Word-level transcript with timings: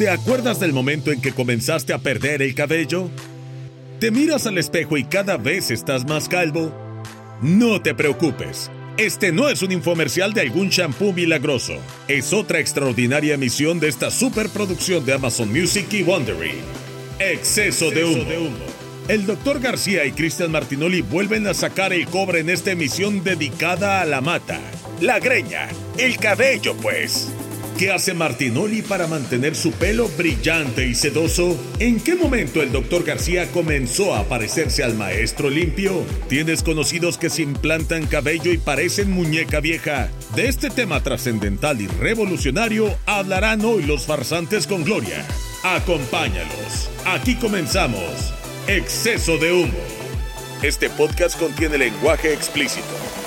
¿Te 0.00 0.08
acuerdas 0.08 0.58
del 0.58 0.72
momento 0.72 1.12
en 1.12 1.20
que 1.20 1.32
comenzaste 1.32 1.92
a 1.92 1.98
perder 1.98 2.40
el 2.40 2.54
cabello? 2.54 3.10
¿Te 3.98 4.10
miras 4.10 4.46
al 4.46 4.56
espejo 4.56 4.96
y 4.96 5.04
cada 5.04 5.36
vez 5.36 5.70
estás 5.70 6.06
más 6.06 6.26
calvo? 6.26 6.72
No 7.42 7.82
te 7.82 7.94
preocupes. 7.94 8.70
Este 8.96 9.30
no 9.30 9.50
es 9.50 9.60
un 9.60 9.72
infomercial 9.72 10.32
de 10.32 10.40
algún 10.40 10.70
shampoo 10.70 11.12
milagroso. 11.12 11.74
Es 12.08 12.32
otra 12.32 12.60
extraordinaria 12.60 13.34
emisión 13.34 13.78
de 13.78 13.88
esta 13.88 14.10
superproducción 14.10 15.04
de 15.04 15.12
Amazon 15.12 15.52
Music 15.52 15.92
y 15.92 16.02
Wondery. 16.02 16.54
Exceso 17.18 17.90
de 17.90 18.06
humo. 18.06 18.64
El 19.06 19.26
Dr. 19.26 19.60
García 19.60 20.06
y 20.06 20.12
Cristian 20.12 20.50
Martinoli 20.50 21.02
vuelven 21.02 21.46
a 21.46 21.52
sacar 21.52 21.92
el 21.92 22.06
cobre 22.06 22.40
en 22.40 22.48
esta 22.48 22.70
emisión 22.70 23.22
dedicada 23.22 24.00
a 24.00 24.06
la 24.06 24.22
mata, 24.22 24.60
la 25.02 25.18
greña, 25.18 25.68
el 25.98 26.16
cabello, 26.16 26.74
pues. 26.76 27.34
¿Qué 27.80 27.90
hace 27.90 28.12
Martinoli 28.12 28.82
para 28.82 29.06
mantener 29.06 29.56
su 29.56 29.72
pelo 29.72 30.06
brillante 30.06 30.86
y 30.86 30.94
sedoso? 30.94 31.58
¿En 31.78 31.98
qué 31.98 32.14
momento 32.14 32.60
el 32.60 32.72
Dr. 32.72 33.04
García 33.04 33.50
comenzó 33.52 34.14
a 34.14 34.24
parecerse 34.24 34.84
al 34.84 34.96
maestro 34.96 35.48
limpio? 35.48 36.04
¿Tienes 36.28 36.62
conocidos 36.62 37.16
que 37.16 37.30
se 37.30 37.40
implantan 37.40 38.06
cabello 38.06 38.52
y 38.52 38.58
parecen 38.58 39.10
muñeca 39.10 39.60
vieja? 39.60 40.10
De 40.36 40.48
este 40.48 40.68
tema 40.68 41.02
trascendental 41.02 41.80
y 41.80 41.86
revolucionario 41.86 42.94
hablarán 43.06 43.64
hoy 43.64 43.84
los 43.84 44.04
farsantes 44.04 44.66
con 44.66 44.84
gloria. 44.84 45.24
Acompáñalos. 45.64 46.90
Aquí 47.06 47.36
comenzamos. 47.36 48.34
Exceso 48.66 49.38
de 49.38 49.54
humo. 49.54 49.80
Este 50.62 50.90
podcast 50.90 51.38
contiene 51.38 51.78
lenguaje 51.78 52.34
explícito. 52.34 53.19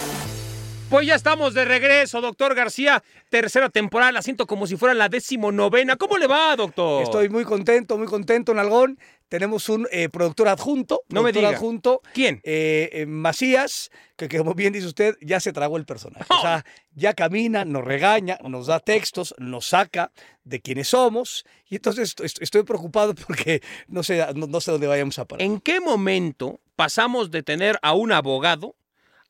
Pues 0.94 1.08
ya 1.08 1.16
estamos 1.16 1.56
de 1.56 1.66
regreso, 1.66 2.22
doctor 2.22 2.54
García. 2.54 3.04
Tercera 3.30 3.68
temporada, 3.70 4.12
la 4.12 4.22
siento 4.22 4.46
como 4.46 4.68
si 4.68 4.78
fuera 4.78 4.94
la 4.94 5.10
decimonovena. 5.10 5.96
¿Cómo 5.96 6.20
le 6.20 6.28
va, 6.28 6.56
doctor? 6.56 7.02
Estoy 7.02 7.30
muy 7.30 7.46
contento, 7.46 7.98
muy 7.98 8.06
contento, 8.06 8.54
Nalgón. 8.54 9.00
Tenemos 9.28 9.70
un 9.70 9.88
eh, 9.92 10.10
productor 10.10 10.50
adjunto. 10.50 11.02
No 11.10 11.24
me 11.24 11.32
productor 11.32 11.42
diga. 11.42 11.58
adjunto. 11.58 12.02
¿Quién? 12.14 12.42
Eh, 12.44 12.92
eh, 12.94 13.06
Macías, 13.08 13.90
que, 14.16 14.28
que 14.28 14.38
como 14.38 14.54
bien 14.54 14.72
dice 14.72 14.86
usted, 14.86 15.16
ya 15.20 15.40
se 15.40 15.52
tragó 15.52 15.78
el 15.78 15.86
personaje. 15.86 16.26
O 16.30 16.42
sea, 16.42 16.64
ya 16.94 17.16
camina, 17.16 17.66
nos 17.66 17.84
regaña, 17.84 18.38
nos 18.48 18.68
da 18.68 18.80
textos, 18.80 19.34
nos 19.40 19.66
saca 19.66 20.12
de 20.44 20.62
quiénes 20.62 20.90
somos. 20.90 21.44
Y 21.68 21.78
entonces 21.78 22.10
estoy, 22.10 22.30
estoy 22.40 22.62
preocupado 22.62 23.16
porque 23.16 23.64
no 23.88 24.04
sé, 24.04 24.24
no, 24.36 24.46
no 24.46 24.62
sé 24.62 24.70
dónde 24.70 24.86
vayamos 24.86 25.18
a 25.18 25.26
parar. 25.26 25.42
¿En 25.42 25.60
qué 25.60 25.80
momento 25.80 26.60
pasamos 26.76 27.32
de 27.32 27.42
tener 27.42 27.80
a 27.82 27.94
un 27.94 28.12
abogado 28.12 28.76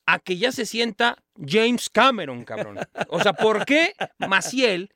a 0.06 0.20
que 0.20 0.38
ya 0.38 0.52
se 0.52 0.66
sienta 0.66 1.18
James 1.46 1.90
Cameron, 1.90 2.44
cabrón? 2.44 2.80
O 3.10 3.22
sea, 3.22 3.34
¿por 3.34 3.66
qué 3.66 3.94
Maciel 4.20 4.92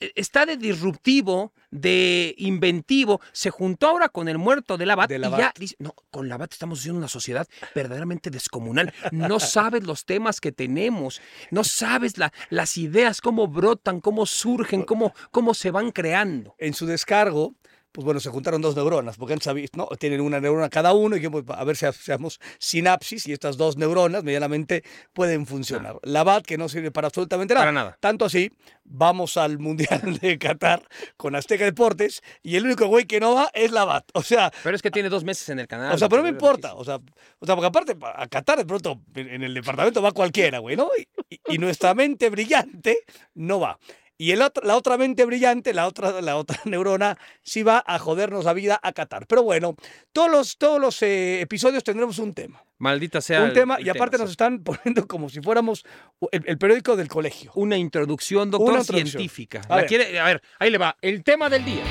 eh, 0.00 0.12
está 0.14 0.46
de 0.46 0.56
disruptivo, 0.56 1.52
de 1.70 2.34
inventivo? 2.38 3.20
Se 3.32 3.50
juntó 3.50 3.88
ahora 3.88 4.08
con 4.08 4.28
el 4.28 4.38
muerto 4.38 4.76
de 4.78 4.86
Labat 4.86 5.08
De 5.10 5.18
y 5.18 5.20
ya 5.20 5.52
dice, 5.58 5.76
no, 5.78 5.94
con 6.10 6.28
Labat 6.28 6.52
estamos 6.52 6.80
haciendo 6.80 6.98
una 6.98 7.08
sociedad 7.08 7.46
verdaderamente 7.74 8.30
descomunal. 8.30 8.92
No 9.12 9.38
sabes 9.40 9.84
los 9.84 10.04
temas 10.04 10.40
que 10.40 10.52
tenemos, 10.52 11.20
no 11.50 11.64
sabes 11.64 12.18
la- 12.18 12.32
las 12.48 12.76
ideas, 12.78 13.20
cómo 13.20 13.46
brotan, 13.48 14.00
cómo 14.00 14.26
surgen, 14.26 14.82
cómo, 14.82 15.12
cómo 15.30 15.54
se 15.54 15.70
van 15.70 15.92
creando. 15.92 16.54
en 16.58 16.74
su 16.74 16.86
descargo, 16.86 17.54
pues 17.92 18.04
bueno, 18.04 18.20
se 18.20 18.30
juntaron 18.30 18.62
dos 18.62 18.76
neuronas, 18.76 19.16
porque 19.16 19.32
antes 19.32 19.48
había- 19.48 19.66
¿no? 19.74 19.86
tienen 19.98 20.20
una 20.20 20.40
neurona 20.40 20.68
cada 20.68 20.92
uno 20.92 21.16
y 21.16 21.20
que, 21.20 21.30
pues, 21.30 21.44
a 21.48 21.64
ver 21.64 21.76
si 21.76 21.86
hacemos 21.86 22.38
sinapsis 22.58 23.26
y 23.26 23.32
estas 23.32 23.56
dos 23.56 23.76
neuronas 23.76 24.22
medianamente 24.22 24.84
pueden 25.12 25.46
funcionar. 25.46 25.96
La 26.02 26.22
BAT 26.24 26.44
que 26.44 26.56
no 26.58 26.68
sirve 26.68 26.90
para 26.90 27.08
absolutamente 27.08 27.54
nada. 27.54 27.62
Para 27.66 27.72
nada. 27.72 27.96
Tanto 28.00 28.24
así, 28.24 28.50
vamos 28.84 29.36
al 29.36 29.58
Mundial 29.58 30.18
de 30.20 30.38
Qatar 30.38 30.82
con 31.16 31.34
Azteca 31.34 31.64
Deportes 31.64 32.22
y 32.42 32.56
el 32.56 32.64
único 32.64 32.86
güey 32.86 33.06
que 33.06 33.18
no 33.20 33.34
va 33.34 33.50
es 33.54 33.72
la 33.72 33.84
BAT. 33.84 34.04
O 34.14 34.22
sea, 34.22 34.52
Pero 34.62 34.76
es 34.76 34.82
que 34.82 34.90
tiene 34.90 35.08
dos 35.08 35.24
meses 35.24 35.48
en 35.48 35.58
el 35.58 35.66
canal. 35.66 35.92
o 35.94 35.98
sea, 35.98 36.08
pero 36.08 36.22
no 36.22 36.24
me 36.24 36.30
importa. 36.30 36.74
O 36.74 36.84
sea, 36.84 36.96
o 37.38 37.46
sea, 37.46 37.54
porque 37.56 37.66
aparte, 37.66 37.96
a 38.02 38.26
Qatar 38.28 38.58
de 38.58 38.66
pronto 38.66 39.00
en 39.14 39.42
el 39.42 39.54
departamento 39.54 40.00
va 40.02 40.12
cualquiera, 40.12 40.58
güey, 40.58 40.76
¿no? 40.76 40.88
Y- 41.28 41.40
y 41.54 41.58
nuestra 41.58 41.94
mente 41.94 42.28
brillante 42.30 42.98
no 43.34 43.60
va. 43.60 43.78
Y 44.20 44.32
el 44.32 44.42
otro- 44.42 44.62
la 44.66 44.76
otra 44.76 44.98
mente 44.98 45.24
brillante, 45.24 45.72
la 45.72 45.86
otra, 45.86 46.20
la 46.20 46.36
otra 46.36 46.58
neurona, 46.66 47.16
sí 47.42 47.62
va 47.62 47.82
a 47.86 47.98
jodernos 47.98 48.44
la 48.44 48.52
vida 48.52 48.78
a 48.82 48.92
Qatar. 48.92 49.26
Pero 49.26 49.42
bueno, 49.42 49.76
todos 50.12 50.30
los, 50.30 50.58
todos 50.58 50.78
los 50.78 51.00
eh, 51.02 51.40
episodios 51.40 51.82
tendremos 51.82 52.18
un 52.18 52.34
tema. 52.34 52.62
Maldita 52.76 53.22
sea. 53.22 53.40
un 53.40 53.48
el- 53.48 53.54
tema, 53.54 53.76
el 53.76 53.86
y 53.86 53.88
aparte 53.88 54.16
tema, 54.18 54.24
nos 54.24 54.30
sí. 54.30 54.32
están 54.34 54.58
poniendo 54.64 55.06
como 55.06 55.30
si 55.30 55.40
fuéramos 55.40 55.86
el, 56.32 56.42
el 56.44 56.58
periódico 56.58 56.96
del 56.96 57.08
colegio. 57.08 57.50
Una 57.54 57.78
introducción, 57.78 58.50
doctor, 58.50 58.70
Una 58.72 58.80
introducción. 58.80 59.08
científica. 59.10 59.62
A 59.66 59.68
La 59.70 59.76
ver. 59.76 59.86
quiere- 59.86 60.20
a 60.20 60.24
ver, 60.24 60.42
ahí 60.58 60.70
le 60.70 60.76
va. 60.76 60.94
El 61.00 61.24
tema 61.24 61.48
del 61.48 61.64
día. 61.64 61.84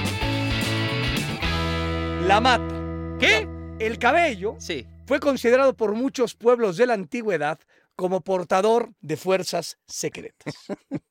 La 2.28 2.40
mata. 2.42 2.76
¿Qué? 3.20 3.48
El 3.80 3.98
cabello 3.98 4.56
Sí. 4.60 4.86
fue 5.08 5.20
considerado 5.20 5.74
por 5.76 5.94
muchos 5.96 6.36
pueblos 6.36 6.78
de 6.78 6.86
la 6.86 6.94
antigüedad 6.94 7.60
como 8.00 8.22
portador 8.22 8.94
de 9.02 9.18
fuerzas 9.18 9.78
secretas. 9.86 10.54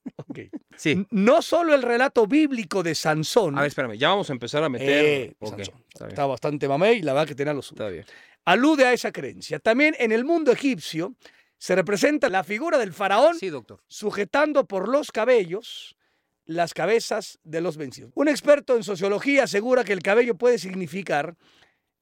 Sí. 0.76 1.04
No 1.10 1.42
solo 1.42 1.74
el 1.74 1.82
relato 1.82 2.28
bíblico 2.28 2.84
de 2.84 2.94
Sansón, 2.94 3.58
A 3.58 3.62
ver, 3.62 3.68
espérame, 3.68 3.96
ya 3.98 4.10
vamos 4.10 4.30
a 4.30 4.32
empezar 4.32 4.62
a 4.62 4.68
meter. 4.68 5.04
eh, 5.04 5.34
Ok, 5.40 5.56
Sansón, 5.64 5.84
está 6.08 6.26
bastante 6.26 6.68
mamey 6.68 6.98
y 6.98 7.02
la 7.02 7.12
verdad 7.12 7.26
que 7.26 7.34
tenía 7.34 7.52
lo 7.52 7.62
suyo. 7.62 7.82
Está 7.82 7.88
bien. 7.92 8.04
Alude 8.44 8.86
a 8.86 8.92
esa 8.92 9.10
creencia. 9.10 9.58
También 9.58 9.96
en 9.98 10.12
el 10.12 10.24
mundo 10.24 10.52
egipcio 10.52 11.16
se 11.56 11.74
representa 11.74 12.28
la 12.28 12.44
figura 12.44 12.78
del 12.78 12.92
faraón 12.92 13.36
Sí, 13.36 13.48
doctor. 13.48 13.82
sujetando 13.88 14.66
por 14.66 14.88
los 14.88 15.10
cabellos 15.10 15.96
las 16.44 16.72
cabezas 16.74 17.40
de 17.42 17.60
los 17.60 17.76
vencidos. 17.76 18.12
Un 18.14 18.28
experto 18.28 18.76
en 18.76 18.84
sociología 18.84 19.44
asegura 19.44 19.82
que 19.82 19.92
el 19.94 20.02
cabello 20.02 20.36
puede 20.36 20.58
significar 20.58 21.34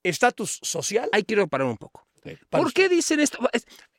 estatus 0.03 0.59
social. 0.63 1.09
Ahí 1.13 1.23
quiero 1.23 1.49
parar 1.49 1.69
un 1.69 1.79
poco. 1.79 2.07
¿Por 2.51 2.67
usted. 2.67 2.83
qué 2.83 2.89
dicen 2.91 3.21
esto? 3.21 3.39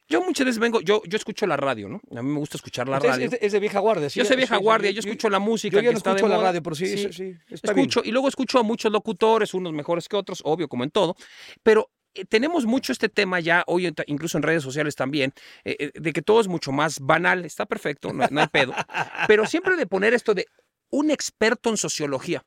Yo 0.10 0.22
muchas 0.22 0.46
veces 0.46 0.60
vengo, 0.60 0.80
yo, 0.82 1.02
yo 1.06 1.18
escucho 1.18 1.46
la 1.46 1.58
radio, 1.58 1.90
¿no? 1.90 2.02
A 2.16 2.22
mí 2.22 2.30
me 2.30 2.40
gusta 2.40 2.58
escuchar 2.58 2.88
la 2.88 3.00
radio. 3.00 3.26
Es, 3.26 3.32
de, 3.32 3.40
es 3.42 3.52
de 3.52 3.60
vieja 3.60 3.80
guardia. 3.80 4.10
sí, 4.10 4.20
yo 4.20 4.26
soy 4.26 4.38
vieja 4.38 4.58
sí, 4.58 4.64
guardia, 4.64 4.92
yo 4.92 5.00
escucho 5.00 5.30
la 5.30 5.40
música 5.40 5.78
Yo 5.78 5.82
ya 5.82 5.90
que 5.90 5.94
no 5.94 5.98
está 5.98 6.12
de 6.12 6.18
escucho 6.18 6.36
la 6.36 6.42
radio, 6.42 6.64
pero 6.64 6.76
sí, 6.76 6.88
sí, 6.88 7.12
sí, 7.12 7.36
está 7.50 7.72
escucho, 7.72 8.02
bien. 8.02 8.10
y 8.10 8.12
luego 8.14 8.28
escucho 8.28 8.60
a 8.60 8.64
muchos 8.64 8.92
locutores, 8.92 9.54
unos 9.54 9.74
mejores 9.74 10.08
que 10.08 10.16
otros, 10.16 10.42
obvio, 10.46 10.70
como 10.70 10.84
en 10.86 10.92
todo, 10.92 11.16
pero 11.62 11.90
eh, 12.14 12.26
tenemos 12.26 12.66
mucho 12.66 12.92
este 12.92 13.10
tema 13.10 13.40
ya, 13.40 13.64
hoy 13.68 13.94
incluso 14.08 14.38
en 14.38 14.44
redes 14.44 14.64
sociales 14.64 14.96
también, 14.96 15.34
eh, 15.66 15.76
eh, 15.80 15.92
de 15.94 16.14
que 16.14 16.22
todo 16.22 16.40
es 16.42 16.48
mucho 16.48 16.72
más 16.72 17.00
banal, 17.00 17.46
está 17.46 17.66
perfecto, 17.66 18.14
no, 18.14 18.26
no 18.32 18.42
hay 18.42 18.48
pedo, 18.48 18.74
pero 19.28 19.46
siempre 19.46 19.76
de 19.76 19.88
poner 19.88 20.14
esto 20.14 20.34
de 20.34 20.48
un 20.90 21.12
experto 21.12 21.70
en 21.70 21.78
sociología. 21.78 22.44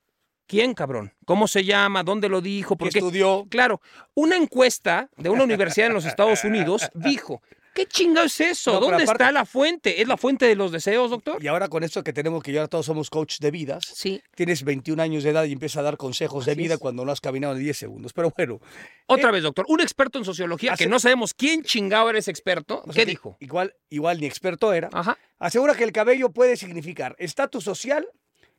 ¿Quién, 0.50 0.74
cabrón? 0.74 1.12
¿Cómo 1.26 1.46
se 1.46 1.62
llama? 1.64 2.02
¿Dónde 2.02 2.28
lo 2.28 2.40
dijo? 2.40 2.74
¿Por 2.76 2.88
qué? 2.90 2.98
estudió. 2.98 3.46
Claro, 3.48 3.80
una 4.14 4.34
encuesta 4.36 5.08
de 5.16 5.28
una 5.28 5.44
universidad 5.44 5.86
en 5.86 5.94
los 5.94 6.04
Estados 6.16 6.42
Unidos 6.42 6.90
dijo, 6.92 7.40
¿qué 7.72 7.86
chingado 7.86 8.26
es 8.26 8.40
eso? 8.40 8.72
No, 8.72 8.80
¿Dónde 8.80 9.04
aparte- 9.04 9.12
está 9.22 9.30
la 9.30 9.44
fuente? 9.46 10.02
¿Es 10.02 10.08
la 10.08 10.16
fuente 10.16 10.46
de 10.46 10.56
los 10.56 10.72
deseos, 10.72 11.08
doctor? 11.10 11.40
Y 11.40 11.46
ahora 11.46 11.68
con 11.68 11.84
esto 11.84 12.02
que 12.02 12.12
tenemos 12.12 12.42
que 12.42 12.50
ya 12.50 12.66
todos 12.66 12.86
somos 12.86 13.10
coach 13.10 13.38
de 13.38 13.52
vidas, 13.52 13.84
Sí. 13.94 14.20
tienes 14.34 14.64
21 14.64 15.00
años 15.00 15.22
de 15.22 15.30
edad 15.30 15.44
y 15.44 15.52
empiezas 15.52 15.76
a 15.76 15.82
dar 15.82 15.96
consejos 15.96 16.46
de 16.46 16.56
vida 16.56 16.74
es. 16.74 16.80
cuando 16.80 17.04
no 17.04 17.12
has 17.12 17.20
caminado 17.20 17.54
ni 17.54 17.60
10 17.60 17.76
segundos. 17.78 18.12
Pero 18.12 18.32
bueno, 18.36 18.58
Otra 19.06 19.30
vez, 19.30 19.44
doctor, 19.44 19.66
un 19.68 19.80
experto 19.80 20.18
en 20.18 20.24
sociología, 20.24 20.74
que 20.74 20.88
no 20.88 20.98
sabemos 20.98 21.32
quién 21.32 21.62
chingado 21.62 22.10
era 22.10 22.18
ese 22.18 22.32
experto, 22.32 22.82
o 22.84 22.92
sea 22.92 23.02
¿qué 23.02 23.06
que 23.06 23.10
dijo? 23.12 23.36
Igual, 23.38 23.76
igual 23.88 24.18
ni 24.18 24.26
experto 24.26 24.72
era. 24.72 24.88
Ajá. 24.92 25.16
Asegura 25.38 25.76
que 25.76 25.84
el 25.84 25.92
cabello 25.92 26.30
puede 26.32 26.56
significar 26.56 27.14
estatus 27.20 27.62
social, 27.62 28.04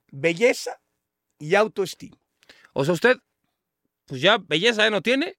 belleza 0.10 0.80
y 1.42 1.56
autoestima. 1.56 2.18
O 2.74 2.86
sea, 2.86 2.94
usted, 2.94 3.18
pues 4.06 4.22
ya 4.22 4.38
belleza 4.38 4.84
ya 4.84 4.90
no 4.90 5.02
tiene. 5.02 5.38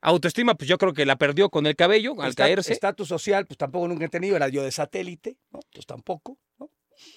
Autoestima, 0.00 0.54
pues 0.56 0.68
yo 0.68 0.78
creo 0.78 0.92
que 0.92 1.06
la 1.06 1.16
perdió 1.16 1.48
con 1.48 1.66
el 1.66 1.76
cabello 1.76 2.20
al 2.20 2.34
caerse. 2.34 2.72
Estatus 2.72 3.08
social, 3.08 3.46
pues 3.46 3.56
tampoco 3.56 3.86
nunca 3.86 4.04
he 4.04 4.08
tenido, 4.08 4.34
era 4.36 4.48
yo 4.48 4.62
de 4.64 4.72
satélite, 4.72 5.36
¿no? 5.52 5.60
Pues 5.72 5.86
tampoco, 5.86 6.38
¿no? 6.58 6.70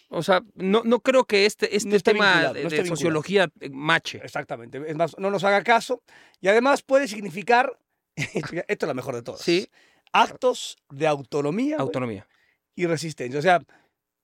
O 0.09 0.21
sea, 0.23 0.41
no, 0.53 0.83
no 0.83 0.99
creo 0.99 1.25
que 1.25 1.45
este, 1.45 1.75
este 1.75 1.89
No 1.89 1.99
tema 1.99 2.53
de, 2.53 2.63
no 2.63 2.85
sociología 2.85 3.49
eh, 3.59 3.69
mache. 3.69 4.19
Exactamente. 4.23 4.81
Es 4.87 4.95
más, 4.95 5.17
no 5.17 5.31
nos 5.31 5.43
haga 5.43 5.63
caso. 5.63 6.03
Y 6.41 6.47
además 6.47 6.83
puede 6.83 7.07
significar, 7.07 7.77
esto 8.15 8.63
es 8.67 8.87
la 8.87 8.93
mejor 8.93 9.15
de 9.15 9.23
todas, 9.23 9.41
Sí, 9.41 9.67
actos 10.13 10.77
de 10.89 11.07
autonomía 11.07 11.77
autonomía. 11.77 12.27
y 12.75 12.85
resistencia. 12.85 13.39
O 13.39 13.43
sea, 13.43 13.61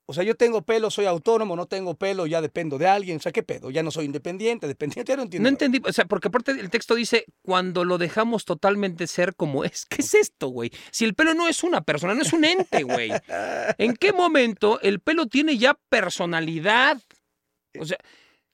o 0.05 0.13
sea, 0.13 0.23
yo 0.23 0.35
tengo 0.35 0.61
pelo, 0.63 0.91
soy 0.91 1.05
autónomo, 1.05 1.55
no 1.55 1.67
tengo 1.67 1.95
pelo, 1.95 2.25
ya 2.25 2.41
dependo 2.41 2.77
de 2.77 2.87
alguien. 2.87 3.17
O 3.17 3.19
sea, 3.21 3.31
¿qué 3.31 3.43
pedo? 3.43 3.69
Ya 3.69 3.83
no 3.83 3.91
soy 3.91 4.05
independiente, 4.05 4.67
dependiente, 4.67 5.11
ya 5.11 5.15
no 5.15 5.23
entiendo. 5.23 5.43
No 5.43 5.49
entendí, 5.49 5.81
o 5.83 5.93
sea, 5.93 6.05
porque 6.05 6.27
aparte 6.27 6.51
el 6.51 6.69
texto 6.69 6.95
dice, 6.95 7.25
cuando 7.41 7.85
lo 7.85 7.97
dejamos 7.97 8.45
totalmente 8.45 9.07
ser 9.07 9.35
como 9.35 9.63
es. 9.63 9.85
¿Qué 9.89 10.01
es 10.01 10.13
esto, 10.13 10.49
güey? 10.49 10.71
Si 10.91 11.05
el 11.05 11.13
pelo 11.13 11.33
no 11.33 11.47
es 11.47 11.63
una 11.63 11.81
persona, 11.81 12.13
no 12.13 12.21
es 12.21 12.33
un 12.33 12.43
ente, 12.43 12.83
güey. 12.83 13.11
¿En 13.77 13.95
qué 13.95 14.11
momento 14.11 14.81
el 14.81 14.99
pelo 14.99 15.27
tiene 15.27 15.57
ya 15.57 15.77
personalidad? 15.89 16.99
O 17.79 17.85
sea, 17.85 17.97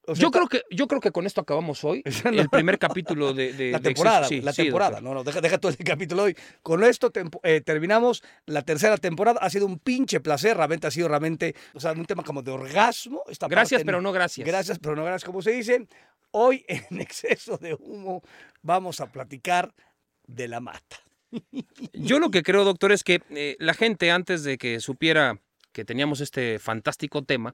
O 0.09 0.15
sea, 0.15 0.21
yo 0.21 0.31
creo 0.31 0.47
que 0.47 0.63
yo 0.71 0.87
creo 0.87 1.01
que 1.01 1.11
con 1.11 1.25
esto 1.25 1.41
acabamos 1.41 1.83
hoy 1.83 2.01
el 2.23 2.49
primer 2.49 2.79
capítulo 2.79 3.33
de, 3.33 3.51
de- 3.53 3.71
la 3.71 3.79
temporada. 3.81 4.27
Sí, 4.27 4.41
la 4.41 4.53
sí, 4.53 4.63
temporada. 4.63 5.01
No, 5.01 5.13
no, 5.13 5.23
deja, 5.23 5.41
deja 5.41 5.57
todo 5.57 5.71
el 5.71 5.77
capítulo 5.85 6.23
hoy. 6.23 6.35
Con 6.63 6.83
esto 6.83 7.11
eh, 7.43 7.61
terminamos 7.61 8.23
la 8.45 8.61
tercera 8.61 8.97
temporada. 8.97 9.39
Ha 9.41 9.49
sido 9.49 9.65
un 9.65 9.79
pinche 9.79 10.19
placer. 10.21 10.55
Realmente 10.55 10.87
ha 10.87 10.91
sido 10.91 11.09
realmente, 11.09 11.55
o 11.73 11.79
sea, 11.79 11.91
un 11.91 12.05
tema 12.05 12.23
como 12.23 12.41
de 12.41 12.51
orgasmo. 12.51 13.23
Esta 13.27 13.47
Gracias, 13.47 13.79
parte, 13.79 13.85
pero 13.85 14.01
no 14.01 14.11
gracias. 14.13 14.47
Gracias, 14.47 14.79
pero 14.79 14.95
no 14.95 15.03
gracias, 15.03 15.25
como 15.25 15.41
se 15.41 15.51
dice. 15.51 15.87
Hoy, 16.31 16.65
en 16.89 17.01
exceso 17.01 17.57
de 17.57 17.73
humo, 17.73 18.23
vamos 18.61 19.01
a 19.01 19.11
platicar 19.11 19.73
de 20.25 20.47
la 20.47 20.59
mata. 20.61 20.97
Yo 21.93 22.19
lo 22.19 22.31
que 22.31 22.43
creo, 22.43 22.63
doctor, 22.63 22.93
es 22.93 23.03
que 23.03 23.21
eh, 23.31 23.57
la 23.59 23.73
gente 23.73 24.11
antes 24.11 24.43
de 24.43 24.57
que 24.57 24.79
supiera 24.79 25.41
que 25.73 25.83
teníamos 25.85 26.21
este 26.21 26.57
fantástico 26.57 27.23
tema, 27.23 27.53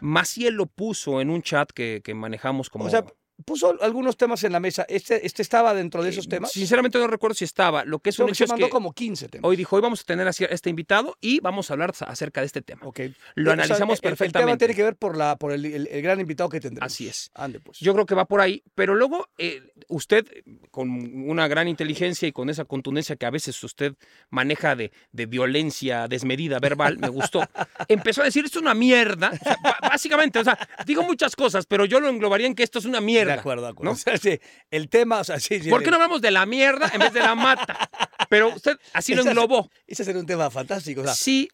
Maciel 0.00 0.54
lo 0.54 0.66
puso 0.66 1.20
en 1.20 1.30
un 1.30 1.42
chat 1.42 1.70
que, 1.70 2.02
que 2.04 2.14
manejamos 2.14 2.70
como... 2.70 2.84
O 2.84 2.90
sea, 2.90 3.04
puso 3.44 3.76
algunos 3.82 4.16
temas 4.16 4.42
en 4.44 4.52
la 4.52 4.60
mesa. 4.60 4.84
Este, 4.88 5.26
este 5.26 5.42
estaba 5.42 5.74
dentro 5.74 6.02
de 6.02 6.10
esos 6.10 6.28
temas. 6.28 6.52
Sinceramente 6.52 6.98
no 6.98 7.06
recuerdo 7.06 7.34
si 7.34 7.44
estaba. 7.44 7.84
Lo 7.84 7.98
que 7.98 8.10
es 8.10 8.16
Creo 8.16 8.26
un 8.26 8.30
que 8.30 8.34
hecho 8.34 8.38
se 8.38 8.44
es 8.44 8.50
mandó 8.50 8.66
que 8.66 8.70
como 8.70 8.92
15 8.92 9.28
temas. 9.28 9.48
hoy 9.48 9.56
dijo, 9.56 9.76
hoy 9.76 9.82
vamos 9.82 10.00
a 10.00 10.04
tener 10.04 10.26
a 10.26 10.30
este 10.30 10.70
invitado 10.70 11.16
y 11.20 11.40
vamos 11.40 11.70
a 11.70 11.74
hablar 11.74 11.92
acerca 12.06 12.40
de 12.40 12.46
este 12.46 12.62
tema. 12.62 12.82
Ok. 12.84 13.00
Lo 13.34 13.42
O 13.42 13.44
sea, 13.44 13.52
analizamos 13.54 13.80
el- 13.82 13.96
El 13.96 14.00
tema 14.00 14.16
perfectamente. 14.16 14.58
tiene 14.66 14.74
que 14.74 14.82
ver 14.82 14.96
por, 14.96 15.16
la, 15.16 15.36
por 15.36 15.52
el, 15.52 15.64
el- 15.66 15.86
el 15.88 16.02
gran 16.02 16.18
invitado 16.20 16.48
que 16.48 16.60
tendremos. 16.60 16.92
Así 16.92 17.08
es. 17.08 17.30
Ande, 17.34 17.60
pues. 17.60 17.78
Yo 17.80 17.92
creo 17.92 18.06
que 18.06 18.14
va 18.14 18.24
por 18.24 18.40
ahí, 18.40 18.62
pero 18.74 18.94
luego 18.94 19.28
eh, 19.38 19.62
usted, 19.88 20.26
con 20.70 20.90
una 20.90 21.46
gran 21.48 21.68
inteligencia 21.68 22.26
y 22.28 22.32
con 22.32 22.48
esa 22.50 22.64
contundencia 22.64 23.16
que 23.16 23.26
a 23.26 23.30
veces 23.30 23.62
usted 23.62 23.94
maneja 24.30 24.76
de, 24.76 24.92
de 25.12 25.26
violencia 25.26 26.08
desmedida 26.08 26.58
verbal, 26.58 26.98
me 26.98 27.08
gustó, 27.08 27.40
empezó 27.88 28.22
a 28.22 28.24
decir, 28.24 28.44
esto 28.44 28.58
es 28.58 28.62
una 28.62 28.74
mierda. 28.74 29.30
O 29.32 29.44
sea, 29.44 29.56
básicamente, 29.82 30.38
o 30.38 30.44
sea, 30.44 30.58
digo 30.86 31.02
muchas 31.02 31.36
cosas, 31.36 31.66
pero 31.66 31.84
yo 31.84 32.00
lo 32.00 32.08
englobaría 32.08 32.46
en 32.46 32.54
que 32.54 32.62
esto 32.62 32.78
es 32.78 32.84
una 32.84 33.00
mierda. 33.00 33.25
De 33.26 33.32
acuerdo, 33.40 33.62
de 33.64 33.68
acuerdo. 33.70 33.92
¿no? 33.92 33.96
O 33.96 33.98
sea, 33.98 34.16
sí, 34.18 34.38
el 34.70 34.88
tema, 34.88 35.20
o 35.20 35.24
sea, 35.24 35.40
sí, 35.40 35.60
sí. 35.60 35.70
¿Por 35.70 35.82
qué 35.82 35.90
no 35.90 35.96
hablamos 35.96 36.20
de 36.20 36.30
la 36.30 36.46
mierda 36.46 36.90
en 36.92 37.00
vez 37.00 37.12
de 37.12 37.20
la 37.20 37.34
mata? 37.34 37.90
Pero 38.28 38.48
usted 38.54 38.76
así 38.92 39.14
lo 39.14 39.22
englobó. 39.22 39.70
Ese 39.86 40.04
sería 40.04 40.20
un 40.20 40.26
tema 40.26 40.50
fantástico. 40.50 41.00
O 41.02 41.04
sea, 41.04 41.14
Sí, 41.14 41.48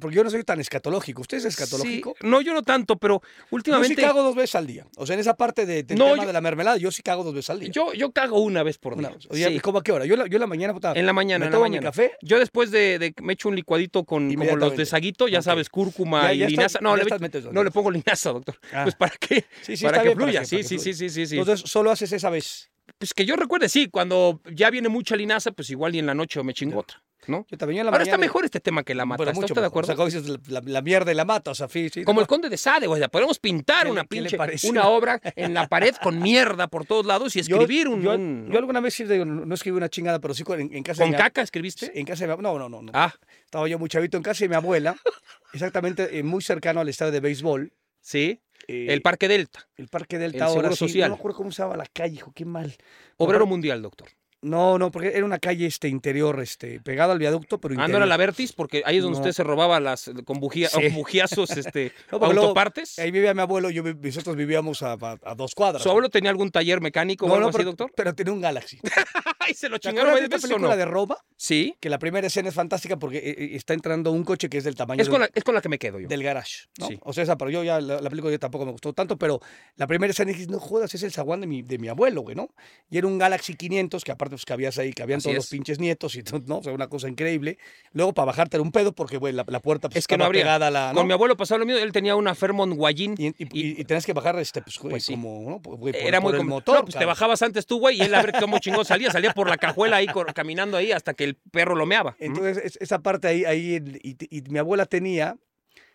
porque 0.00 0.16
yo 0.16 0.24
no 0.24 0.30
soy 0.30 0.42
tan 0.44 0.60
escatológico. 0.60 1.22
¿Usted 1.22 1.38
es 1.38 1.44
escatológico? 1.46 2.14
sí. 2.20 2.26
No, 2.26 2.40
yo 2.40 2.52
no 2.52 2.62
tanto, 2.62 2.96
pero 2.96 3.20
Yo 3.22 3.28
sí 3.40 3.46
últimamente... 3.50 4.02
cago 4.02 4.22
dos 4.22 4.34
veces 4.34 4.54
al 4.56 4.66
día. 4.66 4.86
O 4.96 5.06
sea, 5.06 5.14
en 5.14 5.20
esa 5.20 5.34
parte 5.36 5.66
de, 5.66 5.82
del 5.82 5.98
No, 5.98 6.06
tema 6.12 6.22
yo- 6.22 6.26
de 6.26 6.32
la 6.32 6.40
mermelada, 6.40 6.76
yo 6.78 6.90
sí 6.90 7.02
cago 7.02 7.22
dos 7.24 7.34
veces 7.34 7.50
al 7.50 7.60
día. 7.60 7.70
Yo, 7.70 7.92
yo 7.92 8.10
cago 8.12 8.40
una 8.40 8.62
vez 8.62 8.78
por 8.78 8.96
día. 8.96 9.12
Oye, 9.30 9.46
Sí. 9.48 9.54
¿y 9.54 9.60
¿Cómo 9.60 9.78
a 9.78 9.82
qué 9.82 9.92
hora? 9.92 10.04
Yo, 10.04 10.16
la- 10.16 10.26
yo 10.26 10.36
en 10.36 10.40
la 10.40 10.46
mañana, 10.46 10.72
puta, 10.74 10.92
En 10.94 11.06
la 11.06 11.12
mañana, 11.12 11.40
me 11.40 11.46
en 11.46 11.52
la 11.52 11.56
tomo 11.56 11.64
mi 11.64 11.70
mañana. 11.70 11.88
café. 11.90 12.12
Yo 12.22 12.38
después 12.38 12.70
de, 12.70 12.98
de 12.98 13.14
me 13.22 13.34
echo 13.34 13.48
un 13.48 13.56
licuadito 13.56 14.04
con 14.04 14.34
como 14.34 14.56
los 14.56 14.76
de 14.76 14.86
Saguito, 14.86 15.28
ya 15.28 15.42
sabes, 15.42 15.68
cúrcuma 15.68 16.22
Ya- 16.28 16.34
y 16.34 16.38
ya 16.38 16.46
linaza. 16.48 16.78
No, 16.82 16.96
le, 16.96 17.04
no 17.52 17.62
le 17.64 17.70
pongo 17.70 17.90
linaza, 17.90 18.32
doctor. 18.32 18.56
Ah. 18.72 18.82
Pues 18.84 18.94
para 18.96 19.14
qué, 19.18 19.44
Sí, 19.62 19.76
sí, 19.76 19.84
para 19.84 20.02
que 20.02 20.14
fluya. 20.14 20.44
sí, 20.44 20.62
sí, 20.64 20.78
sí. 20.78 20.99
Sí, 21.08 21.08
sí, 21.10 21.26
sí. 21.26 21.38
Entonces, 21.38 21.68
solo 21.70 21.90
haces 21.90 22.12
esa 22.12 22.30
vez. 22.30 22.70
Pues 22.98 23.14
que 23.14 23.24
yo 23.24 23.36
recuerde, 23.36 23.68
sí, 23.68 23.88
cuando 23.88 24.40
ya 24.52 24.68
viene 24.70 24.88
mucha 24.88 25.16
linaza, 25.16 25.52
pues 25.52 25.70
igual 25.70 25.94
y 25.94 26.00
en 26.00 26.06
la 26.06 26.14
noche 26.14 26.42
me 26.42 26.52
chingo 26.52 26.80
otra, 26.80 27.02
¿no? 27.28 27.46
Yo 27.48 27.56
también 27.56 27.80
en 27.80 27.86
la 27.86 27.90
Ahora 27.92 28.00
mañana. 28.00 28.16
está 28.16 28.18
mejor 28.18 28.44
este 28.44 28.58
tema 28.60 28.82
que 28.82 28.94
la 28.96 29.06
mata. 29.06 29.18
Pero 29.18 29.30
¿Está 29.30 29.40
mucho 29.40 29.52
usted 29.54 29.62
de 29.62 29.68
mejor. 29.68 29.84
O 29.84 29.86
sea, 29.86 29.92
acuerdo? 29.94 30.18
dices, 30.18 30.28
la, 30.48 30.60
la- 30.60 30.66
la 30.72 30.82
mierda 30.82 31.12
y 31.12 31.14
la 31.14 31.24
mata. 31.24 31.52
O 31.52 31.54
sea, 31.54 31.68
sí, 31.68 31.88
sí. 31.88 32.02
Como 32.02 32.20
el 32.20 32.26
conde 32.26 32.48
de 32.48 32.56
Sade, 32.58 32.88
o 32.88 32.96
sea, 32.96 33.08
podemos 33.08 33.38
pintar 33.38 33.84
¿Qué 33.86 33.92
una 33.92 34.04
pinche, 34.04 34.36
una 34.68 34.88
obra 34.88 35.20
en 35.36 35.54
la 35.54 35.68
pared 35.68 35.94
con 36.02 36.18
mierda 36.22 36.66
por 36.66 36.84
todos 36.84 37.06
lados 37.06 37.34
y 37.36 37.42
Yo- 37.42 37.56
escribir 37.56 37.86
un... 37.88 38.02
Yo, 38.02 38.12
un- 38.14 38.48
yo 38.50 38.58
alguna 38.58 38.80
vez 38.80 38.92
sí, 38.94 39.04
digo, 39.04 39.24
no, 39.24 39.54
escribí 39.54 39.76
una 39.76 39.88
chingada, 39.88 40.18
pero 40.18 40.34
sí 40.34 40.42
con- 40.42 40.60
en, 40.60 40.74
en 40.74 40.82
casa 40.82 41.04
¿Con 41.04 41.12
de 41.12 41.16
mi 41.16 41.22
caca 41.22 41.42
escribiste? 41.42 41.92
En 41.98 42.04
casa 42.04 42.26
de 42.26 42.36
mi 42.36 42.42
No, 42.42 42.58
no, 42.58 42.68
no. 42.68 42.82
no. 42.82 42.90
Ah, 42.92 43.14
Estaba 43.44 43.68
yo 43.68 43.78
muy 43.78 43.88
chavito 43.88 44.16
en 44.16 44.22
casa 44.24 44.44
de 44.44 44.48
mi 44.48 44.56
abuela, 44.56 44.96
exactamente 45.54 46.18
eh, 46.18 46.22
muy 46.24 46.42
cercano 46.42 46.80
al 46.80 46.88
estadio 46.88 47.12
de 47.12 47.20
béisbol. 47.20 47.72
Sí, 48.00 48.40
eh, 48.68 48.86
el 48.90 49.02
Parque 49.02 49.28
Delta, 49.28 49.68
el 49.76 49.88
Parque 49.88 50.18
Delta 50.18 50.36
el 50.38 50.42
ahora 50.42 50.52
Seguro 50.54 50.76
sí, 50.76 50.78
Social. 50.86 51.10
No 51.10 51.16
me 51.16 51.18
acuerdo 51.20 51.36
cómo 51.38 51.52
se 51.52 51.62
llama 51.62 51.76
la 51.76 51.86
calle, 51.86 52.14
hijo, 52.16 52.32
qué 52.34 52.44
mal. 52.44 52.74
Obrero 53.16 53.46
Mundial, 53.46 53.82
doctor. 53.82 54.08
No, 54.42 54.78
no, 54.78 54.90
porque 54.90 55.08
era 55.14 55.26
una 55.26 55.38
calle 55.38 55.66
este 55.66 55.86
interior, 55.88 56.40
este, 56.40 56.80
pegado 56.80 57.12
al 57.12 57.18
viaducto, 57.18 57.60
pero 57.60 57.74
Ah, 57.74 57.76
no 57.76 57.82
interior. 57.82 57.98
era 57.98 58.06
la 58.06 58.16
Vertis, 58.16 58.54
porque 58.54 58.82
ahí 58.86 58.96
es 58.96 59.02
donde 59.02 59.18
No. 59.18 59.20
usted 59.20 59.32
se 59.32 59.44
robaba 59.44 59.80
las 59.80 60.10
con, 60.24 60.40
bujía- 60.40 60.68
Sí. 60.70 60.78
este, 61.58 61.92
No, 62.10 62.18
porque 62.18 62.32
luego 62.32 62.48
autopartes. 62.48 62.98
Ahí 62.98 63.10
vivía 63.10 63.34
mi 63.34 63.42
abuelo, 63.42 63.68
yo, 63.68 63.82
nosotros 63.82 64.36
vivíamos 64.36 64.82
a, 64.82 64.92
a- 64.92 65.18
a 65.22 65.34
dos 65.34 65.54
cuadras. 65.54 65.82
¿Su 65.82 65.90
abuelo 65.90 66.08
tenía 66.08 66.30
algún 66.30 66.50
taller 66.50 66.80
mecánico 66.80 67.26
o 67.26 67.28
no, 67.28 67.34
algo 67.34 67.44
no, 67.44 67.48
así, 67.50 67.58
pero, 67.58 67.70
doctor? 67.72 67.92
pero 67.94 68.14
tenía 68.14 68.32
un 68.32 68.40
Galaxy. 68.40 68.78
Ay, 69.50 69.54
se 69.54 69.68
lo 69.68 69.78
¿Te 69.78 69.88
chingaron 69.88 70.12
varias 70.12 70.28
veces 70.30 70.44
o 70.44 70.48
película 70.48 70.70
no? 70.70 70.76
de 70.76 70.84
Roma? 70.84 71.16
Sí, 71.36 71.74
Que 71.80 71.88
la 71.88 71.98
primera 71.98 72.26
escena 72.26 72.48
es 72.50 72.54
fantástica 72.54 72.98
porque 72.98 73.18
eh, 73.18 73.34
eh, 73.38 73.50
está 73.54 73.72
entrando 73.74 74.10
un 74.12 74.24
coche 74.24 74.48
que 74.48 74.58
es 74.58 74.64
del 74.64 74.74
tamaño 74.74 75.00
es 75.00 75.06
de 75.06 75.10
con, 75.10 75.20
la, 75.22 75.30
es 75.34 75.42
con 75.44 75.54
la 75.54 75.60
que 75.62 75.68
me 75.70 75.78
quedo 75.78 75.98
yo. 76.00 76.06
del 76.08 76.22
garage, 76.22 76.66
¿no? 76.78 76.88
Sí. 76.88 76.98
O 77.02 77.12
sea, 77.12 77.24
esa, 77.24 77.36
pero 77.38 77.50
yo 77.50 77.64
ya 77.64 77.80
la, 77.80 78.00
la 78.00 78.10
película 78.10 78.30
ya 78.32 78.38
tampoco 78.38 78.66
me 78.66 78.72
gustó 78.72 78.92
tanto, 78.92 79.16
pero 79.18 79.40
la 79.76 79.86
primera 79.86 80.10
escena 80.10 80.32
dije, 80.32 80.46
no 80.48 80.60
jodas, 80.60 80.94
es 80.94 81.02
el 81.02 81.12
zaguán 81.12 81.40
de 81.40 81.46
mi, 81.46 81.62
de 81.62 81.78
mi 81.78 81.88
abuelo, 81.88 82.20
güey, 82.22 82.36
¿no? 82.36 82.48
Y 82.90 82.98
era 82.98 83.06
un 83.06 83.16
Galaxy 83.18 83.54
500 83.54 84.04
que 84.04 84.12
aparte 84.12 84.34
pues 84.34 84.44
cabías 84.44 84.76
ahí, 84.78 84.92
cabían 84.92 85.18
Así 85.18 85.24
todos 85.24 85.36
es. 85.36 85.44
los 85.44 85.48
pinches 85.50 85.78
nietos 85.78 86.14
y 86.16 86.22
todo, 86.22 86.42
¿no? 86.46 86.58
O 86.58 86.62
sea, 86.62 86.72
una 86.74 86.88
cosa 86.88 87.08
increíble. 87.08 87.56
Luego 87.92 88.12
para 88.12 88.26
bajarte 88.26 88.56
era 88.58 88.62
un 88.62 88.72
pedo 88.72 88.92
porque, 88.92 89.16
güey, 89.16 89.32
la, 89.32 89.44
la 89.48 89.60
puerta 89.60 89.88
pues, 89.88 89.96
Es 89.98 90.06
que 90.06 90.18
no 90.18 90.26
habría. 90.26 90.42
pegada 90.42 90.66
a 90.66 90.70
la, 90.70 90.86
Con 90.88 90.96
¿no? 90.96 91.04
mi 91.04 91.12
abuelo 91.14 91.36
pasaba 91.38 91.58
lo 91.60 91.66
mismo, 91.66 91.80
él 91.80 91.92
tenía 91.92 92.16
una 92.16 92.34
Fairmont 92.34 92.74
Guayín. 92.74 93.14
y, 93.16 93.28
y, 93.28 93.34
y- 93.52 93.80
y 93.80 93.84
tenías 93.84 94.04
que 94.04 94.12
bajar 94.12 94.38
este, 94.38 94.60
pues, 94.62 94.78
güey, 94.78 94.90
Pues 94.90 95.04
sí. 95.06 95.12
como, 95.14 95.50
¿no? 95.50 95.58
Güey, 95.60 95.94
por, 95.94 96.02
Era 96.02 96.20
muy 96.20 96.28
por 96.32 96.34
el 96.34 96.40
com- 96.40 96.48
motor. 96.48 96.74
No, 96.80 96.84
pues 96.84 96.96
te 96.96 97.04
bajabas 97.06 97.40
antes 97.42 97.64
tú, 97.66 97.78
güey, 97.78 97.96
y 97.98 98.02
él 98.02 98.14
a 98.14 98.20
ver 98.22 98.34
cómo 98.38 98.58
chingón 98.58 98.84
salía. 98.84 99.10
Salía 99.10 99.32
por 99.32 99.39
la 99.48 99.56
cajuela 99.58 99.96
ahí 99.96 100.06
caminando 100.34 100.76
ahí 100.76 100.92
hasta 100.92 101.14
que 101.14 101.24
el 101.24 101.36
perro 101.36 101.74
lo 101.76 101.86
meaba. 101.86 102.16
Entonces, 102.18 102.58
es- 102.64 102.78
esa 102.80 103.00
parte 103.00 103.28
ahí, 103.28 103.44
ahí 103.44 103.82
y, 104.02 104.42
mi 104.50 104.58
abuela 104.58 104.86
tenía, 104.86 105.36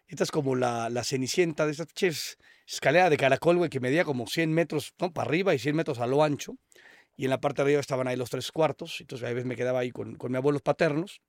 esta 0.08 0.24
es 0.24 0.32
como 0.32 0.56
la, 0.56 0.90
cenicienta 1.04 1.66
de 1.66 1.72
esas 1.74 1.88
pinches 1.88 2.38
escalera 2.68 3.10
de 3.10 3.18
caracol, 3.18 3.58
güey, 3.58 3.70
que 3.70 3.80
medía 3.80 4.04
como 4.04 4.28
100 4.28 4.52
metros 4.54 4.94
¿no? 5.00 5.14
para 5.14 5.28
arriba 5.30 5.54
y 5.54 5.60
100 5.60 5.76
metros 5.76 6.00
a 6.00 6.08
lo 6.08 6.24
ancho. 6.24 6.58
Y 7.18 7.26
en 7.26 7.30
la 7.30 7.40
parte 7.40 7.62
de 7.62 7.68
arriba 7.68 7.80
estaban 7.80 8.08
ahí 8.08 8.18
los 8.18 8.30
tres 8.30 8.52
cuartos. 8.52 9.00
Entonces, 9.00 9.26
a 9.26 9.30
veces 9.32 9.46
me 9.46 9.56
quedaba 9.56 9.80
ahí 9.80 9.92
con, 9.92 10.16
con 10.16 10.32
mis 10.32 10.38
abuelos 10.38 10.62
paternos. 10.62 11.22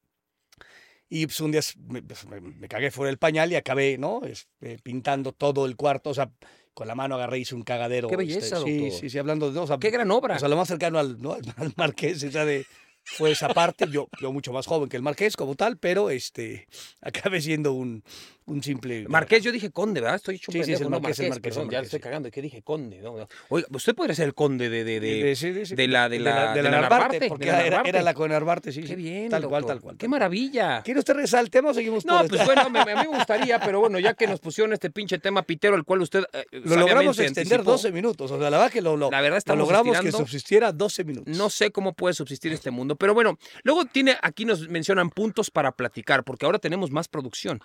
Y 1.08 1.26
pues 1.26 1.40
un 1.40 1.52
día 1.52 1.60
me, 1.88 2.02
pues, 2.02 2.26
me- 2.26 2.40
me 2.40 2.66
cagué 2.68 2.90
fuera 2.90 3.08
del 3.08 3.18
pañal 3.18 3.52
y 3.52 3.54
acabé, 3.54 3.96
¿no? 3.96 4.22
Este, 4.24 4.78
pintando 4.82 5.32
todo 5.32 5.64
el 5.66 5.76
cuarto. 5.76 6.10
O 6.10 6.14
sea, 6.14 6.30
con 6.76 6.86
la 6.86 6.94
mano 6.94 7.14
agarré 7.14 7.38
hice 7.38 7.54
un 7.54 7.62
cagadero. 7.62 8.06
Qué 8.06 8.16
belleza, 8.16 8.58
este, 8.58 8.70
Sí, 8.70 8.78
doctor. 8.80 9.00
sí, 9.00 9.08
sí, 9.08 9.18
hablando 9.18 9.50
de... 9.50 9.58
O 9.58 9.66
sea, 9.66 9.78
Qué 9.78 9.88
gran 9.88 10.10
obra. 10.10 10.36
o 10.36 10.38
sea, 10.38 10.48
lo 10.50 10.58
más 10.58 10.68
cercano 10.68 10.98
al, 10.98 11.18
¿no? 11.22 11.32
al, 11.32 11.42
al 11.56 11.72
marqués, 11.74 12.22
esa 12.22 12.44
de, 12.44 12.66
fue 13.02 13.30
esa 13.30 13.48
parte, 13.48 13.86
yo, 13.90 14.08
yo 14.20 14.30
mucho 14.30 14.52
más 14.52 14.66
joven 14.66 14.90
que 14.90 14.98
el 14.98 15.02
marqués 15.02 15.38
como 15.38 15.54
tal, 15.54 15.78
pero 15.78 16.10
este, 16.10 16.68
acabé 17.00 17.40
siendo 17.40 17.72
un, 17.72 18.04
un 18.46 18.62
simple... 18.62 19.06
Marqués, 19.08 19.42
yo 19.42 19.52
dije 19.52 19.70
conde, 19.70 20.00
¿verdad? 20.00 20.16
Estoy 20.16 20.36
hecho 20.36 20.52
Sí, 20.52 20.58
sí, 20.64 20.72
es 20.72 20.78
pendejo, 20.78 20.84
el 20.84 20.90
no, 20.90 21.00
Marqués, 21.00 21.18
el 21.20 21.28
Marqués, 21.30 21.54
perdón, 21.54 21.70
ya 21.70 21.80
estoy 21.80 22.00
cagando. 22.00 22.30
¿Qué 22.30 22.40
dije? 22.42 22.62
Conde. 22.62 22.98
no, 23.02 23.16
no. 23.16 23.28
Oiga, 23.48 23.66
usted 23.72 23.94
podría 23.94 24.14
ser 24.14 24.26
el 24.26 24.34
conde 24.34 24.68
de, 24.68 24.84
de, 24.84 25.00
de, 25.00 25.34
de, 25.76 25.88
la- 25.88 26.08
de 26.08 26.18
la- 26.20 26.54
de 26.54 26.62
la 26.62 26.70
Narvarte, 26.70 27.28
porque 27.28 27.46
la 27.46 27.66
era, 27.66 28.02
la 28.02 28.14
con 28.14 28.30
Narvarte, 28.30 28.72
sí, 28.72 28.82
Qué 28.82 28.94
bien, 28.94 29.28
tal 29.28 29.46
cual, 29.48 29.66
tal 29.66 29.80
cual. 29.80 29.96
Qué 29.96 30.08
maravilla. 30.08 30.82
¿Quiere 30.82 31.00
usted 31.00 31.16
o 31.64 31.74
seguimos 31.74 32.04
No, 32.04 32.18
por 32.20 32.28
pues 32.28 32.44
bueno, 32.44 32.70
me- 32.70 32.80
a 32.80 32.84
mí 32.84 32.92
me 33.10 33.16
gustaría, 33.16 33.58
pero 33.60 33.80
bueno, 33.80 33.98
ya 33.98 34.14
que 34.14 34.26
nos 34.26 34.40
pusieron 34.40 34.72
este 34.72 34.90
pinche 34.90 35.18
tema 35.18 35.42
pitero, 35.42 35.74
el 35.74 35.84
cual 35.84 36.02
usted 36.02 36.24
eh, 36.32 36.44
Lo 36.52 36.76
logramos 36.76 37.18
extender 37.18 37.60
anticipó, 37.60 37.72
12 37.72 37.92
minutos, 37.92 38.30
o 38.30 38.38
sea, 38.38 38.50
la 38.50 38.58
verdad 38.58 38.72
que 38.72 38.80
lo, 38.80 38.96
lo, 38.96 39.10
La 39.10 39.20
verdad 39.20 39.42
lo 39.46 39.56
logramos 39.56 40.00
que 40.00 40.12
subsistiera 40.12 40.72
12 40.72 41.04
minutos. 41.04 41.36
No 41.36 41.50
sé 41.50 41.70
cómo 41.70 41.94
puede 41.94 42.14
subsistir 42.14 42.52
este 42.52 42.70
mundo, 42.70 42.96
pero 42.96 43.14
bueno, 43.14 43.38
luego 43.64 43.84
tiene, 43.86 44.16
aquí 44.22 44.44
nos 44.44 44.68
mencionan 44.68 45.10
puntos 45.10 45.50
para 45.50 45.72
platicar, 45.72 46.24
porque 46.24 46.46
ahora 46.46 46.58
tenemos 46.58 46.90
más 46.90 47.08
producción. 47.08 47.60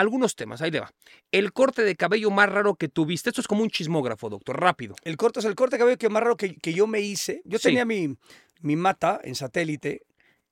Algunos 0.00 0.34
temas, 0.34 0.62
ahí 0.62 0.70
le 0.70 0.80
va. 0.80 0.90
El 1.30 1.52
corte 1.52 1.82
de 1.82 1.94
cabello 1.94 2.30
más 2.30 2.48
raro 2.48 2.74
que 2.74 2.88
tuviste. 2.88 3.28
Esto 3.30 3.40
es 3.42 3.46
como 3.46 3.62
un 3.62 3.68
chismógrafo, 3.70 4.30
doctor, 4.30 4.58
rápido. 4.58 4.94
El 5.04 5.16
corte 5.18 5.40
es 5.40 5.44
el 5.44 5.54
corte 5.54 5.76
de 5.76 5.80
cabello 5.80 5.98
que 5.98 6.08
más 6.08 6.22
raro 6.22 6.36
que, 6.36 6.56
que 6.56 6.72
yo 6.72 6.86
me 6.86 7.00
hice. 7.00 7.42
Yo 7.44 7.58
Sí. 7.58 7.64
tenía 7.68 7.84
mi, 7.84 8.16
mi 8.62 8.76
mata 8.76 9.20
en 9.22 9.34
satélite 9.34 10.06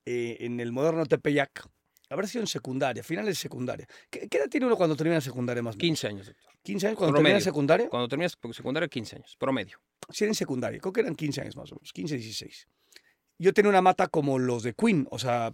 eh, 0.05 0.37
en 0.41 0.59
el 0.59 0.71
moderno 0.71 1.05
Tepeyac. 1.05 1.67
habrá 2.11 2.27
sido 2.27 2.41
en 2.43 2.47
secundaria, 2.47 3.03
finales 3.03 3.29
de 3.29 3.41
secundaria. 3.41 3.87
¿Qué, 4.09 4.27
qué 4.29 4.37
edad 4.37 4.49
tiene 4.49 4.65
uno 4.67 4.75
cuando 4.77 4.95
termina 4.95 5.19
secundaria 5.21 5.61
más 5.63 5.75
o 5.75 5.77
menos? 5.77 5.81
15 5.99 6.07
años, 6.07 6.27
doctor. 6.27 6.53
15 6.63 6.87
años 6.87 6.97
cuando 6.97 7.15
termina 7.17 7.39
secundaria. 7.41 7.89
Cuando 7.89 8.07
terminas 8.07 8.37
secundaria, 8.51 8.87
15 8.87 9.15
años, 9.15 9.35
promedio. 9.37 9.79
Sí, 10.09 10.25
en 10.25 10.35
secundaria. 10.35 10.79
Creo 10.79 10.93
que 10.93 11.01
eran 11.01 11.15
15 11.15 11.41
años 11.41 11.55
más 11.55 11.71
o 11.71 11.75
menos, 11.75 11.91
15, 11.93 12.15
16. 12.17 12.67
Yo 13.39 13.53
tenía 13.53 13.69
una 13.69 13.81
mata 13.81 14.07
como 14.07 14.37
los 14.37 14.63
de 14.63 14.73
Queen, 14.73 15.07
o 15.11 15.17
sea, 15.19 15.51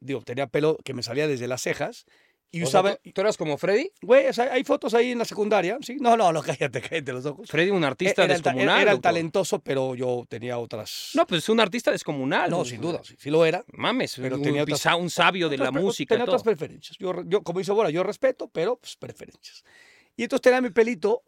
digo, 0.00 0.22
tenía 0.22 0.46
pelo 0.46 0.78
que 0.84 0.94
me 0.94 1.02
salía 1.02 1.28
desde 1.28 1.46
las 1.48 1.62
cejas 1.62 2.06
y 2.52 2.62
O 2.62 2.66
sea. 2.66 2.82
¿tú, 2.96 3.10
tú 3.12 3.20
eras 3.20 3.36
como 3.36 3.58
Freddy? 3.58 3.90
Güey, 4.02 4.28
o 4.28 4.32
sea, 4.32 4.52
hay 4.52 4.64
fotos 4.64 4.94
ahí 4.94 5.12
en 5.12 5.18
la 5.18 5.24
secundaria, 5.24 5.76
¿sí? 5.82 5.96
No, 6.00 6.16
no, 6.16 6.32
no, 6.32 6.42
cállate, 6.42 6.80
cállate 6.80 7.12
los 7.12 7.26
ojos. 7.26 7.50
Freddy, 7.50 7.70
un 7.70 7.84
artista 7.84 8.24
era, 8.24 8.34
descomunal. 8.34 8.80
era 8.82 8.92
doctor. 8.92 9.10
talentoso, 9.10 9.58
pero 9.60 9.94
yo 9.94 10.24
tenía 10.28 10.58
otras... 10.58 11.10
No, 11.14 11.26
pues 11.26 11.42
es 11.42 11.48
un 11.48 11.60
artista 11.60 11.90
descomunal. 11.90 12.50
no, 12.50 12.64
sin 12.64 12.80
duda, 12.80 13.00
sí, 13.04 13.14
sí 13.18 13.30
lo 13.30 13.44
era. 13.44 13.64
Mames, 13.72 14.16
Pero 14.16 14.36
un, 14.36 14.42
tenía 14.42 14.62
otras- 14.62 14.86
un 14.98 15.10
sabio 15.10 15.48
de 15.48 15.58
la 15.58 15.70
música. 15.70 16.14
Tenía 16.14 16.24
todo. 16.24 16.36
otras 16.36 16.44
preferencias. 16.44 16.96
Yo, 16.98 17.12
yo, 17.26 17.42
como 17.42 17.58
dice 17.58 17.72
Bora, 17.72 17.90
yo 17.90 18.02
respeto, 18.02 18.48
pero 18.48 18.76
pues 18.76 18.96
preferencias. 18.96 19.64
Y 20.16 20.22
entonces 20.22 20.42
tenía 20.42 20.60
mi 20.60 20.70
pelito, 20.70 21.22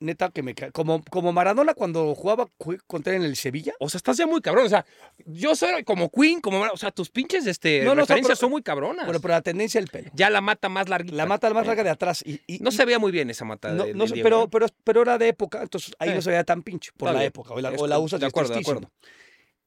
neta, 0.00 0.30
que 0.30 0.42
me 0.42 0.54
como, 0.72 1.02
como 1.04 1.32
Maradona 1.32 1.74
cuando 1.74 2.14
jugaba 2.14 2.48
contra 2.86 3.14
en 3.14 3.22
el 3.22 3.36
Sevilla. 3.36 3.74
O 3.80 3.88
sea, 3.88 3.98
estás 3.98 4.16
ya 4.16 4.26
muy 4.26 4.40
cabrón. 4.40 4.66
O 4.66 4.68
sea, 4.68 4.86
yo 5.26 5.54
soy 5.56 5.82
como 5.84 6.10
Queen, 6.10 6.40
como. 6.40 6.60
O 6.72 6.76
sea, 6.76 6.90
tus 6.90 7.10
pinches 7.10 7.46
este, 7.46 7.80
No, 7.82 7.94
no, 7.94 8.02
referencias 8.02 8.38
pero- 8.38 8.46
son 8.46 8.50
muy 8.50 8.62
cabronas. 8.62 9.06
Bueno, 9.06 9.20
pero 9.20 9.34
la 9.34 9.42
tendencia 9.42 9.80
del 9.80 9.90
pelo. 9.90 10.10
ya 10.14 10.30
la 10.30 10.40
mata 10.40 10.68
más 10.68 10.88
larguita. 10.88 11.16
La 11.16 11.26
mata 11.26 11.52
más 11.52 11.64
Eh, 11.64 11.66
larga 11.66 11.84
de 11.84 11.90
atrás. 11.90 12.22
Y, 12.24 12.40
y- 12.46 12.58
No 12.60 12.70
y- 12.70 12.72
se 12.72 12.84
veía 12.84 12.98
muy 12.98 13.10
bien 13.12 13.28
esa 13.30 13.44
mata. 13.44 13.70
no- 13.72 13.84
de- 13.84 13.94
no 13.94 14.04
Diego, 14.06 14.22
pero, 14.22 14.42
¿eh? 14.44 14.48
pero, 14.50 14.66
pero 14.84 15.02
era 15.02 15.18
de 15.18 15.28
época, 15.28 15.62
entonces 15.62 15.94
ahí 15.98 16.10
Sí. 16.10 16.14
no 16.14 16.22
se 16.22 16.30
veía 16.30 16.44
tan 16.44 16.62
pinche 16.62 16.90
por 16.96 17.08
Está 17.08 17.12
la 17.14 17.18
bien. 17.20 17.28
época. 17.28 17.54
O 17.54 17.60
la, 17.60 17.70
Es- 17.72 17.80
o 17.82 17.86
la 17.86 17.98
usas 17.98 18.20
de 18.20 18.26
acuerdo, 18.26 18.54
de 18.54 18.60
acuerdo. 18.60 18.90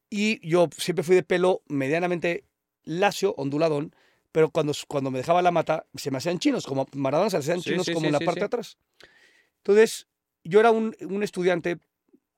Y 0.09 0.45
yo 0.47 0.67
siempre 0.77 1.03
fui 1.03 1.15
de 1.15 1.23
pelo 1.23 1.61
medianamente 1.67 2.45
lacio, 2.83 3.33
onduladón, 3.37 3.95
pero 4.31 4.49
cuando, 4.49 4.73
cuando 4.87 5.11
me 5.11 5.17
dejaba 5.19 5.41
la 5.41 5.51
mata 5.51 5.85
se 5.95 6.09
me 6.09 6.17
hacían 6.17 6.39
chinos, 6.39 6.65
como 6.65 6.87
Maradona 6.93 7.29
se 7.29 7.37
le 7.37 7.41
hacían 7.41 7.61
Sí, 7.61 7.69
chinos 7.71 7.85
sí, 7.85 7.91
como 7.93 8.03
sí, 8.03 8.07
en 8.07 8.13
la 8.13 8.19
sí, 8.19 8.25
parte 8.25 8.39
sí. 8.39 8.41
de 8.41 8.45
atrás. 8.45 8.77
Entonces, 9.57 10.07
yo 10.43 10.59
era 10.59 10.71
un, 10.71 10.95
un 11.01 11.23
estudiante, 11.23 11.77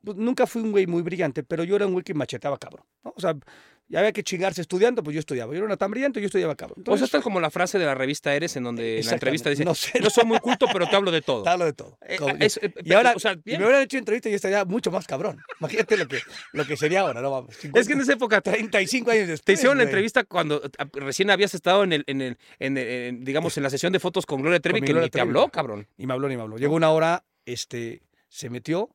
pues, 0.04 0.18
nunca 0.18 0.46
fui 0.48 0.62
un 0.62 0.72
güey 0.72 0.88
muy 0.88 1.02
brillante, 1.02 1.44
pero 1.44 1.64
yo 1.64 1.76
era 1.76 1.86
un 1.88 1.94
güey 1.94 2.04
que 2.04 2.14
macheteaba 2.14 2.58
cabrón. 2.58 2.86
¿no? 3.04 3.14
O 3.16 3.20
sea, 3.22 3.36
ya 3.90 4.00
había 4.00 4.14
que 4.14 4.24
chingarse 4.24 4.62
estudiando, 4.62 5.04
pues 5.04 5.14
yo 5.14 5.20
estudiaba. 5.20 5.54
Yo 5.54 5.60
no 5.60 5.66
era 5.68 5.78
tan 5.78 5.92
brillante, 5.92 6.20
yo 6.22 6.26
estudiaba 6.28 6.56
cabrón. 6.56 6.80
O 6.80 6.84
sea, 6.84 6.94
Entonces, 6.94 7.14
es 7.14 7.22
como 7.24 7.40
la 7.42 7.52
frase 7.52 7.78
de 7.78 7.86
la 7.86 7.94
revista 7.94 8.34
Eres, 8.34 8.56
en 8.56 8.64
donde 8.64 9.00
en 9.00 9.06
la 9.06 9.12
entrevista 9.14 9.50
dice: 9.50 9.66
No 9.66 9.72
No, 9.72 9.76
sé. 9.76 9.92
soy 10.10 10.24
muy 10.26 10.40
culto, 10.40 10.68
pero 10.72 10.88
te 10.88 10.96
hablo 10.96 11.12
de 11.12 11.22
todo. 11.22 11.44
te 11.44 11.50
hablo 11.50 11.66
de 11.66 11.74
todo. 11.74 11.98
Eh, 12.02 12.16
Como- 12.18 12.34
es- 12.40 12.58
eh, 12.64 12.74
y 12.84 12.94
ahora, 12.94 13.14
o 13.16 13.20
sea, 13.20 13.34
y 13.46 13.52
me 13.52 13.58
hubieran 13.66 13.82
hecho 13.84 13.98
entrevista 13.98 14.30
y 14.30 14.32
yo 14.32 14.38
estaría 14.38 14.64
mucho 14.66 14.90
más 14.90 15.06
cabrón. 15.06 15.42
Imagínate 15.60 15.98
lo 15.98 16.08
que, 16.08 16.20
lo 16.54 16.66
que 16.66 16.78
sería 16.78 17.02
ahora, 17.02 17.22
no 17.22 17.30
vamos. 17.30 17.56
Es 17.74 17.88
que 17.88 17.94
en 17.94 18.02
esa 18.02 18.14
época 18.14 18.40
35 18.42 19.12
años 19.12 19.28
después. 19.28 19.46
Te 19.46 19.54
hicieron 19.54 19.78
la 19.78 19.84
entrevista 19.84 20.24
cuando 20.24 20.62
a- 20.78 20.88
recién 21.00 21.30
habías 21.30 21.54
estado 21.54 21.84
en 21.84 21.94
el, 21.94 22.04
en 22.08 22.22
el, 22.22 22.38
en 22.60 22.78
el- 22.78 23.24
digamos, 23.24 23.58
en 23.58 23.64
la 23.64 23.70
sesión 23.70 23.92
de 23.94 24.00
fotos 24.00 24.26
con 24.26 24.42
Gloria 24.42 24.60
Trevi, 24.62 24.80
mi 24.80 24.88
que 24.88 24.94
Gloria 24.94 25.06
ni 25.08 25.10
te 25.10 25.20
Trevi. 25.20 25.28
habló, 25.28 25.50
cabrón. 25.50 25.88
Ni 25.98 26.08
me 26.08 26.14
habló, 26.14 26.30
ni 26.30 26.38
me 26.38 26.42
habló. 26.42 26.58
Llegó 26.58 26.76
una 26.76 26.90
hora, 26.90 27.24
este, 27.46 28.02
se 28.30 28.50
metió, 28.50 28.90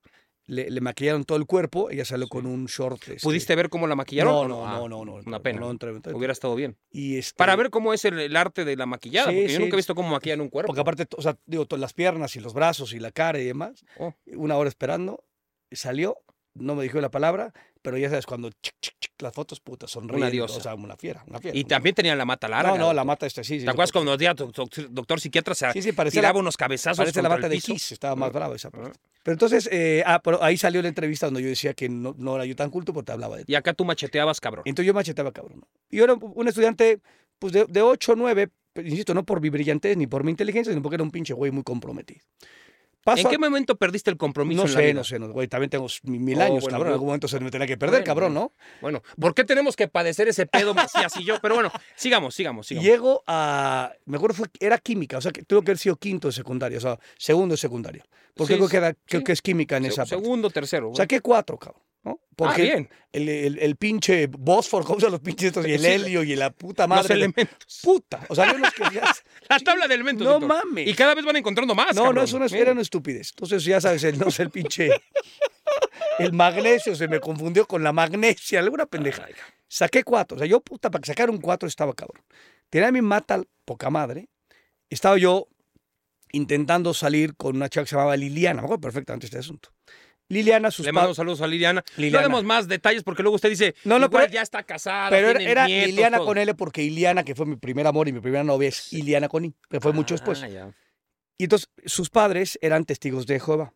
le, 0.46 0.70
le 0.70 0.80
maquillaron 0.80 1.24
todo 1.24 1.36
el 1.36 1.44
cuerpo, 1.44 1.90
ella 1.90 2.04
salió 2.06 2.26
con 2.26 2.46
un 2.46 2.64
short. 2.66 3.00
este, 3.08 3.16
¿Pudiste 3.22 3.54
ver 3.54 3.68
cómo 3.68 3.86
la 3.86 3.94
maquillaron? 3.94 4.32
No, 4.32 4.48
no, 4.48 4.66
Ah, 4.66 4.78
no, 4.78 4.88
no, 4.88 5.04
no. 5.04 5.14
Una 5.16 5.22
no, 5.38 5.42
pena. 5.42 5.60
no, 5.60 5.70
entré. 5.70 5.90
Hubiera 6.14 6.32
estado 6.32 6.54
bien. 6.54 6.76
Y 6.90 7.18
este, 7.18 7.36
Para 7.36 7.54
ver 7.54 7.68
cómo 7.70 7.92
es 7.92 8.04
el, 8.06 8.18
el 8.18 8.34
arte 8.34 8.64
de 8.64 8.74
la 8.76 8.86
maquillada, 8.86 9.30
Sí, 9.30 9.36
porque 9.36 9.52
yo 9.52 9.56
sí. 9.58 9.62
nunca 9.62 9.76
he 9.76 9.76
visto 9.76 9.94
cómo 9.94 10.08
maquillan 10.10 10.40
un 10.40 10.48
cuerpo. 10.48 10.68
Porque 10.68 10.80
aparte, 10.80 11.06
o 11.16 11.20
sea, 11.22 11.36
digo, 11.44 11.66
todas 11.66 11.80
las 11.82 11.92
piernas 11.92 12.34
y 12.36 12.40
los 12.40 12.54
brazos 12.54 12.94
y 12.94 12.98
la 12.98 13.10
cara 13.12 13.38
y 13.38 13.44
demás, 13.44 13.84
Oh. 13.98 14.14
una 14.26 14.56
hora 14.56 14.68
esperando, 14.70 15.22
salió, 15.70 16.16
no 16.54 16.74
me 16.74 16.82
dijo 16.82 16.98
la 17.02 17.10
palabra, 17.10 17.52
pero 17.82 17.96
ya 17.98 18.08
sabes, 18.10 18.26
cuando 18.26 18.50
chic, 18.62 18.74
chic, 18.80 18.94
chic, 19.00 19.12
las 19.20 19.32
fotos, 19.32 19.60
puta, 19.60 19.86
sonriendo, 19.86 20.30
diosa. 20.30 20.58
o 20.58 20.60
sea, 20.60 20.74
una 20.74 20.96
fiera, 20.96 21.24
una 21.26 21.38
fiera. 21.38 21.56
Y 21.56 21.60
una- 21.62 21.68
también 21.68 21.94
tenían 21.94 22.18
la 22.18 22.24
mata 22.24 22.48
larga. 22.48 22.72
No, 22.72 22.78
no, 22.78 22.92
la 22.92 23.04
mata 23.04 23.26
este, 23.26 23.42
sí. 23.44 23.58
sí 23.60 23.64
¿Te 23.64 23.70
acuerdas 23.70 23.92
cuando 23.92 24.10
nos 24.12 24.18
decía 24.18 24.34
doctor, 24.34 24.68
doctor 24.90 25.20
psiquiatra 25.20 25.54
se 25.54 25.72
Sí, 25.72 25.82
sí, 25.82 25.92
parecía 25.92 26.22
la, 26.22 26.28
tiraba 26.28 26.40
unos 26.40 26.56
cabezazos 26.56 26.98
parece 26.98 27.22
la 27.22 27.28
mata 27.28 27.48
de? 27.48 27.58
Kiss, 27.58 27.92
estaba 27.92 28.14
más 28.16 28.32
brava 28.32 28.54
esa 28.56 28.68
Ah. 28.68 28.70
parte. 28.72 28.98
Pero 29.22 29.32
entonces, 29.34 29.68
eh, 29.72 30.02
ah, 30.06 30.20
pero 30.22 30.42
ahí 30.42 30.56
salió 30.56 30.80
la 30.80 30.88
entrevista 30.88 31.26
donde 31.26 31.42
yo 31.42 31.48
decía 31.48 31.74
que 31.74 31.88
no, 31.88 32.14
no 32.16 32.36
era 32.36 32.46
yo 32.46 32.54
tan 32.56 32.70
culto 32.70 32.92
porque 32.92 33.06
te 33.06 33.12
hablaba 33.12 33.36
de 33.36 33.44
Y 33.46 33.54
acá 33.56 33.74
tú 33.74 33.84
macheteabas, 33.84 34.40
cabrón. 34.40 34.62
Entonces 34.64 34.86
yo 34.86 34.94
macheteaba 34.94 35.32
cabrón. 35.32 35.64
Y 35.90 35.96
yo 35.98 36.04
era 36.04 36.14
un 36.14 36.48
estudiante 36.48 37.00
pues 37.38 37.52
de, 37.52 37.64
de 37.66 37.82
8 37.82 38.12
o 38.12 38.16
9, 38.16 38.48
pero, 38.72 38.88
insisto, 38.88 39.12
no 39.14 39.24
por 39.24 39.40
mi 39.40 39.50
brillantez 39.50 39.96
ni 39.96 40.06
por 40.06 40.24
mi 40.24 40.30
inteligencia, 40.30 40.72
sino 40.72 40.82
porque 40.82 40.94
era 40.96 41.04
un 41.04 41.10
pinche 41.10 41.34
güey 41.34 41.50
muy 41.50 41.62
comprometido. 41.62 42.20
¿En 43.16 43.28
qué 43.28 43.38
momento 43.38 43.76
perdiste 43.76 44.10
el 44.10 44.16
compromiso 44.16 44.62
no 44.62 44.68
en 44.68 44.74
la 44.74 44.78
sé, 44.80 44.84
vida? 44.86 44.94
no 44.94 45.04
sé, 45.04 45.18
no, 45.18 45.28
güey, 45.32 45.48
también 45.48 45.70
tengo 45.70 45.86
mi- 46.04 46.18
mil 46.18 46.38
Oh, 46.38 46.42
años, 46.42 46.60
bueno, 46.62 46.68
cabrón. 46.70 46.86
En 46.88 46.90
yo- 46.90 46.94
algún 46.94 47.06
momento 47.08 47.28
se 47.28 47.40
me 47.40 47.50
tenía 47.50 47.66
que 47.66 47.76
perder, 47.76 48.00
Bueno, 48.00 48.06
cabrón, 48.06 48.34
¿no? 48.34 48.52
Bueno, 48.80 49.02
¿por 49.20 49.34
qué 49.34 49.44
tenemos 49.44 49.76
que 49.76 49.88
padecer 49.88 50.28
ese 50.28 50.46
pedo 50.46 50.74
Macías 51.12 51.16
y 51.18 51.24
yo? 51.24 51.36
Pero 51.40 51.54
bueno, 51.54 51.70
sigamos, 51.96 52.34
sigamos, 52.34 52.66
sigamos. 52.66 52.86
llego 52.86 53.22
a. 53.26 53.92
Me 54.06 54.16
acuerdo, 54.16 54.34
fue, 54.36 54.46
era 54.60 54.78
química, 54.78 55.18
o 55.18 55.20
sea, 55.20 55.32
que 55.32 55.42
tuvo 55.42 55.62
que 55.62 55.70
haber 55.70 55.78
sido 55.78 55.96
quinto 55.96 56.28
de 56.28 56.32
secundaria, 56.32 56.78
o 56.78 56.80
sea, 56.80 56.98
segundo 57.16 57.54
de 57.54 57.58
secundaria. 57.58 58.04
Porque 58.34 58.52
Sí, 58.54 58.58
creo, 58.58 58.68
que 58.68 58.76
era- 58.76 58.94
creo 59.04 59.20
sí. 59.20 59.24
que 59.24 59.32
es 59.32 59.42
química 59.42 59.76
en 59.76 59.84
Se- 59.84 59.88
esa 59.90 60.02
parte. 60.02 60.14
Segundo, 60.16 60.50
tercero. 60.50 60.92
Saqué 60.94 61.20
cuatro, 61.20 61.58
cabrón. 61.58 61.82
¿No? 62.04 62.20
Porque 62.36 62.62
ah, 62.62 62.64
bien. 62.64 62.88
el, 63.12 63.28
el, 63.28 63.58
el 63.58 63.76
pinche 63.76 64.26
Bosfor, 64.28 64.84
¿cómo 64.84 64.98
los 65.00 65.20
pinches 65.20 65.48
estos? 65.48 65.66
Y 65.66 65.72
el 65.74 65.84
helio 65.84 66.22
y 66.22 66.36
la 66.36 66.50
puta 66.50 66.84
Los 66.84 66.88
madre. 66.90 67.08
de- 67.08 67.14
elementos. 67.14 67.80
Puta. 67.82 68.24
O 68.28 68.34
sea, 68.34 68.52
yo 68.52 68.58
los 68.58 68.72
que 68.72 68.84
ya- 68.94 69.12
La 69.48 69.58
tabla 69.58 69.88
de 69.88 69.94
elementos. 69.94 70.24
No 70.24 70.38
doctor. 70.38 70.48
mames. 70.48 70.86
Y 70.88 70.94
cada 70.94 71.14
vez 71.14 71.24
van 71.24 71.36
encontrando 71.36 71.74
más. 71.74 71.94
No, 71.94 72.02
no, 72.02 72.06
cabrón. 72.08 72.24
es 72.24 72.32
una, 72.32 72.72
una 72.72 72.82
estupidez. 72.82 73.30
Entonces, 73.30 73.64
ya 73.64 73.80
sabes, 73.80 74.04
el, 74.04 74.18
no 74.18 74.30
sé, 74.30 74.42
el 74.44 74.50
pinche. 74.50 74.90
El 76.18 76.32
magnesio 76.32 76.96
se 76.96 77.06
me 77.06 77.20
confundió 77.20 77.66
con 77.66 77.82
la 77.84 77.92
magnesia, 77.92 78.58
alguna 78.58 78.86
pendeja. 78.86 79.26
Saqué 79.68 80.02
cuatro. 80.02 80.36
O 80.36 80.38
sea, 80.38 80.48
yo, 80.48 80.60
puta, 80.60 80.90
para 80.90 81.00
que 81.02 81.06
sacar 81.06 81.30
un 81.30 81.38
cuatro 81.38 81.68
estaba 81.68 81.92
cabrón. 81.94 82.24
Tenía 82.70 82.90
mi 82.90 83.02
mata 83.02 83.40
poca 83.64 83.88
madre. 83.90 84.28
Estaba 84.90 85.16
yo 85.18 85.46
intentando 86.32 86.92
salir 86.94 87.36
con 87.36 87.56
una 87.56 87.68
chica 87.68 87.84
que 87.84 87.90
se 87.90 87.94
llamaba 87.96 88.16
Liliana. 88.16 88.62
Me 88.62 88.66
acuerdo 88.66 88.80
perfectamente 88.80 89.26
este 89.26 89.38
asunto. 89.38 89.70
Liliana, 90.28 90.70
sus 90.70 90.84
Le 90.86 90.92
mando 90.92 91.14
saludos 91.14 91.40
a 91.40 91.46
Liliana. 91.46 91.82
Liliana. 91.96 92.22
No 92.26 92.28
demos 92.28 92.44
más 92.44 92.68
detalles 92.68 93.02
porque 93.02 93.22
luego 93.22 93.36
usted 93.36 93.48
dice, 93.48 93.74
No, 93.84 93.98
no, 93.98 94.06
igual 94.06 94.24
pero- 94.24 94.34
ya 94.34 94.42
está 94.42 94.62
casada, 94.62 95.08
Pero 95.10 95.30
era, 95.30 95.38
tiene 95.38 95.50
era 95.52 95.66
nietos, 95.66 95.86
Liliana 95.88 96.16
todo. 96.18 96.26
con 96.26 96.38
L 96.38 96.54
porque 96.54 96.82
Iliana, 96.82 97.24
que 97.24 97.34
fue 97.34 97.46
mi 97.46 97.56
primer 97.56 97.86
amor 97.86 98.08
y 98.08 98.12
mi 98.12 98.20
primera 98.20 98.44
novia, 98.44 98.68
es 98.68 98.92
Iliana 98.92 99.28
con 99.28 99.44
I, 99.46 99.54
que 99.70 99.80
fue 99.80 99.92
mucho 99.92 100.14
después. 100.14 100.42
Ah, 100.42 100.48
ya. 100.48 100.70
Y 101.38 101.44
entonces 101.44 101.68
sus 101.86 102.10
padres 102.10 102.58
eran 102.60 102.84
testigos 102.84 103.26
de 103.26 103.40
Jehová. 103.40 103.72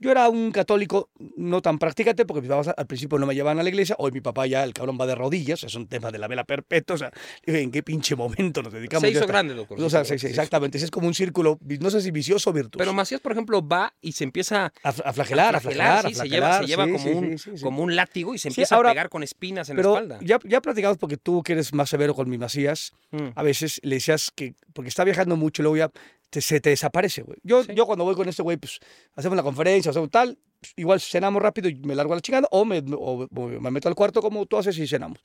Yo 0.00 0.10
era 0.10 0.28
un 0.28 0.50
católico 0.50 1.08
no 1.36 1.62
tan 1.62 1.78
practicante 1.78 2.26
porque 2.26 2.40
mis 2.40 2.50
papás 2.50 2.74
al 2.76 2.86
principio 2.86 3.18
no 3.18 3.26
me 3.26 3.34
llevaban 3.34 3.60
a 3.60 3.62
la 3.62 3.68
iglesia. 3.68 3.94
Hoy 3.98 4.10
mi 4.12 4.20
papá 4.20 4.46
ya, 4.46 4.64
el 4.64 4.72
cabrón, 4.74 4.98
va 5.00 5.06
de 5.06 5.14
rodillas. 5.14 5.62
Es 5.62 5.74
un 5.76 5.86
tema 5.86 6.10
de 6.10 6.18
la 6.18 6.26
vela 6.28 6.44
perpetua. 6.44 6.94
O 6.94 6.98
sea, 6.98 7.12
¿en 7.44 7.70
qué 7.70 7.82
pinche 7.82 8.16
momento 8.16 8.62
nos 8.62 8.72
dedicamos? 8.72 9.02
Se 9.02 9.10
hizo 9.10 9.26
grande, 9.26 9.54
doctor. 9.54 9.80
O 9.80 9.88
sea, 9.88 10.04
sí, 10.04 10.18
sí, 10.18 10.26
exactamente. 10.26 10.78
Es 10.78 10.90
como 10.90 11.06
un 11.06 11.14
círculo, 11.14 11.58
no 11.80 11.90
sé 11.90 12.00
si 12.00 12.10
vicioso 12.10 12.50
o 12.50 12.52
virtuoso. 12.52 12.78
Pero 12.78 12.92
Macías, 12.92 13.20
por 13.20 13.32
ejemplo, 13.32 13.66
va 13.66 13.94
y 14.00 14.12
se 14.12 14.24
empieza 14.24 14.72
a, 14.82 14.88
a 14.88 15.12
flagelar, 15.12 15.56
a 15.56 15.60
flagelar, 15.60 16.06
a 16.06 16.08
sí, 16.08 16.14
se 16.16 16.28
lleva, 16.28 16.58
se 16.58 16.66
flagelar, 16.66 16.86
lleva 16.88 16.98
sí, 16.98 17.04
como, 17.04 17.18
un, 17.18 17.36
como 17.62 17.88
látigo 17.90 18.34
y 18.34 18.38
se 18.38 18.48
empieza 18.48 18.74
ahora- 18.76 18.90
a 18.90 18.92
pegar 18.94 19.08
con 19.08 19.22
espinas 19.22 19.70
en 19.70 19.76
Pero 19.76 19.94
la 19.94 20.00
espalda. 20.00 20.18
ya, 20.26 20.38
ya 20.44 20.60
platicamos 20.60 20.98
porque 20.98 21.16
tú 21.16 21.42
que 21.42 21.52
eres 21.52 21.72
más 21.72 21.88
severo 21.88 22.14
con 22.14 22.28
mi 22.28 22.36
Macías, 22.36 22.92
Mm. 23.12 23.28
a 23.36 23.42
veces 23.44 23.80
le 23.84 23.94
decías 23.96 24.32
que, 24.34 24.54
porque 24.72 24.88
está 24.88 25.04
viajando 25.04 25.36
mucho 25.36 25.62
y 25.62 25.64
luego 25.64 25.76
ya 25.76 25.90
te- 26.34 26.40
se 26.40 26.60
te 26.60 26.70
desaparece, 26.70 27.22
güey. 27.22 27.38
Yo, 27.44 27.62
Sí. 27.62 27.72
yo 27.74 27.86
cuando 27.86 28.04
voy 28.04 28.14
con 28.16 28.28
este 28.28 28.42
güey, 28.42 28.56
pues 28.56 28.80
hacemos 29.14 29.36
la 29.36 29.42
conferencia, 29.44 29.90
hacemos 29.90 30.10
tal, 30.10 30.36
pues, 30.60 30.72
igual 30.76 31.00
cenamos 31.00 31.40
rápido 31.40 31.68
y 31.68 31.76
me 31.76 31.94
largo 31.94 32.12
a 32.12 32.16
la 32.16 32.22
chingada, 32.22 32.48
o 32.50 32.64
me, 32.64 32.78
o- 32.96 33.28
o 33.32 33.46
me 33.48 33.70
meto 33.70 33.88
al 33.88 33.94
cuarto 33.94 34.20
como 34.20 34.44
tú 34.46 34.56
haces 34.58 34.76
y 34.78 34.86
cenamos. 34.88 35.18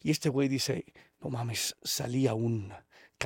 Y 0.00 0.10
este 0.12 0.28
güey 0.28 0.48
dice, 0.48 0.84
no 1.20 1.30
mames, 1.30 1.74
salía 1.82 2.34
un 2.34 2.72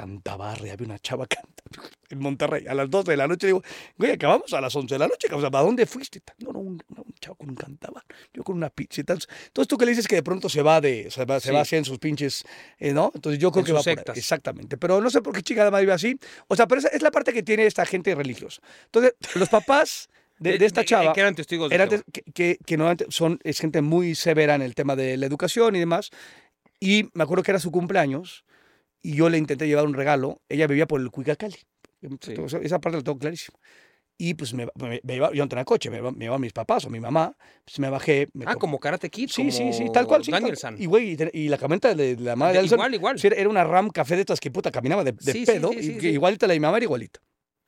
cantabarre, 0.03 0.71
había 0.71 0.87
una 0.87 0.99
chava 0.99 1.27
cantando 1.29 1.83
en 2.11 2.19
Monterrey 2.21 2.67
a 2.67 2.75
las 2.75 2.89
12 2.89 3.11
de 3.11 3.17
la 3.17 3.27
noche. 3.27 3.47
Digo, 3.49 3.63
güey, 3.99 4.13
acabamos 4.13 4.53
a 4.55 4.61
las 4.61 4.75
11 4.75 4.95
de 4.95 4.99
la 4.99 5.09
noche, 5.09 5.29
o 5.33 5.41
sea, 5.41 5.49
¿a 5.53 5.63
dónde 5.63 5.87
fuiste? 5.87 6.23
No, 6.39 6.53
no, 6.53 6.61
un, 6.61 6.83
no, 6.95 7.03
un 7.03 7.13
chavo 7.21 7.35
con 7.37 7.51
un 7.51 7.55
cantabar, 7.57 8.05
yo 8.33 8.43
con 8.45 8.57
una 8.57 8.71
pizza 8.71 9.01
y 9.01 9.05
tal. 9.05 9.19
Entonces 9.47 9.69
tú 9.69 9.77
que 9.77 9.85
le 9.85 9.91
dices 9.93 10.07
que 10.09 10.15
de 10.17 10.23
pronto 10.23 10.49
se 10.49 10.63
va 10.63 10.81
de, 10.81 11.11
se 11.11 11.25
va, 11.25 11.41
se 11.41 11.49
Sí. 11.49 11.55
va 11.55 11.61
hacia 11.63 11.79
en 11.79 11.85
sus 11.85 11.99
pinches, 11.99 12.45
eh, 12.79 12.93
¿no? 12.93 13.11
Entonces 13.15 13.41
yo 13.41 13.51
creo 13.51 13.61
En 13.63 13.67
que 13.67 13.73
va 13.73 13.81
por 13.81 13.89
ahí. 13.91 13.97
sectas. 13.97 14.17
Exactamente. 14.17 14.77
Pero 14.79 15.01
no 15.01 15.11
sé 15.11 15.21
por 15.21 15.35
qué 15.35 15.43
chingada 15.43 15.71
madre 15.71 15.85
iba 15.85 15.95
así. 15.95 16.19
O 16.47 16.57
sea, 16.57 16.67
pero 16.67 16.79
esa 16.81 16.89
es 16.89 17.03
la 17.03 17.11
parte 17.11 17.33
que 17.33 17.43
tiene 17.43 17.67
esta 17.67 17.85
gente 17.85 18.15
religiosa. 18.15 18.63
Entonces, 18.87 19.15
los 19.35 19.49
papás 19.49 20.09
de, 20.39 20.57
de 20.57 20.65
esta 20.67 20.85
chava 20.85 21.13
Que 21.13 21.21
eran 21.21 21.35
testigos 21.35 21.69
de 21.69 21.75
eran 21.75 21.89
te- 21.89 22.03
que, 22.13 22.23
que, 22.33 22.59
que 22.65 23.07
son, 23.11 23.41
es 23.43 23.59
gente 23.61 23.83
muy 23.83 24.15
severa 24.15 24.55
en 24.55 24.63
el 24.63 24.75
tema 24.75 24.95
de 24.97 25.17
la 25.17 25.27
educación 25.27 25.75
y 25.77 25.81
demás. 25.81 26.11
Y 26.81 27.11
me 27.15 27.25
acuerdo 27.25 27.43
que 27.43 27.51
era 27.51 27.59
su 27.61 27.73
cumpleaños 27.73 28.45
y 29.03 29.15
yo 29.17 29.29
le 29.29 29.39
intenté 29.39 29.67
llevar 29.67 29.87
un 29.87 29.95
regalo. 29.95 30.41
Ella 30.49 30.67
vivía 30.67 30.87
por 30.87 31.01
el 31.01 31.11
Cuicacali. 31.11 31.57
Sí. 32.21 32.35
Esa- 32.63 32.79
parte 32.79 32.99
la 32.99 33.03
tengo 33.05 33.19
clarísima. 33.19 33.59
Y 34.21 34.35
pues 34.35 34.53
me, 34.53 34.67
me, 34.75 35.01
me 35.05 35.15
iba, 35.15 35.33
yo 35.33 35.45
no 35.45 35.49
tenía 35.49 35.65
coche, 35.65 35.91
me 35.91 36.03
me 36.03 36.25
iban 36.25 36.41
mis 36.41 36.53
papás 36.53 36.85
o 36.85 36.91
mi 36.91 36.99
mamá. 36.99 37.37
Pues 37.65 37.79
me 37.79 37.89
bajé. 37.89 38.27
Me 38.35 38.45
Ah, 38.47 38.55
com- 38.55 38.61
como 38.63 38.81
Karate 38.81 39.11
Kid, 39.11 39.29
Sí, 39.29 39.43
como 39.43 39.53
sí, 39.53 39.73
sí, 39.73 39.85
tal 39.93 40.07
cual. 40.09 40.25
Sí, 40.25 40.33
tal- 40.33 40.41
Danielson. 40.41 40.75
y 40.77 40.87
güey, 40.87 41.17
y, 41.33 41.45
y 41.45 41.49
la 41.49 41.57
camioneta 41.57 41.95
de, 41.95 42.17
de 42.17 42.23
la 42.25 42.35
madre 42.35 42.55
de 42.55 42.59
Alison, 42.61 42.79
igual, 42.79 42.95
igual. 42.95 43.21
era- 43.23 43.37
era 43.37 43.49
una 43.49 43.63
RAM 43.63 43.91
café 43.91 44.17
de 44.17 44.23
estas 44.23 44.41
que 44.41 44.51
puta 44.51 44.73
caminaba 44.73 45.05
de, 45.05 45.13
de 45.13 45.33
Sí, 45.33 45.45
pedo. 45.47 45.71
sí, 45.73 45.99
y. 46.03 46.07
Igualita 46.09 46.49
la 46.49 46.55
de 46.55 46.59
mi 46.59 46.63
mamá 46.67 46.79
era 46.79 46.85
igualita. 46.85 47.21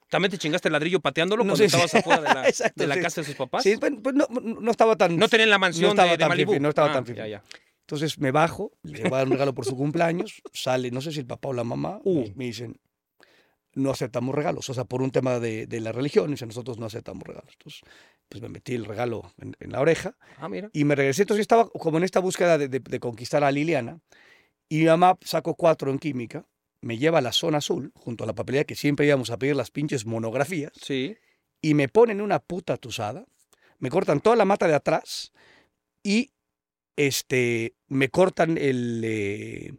También 0.08 0.32
te 0.32 0.38
chingaste 0.38 0.66
el 0.66 0.72
ladrillo 0.72 0.98
pateándolo 0.98 1.44
No 1.44 1.50
cuando 1.52 1.64
estabas 1.64 1.94
afuera 1.94 2.20
de 2.20 2.24
la, 2.34 2.48
Exacto, 2.48 2.82
de 2.82 2.86
la 2.88 3.00
casa 3.00 3.20
de 3.20 3.26
sus 3.28 3.36
papás. 3.36 3.62
Sí, 3.62 3.76
pues, 3.76 3.92
no, 4.12 4.26
no 4.40 4.70
estaba 4.72 4.96
tan. 4.96 5.16
No 5.16 5.28
tenían 5.28 5.50
la 5.50 5.58
mansión 5.58 5.90
estaba 5.90 6.06
de, 6.08 6.16
de 6.16 6.18
tan 6.18 6.28
Malibu. 6.30 6.50
fifí, 6.50 6.60
no 6.60 6.68
estaba 6.70 6.90
Ah, 6.90 6.94
tan 6.94 7.06
fifí. 7.06 7.18
ya, 7.18 7.28
ya. 7.28 7.44
Entonces 7.90 8.20
me 8.20 8.30
bajo, 8.30 8.70
le 8.84 9.02
voy 9.02 9.14
a 9.14 9.16
dar 9.18 9.26
un 9.26 9.32
regalo 9.32 9.52
por 9.52 9.64
su 9.66 9.76
cumpleaños, 9.76 10.40
sale, 10.52 10.92
no 10.92 11.00
sé 11.00 11.10
si 11.10 11.18
el 11.18 11.26
papá 11.26 11.48
o 11.48 11.52
la 11.52 11.64
mamá, 11.64 11.98
Uh. 12.04 12.28
me 12.36 12.44
dicen, 12.44 12.78
no 13.74 13.90
aceptamos 13.90 14.32
regalos, 14.32 14.70
o 14.70 14.74
sea, 14.74 14.84
por 14.84 15.02
un 15.02 15.10
tema 15.10 15.40
de, 15.40 15.66
de 15.66 15.80
la 15.80 15.90
religión, 15.90 16.30
dicen, 16.30 16.46
nosotros 16.46 16.78
no 16.78 16.86
aceptamos 16.86 17.24
regalos. 17.24 17.50
Entonces, 17.52 17.80
pues 18.28 18.40
me 18.42 18.48
metí 18.48 18.76
el 18.76 18.84
regalo 18.84 19.32
en, 19.38 19.56
en 19.58 19.72
la 19.72 19.80
oreja 19.80 20.16
Ah, 20.38 20.48
mira. 20.48 20.70
y 20.72 20.84
me 20.84 20.94
regresé. 20.94 21.22
Entonces 21.22 21.38
yo 21.40 21.42
estaba 21.42 21.68
como 21.68 21.98
en 21.98 22.04
esta 22.04 22.20
búsqueda 22.20 22.58
de, 22.58 22.68
de- 22.68 22.78
de 22.78 23.00
conquistar 23.00 23.42
a 23.42 23.50
Liliana 23.50 23.98
y 24.68 24.78
mi 24.78 24.84
mamá 24.84 25.18
sacó 25.22 25.56
cuatro 25.56 25.90
en 25.90 25.98
química, 25.98 26.46
me 26.82 26.96
lleva 26.96 27.18
a 27.18 27.22
la 27.22 27.32
zona 27.32 27.58
azul, 27.58 27.90
junto 27.96 28.22
a 28.22 28.26
la 28.28 28.34
papelería 28.36 28.64
que 28.66 28.76
siempre 28.76 29.04
íbamos 29.06 29.30
a 29.30 29.36
pedir 29.36 29.56
las 29.56 29.72
pinches 29.72 30.06
monografías 30.06 30.70
Sí. 30.80 31.16
y 31.60 31.74
me 31.74 31.88
ponen 31.88 32.20
una 32.20 32.38
puta 32.38 32.76
tusada, 32.76 33.26
me 33.80 33.90
cortan 33.90 34.20
toda 34.20 34.36
la 34.36 34.44
mata 34.44 34.68
de 34.68 34.74
atrás 34.74 35.32
y 36.04 36.30
este 37.06 37.74
me 37.88 38.08
cortan 38.08 38.58
el, 38.58 39.02
eh, 39.04 39.72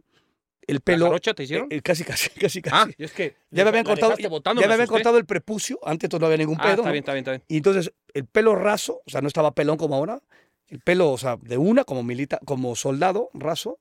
el 0.66 0.74
¿La 0.76 0.80
pelo. 0.80 1.06
jarocha 1.06 1.34
te 1.34 1.44
hicieron? 1.44 1.68
eh, 1.70 1.80
casi, 1.82 2.04
casi, 2.04 2.30
casi, 2.30 2.62
casi. 2.62 2.74
ah, 2.74 2.88
y 2.96 3.04
es 3.04 3.12
que 3.12 3.36
ya 3.50 3.64
me 3.64 3.68
habían 3.70 3.84
la 3.84 3.90
cortado, 3.90 4.16
botando, 4.30 4.60
ya 4.60 4.68
me 4.68 4.74
habían 4.74 4.88
cortado 4.88 5.18
el 5.18 5.26
prepucio, 5.26 5.78
antes 5.84 6.08
no 6.18 6.24
había 6.26 6.38
ningún 6.38 6.56
Ah, 6.58 6.62
pedo. 6.64 6.76
está 6.82 6.90
bien, 6.92 7.02
está 7.02 7.12
bien, 7.14 7.22
está 7.22 7.30
bien. 7.32 7.42
Y 7.48 7.56
entonces 7.58 7.92
el 8.14 8.26
pelo 8.26 8.54
raso, 8.54 9.02
o 9.06 9.10
sea, 9.10 9.20
no 9.20 9.28
estaba 9.28 9.52
pelón 9.54 9.76
como 9.76 9.94
ahora, 9.96 10.20
el 10.68 10.80
pelo, 10.80 11.10
o 11.10 11.18
sea, 11.18 11.36
de 11.42 11.58
una 11.58 11.84
como 11.84 12.02
milita, 12.02 12.38
como 12.44 12.74
soldado 12.76 13.30
raso 13.34 13.78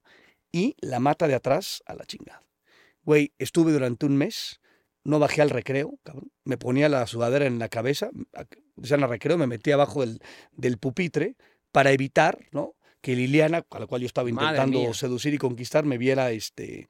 y 0.51 0.75
la 0.81 0.99
mata 0.99 1.27
de 1.27 1.35
atrás 1.35 1.81
a 1.85 1.95
la 1.95 2.05
chingada. 2.05 2.41
Güey, 3.03 3.33
estuve 3.39 3.71
durante 3.71 4.05
un 4.05 4.17
mes, 4.17 4.59
no 5.03 5.17
bajé 5.17 5.41
al 5.41 5.49
recreo, 5.49 5.97
cabrón. 6.03 6.31
Me 6.43 6.57
ponía 6.57 6.89
la 6.89 7.07
sudadera 7.07 7.45
en 7.45 7.57
la 7.59 7.69
cabeza, 7.69 8.09
decían 8.75 9.03
al 9.03 9.09
recreo, 9.09 9.37
me 9.37 9.47
metí 9.47 9.71
abajo 9.71 10.01
del, 10.01 10.19
del 10.51 10.77
pupitre 10.77 11.35
para 11.71 11.91
evitar, 11.91 12.37
¿no? 12.51 12.75
Que 13.01 13.15
Liliana, 13.15 13.65
a 13.69 13.79
la 13.79 13.87
cual 13.87 14.01
yo 14.01 14.07
estaba 14.07 14.29
intentando 14.29 14.93
seducir 14.93 15.33
y 15.33 15.37
conquistar, 15.37 15.85
me 15.85 15.97
viera, 15.97 16.31
este, 16.31 16.89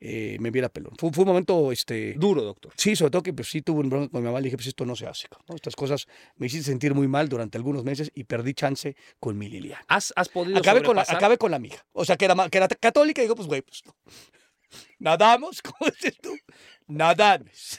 eh, 0.00 0.36
me 0.40 0.50
viera 0.50 0.68
pelón. 0.68 0.92
Fue, 0.98 1.10
fue 1.12 1.22
un 1.22 1.28
momento, 1.28 1.72
este, 1.72 2.14
Duro, 2.14 2.42
doctor. 2.42 2.72
Sí, 2.76 2.94
sobre 2.96 3.10
todo 3.10 3.22
que 3.22 3.32
pues, 3.32 3.48
sí 3.48 3.62
tuve 3.62 3.80
un 3.80 3.88
bronca 3.88 4.10
con 4.10 4.20
mi 4.20 4.26
mamá, 4.26 4.40
le 4.40 4.44
dije, 4.44 4.56
pues 4.56 4.66
esto 4.66 4.84
no 4.84 4.96
se 4.96 5.06
hace. 5.06 5.28
¿no? 5.48 5.54
Estas 5.54 5.76
cosas 5.76 6.06
me 6.36 6.46
hiciste 6.46 6.66
sentir 6.66 6.94
muy 6.94 7.08
mal 7.08 7.28
durante 7.28 7.56
algunos 7.56 7.84
meses 7.84 8.10
y 8.14 8.24
perdí 8.24 8.52
chance 8.52 8.96
con 9.18 9.38
mi 9.38 9.48
Liliana. 9.48 9.84
¿Has, 9.88 10.12
has 10.16 10.28
podido 10.28 10.58
Acabé 10.58 10.82
con, 10.82 10.96
la, 10.96 11.06
acabé 11.08 11.38
con 11.38 11.50
la 11.50 11.56
amiga. 11.56 11.86
O 11.92 12.04
sea, 12.04 12.16
que 12.16 12.26
era, 12.26 12.50
que 12.50 12.58
era 12.58 12.68
católica 12.68 13.22
y 13.22 13.24
digo, 13.24 13.36
pues 13.36 13.48
güey, 13.48 13.62
pues 13.62 13.82
no. 13.86 13.94
Nadamos, 14.98 15.62
¿cómo 15.62 15.90
dices 15.90 16.18
tú? 16.20 16.36
Nadamos. 16.86 17.78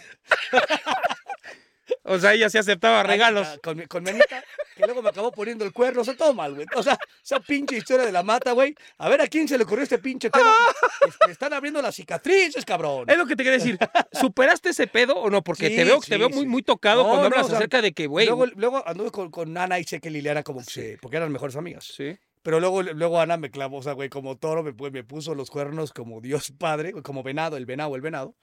O 2.03 2.17
sea, 2.19 2.33
ella 2.33 2.49
sí 2.49 2.57
aceptaba 2.57 3.03
regalos. 3.03 3.47
Ah, 3.47 3.57
Con, 3.63 3.81
con 3.87 4.03
mi 4.03 4.11
que 4.11 4.85
luego 4.85 5.01
me 5.01 5.09
acabó 5.09 5.31
poniendo 5.31 5.63
el 5.65 5.71
cuerno. 5.71 6.01
O 6.01 6.03
sea, 6.03 6.15
todo 6.15 6.33
mal, 6.33 6.53
güey. 6.55 6.65
O 6.75 6.83
sea, 6.83 6.97
esa 7.23 7.39
pinche 7.39 7.77
historia 7.77 8.05
de 8.05 8.11
la 8.11 8.23
mata, 8.23 8.51
güey. 8.51 8.75
A 8.97 9.07
ver 9.09 9.21
a 9.21 9.27
quién 9.27 9.47
se 9.47 9.57
le 9.57 9.63
ocurrió 9.63 9.83
este 9.83 9.99
pinche 9.99 10.29
tema. 10.29 10.51
Este, 11.07 11.31
están 11.31 11.53
abriendo 11.53 11.79
las 11.83 11.95
cicatrices, 11.95 12.65
cabrón. 12.65 13.07
Es 13.07 13.15
lo 13.17 13.27
que 13.27 13.35
te 13.35 13.43
quería 13.43 13.59
decir. 13.59 13.77
¿Superaste 14.11 14.69
ese 14.69 14.87
pedo 14.87 15.15
o 15.15 15.29
no? 15.29 15.43
Porque 15.43 15.69
Sí, 15.69 15.75
te 15.75 15.83
veo, 15.83 15.99
te 15.99 16.17
veo 16.17 16.29
muy, 16.29 16.39
sí. 16.41 16.45
muy 16.47 16.63
tocado 16.63 17.03
No, 17.03 17.09
cuando 17.09 17.29
no, 17.29 17.35
hablas 17.35 17.45
o 17.45 17.49
sea, 17.49 17.57
acerca 17.59 17.81
de 17.83 17.93
que, 17.93 18.07
güey. 18.07 18.25
Luego, 18.25 18.47
luego 18.47 18.87
anduve 18.87 19.11
con, 19.11 19.29
con 19.29 19.55
Ana 19.55 19.77
y 19.77 19.83
sé 19.83 19.99
que 19.99 20.09
Liliana 20.09 20.41
como 20.41 20.63
que. 20.65 20.97
Porque 20.99 21.17
eran 21.17 21.31
mejores 21.31 21.55
amigas. 21.55 21.85
Sí. 21.85 22.17
Pero 22.41 22.59
luego, 22.59 22.81
luego 22.81 23.19
Ana 23.21 23.37
me 23.37 23.51
clavó, 23.51 23.77
o 23.77 23.83
sea, 23.83 23.93
güey, 23.93 24.09
como 24.09 24.35
toro, 24.37 24.63
me, 24.63 24.73
pu- 24.73 24.91
me 24.91 25.03
puso 25.03 25.35
los 25.35 25.49
cuernos 25.51 25.93
como 25.93 26.21
Dios 26.21 26.51
Padre, 26.57 26.93
como 27.03 27.21
venado, 27.23 27.55
el 27.57 27.65
venado, 27.67 27.95
el 27.95 28.01
venado. 28.01 28.35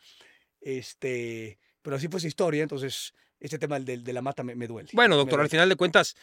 Este, 0.61 1.59
pero 1.83 1.97
así 1.97 2.09
fue 2.09 2.21
su 2.21 2.27
historia, 2.29 2.63
entonces 2.63 3.13
este 3.43 3.59
tema 3.59 3.79
del- 3.81 4.05
de, 4.05 4.13
la 4.13 4.23
mata 4.23 4.43
me, 4.43 4.55
me 4.55 4.67
duele. 4.67 4.89
Bueno, 4.93 5.17
doctor, 5.17 5.41
al 5.41 5.45
duele. 5.45 5.51
final 5.51 5.69
de 5.69 5.77
cuentas, 5.77 6.17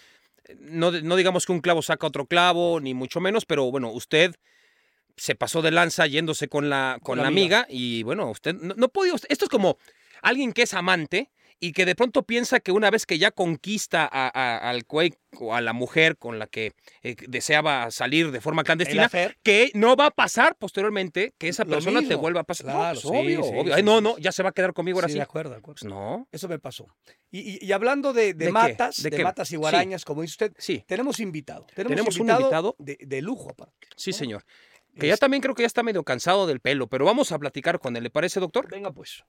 no, 0.59 0.91
no 0.91 1.15
digamos 1.15 1.45
que 1.45 1.51
un 1.51 1.61
clavo 1.61 1.81
saca 1.81 2.07
otro 2.07 2.25
clavo, 2.25 2.79
ni 2.79 2.93
mucho 2.93 3.19
menos, 3.19 3.45
pero 3.45 3.69
bueno, 3.71 3.91
usted 3.91 4.35
se 5.17 5.35
pasó 5.35 5.61
de 5.61 5.71
lanza 5.71 6.07
yéndose 6.07 6.47
con 6.47 6.69
la, 6.69 6.93
con 7.03 7.17
Con 7.17 7.23
la 7.23 7.27
amiga. 7.27 7.65
y 7.69 8.03
bueno, 8.03 8.29
usted 8.31 8.55
no, 8.55 8.73
no 8.75 8.87
podía, 8.89 9.13
esto 9.13 9.45
es 9.45 9.49
como 9.49 9.77
alguien 10.21 10.53
que 10.53 10.61
es 10.63 10.73
amante 10.73 11.29
y 11.61 11.73
que 11.73 11.85
de 11.85 11.93
pronto 11.95 12.23
piensa 12.23 12.59
que 12.59 12.71
una 12.71 12.89
vez 12.89 13.05
que 13.05 13.17
ya 13.17 13.31
conquista 13.31 14.07
a- 14.11 14.27
a- 14.33 14.69
al 14.69 14.83
güey 14.87 15.13
o 15.39 15.53
a 15.53 15.61
la 15.61 15.73
mujer 15.73 16.17
con 16.17 16.39
la 16.39 16.47
que 16.47 16.73
eh, 17.03 17.15
deseaba 17.27 17.91
salir 17.91 18.31
de 18.31 18.39
forma 18.41 18.61
El 18.61 18.65
clandestina, 18.65 19.09
que 19.43 19.71
no 19.73 19.95
va 19.95 20.07
a 20.07 20.11
pasar 20.11 20.55
posteriormente 20.57 21.33
que 21.37 21.49
esa 21.49 21.65
persona 21.65 22.01
te 22.07 22.15
vuelva 22.15 22.41
a 22.41 22.43
pasar. 22.43 22.67
No, 22.67 22.71
Claro, 22.73 22.99
pues, 23.01 23.01
sí, 23.01 23.07
obvio, 23.25 23.43
sí, 23.43 23.51
obvio. 23.55 23.75
Ay, 23.75 23.83
no, 23.83 23.99
no, 24.01 24.17
ya 24.17 24.31
se 24.31 24.41
va 24.43 24.49
a 24.49 24.51
quedar 24.53 24.73
conmigo 24.73 24.97
ahora 24.99 25.09
sí, 25.09 25.15
de 25.15 25.21
acuerdo, 25.21 25.51
de 25.51 25.57
acuerdo. 25.57 25.87
No. 25.87 26.27
Eso 26.31 26.47
me 26.47 26.59
pasó. 26.59 26.87
Y, 27.31 27.39
y- 27.39 27.59
y 27.61 27.71
hablando 27.73 28.13
de, 28.13 28.33
de 28.33 28.33
¿De 28.33 28.45
qué? 28.45 28.51
matas, 28.51 29.03
¿De 29.03 29.23
matas 29.23 29.51
y 29.51 29.55
guarañas, 29.57 30.05
como 30.05 30.21
dice 30.21 30.31
usted, 30.45 30.53
Sí, 30.57 30.83
tenemos 30.87 31.19
invitado. 31.19 31.67
Tenemos, 31.75 31.89
Tenemos 31.95 32.19
un 32.19 32.29
invitado. 32.29 32.75
De, 32.79 33.21
lujo, 33.21 33.49
aparte. 33.51 33.87
sí, 33.95 34.11
¿no? 34.11 34.17
señor. 34.17 34.45
Que 34.97 35.07
ya 35.07 35.17
también 35.17 35.41
creo 35.41 35.55
que 35.55 35.63
ya 35.63 35.67
está 35.67 35.83
medio 35.83 36.03
cansado 36.03 36.47
del 36.47 36.59
pelo, 36.59 36.87
pero 36.87 37.05
vamos 37.05 37.31
a 37.31 37.37
platicar 37.39 37.79
con 37.79 37.95
él. 37.95 38.03
¿Le 38.03 38.09
parece, 38.09 38.39
doctor? 38.39 38.67
Venga, 38.69 38.91
pues. 38.91 39.23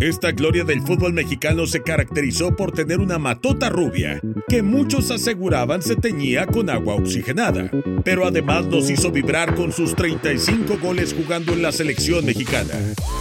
Esta 0.00 0.30
gloria 0.30 0.62
del 0.62 0.80
fútbol 0.82 1.12
mexicano 1.12 1.66
se 1.66 1.82
caracterizó 1.82 2.54
por 2.54 2.70
tener 2.70 3.00
una 3.00 3.18
matota 3.18 3.68
rubia, 3.68 4.20
que 4.46 4.62
muchos 4.62 5.10
aseguraban 5.10 5.82
se 5.82 5.96
teñía 5.96 6.46
con 6.46 6.70
agua 6.70 6.94
oxigenada, 6.94 7.68
pero 8.04 8.24
además 8.24 8.66
nos 8.66 8.90
hizo 8.90 9.10
vibrar 9.10 9.56
con 9.56 9.72
sus 9.72 9.96
35 9.96 10.78
goles 10.80 11.12
jugando 11.12 11.52
en 11.52 11.62
la 11.62 11.72
selección 11.72 12.24
mexicana, 12.24 12.74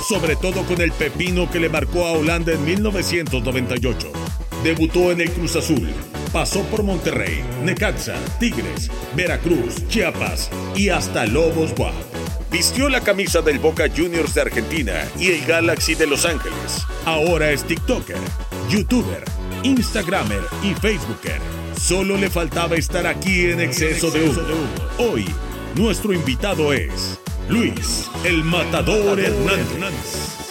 sobre 0.08 0.36
todo 0.36 0.62
con 0.68 0.80
el 0.80 0.92
pepino 0.92 1.50
que 1.50 1.60
le 1.60 1.70
marcó 1.70 2.06
a 2.06 2.12
Holanda 2.12 2.54
en 2.54 2.64
1998. 2.64 4.12
Debutó 4.64 5.12
en 5.12 5.22
el 5.22 5.32
Cruz 5.32 5.56
Azul, 5.56 5.88
pasó 6.34 6.62
por 6.64 6.84
Monterrey, 6.84 7.44
Necaxa, 7.64 8.16
Tigres, 8.40 8.90
Veracruz, 9.16 9.88
Chiapas 9.88 10.50
y 10.76 10.90
hasta 10.90 11.26
Lobos 11.26 11.74
WAP. 11.78 11.94
Vistió 12.52 12.90
la 12.90 13.02
camisa 13.02 13.42
del 13.42 13.60
Boca 13.60 13.86
Juniors 13.96 14.34
de 14.34 14.42
Argentina 14.42 14.94
y 15.20 15.32
el 15.32 15.46
Galaxy 15.46 15.96
de 15.96 16.08
Los 16.08 16.26
Ángeles. 16.26 16.86
Ahora 17.06 17.52
es 17.52 17.64
TikToker, 17.66 18.18
YouTuber, 18.70 19.24
Instagramer 19.64 20.42
y 20.64 20.74
Facebooker. 20.74 21.40
Solo 21.80 22.18
le 22.18 22.30
faltaba 22.30 22.76
estar 22.76 23.06
aquí 23.06 23.52
en 23.52 23.62
exceso 23.62 24.10
de 24.10 24.30
humo. 24.30 24.42
Hoy, 24.98 25.26
nuestro 25.76 26.14
invitado 26.14 26.74
es 26.74 27.20
Luis, 27.48 28.10
el 28.24 28.44
Matador 28.44 29.20
Hernández. 29.20 30.47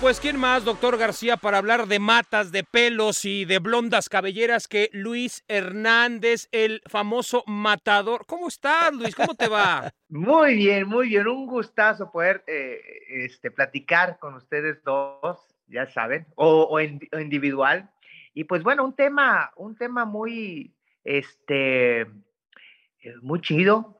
Pues, 0.00 0.20
¿quién 0.20 0.38
más, 0.38 0.62
doctor 0.62 0.98
García, 0.98 1.38
para 1.38 1.56
hablar 1.56 1.86
de 1.86 1.98
matas, 1.98 2.52
de 2.52 2.62
pelos 2.64 3.24
y 3.24 3.46
de 3.46 3.58
blondas 3.60 4.10
cabelleras 4.10 4.68
que 4.68 4.90
Luis 4.92 5.42
Hernández, 5.48 6.48
el 6.52 6.82
famoso 6.86 7.42
matador? 7.46 8.26
¿Cómo 8.26 8.48
estás, 8.48 8.92
Luis? 8.92 9.14
¿Cómo 9.14 9.34
te 9.34 9.48
va? 9.48 9.90
Muy 10.08 10.54
bien, 10.54 10.86
muy 10.86 11.08
bien. 11.08 11.26
Un 11.26 11.46
gustazo 11.46 12.12
poder 12.12 12.44
eh, 12.46 12.80
este, 13.08 13.50
platicar 13.50 14.18
con 14.20 14.34
ustedes 14.34 14.84
dos, 14.84 15.40
ya 15.66 15.86
saben, 15.90 16.26
o, 16.36 16.62
o 16.62 16.76
o 16.76 17.20
individual. 17.20 17.90
Y 18.34 18.44
pues 18.44 18.62
bueno, 18.62 18.84
un 18.84 18.94
tema, 18.94 19.50
un 19.56 19.76
tema 19.76 20.04
muy, 20.04 20.74
este, 21.04 22.02
eh, 22.02 22.08
muy 23.22 23.40
chido, 23.40 23.95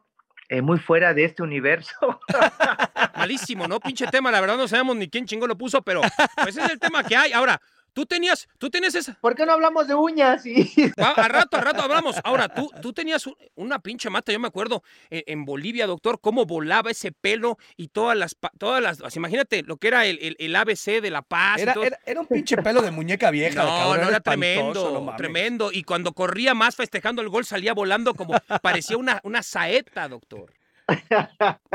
eh, 0.48 0.62
muy 0.62 0.78
fuera 0.78 1.14
de 1.14 1.24
este 1.24 1.42
universo. 1.42 2.20
Malísimo, 3.16 3.66
¿no? 3.66 3.80
Pinche 3.80 4.06
tema, 4.06 4.30
la 4.30 4.40
verdad 4.40 4.56
no 4.56 4.68
sabemos 4.68 4.96
ni 4.96 5.08
quién 5.08 5.26
chingó 5.26 5.46
lo 5.46 5.56
puso, 5.56 5.82
pero 5.82 6.02
pues 6.42 6.56
es 6.56 6.70
el 6.70 6.78
tema 6.78 7.02
que 7.04 7.16
hay. 7.16 7.32
Ahora, 7.32 7.60
tú 7.96 8.04
tenías, 8.04 8.46
tú 8.58 8.68
tenías 8.68 8.94
esa. 8.94 9.14
¿Por 9.22 9.34
qué 9.34 9.46
no 9.46 9.52
hablamos 9.52 9.88
de 9.88 9.94
uñas? 9.94 10.44
Y, 10.44 10.70
A, 10.98 11.12
a 11.12 11.28
rato, 11.28 11.56
a 11.56 11.62
rato 11.62 11.80
hablamos. 11.80 12.16
Ahora, 12.24 12.46
tú, 12.50 12.70
tú 12.82 12.92
tenías 12.92 13.26
un- 13.26 13.34
una 13.54 13.78
pinche 13.78 14.10
mata, 14.10 14.32
yo 14.32 14.38
me 14.38 14.48
acuerdo 14.48 14.82
en, 15.08 15.22
en 15.26 15.44
Bolivia, 15.46 15.86
doctor, 15.86 16.20
cómo 16.20 16.44
volaba 16.44 16.90
ese 16.90 17.10
pelo 17.10 17.56
y 17.74 17.88
todas 17.88 18.14
las, 18.14 18.36
todas 18.58 18.82
las, 18.82 19.16
imagínate 19.16 19.62
lo 19.62 19.78
que 19.78 19.88
era 19.88 20.04
el, 20.04 20.18
el- 20.20 20.36
el 20.38 20.54
ABC 20.54 21.00
de 21.00 21.10
La 21.10 21.22
Paz. 21.22 21.58
y 21.58 21.62
Era, 21.62 21.72
todo. 21.72 21.84
era, 21.84 21.98
era 22.04 22.20
un 22.20 22.26
pinche 22.26 22.58
pelo 22.58 22.82
de 22.82 22.90
muñeca 22.90 23.30
vieja. 23.30 23.62
No, 23.62 23.68
cabrón, 23.70 24.00
no 24.02 24.08
era 24.10 24.20
tremendo, 24.20 25.00
no 25.00 25.16
tremendo. 25.16 25.72
Y 25.72 25.82
cuando 25.82 26.12
corría 26.12 26.52
más 26.52 26.76
festejando 26.76 27.22
el 27.22 27.30
gol 27.30 27.46
salía 27.46 27.72
volando 27.72 28.12
como 28.14 28.34
parecía 28.62 28.98
una, 28.98 29.20
una 29.24 29.42
saeta, 29.42 30.06
doctor. 30.06 30.52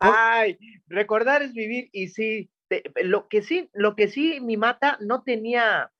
Ay, 0.00 0.58
recordar 0.88 1.42
es 1.42 1.52
vivir 1.52 1.88
y 1.92 2.08
sí, 2.08 2.50
lo 3.02 3.28
que 3.28 3.42
sí, 3.42 3.70
lo 3.72 3.96
que 3.96 4.08
sí, 4.08 4.40
mi 4.40 4.56
mata 4.56 4.98
no 5.00 5.22
tenía, 5.22 5.90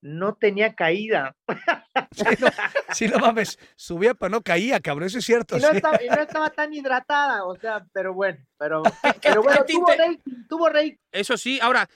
no 0.00 0.34
tenía 0.34 0.74
caída. 0.74 1.36
Sí, 2.14 2.24
no, 2.40 2.48
sí, 2.92 3.08
no 3.08 3.18
mames. 3.18 3.58
Subía 3.74 4.12
pero 4.12 4.28
no 4.28 4.42
caía, 4.42 4.80
cabrón. 4.80 5.06
Eso 5.06 5.18
es 5.18 5.24
cierto. 5.24 5.56
Y 5.56 5.60
no, 5.60 5.70
sí. 5.70 5.76
estaba, 5.76 6.02
y 6.02 6.08
no 6.08 6.20
estaba 6.20 6.50
tan 6.50 6.72
hidratada, 6.72 7.44
o 7.44 7.56
sea, 7.56 7.86
pero 7.92 8.12
bueno, 8.12 8.38
pero, 8.58 8.82
pero 9.22 9.42
bueno, 9.42 9.64
tuvo 9.66 9.86
rating, 9.86 10.18
tuvo 10.46 10.68
rating. 10.68 10.96
Eso 11.10 11.38
sí, 11.38 11.58
ahora, 11.62 11.88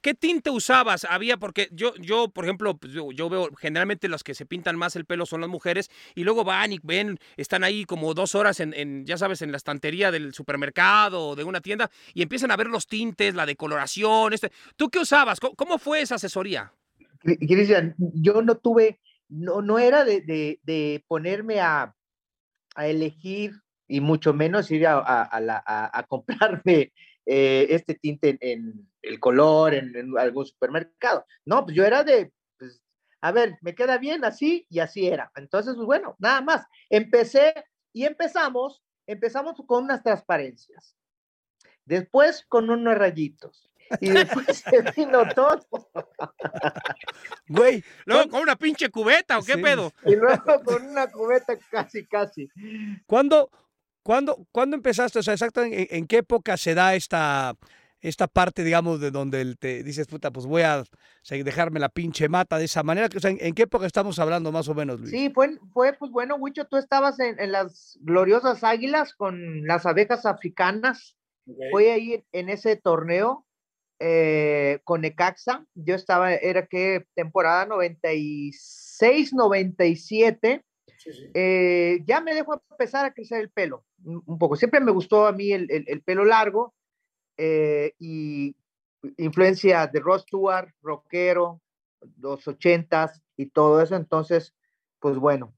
¿qué 0.00 0.14
tinte 0.14 0.50
usabas? 0.50 1.04
Había, 1.04 1.36
porque 1.36 1.68
yo, 1.72 1.94
yo 1.96 2.28
por 2.28 2.44
ejemplo, 2.44 2.76
pues, 2.76 2.92
yo, 2.92 3.12
yo 3.12 3.28
veo 3.28 3.50
generalmente 3.56 4.08
las 4.08 4.22
que 4.22 4.34
se 4.34 4.46
pintan 4.46 4.76
más 4.76 4.96
el 4.96 5.04
pelo 5.04 5.26
son 5.26 5.40
las 5.40 5.50
mujeres 5.50 5.90
y 6.14 6.24
luego 6.24 6.44
van 6.44 6.72
y 6.72 6.80
ven, 6.82 7.18
están 7.36 7.64
ahí 7.64 7.84
como 7.84 8.14
dos 8.14 8.34
horas 8.34 8.60
en, 8.60 8.74
en, 8.74 9.06
ya 9.06 9.16
sabes, 9.16 9.42
en 9.42 9.50
la 9.50 9.56
estantería 9.56 10.10
del 10.10 10.34
supermercado 10.34 11.28
o 11.28 11.36
de 11.36 11.44
una 11.44 11.60
tienda 11.60 11.90
y 12.14 12.22
empiezan 12.22 12.50
a 12.50 12.56
ver 12.56 12.68
los 12.68 12.86
tintes, 12.86 13.34
la 13.34 13.46
decoloración. 13.46 14.32
Este. 14.32 14.50
¿Tú 14.76 14.90
qué 14.90 14.98
usabas? 14.98 15.40
¿Cómo, 15.40 15.78
fue 15.78 16.02
esa 16.02 16.16
asesoría? 16.16 16.72
Cristian, 17.22 17.94
yo 17.98 18.42
no 18.42 18.56
tuve, 18.56 19.00
no, 19.28 19.62
no 19.62 19.78
era 19.78 20.04
de, 20.04 20.22
de, 20.62 21.04
ponerme 21.06 21.60
a, 21.60 21.94
a, 22.74 22.86
elegir 22.86 23.52
y 23.86 24.00
mucho 24.00 24.32
menos 24.32 24.70
ir 24.70 24.86
a, 24.86 25.02
a, 25.02 26.02
comprarme 26.08 26.92
eh, 27.26 27.66
este 27.70 27.94
tinte 27.94 28.38
en, 28.40 28.89
el 29.02 29.20
color 29.20 29.74
en, 29.74 29.96
en, 29.96 30.18
algún 30.18 30.46
supermercado. 30.46 31.26
No, 31.44 31.64
pues 31.64 31.76
yo 31.76 31.84
era 31.84 32.04
de, 32.04 32.32
pues, 32.58 32.82
a 33.20 33.32
ver, 33.32 33.58
me 33.60 33.74
queda 33.74 33.98
bien 33.98 34.24
así 34.24 34.66
y 34.68 34.80
así 34.80 35.06
era. 35.06 35.30
Entonces, 35.36 35.74
pues 35.74 35.86
bueno, 35.86 36.16
nada 36.18 36.40
más. 36.40 36.66
Empecé 36.88 37.54
y 37.92 38.04
empezamos, 38.04 38.82
empezamos 39.06 39.60
con 39.66 39.84
unas 39.84 40.02
transparencias, 40.02 40.96
después 41.84 42.44
con 42.48 42.70
unos 42.70 42.96
rayitos. 42.96 43.70
Y 44.00 44.10
después 44.10 44.46
se 44.70 44.82
vino 44.96 45.26
todo. 45.34 45.66
Güey, 47.48 47.82
luego 48.04 48.30
con 48.30 48.42
una 48.42 48.54
pinche 48.54 48.88
cubeta 48.88 49.38
o 49.38 49.42
qué 49.42 49.54
sí. 49.54 49.62
pedo. 49.62 49.92
Y 50.04 50.14
luego 50.14 50.62
con 50.64 50.86
una 50.86 51.10
cubeta 51.10 51.58
casi, 51.70 52.06
casi. 52.06 52.48
¿Cuándo, 53.06 53.50
cuándo, 54.04 54.46
¿cuándo 54.52 54.76
empezaste? 54.76 55.18
O 55.18 55.22
sea, 55.24 55.34
exactamente 55.34 55.92
en, 55.92 56.02
en 56.02 56.06
qué 56.06 56.18
época 56.18 56.56
se 56.56 56.74
da 56.74 56.94
esta, 56.94 57.56
esta 58.00 58.26
parte, 58.26 58.64
digamos, 58.64 59.00
de 59.00 59.10
donde 59.10 59.54
te 59.56 59.82
dices, 59.82 60.06
puta, 60.06 60.30
pues 60.30 60.46
voy 60.46 60.62
a 60.62 60.84
dejarme 61.28 61.80
la 61.80 61.88
pinche 61.88 62.28
mata 62.28 62.58
de 62.58 62.64
esa 62.64 62.82
manera. 62.82 63.08
O 63.14 63.20
sea, 63.20 63.30
¿en, 63.30 63.38
¿en, 63.40 63.54
qué 63.54 63.62
época 63.62 63.86
estamos 63.86 64.18
hablando 64.18 64.50
más 64.52 64.68
o 64.68 64.74
menos, 64.74 65.00
Luis? 65.00 65.10
Sí, 65.10 65.30
fue, 65.34 65.58
fue 65.72 65.92
pues 65.92 66.10
bueno, 66.10 66.36
Huicho, 66.36 66.66
tú 66.66 66.76
estabas 66.76 67.20
en, 67.20 67.38
en 67.38 67.52
las 67.52 67.98
gloriosas 68.00 68.64
águilas 68.64 69.14
con 69.14 69.66
las 69.66 69.84
abejas 69.86 70.24
africanas. 70.24 71.16
Okay. 71.46 71.70
Fue 71.70 71.92
ahí 71.92 72.24
en 72.32 72.48
ese 72.48 72.76
torneo 72.76 73.46
eh, 73.98 74.80
con 74.84 75.02
Necaxa. 75.02 75.66
Yo 75.74 75.94
estaba, 75.94 76.32
era 76.32 76.66
que 76.66 77.06
temporada 77.14 77.66
96, 77.66 79.34
97. 79.34 80.64
Sí, 80.96 81.12
sí. 81.12 81.30
Eh, 81.34 82.00
ya 82.06 82.20
me 82.20 82.34
dejó 82.34 82.62
empezar 82.70 83.04
a 83.04 83.12
crecer 83.12 83.40
el 83.40 83.50
pelo 83.50 83.84
un 84.02 84.38
poco. 84.38 84.56
Siempre 84.56 84.80
me 84.80 84.92
gustó 84.92 85.26
a 85.26 85.32
mí 85.32 85.52
el, 85.52 85.70
el, 85.70 85.84
el 85.86 86.02
pelo 86.02 86.24
largo 86.24 86.74
eh, 87.42 87.94
y 87.98 88.54
influencia 89.16 89.86
de 89.86 90.00
Ross 90.00 90.22
Stewart, 90.22 90.68
rockero, 90.82 91.62
los 92.18 92.46
ochentas 92.46 93.22
y 93.36 93.46
todo 93.46 93.80
eso. 93.80 93.96
Entonces, 93.96 94.54
pues 94.98 95.16
bueno, 95.16 95.54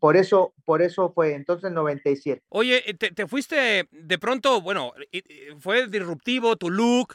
por 0.00 0.16
eso 0.16 0.54
por 0.64 0.82
eso 0.82 1.12
fue 1.12 1.34
entonces 1.34 1.70
97. 1.70 2.42
Oye, 2.48 2.82
te, 2.98 3.12
te, 3.12 3.26
fuiste 3.28 3.88
de 3.90 4.18
pronto, 4.18 4.60
bueno, 4.60 4.92
fue 5.60 5.86
disruptivo 5.86 6.56
tu 6.56 6.70
look, 6.70 7.14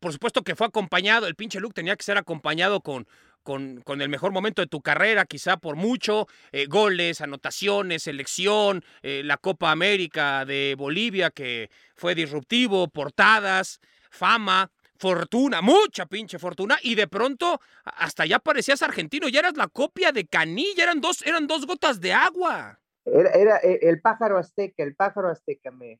por 0.00 0.12
supuesto 0.12 0.42
que 0.42 0.54
fue 0.54 0.68
acompañado, 0.68 1.26
el 1.26 1.34
pinche 1.34 1.60
look 1.60 1.74
tenía 1.74 1.96
que 1.96 2.04
ser 2.04 2.16
acompañado 2.16 2.80
con 2.80 3.06
con, 3.42 3.80
con, 3.82 4.00
el 4.00 4.08
mejor 4.08 4.32
momento 4.32 4.62
de 4.62 4.68
tu 4.68 4.80
carrera, 4.80 5.24
quizá 5.24 5.56
por 5.56 5.76
mucho, 5.76 6.26
eh, 6.52 6.66
goles, 6.66 7.20
anotaciones, 7.20 8.04
selección, 8.04 8.84
eh, 9.02 9.22
la 9.24 9.36
Copa 9.36 9.70
América 9.70 10.44
de 10.44 10.74
Bolivia 10.76 11.30
que 11.30 11.70
fue 11.94 12.14
disruptivo, 12.14 12.88
portadas, 12.88 13.80
fama, 14.10 14.70
fortuna, 15.02 15.62
mucha 15.62 16.06
pinche 16.06 16.38
fortuna, 16.38 16.78
y 16.80 16.94
de 16.94 17.08
pronto 17.08 17.60
hasta 17.84 18.24
ya 18.24 18.38
parecías 18.38 18.82
argentino, 18.82 19.28
ya 19.28 19.40
eras 19.40 19.56
la 19.56 19.66
copia 19.66 20.12
de 20.12 20.26
Canilla, 20.26 20.84
eran 20.84 21.00
dos, 21.00 21.26
eran 21.26 21.46
dos 21.48 21.66
gotas 21.66 22.00
de 22.00 22.12
agua. 22.12 22.78
Era, 23.04 23.30
era 23.30 23.56
eh, 23.58 23.80
el 23.82 24.00
pájaro 24.00 24.38
azteca, 24.38 24.84
el 24.84 24.94
pájaro 24.94 25.28
azteca 25.28 25.72
me, 25.72 25.98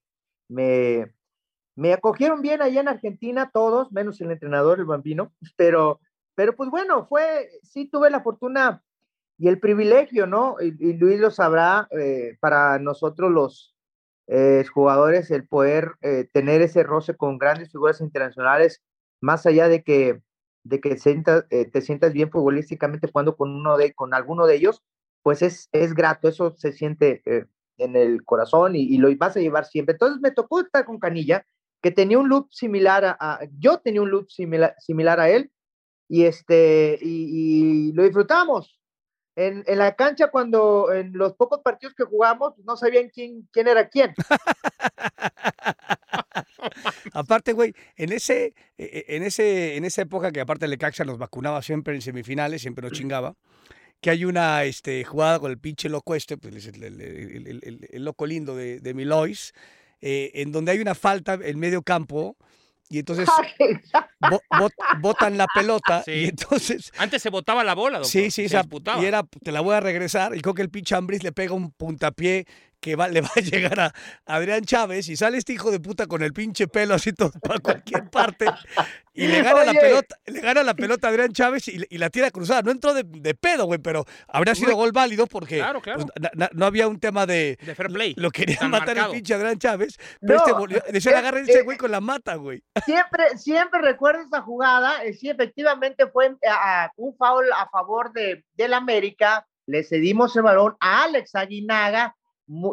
me, 0.48 1.12
me 1.74 1.92
acogieron 1.92 2.42
bien 2.42 2.62
allá 2.62 2.80
en 2.80 2.88
Argentina 2.88 3.50
todos, 3.52 3.90
menos 3.90 4.20
el 4.20 4.30
entrenador, 4.30 4.78
el 4.78 4.84
bambino, 4.84 5.32
pero 5.56 6.00
pero 6.34 6.54
pues 6.56 6.70
bueno, 6.70 7.06
fue, 7.06 7.50
sí 7.62 7.86
tuve 7.86 8.10
la 8.10 8.22
fortuna 8.22 8.82
y 9.38 9.48
el 9.48 9.58
privilegio, 9.58 10.26
¿no? 10.26 10.56
Y, 10.60 10.76
y 10.78 10.92
Luis 10.94 11.18
lo 11.18 11.30
sabrá, 11.30 11.88
eh, 11.90 12.36
para 12.40 12.78
nosotros 12.78 13.30
los 13.30 13.72
eh, 14.28 14.64
jugadores, 14.72 15.30
el 15.30 15.46
poder 15.46 15.92
eh, 16.00 16.28
tener 16.32 16.62
ese 16.62 16.84
roce 16.84 17.16
con 17.16 17.38
grandes 17.38 17.72
figuras 17.72 18.00
internacionales, 18.00 18.82
más 19.20 19.46
allá 19.46 19.68
de 19.68 19.82
que, 19.82 20.22
de 20.64 20.80
que 20.80 20.96
sientas, 20.96 21.44
eh, 21.50 21.68
te 21.70 21.80
sientas 21.80 22.12
bien 22.12 22.30
futbolísticamente 22.30 23.08
jugando 23.08 23.36
con, 23.36 23.50
uno 23.54 23.76
de, 23.76 23.92
con 23.94 24.14
alguno 24.14 24.46
de 24.46 24.54
ellos, 24.56 24.82
pues 25.22 25.42
es, 25.42 25.68
es 25.72 25.94
grato, 25.94 26.28
eso 26.28 26.54
se 26.56 26.72
siente 26.72 27.22
en 27.76 27.96
el 27.96 28.24
corazón 28.24 28.74
y, 28.74 28.96
lo 28.98 29.14
vas 29.16 29.36
a 29.36 29.40
llevar 29.40 29.66
siempre. 29.66 29.92
Entonces 29.92 30.20
me 30.20 30.30
tocó 30.30 30.60
estar 30.60 30.84
con 30.84 30.98
Canilla, 30.98 31.44
que 31.82 31.90
tenía 31.90 32.18
un 32.18 32.28
look 32.28 32.48
similar 32.52 33.04
a, 33.04 33.16
a 33.20 33.40
yo 33.58 33.78
tenía 33.78 34.02
un 34.02 34.10
look 34.10 34.30
similar, 34.30 34.74
similar 34.78 35.20
a 35.20 35.30
él, 35.30 35.50
y 36.08 36.24
este 36.24 36.98
y, 37.00 37.88
y 37.88 37.92
lo 37.92 38.04
disfrutamos. 38.04 38.78
En, 39.34 39.64
en, 39.66 39.78
la 39.78 39.96
cancha 39.96 40.30
cuando 40.30 40.92
en 40.92 41.14
los 41.14 41.32
pocos 41.34 41.60
partidos 41.64 41.94
que 41.94 42.04
jugamos 42.04 42.52
no 42.64 42.76
sabían 42.76 43.08
quién, 43.08 43.48
quién 43.50 43.66
era 43.66 43.88
quién. 43.88 44.14
aparte, 47.14 47.54
güey, 47.54 47.74
en 47.96 48.12
ese, 48.12 48.54
en 48.76 49.22
ese, 49.22 49.76
en 49.76 49.86
esa 49.86 50.02
época 50.02 50.32
que 50.32 50.40
aparte 50.40 50.66
el 50.66 50.78
Caxa 50.78 51.04
nos 51.04 51.18
vacunaba 51.18 51.62
siempre 51.62 51.94
en 51.94 52.02
semifinales, 52.02 52.62
siempre 52.62 52.82
nos 52.82 52.92
chingaba, 52.92 53.34
que 54.00 54.10
hay 54.10 54.24
una 54.24 54.64
este, 54.64 55.04
jugada 55.04 55.38
con 55.38 55.50
el 55.50 55.58
pinche 55.58 55.88
loco 55.88 56.14
este, 56.14 56.36
pues 56.36 56.66
el, 56.66 56.82
el, 56.82 57.00
el, 57.00 57.88
el 57.90 58.04
loco 58.04 58.26
lindo 58.26 58.56
de, 58.56 58.80
de 58.80 58.94
Milois, 58.94 59.54
eh, 60.00 60.30
en 60.34 60.52
donde 60.52 60.72
hay 60.72 60.80
una 60.80 60.94
falta 60.94 61.38
en 61.40 61.58
medio 61.58 61.82
campo 61.82 62.36
y 62.92 62.98
entonces 62.98 63.28
bot, 64.30 64.72
botan 65.00 65.38
la 65.38 65.46
pelota 65.52 66.02
sí. 66.04 66.12
y 66.12 66.24
entonces 66.26 66.92
antes 66.98 67.22
se 67.22 67.30
botaba 67.30 67.64
la 67.64 67.74
bola 67.74 67.98
doctor. 67.98 68.10
sí 68.10 68.30
sí 68.30 68.48
se 68.48 68.60
y 69.00 69.04
era 69.04 69.22
te 69.42 69.50
la 69.50 69.60
voy 69.60 69.74
a 69.74 69.80
regresar 69.80 70.36
y 70.36 70.40
creo 70.40 70.54
que 70.54 70.62
el 70.62 70.70
pinche 70.70 70.94
Ambris 70.94 71.24
le 71.24 71.32
pega 71.32 71.54
un 71.54 71.72
puntapié 71.72 72.46
que 72.82 72.96
va, 72.96 73.08
le 73.08 73.20
va 73.20 73.30
a 73.34 73.40
llegar 73.40 73.78
a 73.78 73.94
Adrián 74.26 74.64
Chávez 74.64 75.08
y 75.08 75.16
sale 75.16 75.38
este 75.38 75.52
hijo 75.52 75.70
de 75.70 75.78
puta 75.78 76.06
con 76.08 76.20
el 76.22 76.32
pinche 76.32 76.66
pelo 76.66 76.94
así 76.94 77.12
todo 77.12 77.30
para 77.40 77.60
cualquier 77.60 78.10
parte 78.10 78.46
y 79.14 79.28
le 79.28 79.42
gana 79.42 79.62
Oye. 79.62 79.72
la 79.74 79.80
pelota, 79.80 80.16
le 80.26 80.40
gana 80.40 80.62
la 80.62 80.74
pelota 80.74 81.06
a 81.06 81.10
Adrián 81.10 81.32
Chávez 81.32 81.68
y, 81.68 81.80
y 81.88 81.98
la 81.98 82.10
tira 82.10 82.30
cruzada. 82.30 82.62
No 82.62 82.70
entró 82.70 82.94
de, 82.94 83.04
de 83.04 83.34
pedo, 83.34 83.66
güey, 83.66 83.78
pero 83.78 84.04
habría 84.26 84.54
sido 84.54 84.74
gol 84.74 84.90
válido 84.92 85.26
porque 85.26 85.58
claro, 85.58 85.80
claro. 85.80 86.06
Pues, 86.06 86.30
na, 86.34 86.50
no 86.52 86.66
había 86.66 86.88
un 86.88 86.98
tema 86.98 87.26
de, 87.26 87.58
de 87.64 87.74
fair 87.74 87.88
play. 87.88 88.14
Lo 88.16 88.30
quería 88.30 88.56
matar 88.68 88.88
marcado. 88.88 89.12
el 89.12 89.18
pinche 89.18 89.34
Adrián 89.34 89.58
Chávez, 89.58 89.98
pero 90.20 90.34
no, 90.34 90.38
este 90.40 90.52
volvió, 90.52 90.82
decía, 90.90 91.18
agarra 91.18 91.40
eh, 91.40 91.44
ese 91.46 91.62
güey 91.62 91.76
con 91.76 91.90
la 91.90 92.00
mata, 92.00 92.34
güey. 92.36 92.64
Siempre, 92.84 93.36
siempre 93.36 93.80
recuerdo 93.80 94.22
esa 94.22 94.40
jugada, 94.40 95.04
eh, 95.04 95.12
sí, 95.12 95.28
efectivamente 95.28 96.06
fue 96.08 96.34
a, 96.48 96.84
a, 96.84 96.92
un 96.96 97.14
foul 97.16 97.52
a 97.52 97.68
favor 97.68 98.12
de, 98.12 98.44
del 98.54 98.74
América, 98.74 99.46
le 99.66 99.84
cedimos 99.84 100.34
el 100.36 100.42
balón 100.42 100.74
a 100.80 101.04
Alex 101.04 101.34
Aguinaga, 101.34 102.16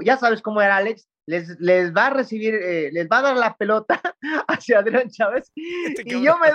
ya 0.04 0.18
sabes 0.18 0.42
cómo 0.42 0.62
era 0.62 0.78
Alex, 0.78 1.08
les, 1.26 1.60
les 1.60 1.94
va 1.94 2.08
a 2.08 2.10
recibir, 2.10 2.56
eh, 2.56 2.90
les 2.92 3.08
va 3.08 3.20
a 3.20 3.22
dar 3.22 3.38
la 3.38 3.56
pelota 3.56 4.02
hacia 4.48 4.80
Adrián 4.80 5.10
Chávez 5.10 5.52
este 5.56 6.04
y 6.06 6.24
yo, 6.24 6.38
me, 6.40 6.48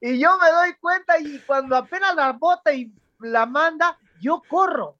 y 0.00 0.18
yo 0.20 0.30
me 0.38 0.50
doy 0.50 0.74
cuenta 0.80 1.18
y 1.18 1.40
cuando 1.40 1.76
apenas 1.76 2.14
la 2.14 2.32
bota 2.32 2.72
y 2.72 2.92
la 3.20 3.46
manda, 3.46 3.98
yo 4.20 4.42
corro. 4.48 4.98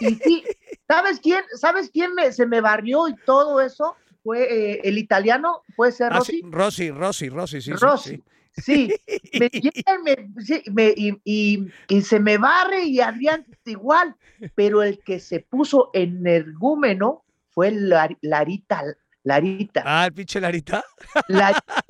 Y 0.00 0.14
sí, 0.16 0.44
¿sabes 0.88 1.20
quién, 1.20 1.44
sabes 1.54 1.90
quién 1.92 2.14
me, 2.14 2.32
se 2.32 2.46
me 2.46 2.60
barrió 2.60 3.08
y 3.08 3.14
todo 3.24 3.60
eso? 3.60 3.96
Fue 4.24 4.42
eh, 4.42 4.80
el 4.84 4.98
italiano, 4.98 5.62
puede 5.76 5.92
ser 5.92 6.12
Rossi. 6.12 6.42
Ah, 6.42 6.46
sí, 6.46 6.50
Rossi, 6.50 6.90
Rossi, 6.90 7.28
Rossi, 7.28 7.60
sí. 7.60 7.72
Rossi. 7.72 8.10
sí. 8.10 8.16
Sí, 8.16 8.22
me, 8.66 10.30
sí, 10.38 10.62
me 10.72 10.94
y, 10.96 11.20
y, 11.24 11.68
y, 11.88 12.02
se 12.02 12.20
me 12.20 12.38
barre 12.38 12.84
y 12.84 13.00
Adrián 13.00 13.46
igual, 13.64 14.14
pero 14.54 14.82
el 14.82 14.98
que 15.00 15.20
se 15.20 15.40
puso 15.40 15.90
energúmeno 15.92 17.24
fue 17.50 17.72
Larita, 17.72 18.82
Larita. 19.24 19.82
Ah, 19.84 20.06
el 20.06 20.12
pinche 20.12 20.40
Larita. 20.40 20.82
Larita. 21.28 21.84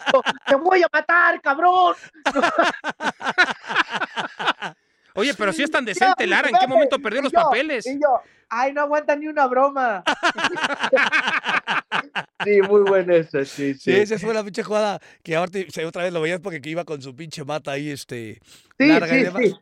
Te 0.46 0.56
voy 0.56 0.82
a 0.82 0.88
matar, 0.92 1.40
cabrón. 1.40 1.94
Oye, 5.18 5.34
pero 5.34 5.52
si 5.52 5.62
es 5.62 5.70
tan 5.70 5.84
decente, 5.84 6.24
yo, 6.24 6.30
Lara, 6.30 6.48
¿en 6.48 6.56
qué 6.58 6.66
momento 6.66 6.98
perdió 6.98 7.22
los 7.22 7.32
yo, 7.32 7.40
papeles? 7.40 7.86
Y 7.86 7.94
yo, 7.94 8.20
ay, 8.48 8.72
no 8.72 8.82
aguanta 8.82 9.16
ni 9.16 9.26
una 9.26 9.46
broma. 9.46 10.02
sí, 12.44 12.62
muy 12.62 12.82
bueno 12.82 13.14
eso, 13.14 13.44
sí, 13.44 13.74
sí. 13.74 13.78
Sí, 13.78 13.92
esa 13.92 14.18
fue 14.18 14.32
la 14.32 14.44
pinche 14.44 14.62
jugada 14.62 15.00
que 15.22 15.36
ahorita 15.36 15.86
otra 15.86 16.04
vez 16.04 16.12
lo 16.12 16.20
veías 16.20 16.40
porque 16.40 16.60
iba 16.64 16.84
con 16.84 17.02
su 17.02 17.14
pinche 17.14 17.44
mata 17.44 17.72
ahí, 17.72 17.90
este, 17.90 18.40
sí, 18.78 18.86
larga 18.86 19.08
sí, 19.08 19.16
y 19.16 19.22
demás. 19.24 19.42
Sí. 19.42 19.54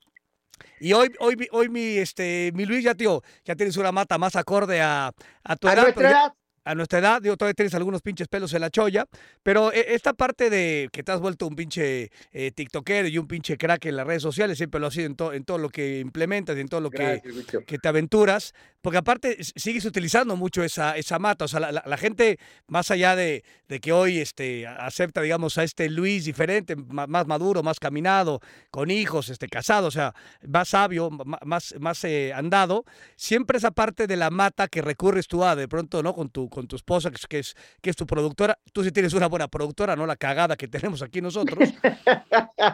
Y 0.81 0.93
hoy, 0.93 1.13
hoy, 1.21 1.49
hoy 1.53 1.69
mi, 1.69 1.99
este, 1.99 2.51
mi 2.55 2.67
Luis 2.67 2.85
ya, 2.85 2.95
tío, 2.95 3.23
ya 3.45 3.57
tienes 3.57 3.77
una 3.77 3.93
mata 3.93 4.19
más 4.19 4.37
acorde 4.37 4.81
a, 4.81 5.13
a 5.43 5.57
tu 5.57 5.69
a 5.69 5.73
edad. 5.73 5.93
Pero 5.95 6.11
ya, 6.11 6.35
a 6.67 6.75
nuestra 6.75 6.99
edad, 6.99 7.23
digo, 7.23 7.37
todavía 7.37 7.55
tienes 7.55 7.75
algunos 7.75 8.03
pinches 8.03 8.29
pelos 8.29 8.53
en 8.53 8.61
la 8.61 8.71
cholla, 8.71 9.07
pero 9.43 9.73
eh, 9.73 9.87
esta 9.95 10.13
parte 10.13 10.51
de 10.51 10.89
que 10.93 11.03
te 11.03 11.13
has 11.13 11.21
vuelto 11.21 11.47
un 11.47 11.55
pinche 11.57 12.11
eh, 12.33 12.51
tiktokero 12.53 13.09
y 13.09 13.17
un 13.19 13.27
pinche 13.27 13.57
crack 13.57 13.87
en 13.87 13.97
las 13.97 14.07
redes 14.07 14.23
sociales, 14.23 14.59
siempre 14.59 14.81
lo 14.81 14.89
has 14.89 14.95
sido 14.95 15.07
en, 15.07 15.17
to- 15.17 15.33
en 15.33 15.45
todo 15.45 15.59
lo 15.59 15.69
que 15.71 16.01
implementas 16.01 16.57
y 16.57 16.61
en 16.61 16.69
todo 16.69 16.81
lo 16.81 16.91
que, 16.91 17.21
Gracias, 17.25 17.65
que 17.65 17.79
te 17.79 17.89
aventuras, 17.89 18.53
porque 18.83 18.99
aparte 18.99 19.39
sigues 19.43 19.85
utilizando 19.85 20.37
mucho 20.37 20.63
esa, 20.65 20.97
esa 20.97 21.19
mata, 21.19 21.45
o 21.45 21.49
sea, 21.49 21.61
la, 21.61 21.73
la- 21.73 21.85
la 21.87 21.97
gente, 21.97 22.39
más 22.67 22.91
allá 22.91 23.17
de, 23.17 23.45
de 23.69 23.81
que 23.81 23.93
hoy 23.93 24.19
este, 24.19 24.67
acepta, 24.67 25.23
digamos, 25.23 25.59
a 25.59 25.63
este 25.63 25.89
Luis 25.89 26.25
diferente, 26.25 26.75
ma- 26.77 27.07
más 27.07 27.27
maduro, 27.27 27.63
más 27.63 27.79
caminado, 27.79 28.41
con 28.71 28.91
hijos, 28.91 29.29
este, 29.29 29.47
casado, 29.49 29.87
o 29.87 29.91
sea, 29.93 30.15
más 30.47 30.71
sabio, 30.71 31.11
más, 31.45 31.75
más 31.79 32.03
eh, 32.05 32.33
andado, 32.35 32.85
siempre 33.17 33.59
esa 33.59 33.71
parte 33.71 34.07
de 34.07 34.17
la 34.17 34.31
mata 34.31 34.67
que 34.69 34.83
recurres 34.83 35.29
tú 35.29 35.45
a, 35.45 35.55
de 35.55 35.69
pronto, 35.69 36.03
¿no? 36.03 36.13
Con 36.15 36.29
tu, 36.29 36.49
con 36.57 36.67
tu 36.67 36.75
esposa, 36.77 37.11
que 37.11 37.17
es, 37.17 37.27
que 37.27 37.39
es, 37.41 37.55
que 37.83 37.91
es 37.91 37.97
tu 37.97 38.07
productora, 38.07 38.59
tú 38.73 38.83
sí 38.83 38.91
tienes 38.91 39.13
una 39.13 39.27
buena 39.29 39.47
productora, 39.47 39.95
no 39.95 40.07
la 40.07 40.17
cagada 40.17 40.57
que 40.57 40.69
tenemos 40.69 41.03
aquí 41.03 41.21
nosotros, 41.21 41.69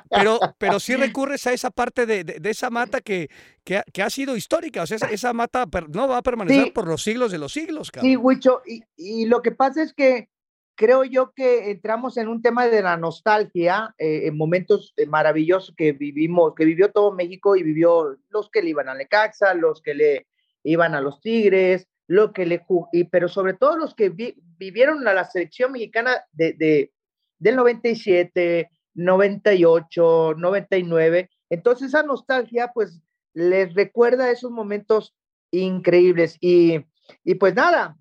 pero, 0.09 0.39
pero 0.57 0.79
sí 0.79 0.95
recurres 0.95 1.45
a 1.49 1.53
esa 1.53 1.71
parte 1.71 2.07
de, 2.07 2.23
de- 2.23 2.39
de 2.39 2.51
esa 2.51 2.71
mata 2.71 3.01
que, 3.01 3.29
que, 3.65 3.79
ha, 3.79 3.83
que 3.93 4.03
ha 4.03 4.09
sido 4.11 4.37
histórica, 4.37 4.83
o 4.83 4.87
sea, 4.87 4.97
esa, 4.99 5.09
esa 5.11 5.33
mata 5.33 5.67
per- 5.67 5.89
no 5.91 6.07
va 6.07 6.19
a 6.19 6.23
permanecer 6.23 6.67
Sí. 6.67 6.71
por 6.71 6.87
los 6.87 7.03
siglos 7.03 7.33
de 7.33 7.39
los 7.39 7.53
siglos, 7.53 7.91
cabrón. 7.91 8.11
Sí, 8.13 8.17
Huicho, 8.17 8.63
y, 8.65 8.83
y 8.97 9.27
lo 9.27 9.43
que 9.43 9.51
pasa 9.51 9.83
es 9.83 9.93
que 9.95 10.29
creo 10.77 11.03
yo 11.05 11.33
que 11.35 11.71
entramos 11.73 12.17
en 12.19 12.29
un 12.29 12.41
tema 12.41 12.67
de 12.67 12.83
la 12.83 12.97
nostalgia, 12.97 13.95
eh, 13.99 14.27
en 14.27 14.37
momentos 14.37 14.95
eh, 14.97 15.07
maravillosos 15.07 15.75
que 15.77 15.91
vivimos, 15.93 16.55
que 16.55 16.65
vivió 16.65 16.93
todo 16.93 17.13
México 17.13 17.57
y 17.57 17.65
vivió 17.65 18.17
los 18.31 18.49
que 18.49 18.63
le 18.63 18.71
iban 18.71 18.89
a 18.89 18.95
Necaxa, 18.95 19.55
los 19.55 19.83
que 19.83 19.95
le 19.95 20.27
iban 20.65 20.95
a 20.95 21.01
los 21.01 21.21
Tigres, 21.21 21.89
lo 22.09 22.33
que 22.33 22.47
le 22.47 22.65
y, 22.93 23.05
pero 23.05 23.29
sobre 23.29 23.55
todo 23.55 23.77
los 23.77 23.95
que 23.95 24.09
vi- 24.11 24.35
vivieron 24.59 25.07
a 25.09 25.15
la 25.15 25.25
selección 25.25 25.73
mexicana 25.73 26.25
de, 26.33 26.53
de- 26.55 26.93
del 27.39 27.57
97, 27.57 28.71
98, 28.95 30.35
99. 30.37 31.31
Entonces 31.51 31.89
esa 31.89 32.03
nostalgia 32.03 32.71
pues 32.73 33.01
les 33.35 33.75
recuerda 33.75 34.31
esos 34.31 34.51
momentos 34.51 35.15
increíbles 35.51 36.37
y, 36.41 36.85
y 37.25 37.35
pues 37.35 37.55
nada, 37.55 37.97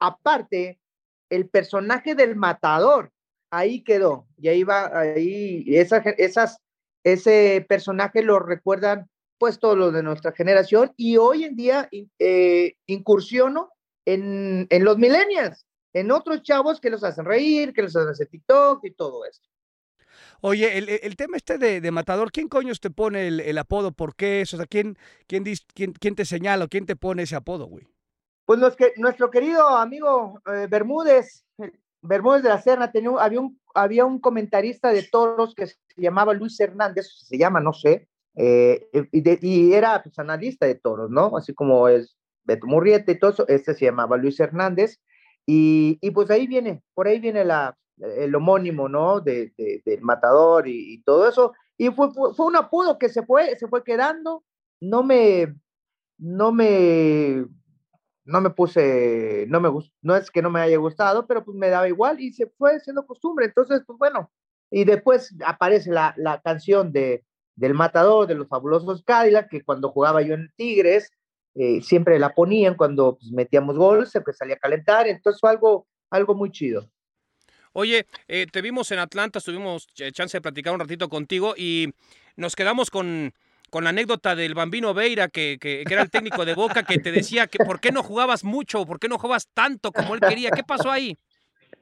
aparte 0.00 0.80
el 1.30 1.48
personaje 1.48 2.14
del 2.14 2.36
matador 2.36 3.10
ahí 3.50 3.82
quedó 3.82 4.26
y 4.36 4.48
ahí 4.48 4.64
va 4.64 4.98
ahí 4.98 5.64
esa, 5.68 6.02
ge- 6.02 6.14
esas 6.18 6.58
ese 7.04 7.64
personaje 7.68 8.22
lo 8.22 8.38
recuerdan 8.38 9.08
pues 9.44 9.58
todos 9.58 9.76
los 9.76 9.92
de 9.92 10.02
nuestra 10.02 10.32
generación 10.32 10.94
y 10.96 11.18
hoy 11.18 11.44
en 11.44 11.54
día 11.54 11.86
eh, 12.18 12.76
incursiono 12.86 13.72
en, 14.06 14.66
en 14.70 14.84
los 14.84 14.96
millennials, 14.96 15.66
en 15.92 16.10
otros 16.12 16.42
chavos 16.42 16.80
que 16.80 16.88
los 16.88 17.04
hacen 17.04 17.26
reír, 17.26 17.74
que 17.74 17.82
los 17.82 17.94
hacen 17.94 18.08
hacer 18.08 18.28
TikTok 18.28 18.82
y 18.86 18.92
todo 18.92 19.26
esto. 19.26 19.46
Oye, 20.40 20.78
el, 20.78 20.88
el- 20.88 21.16
tema 21.16 21.36
este 21.36 21.58
de, 21.58 21.82
de 21.82 21.90
Matador, 21.90 22.32
¿quién 22.32 22.48
coños 22.48 22.80
te 22.80 22.88
pone 22.88 23.28
el, 23.28 23.40
el 23.40 23.58
apodo? 23.58 23.92
¿Por 23.92 24.16
qué 24.16 24.40
eso? 24.40 24.56
O 24.56 24.60
sea, 24.60 24.66
¿quién, 24.66 24.96
quién, 25.26 25.44
quién, 25.74 25.92
quién 25.92 26.14
te 26.14 26.24
señala 26.24 26.64
o 26.64 26.68
quién 26.68 26.86
te 26.86 26.96
pone 26.96 27.24
ese 27.24 27.36
apodo, 27.36 27.66
güey? 27.66 27.86
Pues 28.46 28.58
los 28.60 28.76
que, 28.76 28.94
nuestro 28.96 29.30
querido 29.30 29.68
amigo 29.68 30.40
eh, 30.46 30.68
Bermúdez, 30.70 31.44
Bermúdez 32.00 32.42
de 32.42 32.48
la 32.48 32.62
Serna, 32.62 32.90
tenía, 32.90 33.10
había, 33.20 33.40
un, 33.40 33.60
había 33.74 34.06
un 34.06 34.20
comentarista 34.20 34.90
de 34.90 35.02
toros 35.02 35.54
que 35.54 35.66
se 35.66 35.76
llamaba 35.96 36.32
Luis 36.32 36.58
Hernández, 36.58 37.08
se 37.26 37.36
llama, 37.36 37.60
no 37.60 37.74
sé, 37.74 38.08
eh, 38.36 38.88
y, 39.12 39.20
de- 39.20 39.38
y 39.42 39.72
era 39.74 40.02
pues, 40.02 40.18
analista 40.18 40.66
de 40.66 40.74
toros, 40.76 41.10
¿no? 41.10 41.36
Así 41.36 41.54
como 41.54 41.88
es 41.88 42.16
Beto 42.44 42.66
Murrieta 42.66 43.12
y 43.12 43.18
todo 43.18 43.30
eso, 43.32 43.48
este 43.48 43.74
se 43.74 43.86
llamaba 43.86 44.16
Luis 44.16 44.38
Hernández, 44.40 45.00
y, 45.46 45.98
y 46.00 46.10
pues 46.10 46.30
ahí 46.30 46.46
viene, 46.46 46.82
por 46.94 47.06
ahí 47.08 47.18
viene 47.20 47.44
la, 47.44 47.76
el 47.98 48.34
homónimo, 48.34 48.88
¿no? 48.88 49.20
De, 49.20 49.52
de- 49.56 49.82
del 49.84 50.00
matador 50.02 50.66
y, 50.68 50.94
y 50.94 51.02
todo 51.02 51.28
eso, 51.28 51.52
y 51.78 51.90
fue, 51.90 52.12
fue, 52.12 52.34
fue 52.34 52.46
un 52.46 52.56
apodo 52.56 52.98
que 52.98 53.08
se 53.08 53.22
fue, 53.24 53.56
se 53.58 53.68
fue 53.68 53.84
quedando, 53.84 54.44
no 54.80 55.02
me, 55.02 55.54
no 56.18 56.52
me 56.52 57.46
no 58.24 58.40
me 58.40 58.50
puse, 58.50 59.46
no 59.48 59.60
me 59.60 59.70
no 60.02 60.16
es 60.16 60.30
que 60.30 60.42
no 60.42 60.50
me 60.50 60.60
haya 60.60 60.78
gustado, 60.78 61.26
pero 61.26 61.44
pues 61.44 61.56
me 61.56 61.68
daba 61.68 61.88
igual 61.88 62.20
y 62.20 62.32
se 62.32 62.46
fue 62.58 62.80
siendo 62.80 63.06
costumbre. 63.06 63.46
Entonces, 63.46 63.82
pues 63.86 63.98
bueno, 63.98 64.30
y 64.70 64.84
después 64.84 65.34
aparece 65.46 65.90
la, 65.92 66.14
la 66.16 66.40
canción 66.40 66.92
de, 66.92 67.24
del 67.56 67.74
Matador, 67.74 68.26
de 68.26 68.34
los 68.34 68.48
fabulosos 68.48 69.02
Cadillac, 69.04 69.48
que 69.48 69.62
cuando 69.62 69.90
jugaba 69.90 70.22
yo 70.22 70.34
en 70.34 70.52
Tigres, 70.56 71.10
eh, 71.54 71.80
siempre 71.82 72.18
la 72.18 72.34
ponían 72.34 72.74
cuando 72.74 73.16
pues, 73.16 73.30
metíamos 73.30 73.76
gol, 73.76 74.06
se 74.06 74.20
pues, 74.20 74.36
salía 74.36 74.56
a 74.56 74.58
calentar, 74.58 75.06
entonces 75.06 75.40
fue 75.40 75.50
algo, 75.50 75.86
algo 76.10 76.34
muy 76.34 76.50
chido. 76.50 76.90
Oye, 77.72 78.06
eh, 78.28 78.46
te 78.50 78.62
vimos 78.62 78.90
en 78.92 79.00
Atlanta, 79.00 79.40
tuvimos 79.40 79.88
ch- 79.94 80.12
chance 80.12 80.36
de 80.36 80.40
platicar 80.42 80.72
un 80.72 80.80
ratito 80.80 81.08
contigo 81.08 81.54
y 81.56 81.92
nos 82.36 82.54
quedamos 82.54 82.90
con, 82.90 83.32
con 83.70 83.82
la 83.84 83.90
anécdota 83.90 84.36
del 84.36 84.54
Bambino 84.54 84.94
Veira, 84.94 85.28
que, 85.28 85.58
que- 85.60 85.84
que 85.84 85.92
era 85.94 86.02
el 86.02 86.10
técnico 86.10 86.44
de 86.44 86.54
Boca, 86.54 86.84
que 86.84 86.98
te 86.98 87.10
decía 87.10 87.46
que 87.48 87.58
por 87.58 87.80
qué 87.80 87.90
no 87.90 88.02
jugabas 88.02 88.44
mucho, 88.44 88.86
por 88.86 89.00
qué 89.00 89.08
no 89.08 89.18
jugabas 89.18 89.48
tanto 89.54 89.90
como 89.92 90.14
él 90.14 90.20
quería. 90.20 90.52
¿Qué 90.52 90.62
pasó 90.62 90.90
ahí? 90.90 91.16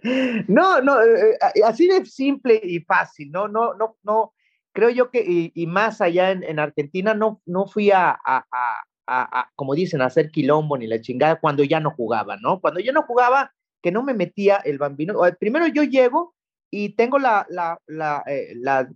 No, 0.48 0.80
no, 0.80 1.00
eh, 1.00 1.38
así 1.64 1.86
de 1.86 2.04
simple 2.04 2.60
y 2.62 2.80
fácil, 2.80 3.30
no, 3.30 3.46
no, 3.46 3.74
no, 3.74 3.98
no, 4.02 4.32
creo 4.72 4.90
yo 4.90 5.10
que, 5.10 5.22
y, 5.26 5.52
y 5.54 5.66
más 5.66 6.00
allá 6.00 6.30
en, 6.30 6.42
en 6.42 6.58
Argentina, 6.58 7.14
no, 7.14 7.40
no 7.46 7.66
fui 7.66 7.90
a, 7.90 8.10
a, 8.10 8.46
a, 8.50 8.84
a- 9.06 9.50
como 9.56 9.74
dicen, 9.74 10.00
a 10.02 10.06
hacer 10.06 10.30
quilombo 10.30 10.76
ni 10.78 10.86
la 10.86 11.00
chingada 11.00 11.40
cuando 11.40 11.64
ya 11.64 11.80
no 11.80 11.90
jugaba, 11.90 12.36
¿no? 12.36 12.60
Cuando 12.60 12.80
ya 12.80 12.92
no 12.92 13.02
jugaba, 13.02 13.52
que 13.82 13.90
no 13.92 14.02
me 14.02 14.14
metía 14.14 14.56
el 14.56 14.78
bambino, 14.78 15.20
primero 15.40 15.66
yo 15.66 15.82
llego 15.82 16.34
y 16.70 16.90
tengo 16.90 17.18
la, 17.18 17.44
la, 17.48 17.78
la, 17.86 18.22
eh, 18.26 18.52
la 18.56 18.88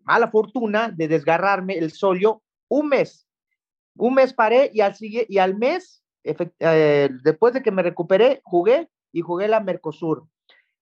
mala 0.00 0.28
fortuna 0.30 0.88
de 0.90 1.08
desgarrarme 1.08 1.78
el 1.78 1.92
solio 1.92 2.42
un 2.68 2.88
mes, 2.88 3.26
un 3.96 4.14
mes 4.14 4.32
paré 4.32 4.70
y 4.74 4.80
al, 4.80 4.94
y 5.00 5.38
al 5.38 5.56
mes, 5.56 6.02
eh, 6.24 7.08
después 7.22 7.54
de 7.54 7.62
que 7.62 7.70
me 7.70 7.82
recuperé, 7.82 8.40
jugué 8.44 8.88
y 9.12 9.20
jugué 9.20 9.48
la 9.48 9.60
Mercosur. 9.60 10.26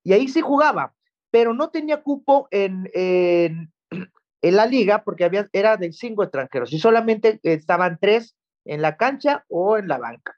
Y 0.02 0.12
ahí 0.12 0.28
sí 0.28 0.40
jugaba, 0.40 0.94
pero 1.30 1.52
no 1.54 1.70
tenía 1.70 2.02
cupo 2.02 2.48
en, 2.50 2.90
en, 2.94 3.72
en 4.44 4.56
la 4.56 4.66
liga 4.66 5.02
porque 5.04 5.24
había, 5.24 5.48
era 5.52 5.78
de 5.78 5.90
cinco 5.90 6.22
extranjeros 6.22 6.70
y 6.70 6.78
solamente 6.78 7.40
estaban 7.42 7.96
tres 7.98 8.36
en 8.66 8.82
la 8.82 8.98
cancha 8.98 9.46
o 9.48 9.78
en 9.78 9.88
la 9.88 9.96
banca. 9.96 10.36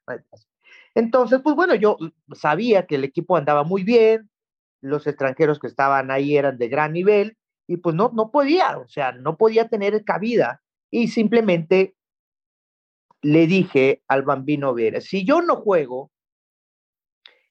Entonces, 0.95 1.40
pues 1.42 1.57
bueno, 1.57 1.75
yo 1.75 1.99
sabía 2.33 2.87
que 2.87 2.95
el 2.95 3.05
equipo 3.05 3.37
andaba 3.37 3.64
muy 3.64 3.83
bien, 3.83 4.31
los 4.81 5.09
extranjeros 5.09 5.59
que 5.59 5.66
estaban 5.66 6.12
ahí 6.12 6.37
eran 6.37 6.57
de 6.57 6.69
gran 6.69 6.92
nivel 6.92 7.37
y 7.66 7.79
pues 7.79 7.97
no, 7.97 8.12
no 8.14 8.31
podía, 8.31 8.79
o 8.79 8.87
sea, 8.87 9.11
no 9.11 9.37
podía 9.37 9.69
tener 9.69 10.05
cabida 10.05 10.62
y 10.88 11.09
simplemente 11.09 11.97
le 13.23 13.49
dije 13.49 14.03
al 14.07 14.23
bambino 14.23 14.73
Vera, 14.73 15.01
si 15.01 15.25
yo 15.25 15.42
no 15.42 15.57
juego, 15.57 16.12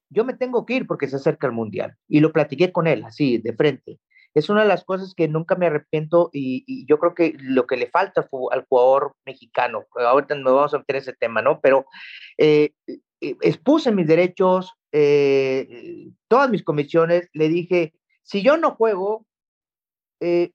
yo 0.10 0.24
me 0.24 0.36
tengo 0.36 0.66
que 0.66 0.76
ir 0.76 0.88
porque 0.88 1.10
se 1.10 1.18
acerca 1.18 1.48
el 1.48 1.54
mundial. 1.54 1.98
Y 2.08 2.22
lo 2.22 2.32
platiqué 2.32 2.72
con 2.72 2.88
él, 2.88 3.04
así, 3.04 3.40
de 3.40 3.54
frente. 3.54 4.00
Es 4.36 4.50
una 4.50 4.64
de 4.64 4.68
las 4.68 4.84
cosas 4.84 5.14
que 5.16 5.30
nunca 5.30 5.56
me 5.56 5.68
arrepiento 5.68 6.30
y, 6.34 6.86
yo 6.88 7.00
creo 7.00 7.16
que 7.16 7.36
lo 7.40 7.66
que 7.66 7.78
le 7.78 7.88
falta 7.88 8.28
al 8.52 8.66
jugador 8.68 9.16
mexicano, 9.26 9.86
ahorita 9.96 10.36
nos 10.36 10.54
vamos 10.54 10.74
a 10.74 10.80
meter 10.80 10.98
ese 10.98 11.14
tema, 11.14 11.42
¿no? 11.42 11.62
Pero 11.62 11.86
eh, 12.38 12.74
eh, 12.88 13.38
expuse 13.42 13.94
mis 13.94 14.08
derechos, 14.08 14.74
eh, 14.92 16.10
todas 16.28 16.50
mis 16.50 16.64
comisiones, 16.64 17.30
le 17.32 17.48
dije, 17.48 17.94
si 18.24 18.44
yo 18.44 18.58
no 18.58 18.76
juego, 18.76 19.26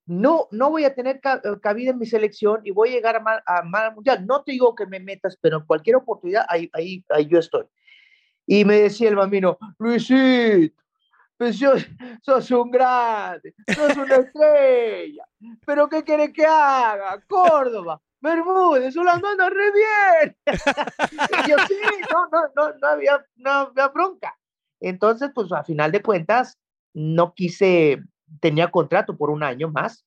no, 0.07 0.49
no 0.51 0.71
voy 0.71 0.85
a 0.85 0.95
tener 0.95 1.21
ca- 1.21 1.41
cabida 1.63 1.93
en 1.93 1.99
mi 1.99 2.07
selección 2.07 2.61
y 2.65 2.73
voy 2.73 2.91
a 2.91 2.93
llegar 2.93 3.17
a 3.17 3.21
mal, 3.21 3.43
a 3.47 3.63
mal 3.63 3.95
mundial. 3.95 4.27
No 4.27 4.43
te 4.43 4.53
digo 4.53 4.75
que 4.75 4.87
me 4.87 5.01
metas, 5.01 5.39
pero 5.41 5.59
en 5.59 5.65
cualquier 5.65 5.97
oportunidad, 5.97 6.45
ahí, 6.49 6.69
ahí, 6.73 7.05
ahí 7.09 7.27
yo 7.27 7.39
estoy. 7.39 7.65
Y 8.47 8.65
me 8.65 8.81
decía 8.81 9.09
el 9.09 9.17
bambino, 9.17 9.59
Luisito, 9.79 10.83
pues 11.41 11.59
yo, 11.59 11.73
sos 12.21 12.51
un 12.51 12.71
grande, 12.71 13.55
sos 13.75 13.97
una 13.97 14.17
estrella, 14.17 15.25
pero 15.65 15.89
¿qué 15.89 16.05
quieres 16.05 16.35
que 16.35 16.45
haga? 16.45 17.19
Córdoba, 17.27 17.99
Bermúdez, 18.21 18.95
Holanda 18.95 19.31
anda 19.31 19.49
re 19.49 19.73
bien. 19.73 20.37
y 21.47 21.51
yo 21.51 21.57
sí, 21.67 21.75
no, 22.13 22.29
no, 22.31 22.43
no, 22.55 22.79
no 22.79 22.87
había, 22.89 23.25
no 23.37 23.51
había 23.51 23.89
bronca. 23.89 24.37
Entonces, 24.81 25.31
pues 25.35 25.51
a 25.53 25.65
final 25.65 25.91
de 25.93 26.03
cuentas, 26.03 26.59
no 26.93 27.33
quise, 27.33 28.03
tenía 28.41 28.71
contrato 28.71 29.17
por 29.17 29.31
un 29.31 29.43
año 29.43 29.71
más 29.71 30.05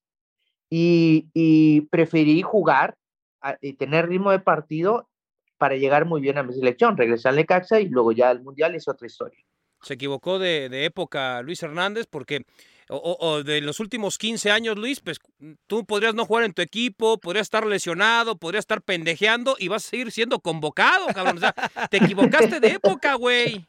y, 0.70 1.30
y 1.34 1.82
preferí 1.82 2.44
jugar 2.44 2.94
a- 3.42 3.58
y 3.60 3.74
tener 3.74 4.08
ritmo 4.08 4.30
de 4.30 4.40
partido 4.40 5.10
para 5.58 5.78
llegar 5.78 6.06
muy 6.06 6.22
bien 6.22 6.38
a 6.38 6.44
mi 6.44 6.54
selección, 6.54 6.96
regresar 6.96 7.32
al 7.32 7.38
Necaxa 7.38 7.80
y 7.80 7.90
luego 7.90 8.12
ya 8.12 8.30
al 8.30 8.44
Mundial 8.44 8.76
es 8.76 8.88
otra 8.88 9.08
historia. 9.08 9.44
Se 9.84 9.96
equivocó 9.96 10.40
de, 10.40 10.70
de 10.70 10.86
época 10.86 11.42
Luis 11.42 11.62
Hernández 11.62 12.08
porque 12.10 12.46
o, 12.90 13.44
de 13.44 13.62
los 13.62 13.80
últimos 13.80 14.18
15 14.18 14.52
años, 14.52 14.78
Luis, 14.78 15.00
pues 15.00 15.20
tú 15.68 15.86
podrías 15.86 16.14
no 16.14 16.26
jugar 16.26 16.44
en 16.44 16.54
tu 16.54 16.62
equipo, 16.62 17.18
podrías 17.18 17.46
estar 17.46 17.66
lesionado, 17.66 18.38
podrías 18.38 18.64
estar 18.64 18.82
pendejeando 18.82 19.56
y 19.58 19.68
vas 19.68 19.86
a 19.86 19.90
seguir 19.90 20.12
siendo 20.12 20.40
convocado, 20.40 21.08
cabrón. 21.08 21.38
O 21.38 21.40
sea, 21.40 21.56
te 21.90 21.98
equivocaste 21.98 22.60
de 22.60 22.68
época, 22.70 23.16
güey. 23.16 23.66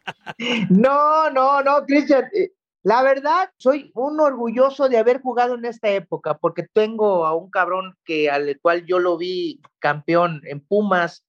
No, 0.68 1.30
no, 1.30 1.62
no, 1.62 1.84
Cristian. 1.86 2.24
Eh, 2.34 2.52
la 2.82 3.02
verdad, 3.02 3.50
soy 3.56 3.90
un 3.94 4.20
orgulloso 4.20 4.88
de 4.88 4.98
haber 4.98 5.22
jugado 5.22 5.54
en 5.54 5.64
esta 5.64 5.88
época, 5.90 6.36
porque 6.36 6.66
tengo 6.70 7.24
a 7.24 7.34
un 7.34 7.50
cabrón 7.50 7.96
que 8.04 8.30
al 8.30 8.58
cual 8.60 8.84
yo 8.84 8.98
lo 8.98 9.16
vi 9.16 9.60
campeón 9.78 10.42
en 10.44 10.60
Pumas, 10.60 11.24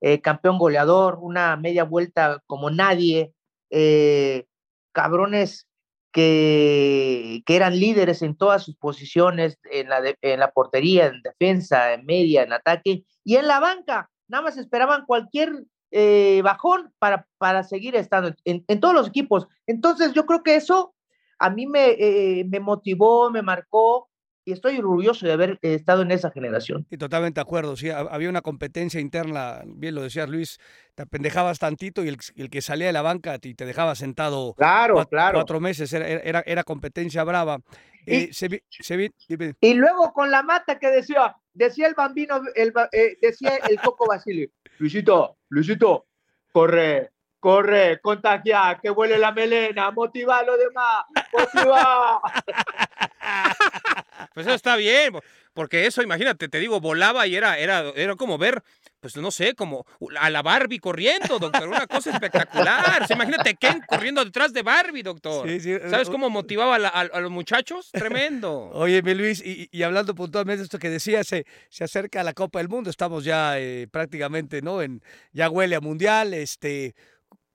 eh, 0.00 0.22
campeón 0.22 0.58
goleador, 0.58 1.18
una 1.20 1.56
media 1.56 1.84
vuelta 1.84 2.42
como 2.46 2.70
nadie, 2.70 3.33
eh, 3.76 4.46
cabrones 4.92 5.66
que, 6.12 7.42
que, 7.44 7.56
eran 7.56 7.78
líderes 7.78 8.22
en 8.22 8.36
todas 8.36 8.62
sus 8.62 8.76
posiciones, 8.76 9.58
en 9.64 9.88
la, 9.88 10.00
en 10.22 10.40
la 10.40 10.52
portería, 10.52 11.06
en 11.06 11.22
defensa, 11.22 11.92
en 11.92 12.06
media, 12.06 12.44
en 12.44 12.52
ataque, 12.52 13.04
y 13.24 13.34
en 13.36 13.48
la 13.48 13.58
banca, 13.58 14.08
nada 14.28 14.44
más 14.44 14.56
esperaban 14.56 15.06
cualquier 15.06 15.64
eh, 15.90 16.40
bajón 16.44 16.92
para, 17.00 17.26
para 17.38 17.64
seguir 17.64 17.96
estando 17.96 18.32
en, 18.44 18.80
todos 18.80 18.94
los 18.94 19.08
equipos. 19.08 19.48
Entonces 19.66 20.12
yo 20.12 20.24
creo 20.24 20.44
que 20.44 20.54
eso 20.54 20.94
a 21.40 21.50
mí 21.50 21.66
me, 21.66 21.90
eh, 21.98 22.44
me 22.48 22.60
motivó, 22.60 23.30
me 23.30 23.42
marcó 23.42 24.08
y 24.44 24.52
estoy 24.52 24.78
orgulloso 24.78 25.26
de 25.26 25.32
haber 25.32 25.58
estado 25.62 26.02
en 26.02 26.10
esa 26.10 26.30
generación. 26.30 26.86
Y 26.90 26.98
totalmente 26.98 27.38
de 27.38 27.42
acuerdo, 27.42 27.76
sí, 27.76 27.90
había 27.90 28.28
una 28.28 28.42
competencia 28.42 29.00
interna, 29.00 29.62
bien 29.64 29.94
lo 29.94 30.02
decías 30.02 30.28
Luis, 30.28 30.58
te 30.94 31.06
pendejabas 31.06 31.58
tantito 31.58 32.04
y 32.04 32.08
el, 32.08 32.18
el 32.36 32.50
que 32.50 32.60
salía 32.60 32.86
de 32.86 32.92
la 32.92 33.02
banca 33.02 33.38
y 33.42 33.54
te 33.54 33.64
dejaba 33.64 33.94
sentado 33.94 34.54
claro, 34.54 34.94
cuatro, 34.94 35.10
claro. 35.10 35.34
cuatro 35.38 35.60
meses, 35.60 35.92
era, 35.92 36.06
era, 36.06 36.42
era, 36.46 36.62
competencia 36.62 37.24
brava. 37.24 37.58
Y, 38.06 38.14
eh, 38.14 38.28
se, 38.32 38.62
se, 38.68 39.12
y, 39.60 39.74
luego 39.74 40.12
con 40.12 40.30
la 40.30 40.42
mata 40.42 40.78
que 40.78 40.88
decía, 40.88 41.36
decía 41.54 41.86
el 41.86 41.94
bambino, 41.94 42.42
el, 42.54 42.72
eh, 42.92 43.16
decía 43.20 43.56
el 43.68 43.80
Coco 43.80 44.06
Basile, 44.06 44.50
Luisito, 44.78 45.38
Luisito, 45.48 46.06
corre, 46.52 47.12
corre, 47.40 48.00
contagia, 48.02 48.78
que 48.82 48.90
huele 48.90 49.16
la 49.16 49.32
melena, 49.32 49.90
motiva 49.90 50.38
a 50.38 50.44
los 50.44 50.58
demás, 50.58 51.04
motiva. 51.32 52.20
Pues 54.32 54.46
eso 54.46 54.54
está 54.54 54.76
bien, 54.76 55.14
porque 55.52 55.86
eso, 55.86 56.02
imagínate, 56.02 56.48
te 56.48 56.58
digo, 56.58 56.80
volaba 56.80 57.26
y 57.26 57.36
era, 57.36 57.58
era, 57.58 57.92
era 57.94 58.16
como 58.16 58.38
ver, 58.38 58.62
pues 59.00 59.16
no 59.16 59.30
sé, 59.30 59.54
como 59.54 59.86
a 60.18 60.30
la 60.30 60.42
Barbie 60.42 60.78
corriendo, 60.78 61.38
doctor, 61.38 61.68
una 61.68 61.86
cosa 61.86 62.10
espectacular. 62.10 63.02
O 63.02 63.06
sea, 63.06 63.16
imagínate 63.16 63.54
Ken 63.54 63.82
corriendo 63.86 64.24
detrás 64.24 64.52
de 64.52 64.62
Barbie, 64.62 65.02
doctor. 65.02 65.46
Sí, 65.48 65.60
sí. 65.60 65.76
¿Sabes 65.90 66.08
cómo 66.08 66.30
motivaba 66.30 66.76
a, 66.76 66.78
la, 66.78 66.88
a, 66.88 67.00
a, 67.00 67.20
los 67.20 67.30
muchachos? 67.30 67.90
Tremendo. 67.92 68.70
Oye, 68.72 69.02
mi 69.02 69.14
Luis, 69.14 69.44
y, 69.44 69.68
y, 69.70 69.82
hablando 69.82 70.14
puntualmente 70.14 70.58
de 70.58 70.64
esto 70.64 70.78
que 70.78 70.88
decía, 70.88 71.22
se, 71.22 71.44
se 71.68 71.84
acerca 71.84 72.22
a 72.22 72.24
la 72.24 72.32
Copa 72.32 72.60
del 72.60 72.68
Mundo, 72.68 72.88
estamos 72.88 73.24
ya 73.24 73.58
eh, 73.58 73.86
prácticamente, 73.90 74.62
¿no? 74.62 74.80
En, 74.80 75.02
ya 75.32 75.50
huele 75.50 75.76
a 75.76 75.80
Mundial, 75.80 76.32
este 76.32 76.94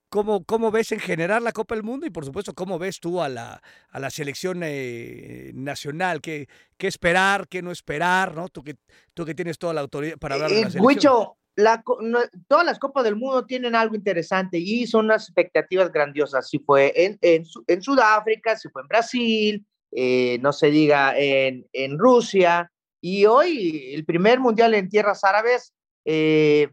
¿Cómo, 0.10 0.44
¿Cómo, 0.44 0.72
ves 0.72 0.92
en 0.92 1.00
general 1.00 1.44
la 1.44 1.52
Copa 1.52 1.76
del 1.76 1.84
Mundo? 1.84 2.06
Y 2.06 2.10
por 2.10 2.26
supuesto, 2.26 2.54
¿cómo 2.54 2.80
ves 2.80 3.00
tú 3.00 3.22
a 3.22 3.30
la, 3.30 3.62
a 3.90 4.00
la 4.00 4.10
selección 4.10 4.62
eh, 4.64 5.52
nacional? 5.54 6.20
¿Qué, 6.20 6.48
¿Qué, 6.78 6.88
esperar, 6.88 7.48
qué 7.48 7.62
no 7.62 7.72
esperar? 7.72 8.36
¿no? 8.36 8.50
Tú, 8.50 8.64
que, 8.64 8.76
tú 9.14 9.26
que 9.26 9.36
tienes 9.36 9.60
toda 9.60 9.74
la 9.74 9.82
autoridad 9.82 10.18
para 10.18 10.36
hablar 10.36 10.50
de 10.50 10.56
la 10.56 10.62
selección. 10.72 10.86
Huicho, 10.86 11.38
la, 11.56 11.84
no, 12.02 12.20
todas 12.48 12.66
las 12.66 12.80
Copas 12.80 13.04
del 13.04 13.16
Mundo 13.18 13.46
tienen 13.46 13.76
algo 13.76 13.96
interesante 13.96 14.58
y 14.58 14.88
son 14.88 15.06
unas 15.06 15.28
expectativas 15.28 15.92
grandiosas. 15.92 16.50
Si 16.50 16.60
fue 16.60 16.92
en, 16.96 17.18
en, 17.22 17.44
en 17.68 17.82
Sudáfrica, 17.82 18.58
si 18.58 18.70
fue 18.70 18.82
en 18.82 18.88
Brasil, 18.88 19.66
eh, 19.92 20.38
no 20.42 20.54
se 20.54 20.72
diga 20.72 21.18
en, 21.18 21.68
en, 21.74 22.00
Rusia. 22.00 22.72
Y 23.02 23.26
hoy, 23.26 23.94
el 23.94 24.06
primer 24.06 24.40
mundial 24.40 24.74
en 24.74 24.90
tierras 24.90 25.24
árabes, 25.24 25.74
eh, 26.06 26.70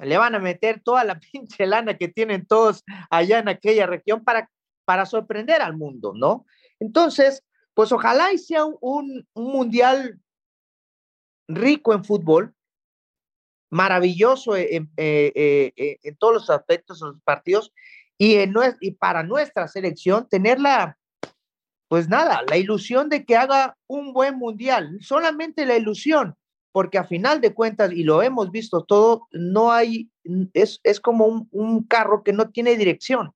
le 0.00 0.18
van 0.18 0.34
a 0.34 0.38
meter 0.38 0.80
toda 0.82 1.04
la 1.04 1.18
pinche 1.32 1.66
lana 1.66 1.96
que 1.96 2.08
tienen 2.08 2.46
todos 2.46 2.84
allá 3.10 3.38
en 3.38 3.48
aquella 3.48 3.86
región 3.86 4.24
para, 4.24 4.50
para 4.84 5.06
sorprender 5.06 5.62
al 5.62 5.76
mundo, 5.76 6.12
¿no? 6.14 6.46
Entonces, 6.78 7.42
pues 7.74 7.92
ojalá 7.92 8.32
y 8.32 8.38
sea 8.38 8.64
un, 8.64 9.26
un 9.34 9.52
mundial 9.52 10.20
rico 11.48 11.94
en 11.94 12.04
fútbol, 12.04 12.54
maravilloso 13.70 14.56
en, 14.56 14.90
eh, 14.96 15.32
eh, 15.34 15.72
eh, 15.76 15.98
en 16.02 16.16
todos 16.16 16.34
los 16.34 16.50
aspectos 16.50 17.00
de 17.00 17.06
los 17.06 17.22
partidos 17.22 17.72
y, 18.18 18.36
en, 18.36 18.54
y 18.80 18.92
para 18.92 19.22
nuestra 19.22 19.68
selección 19.68 20.28
tenerla, 20.28 20.98
pues 21.88 22.08
nada, 22.08 22.42
la 22.48 22.56
ilusión 22.56 23.08
de 23.08 23.24
que 23.24 23.36
haga 23.36 23.76
un 23.86 24.12
buen 24.12 24.38
mundial, 24.38 24.98
solamente 25.00 25.66
la 25.66 25.76
ilusión, 25.76 26.36
porque 26.76 26.98
a 26.98 27.04
final 27.04 27.40
de 27.40 27.54
cuentas, 27.54 27.90
y 27.90 28.04
lo 28.04 28.22
hemos 28.22 28.50
visto 28.50 28.84
todo, 28.84 29.28
no 29.30 29.72
hay, 29.72 30.10
es, 30.52 30.78
es 30.84 31.00
como 31.00 31.48
un, 31.50 31.84
carro 31.84 32.22
que 32.22 32.34
no 32.34 32.50
tiene 32.50 32.76
dirección, 32.76 33.32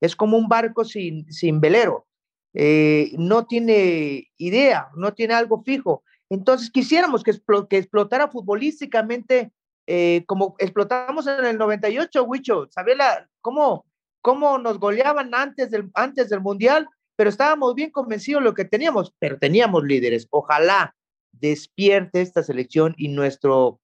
es 0.00 0.14
como 0.14 0.38
un 0.38 0.46
barco 0.46 0.84
sin, 0.84 1.28
sin 1.32 1.60
velero, 1.60 2.06
eh, 2.54 3.10
no 3.18 3.46
tiene 3.46 4.30
idea, 4.36 4.90
no 4.94 5.12
tiene 5.12 5.34
algo 5.34 5.64
fijo. 5.64 6.04
Entonces 6.30 6.70
quisiéramos 6.70 7.24
que 7.24 7.32
explotara 7.32 8.28
futbolísticamente 8.28 9.50
eh, 9.88 10.22
como 10.28 10.54
explotamos 10.60 11.26
en 11.26 11.44
el 11.46 11.58
98, 11.58 12.22
Huicho, 12.22 12.68
¿sabes 12.70 12.96
la, 12.96 13.28
cómo, 13.40 13.86
cómo 14.22 14.56
nos 14.56 14.78
goleaban 14.78 15.34
antes 15.34 15.68
del, 15.72 15.90
antes 15.94 16.28
del 16.28 16.42
Mundial? 16.42 16.88
Pero 17.16 17.28
estábamos 17.28 17.74
bien 17.74 17.90
convencidos 17.90 18.40
de 18.40 18.50
lo 18.50 18.54
que 18.54 18.64
teníamos, 18.64 19.12
pero 19.18 19.36
teníamos 19.36 19.82
líderes. 19.82 20.28
Ojalá 20.30 20.94
despierte 21.40 22.20
esta 22.20 22.42
selección 22.42 22.94
y 22.96 23.08
nuestro 23.08 23.80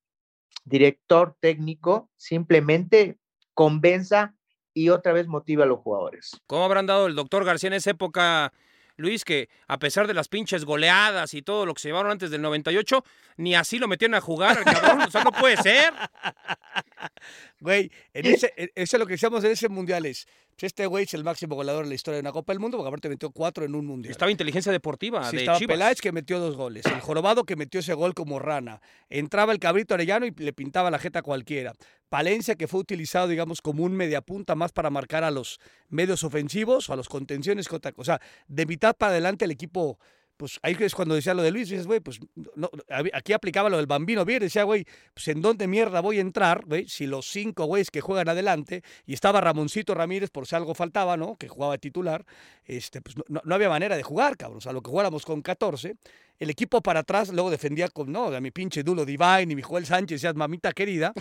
director 0.64 1.36
técnico 1.40 2.10
simplemente 2.16 3.18
convenza 3.54 4.34
y 4.72 4.88
otra 4.90 5.12
vez 5.12 5.26
motiva 5.26 5.64
a 5.64 5.66
los 5.66 5.80
jugadores. 5.80 6.40
¿Cómo 6.46 6.64
habrán 6.64 6.86
dado 6.86 7.06
el 7.06 7.14
doctor 7.14 7.44
García 7.44 7.68
en 7.68 7.74
esa 7.74 7.90
época, 7.90 8.52
Luis, 8.96 9.24
que 9.24 9.48
a 9.66 9.78
pesar 9.78 10.06
de 10.06 10.14
las 10.14 10.28
pinches 10.28 10.64
goleadas 10.64 11.34
y 11.34 11.42
todo 11.42 11.66
lo 11.66 11.74
que 11.74 11.82
se 11.82 11.88
llevaron 11.88 12.12
antes 12.12 12.30
del 12.30 12.42
98, 12.42 13.04
ni 13.36 13.54
así 13.54 13.78
lo 13.78 13.88
metieron 13.88 14.14
a 14.14 14.20
jugar, 14.20 14.62
cabrón? 14.64 15.02
O 15.02 15.10
sea, 15.10 15.24
no 15.24 15.32
puede 15.32 15.56
ser. 15.56 15.92
Güey, 17.60 17.90
en 18.14 18.26
ese, 18.26 18.52
eso 18.56 18.96
es 18.96 18.98
lo 18.98 19.06
que 19.06 19.14
decíamos 19.14 19.44
en 19.44 19.52
ese 19.52 19.68
mundial 19.68 20.06
es, 20.06 20.26
este 20.66 20.86
güey 20.86 21.04
es 21.04 21.14
el 21.14 21.24
máximo 21.24 21.54
goleador 21.54 21.84
en 21.84 21.88
la 21.88 21.94
historia 21.94 22.16
de 22.16 22.20
una 22.20 22.32
Copa 22.32 22.52
del 22.52 22.60
Mundo, 22.60 22.76
porque 22.76 22.88
aparte 22.88 23.08
metió 23.08 23.30
cuatro 23.30 23.64
en 23.64 23.74
un 23.74 23.86
mundial. 23.86 24.10
Estaba 24.10 24.30
inteligencia 24.30 24.70
deportiva. 24.72 25.24
Sí, 25.30 25.36
de 25.36 25.42
estaba 25.42 25.58
Chivas. 25.58 25.74
Peláez 25.74 26.00
que 26.00 26.12
metió 26.12 26.38
dos 26.38 26.56
goles, 26.56 26.84
el 26.86 27.00
jorobado 27.00 27.44
que 27.44 27.56
metió 27.56 27.80
ese 27.80 27.94
gol 27.94 28.14
como 28.14 28.38
rana, 28.38 28.80
entraba 29.08 29.52
el 29.52 29.58
cabrito 29.58 29.94
Arellano 29.94 30.26
y 30.26 30.32
le 30.32 30.52
pintaba 30.52 30.90
la 30.90 30.98
jeta 30.98 31.20
a 31.20 31.22
cualquiera. 31.22 31.72
Palencia 32.08 32.56
que 32.56 32.66
fue 32.66 32.80
utilizado, 32.80 33.28
digamos, 33.28 33.62
como 33.62 33.84
un 33.84 33.92
mediapunta 33.92 34.54
más 34.54 34.72
para 34.72 34.90
marcar 34.90 35.22
a 35.22 35.30
los 35.30 35.60
medios 35.88 36.24
ofensivos 36.24 36.88
o 36.88 36.92
a 36.92 36.96
los 36.96 37.08
contenciones. 37.08 37.68
O 37.96 38.04
sea, 38.04 38.20
de 38.48 38.66
mitad 38.66 38.96
para 38.96 39.12
adelante 39.12 39.44
el 39.44 39.52
equipo 39.52 39.98
pues 40.40 40.58
ahí 40.62 40.74
es 40.80 40.94
cuando 40.94 41.14
decía 41.14 41.34
lo 41.34 41.42
de 41.42 41.50
Luis, 41.50 41.68
dices, 41.68 41.86
güey, 41.86 42.00
pues 42.00 42.18
no, 42.54 42.70
aquí 43.12 43.34
aplicaba 43.34 43.68
lo 43.68 43.76
del 43.76 43.86
bambino 43.86 44.24
bien, 44.24 44.40
decía, 44.40 44.62
güey, 44.64 44.86
pues 45.12 45.28
en 45.28 45.42
dónde 45.42 45.68
mierda 45.68 46.00
voy 46.00 46.16
a 46.16 46.22
entrar, 46.22 46.64
güey, 46.64 46.88
si 46.88 47.06
los 47.06 47.26
cinco 47.26 47.66
güeyes 47.66 47.90
que 47.90 48.00
juegan 48.00 48.26
adelante, 48.26 48.82
y 49.04 49.12
estaba 49.12 49.42
Ramoncito 49.42 49.94
Ramírez 49.94 50.30
por 50.30 50.46
si 50.46 50.56
algo 50.56 50.72
faltaba, 50.72 51.18
¿no? 51.18 51.36
Que 51.36 51.46
jugaba 51.46 51.76
titular, 51.76 52.24
este, 52.64 53.02
pues 53.02 53.18
no, 53.18 53.42
no 53.44 53.54
había 53.54 53.68
manera 53.68 53.98
de 53.98 54.02
jugar, 54.02 54.38
cabrón, 54.38 54.56
o 54.56 54.60
sea, 54.62 54.72
lo 54.72 54.80
que 54.80 54.88
jugáramos 54.88 55.26
con 55.26 55.42
14, 55.42 55.96
el 56.40 56.48
equipo 56.48 56.80
para 56.80 57.00
atrás 57.00 57.28
luego 57.28 57.50
defendía 57.50 57.88
con, 57.88 58.10
no, 58.10 58.28
a 58.28 58.40
mi 58.40 58.50
pinche 58.50 58.82
Dulo 58.82 59.04
Divine 59.04 59.42
y 59.42 59.54
mi 59.54 59.62
Joel 59.62 59.84
Sánchez, 59.84 60.22
ya 60.22 60.32
mamita 60.32 60.72
querida, 60.72 61.12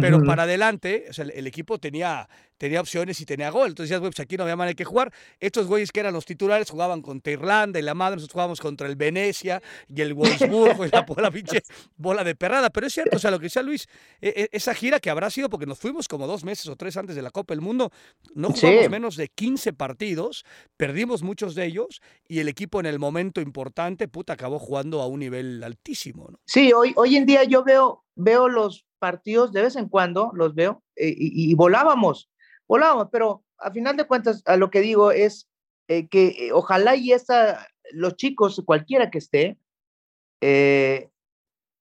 pero 0.00 0.16
uh 0.16 0.20
-huh. 0.20 0.26
para 0.26 0.44
adelante, 0.44 1.04
o 1.10 1.12
sea, 1.12 1.26
el, 1.26 1.30
el, 1.32 1.46
equipo 1.46 1.78
tenía, 1.78 2.26
tenía 2.56 2.80
opciones 2.80 3.20
y 3.20 3.26
tenía 3.26 3.50
gol. 3.50 3.68
Entonces, 3.68 3.90
ya, 3.90 3.98
güey, 3.98 4.10
pues 4.10 4.20
aquí 4.20 4.38
no 4.38 4.44
había 4.44 4.56
manera 4.56 4.74
que 4.74 4.84
jugar. 4.84 5.12
Estos 5.40 5.66
güeyes 5.66 5.92
que 5.92 6.00
eran 6.00 6.14
los 6.14 6.24
titulares 6.24 6.70
jugaban 6.70 7.02
contra 7.02 7.32
Irlanda 7.32 7.78
y 7.78 7.82
la 7.82 7.92
madre, 7.92 8.16
nosotros 8.16 8.32
jugábamos 8.32 8.60
contra 8.60 8.86
el 8.88 8.96
Venecia 8.96 9.60
y 9.94 10.00
el 10.00 10.14
Wolfsburgo 10.14 10.86
y 10.86 10.90
la, 10.90 11.04
la 11.18 11.30
pinche 11.30 11.62
bola 11.96 12.24
de 12.24 12.34
perrada. 12.34 12.70
Pero 12.70 12.86
es 12.86 12.94
cierto, 12.94 13.16
o 13.16 13.20
sea, 13.20 13.30
lo 13.30 13.38
que 13.38 13.46
decía 13.46 13.62
Luis, 13.62 13.86
e, 14.22 14.28
e, 14.28 14.48
esa 14.52 14.72
gira 14.74 15.00
que 15.00 15.10
habrá 15.10 15.28
sido 15.28 15.50
porque 15.50 15.66
nos 15.66 15.78
fuimos 15.78 16.08
como 16.08 16.26
dos 16.26 16.44
meses 16.44 16.66
o 16.68 16.76
tres 16.76 16.96
antes 16.96 17.14
de 17.14 17.20
la 17.20 17.30
Copa 17.30 17.52
del 17.52 17.60
Mundo, 17.60 17.92
no 18.34 18.48
jugamos 18.50 18.84
sí. 18.84 18.88
menos 18.88 19.16
de 19.16 19.28
15 19.28 19.74
partidos, 19.74 20.46
perdimos 20.78 21.22
muchos 21.22 21.54
de 21.54 21.66
ellos 21.66 22.00
y 22.26 22.38
el 22.38 22.48
equipo 22.48 22.80
en 22.80 22.86
el 22.86 22.98
momento 22.98 23.42
importante, 23.42 24.08
puta, 24.08 24.32
acabó 24.32 24.61
jugando 24.62 25.02
a 25.02 25.06
un 25.06 25.20
nivel 25.20 25.62
altísimo. 25.62 26.28
¿no? 26.30 26.40
Sí, 26.46 26.72
hoy, 26.72 26.92
hoy 26.96 27.16
en 27.16 27.26
día 27.26 27.44
yo 27.44 27.64
veo, 27.64 28.04
veo 28.14 28.48
los 28.48 28.86
partidos 28.98 29.52
de 29.52 29.62
vez 29.62 29.76
en 29.76 29.88
cuando, 29.88 30.30
los 30.34 30.54
veo, 30.54 30.82
eh, 30.94 31.12
y, 31.16 31.52
volábamos, 31.54 32.30
volábamos, 32.68 33.08
pero 33.10 33.42
a 33.58 33.72
final 33.72 33.96
de 33.96 34.06
cuentas, 34.06 34.42
a 34.46 34.56
lo 34.56 34.70
que 34.70 34.80
digo 34.80 35.10
es 35.10 35.48
eh, 35.88 36.06
que 36.08 36.28
eh, 36.28 36.52
ojalá 36.52 36.94
y 36.94 37.12
esta, 37.12 37.66
los 37.90 38.14
chicos, 38.14 38.62
cualquiera 38.64 39.10
que 39.10 39.18
esté, 39.18 39.58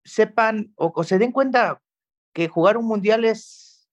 sepan 0.04 0.74
o, 0.76 1.04
se 1.04 1.20
den 1.20 1.32
cuenta 1.32 1.82
que 2.34 2.48
jugar 2.48 2.78
un 2.78 2.86
mundial 2.86 3.26
es, 3.26 3.88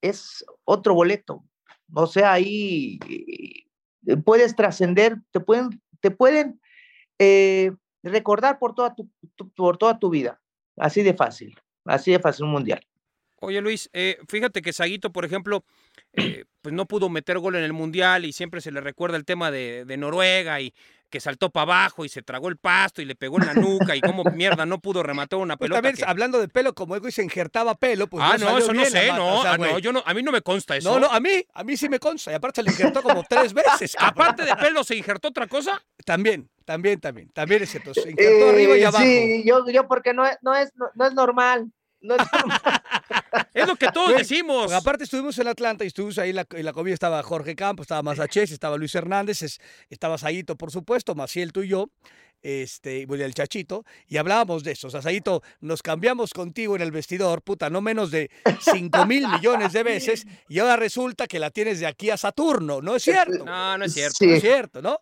es 0.00 0.44
otro 0.64 0.94
boleto. 0.94 1.44
O 1.94 2.06
sea, 2.06 2.32
ahí 2.32 2.98
puedes 4.24 4.56
trascender, 4.56 5.16
te 5.30 5.40
pueden, 5.40 5.80
te 6.00 6.10
pueden 6.10 6.60
recordar 8.02 8.58
por 8.58 8.74
toda 8.74 8.94
tu, 8.94 9.08
por 9.56 9.76
toda 9.76 9.98
tu 9.98 10.10
vida. 10.10 10.40
Así 10.76 11.02
de 11.02 11.14
fácil, 11.14 11.58
así 11.84 12.12
de 12.12 12.18
fácil 12.18 12.44
un 12.44 12.52
mundial. 12.52 12.80
Oye 13.40 13.60
Luis, 13.60 13.88
eh, 13.92 14.18
fíjate 14.28 14.62
que 14.62 14.72
Saguito, 14.72 15.12
por 15.12 15.24
ejemplo, 15.24 15.64
eh, 16.12 16.44
pues 16.60 16.74
no 16.74 16.86
pudo 16.86 17.08
meter 17.08 17.38
gol 17.38 17.54
en 17.54 17.62
el 17.62 17.72
Mundial 17.72 18.24
y 18.24 18.32
siempre 18.32 18.60
se 18.60 18.72
le 18.72 18.80
recuerda 18.80 19.16
el 19.16 19.24
tema 19.24 19.50
de, 19.50 19.84
de 19.84 19.96
Noruega 19.96 20.60
y 20.60 20.74
que 21.10 21.20
saltó 21.20 21.50
para 21.50 21.62
abajo 21.62 22.04
y 22.04 22.08
se 22.08 22.22
tragó 22.22 22.48
el 22.48 22.56
pasto 22.58 23.00
y 23.00 23.04
le 23.04 23.14
pegó 23.16 23.38
en 23.40 23.46
la 23.46 23.54
nuca 23.54 23.96
y 23.96 24.00
cómo 24.00 24.24
mierda 24.24 24.66
no 24.66 24.78
pudo 24.80 25.02
rematar 25.02 25.38
una 25.38 25.56
Pues 25.56 25.68
pelota. 25.68 25.78
también, 25.82 25.96
que- 25.96 26.04
hablando 26.10 26.38
de 26.38 26.48
pelo, 26.48 26.74
como 26.74 26.94
Ego 26.96 27.08
y 27.08 27.12
se 27.12 27.22
injertaba 27.22 27.74
pelo, 27.76 28.06
pues 28.08 28.22
ah, 28.24 28.36
no, 28.38 28.58
eso 28.58 28.72
no 28.72 28.84
sé, 28.84 29.08
no, 29.12 29.38
o 29.38 29.42
sea, 29.42 29.52
ah, 29.52 29.58
no, 29.58 29.78
yo 29.78 29.92
no, 29.92 30.02
a 30.04 30.12
mí 30.14 30.22
no 30.22 30.32
me 30.32 30.42
consta 30.42 30.76
eso. 30.76 30.90
No, 30.92 30.98
no, 31.00 31.06
a 31.12 31.20
mí, 31.20 31.30
a 31.54 31.64
mí 31.64 31.76
sí 31.76 31.88
me 31.88 31.98
consta. 31.98 32.30
Y 32.30 32.34
aparte 32.34 32.60
se 32.60 32.64
le 32.64 32.70
injertó 32.72 33.02
como 33.02 33.22
tres 33.28 33.52
veces. 33.54 33.94
cabrón. 33.98 34.12
Aparte 34.12 34.44
de 34.44 34.54
pelo, 34.56 34.84
¿se 34.84 34.96
injertó 34.96 35.28
otra 35.28 35.46
cosa? 35.46 35.82
También, 36.04 36.48
también, 36.64 37.00
también. 37.00 37.28
También 37.30 37.62
es 37.62 37.70
cierto. 37.70 37.94
Se 37.94 38.10
injertó 38.10 38.50
arriba 38.50 38.76
y 38.76 38.82
Eh, 38.82 38.86
abajo. 38.86 39.04
Sí, 39.04 39.42
yo, 39.46 39.64
yo 39.70 39.88
porque 39.88 40.12
no, 40.14 40.26
es- 40.26 40.38
no, 40.42 40.54
es, 40.54 40.72
no, 40.76 40.86
no 40.94 41.06
es 41.06 41.14
normal. 41.14 41.72
No 42.00 42.14
es 43.54 43.66
lo 43.66 43.76
que 43.76 43.88
todos 43.88 44.08
Güey, 44.10 44.18
decimos. 44.18 44.62
Porque 44.64 44.74
aparte 44.76 45.04
estuvimos 45.04 45.38
en 45.38 45.48
Atlanta 45.48 45.84
y 45.84 45.88
estuvimos 45.88 46.18
ahí 46.18 46.30
en 46.30 46.36
la, 46.36 46.46
en 46.50 46.64
la 46.64 46.72
comida, 46.72 46.94
estaba 46.94 47.22
Jorge 47.22 47.56
Campos, 47.56 47.84
estaba 47.84 48.02
Mazachés, 48.02 48.50
estaba 48.52 48.76
Luis 48.76 48.94
Hernández, 48.94 49.42
es- 49.42 49.60
estaba 49.90 50.16
Saguito, 50.18 50.56
por 50.56 50.70
supuesto, 50.70 51.14
Maciel, 51.14 51.52
tú 51.52 51.62
y 51.62 51.68
yo, 51.68 51.90
este, 52.40 53.04
bueno, 53.06 53.24
el 53.24 53.34
Chachito, 53.34 53.84
y 54.06 54.16
hablábamos 54.16 54.62
de 54.62 54.72
eso. 54.72 54.86
O 54.86 54.90
sea, 54.90 55.02
Saguito, 55.02 55.42
nos 55.60 55.82
cambiamos 55.82 56.32
contigo 56.32 56.76
en 56.76 56.82
el 56.82 56.92
vestidor, 56.92 57.42
puta, 57.42 57.68
no 57.68 57.80
menos 57.80 58.12
de 58.12 58.30
5 58.60 59.04
mil 59.06 59.26
millones 59.26 59.72
de 59.72 59.82
veces, 59.82 60.24
y 60.48 60.60
ahora 60.60 60.76
resulta 60.76 61.26
que 61.26 61.40
la 61.40 61.50
tienes 61.50 61.80
de 61.80 61.86
aquí 61.88 62.10
a 62.10 62.16
Saturno, 62.16 62.80
¿no 62.80 62.94
es 62.94 63.02
cierto? 63.02 63.44
No, 63.44 63.76
no 63.76 63.84
es 63.84 63.92
cierto. 63.92 64.16
Sí. 64.20 64.26
No 64.28 64.34
es 64.34 64.40
cierto, 64.40 64.82
¿no? 64.82 65.00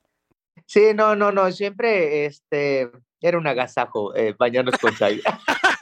Sí, 0.64 0.94
no, 0.94 1.14
no, 1.14 1.30
no, 1.30 1.52
siempre 1.52 2.24
este, 2.24 2.90
era 3.20 3.36
un 3.36 3.46
agasajo 3.46 4.16
eh, 4.16 4.34
bañarnos 4.38 4.78
con 4.78 4.96
Sai. 4.96 5.20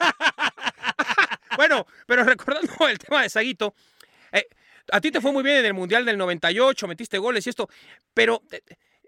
Bueno, 1.57 1.85
pero 2.07 2.23
recordando 2.23 2.71
el 2.89 2.99
tema 2.99 3.21
de 3.23 3.29
Saguito, 3.29 3.73
eh, 4.31 4.47
a 4.91 5.01
ti 5.01 5.11
te 5.11 5.21
fue 5.21 5.31
muy 5.31 5.43
bien 5.43 5.57
en 5.57 5.65
el 5.65 5.73
Mundial 5.73 6.05
del 6.05 6.17
98, 6.17 6.87
metiste 6.87 7.17
goles 7.17 7.45
y 7.47 7.49
esto, 7.49 7.69
pero 8.13 8.41
eh, 8.51 8.61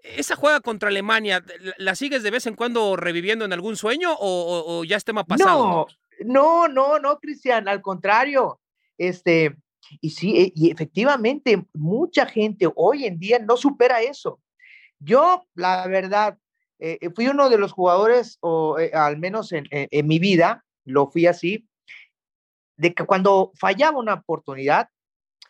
esa 0.03 0.35
jugada 0.35 0.61
contra 0.61 0.89
Alemania, 0.89 1.43
¿la- 1.59 1.73
¿la 1.77 1.95
sigues 1.95 2.23
de 2.23 2.31
vez 2.31 2.45
en 2.47 2.55
cuando 2.55 2.95
reviviendo 2.95 3.45
en 3.45 3.53
algún 3.53 3.75
sueño 3.75 4.15
o, 4.19 4.83
ya 4.85 4.95
es 4.97 5.03
tema 5.03 5.23
pasado? 5.25 5.65
No, 5.65 5.87
no, 6.25 6.67
no, 6.67 6.99
no, 6.99 7.19
Cristian, 7.19 7.67
al 7.67 7.81
contrario. 7.81 8.59
Este, 8.97 9.55
y 10.01 10.09
sí, 10.11 10.37
e- 10.39 10.51
y 10.55 10.71
efectivamente, 10.71 11.65
mucha 11.73 12.25
gente 12.25 12.67
hoy 12.75 13.05
en 13.05 13.19
día 13.19 13.39
no 13.39 13.57
supera 13.57 14.01
eso. 14.01 14.39
Yo, 14.99 15.45
la 15.53 15.85
verdad, 15.87 16.37
eh, 16.79 16.97
eh, 17.01 17.09
fui 17.13 17.27
uno 17.27 17.49
de 17.49 17.57
los 17.59 17.71
jugadores, 17.71 18.37
o 18.41 18.79
eh, 18.79 18.91
al 18.93 19.17
menos 19.17 19.51
en, 19.51 19.67
en- 19.71 19.87
en 19.91 20.07
mi 20.07 20.17
vida, 20.19 20.65
lo 20.85 21.07
fui 21.07 21.27
así, 21.27 21.67
de 22.77 22.93
que 22.93 23.05
cuando 23.05 23.51
fallaba 23.59 23.99
una 23.99 24.13
oportunidad, 24.13 24.89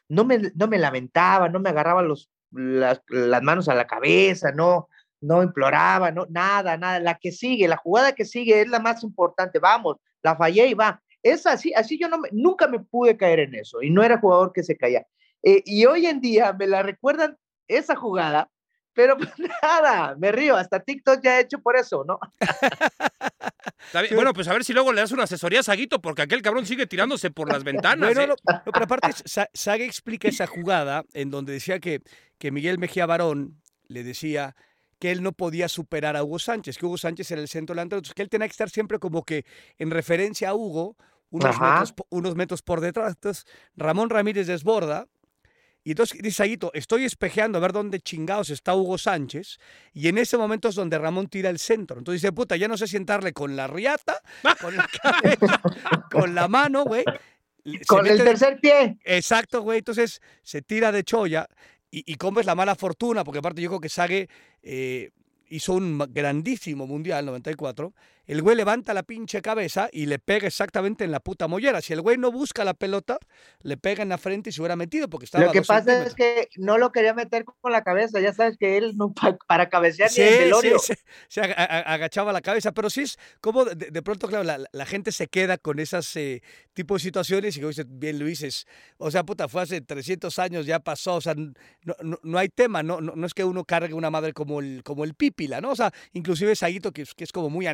no 0.10 0.26
me, 0.26 0.40
no 0.56 0.68
me 0.68 0.80
lamentaba, 0.80 1.50
no 1.50 1.60
me 1.60 1.70
agarraba 1.70 2.02
los, 2.02 2.30
las, 2.52 3.02
las 3.10 3.44
manos 3.44 3.68
a 3.70 3.76
la 3.76 3.86
cabeza, 3.86 4.52
no, 4.52 4.88
no 5.22 5.44
imploraba, 5.44 6.12
no, 6.12 6.26
nada, 6.30 6.78
nada. 6.78 7.00
La 7.00 7.16
que 7.16 7.32
sigue, 7.32 7.68
la 7.68 7.78
jugada 7.78 8.14
que 8.14 8.26
sigue 8.26 8.62
es 8.62 8.68
la 8.68 8.80
más 8.80 9.04
importante. 9.04 9.60
Vamos, 9.60 9.98
la 10.24 10.36
fallé 10.36 10.68
y 10.68 10.74
va. 10.74 11.02
Es 11.22 11.46
así, 11.46 11.74
así 11.74 12.00
yo 12.00 12.08
no 12.08 12.20
nunca 12.32 12.68
me 12.68 12.80
pude 12.80 13.18
caer 13.18 13.40
en 13.40 13.56
eso 13.56 13.82
y 13.82 13.90
no 13.90 14.04
era 14.04 14.20
jugador 14.20 14.54
que 14.54 14.64
se 14.64 14.78
caía. 14.78 15.06
Eh, 15.44 15.62
y 15.66 15.86
hoy 15.86 16.06
en 16.06 16.22
día 16.22 16.54
me 16.54 16.68
la 16.68 16.84
recuerdan 16.84 17.38
esa 17.68 17.96
jugada, 17.96 18.50
pero 18.94 19.18
nada, 19.62 20.16
me 20.18 20.32
río, 20.32 20.56
hasta 20.56 20.80
TikTok 20.80 21.22
ya 21.22 21.38
he 21.38 21.42
hecho 21.42 21.60
por 21.60 21.76
eso, 21.76 22.04
¿no? 22.06 22.20
Está 23.86 24.02
bien, 24.02 24.16
Bueno, 24.16 24.34
pues 24.34 24.48
a 24.48 24.54
ver 24.54 24.64
si 24.64 24.74
luego 24.74 24.92
le 24.92 25.02
das 25.02 25.12
una 25.12 25.24
asesoría 25.24 25.60
a 25.60 25.64
Saguito, 25.64 26.02
porque 26.02 26.24
aquel 26.24 26.42
cabrón 26.42 26.66
sigue 26.66 26.88
tirándose 26.88 27.30
por 27.32 27.52
las 27.52 27.64
ventanas. 27.64 28.14
Bueno, 28.14 28.22
¿eh? 28.22 28.28
no, 28.28 28.54
no, 28.66 28.72
pero 28.72 28.86
aparte, 28.86 29.10
Sa- 29.26 29.50
Saga 29.54 29.84
explica 29.86 30.28
esa 30.28 30.48
jugada 30.48 31.04
en 31.14 31.30
donde 31.30 31.54
decía 31.54 31.80
que, 31.80 32.02
que 32.38 32.52
Miguel 32.52 32.80
Mejía 32.80 33.06
Barón 33.06 33.62
le 33.88 34.04
decía 34.04 34.56
que 35.00 35.12
él 35.12 35.22
no 35.22 35.32
podía 35.32 35.70
superar 35.70 36.18
a 36.18 36.24
Hugo 36.24 36.40
Sánchez, 36.40 36.78
que 36.78 36.86
Hugo 36.88 36.98
Sánchez 36.98 37.30
era 37.32 37.40
el 37.42 37.48
centro 37.48 37.76
delantero, 37.76 38.00
entonces 38.00 38.16
que 38.16 38.24
él 38.24 38.30
tenía 38.30 38.48
que 38.48 38.52
estar 38.54 38.70
siempre 38.70 38.98
como 38.98 39.24
que 39.24 39.46
en 39.78 39.92
referencia 39.92 40.50
a 40.50 40.56
Hugo, 40.56 40.98
unos, 41.30 41.60
metros, 41.60 41.94
unos 42.10 42.36
metros 42.36 42.62
por 42.64 42.82
detrás. 42.82 43.14
Entonces, 43.14 43.46
Ramón 43.76 44.10
Ramírez 44.10 44.48
desborda. 44.48 45.08
Y 45.88 45.92
entonces 45.92 46.22
dice 46.22 46.44
Saguito, 46.44 46.70
estoy 46.74 47.06
espejeando 47.06 47.58
a 47.60 47.62
ver 47.62 47.72
dónde 47.72 48.02
chingados 48.02 48.50
está 48.50 48.76
Hugo 48.76 48.98
Sánchez. 48.98 49.58
Y 49.94 50.10
en 50.10 50.18
ese 50.18 50.36
momento 50.36 50.68
es 50.68 50.76
donde 50.76 50.98
Ramón 50.98 51.28
tira 51.28 51.50
el 51.50 51.60
centro. 51.60 51.98
Entonces 51.98 52.22
dice, 52.22 52.34
puta, 52.34 52.58
ya 52.58 52.68
no 52.68 52.76
sé 52.76 52.88
si 52.88 52.98
entrarle 52.98 53.32
con 53.32 53.56
la 53.56 53.68
riata, 53.68 54.22
con 54.62 54.76
la 54.76 54.86
cabeza, 55.02 55.62
con 56.12 56.36
la 56.36 56.50
mano, 56.50 56.84
güey. 56.84 57.06
Se 57.64 57.86
Con 57.86 58.06
el 58.06 58.18
mete 58.18 58.26
tercer 58.26 58.60
pie. 58.60 58.98
Exacto, 59.06 59.62
güey. 59.62 59.78
Entonces 59.78 60.22
se 60.44 60.62
tira 60.62 60.92
de 60.92 61.06
cholla 61.06 61.48
y, 61.90 62.04
y 62.06 62.16
comes 62.16 62.46
la 62.46 62.56
mala 62.56 62.76
fortuna, 62.76 63.24
porque 63.24 63.40
aparte 63.40 63.62
yo 63.62 63.70
creo 63.70 63.80
que 63.80 63.88
Sague 63.88 64.28
eh, 64.64 65.12
hizo 65.48 65.72
un 65.72 66.00
grandísimo 66.10 66.86
mundial 66.86 67.26
94. 67.26 67.94
El 68.28 68.42
güey 68.42 68.56
levanta 68.58 68.94
la 68.94 69.04
pinche 69.04 69.42
cabeza 69.42 69.90
y 69.92 70.06
le 70.06 70.20
pega 70.20 70.48
exactamente 70.48 71.04
en 71.06 71.12
la 71.12 71.22
puta 71.22 71.48
mollera. 71.48 71.82
Si 71.82 71.94
el 71.94 72.02
güey 72.02 72.18
no 72.18 72.32
busca 72.32 72.66
la 72.66 72.74
pelota, 72.74 73.18
le 73.64 73.78
pega 73.78 74.04
en 74.04 74.10
la 74.10 74.18
frente 74.18 74.50
y 74.50 74.54
se 74.54 74.62
hubiera 74.62 74.76
metido 74.76 75.10
porque 75.10 75.26
estaba 75.26 75.46
Lo 75.46 75.52
que 75.54 75.62
pasa 75.62 75.84
centímetros. 75.86 76.10
es 76.10 76.16
que 76.16 76.50
no 76.58 76.78
lo 76.78 76.92
quería 76.92 77.14
meter 77.14 77.46
con 77.46 77.72
la 77.72 77.84
cabeza, 77.84 78.20
ya 78.20 78.34
sabes 78.34 78.58
que 78.58 78.78
él 78.78 78.98
no 78.98 79.14
pa- 79.36 79.38
para 79.48 79.70
cabecear 79.70 80.10
Sí, 80.10 80.22
ni 80.22 80.28
sí, 80.28 80.38
velorio. 80.40 80.78
se, 80.80 80.98
se 81.30 81.42
aga- 81.42 81.56
a- 81.58 81.94
agachaba 81.94 82.34
la 82.34 82.42
cabeza, 82.42 82.74
pero 82.74 82.90
sí 82.90 83.02
es 83.04 83.18
como 83.40 83.64
de, 83.66 83.92
de 83.92 84.02
pronto, 84.02 84.28
claro, 84.28 84.44
la, 84.44 84.60
la 84.72 84.86
gente 84.86 85.12
se 85.14 85.28
queda 85.28 85.58
con 85.58 85.80
esas 85.80 86.14
eh, 86.18 86.42
tipo 86.74 86.96
de 86.96 87.00
situaciones 87.00 87.56
y 87.56 87.62
como 87.62 87.70
dice 87.70 87.86
bien 87.88 88.20
Luis, 88.20 88.42
es, 88.44 88.68
o 88.98 89.10
sea, 89.10 89.24
puta, 89.24 89.48
fue 89.48 89.62
hace 89.62 89.80
300 89.80 90.38
años, 90.40 90.66
ya 90.66 90.80
pasó, 90.82 91.16
o 91.16 91.22
sea, 91.22 91.34
no, 91.34 91.96
no, 92.04 92.20
no 92.22 92.38
hay 92.38 92.50
tema, 92.50 92.84
no, 92.84 93.00
no, 93.00 93.16
no 93.16 93.26
es 93.26 93.34
que 93.34 93.46
uno 93.46 93.64
cargue 93.64 93.94
una 93.94 94.10
madre 94.10 94.34
como 94.34 94.60
el, 94.60 94.84
como 94.84 95.06
el 95.06 95.14
Pípila, 95.14 95.62
¿no? 95.62 95.72
O 95.72 95.76
sea, 95.78 95.94
inclusive 96.12 96.56
Saguito, 96.58 96.92
que, 96.92 97.04
es- 97.04 97.14
que 97.14 97.24
es 97.24 97.32
como 97.32 97.50
muy 97.50 97.68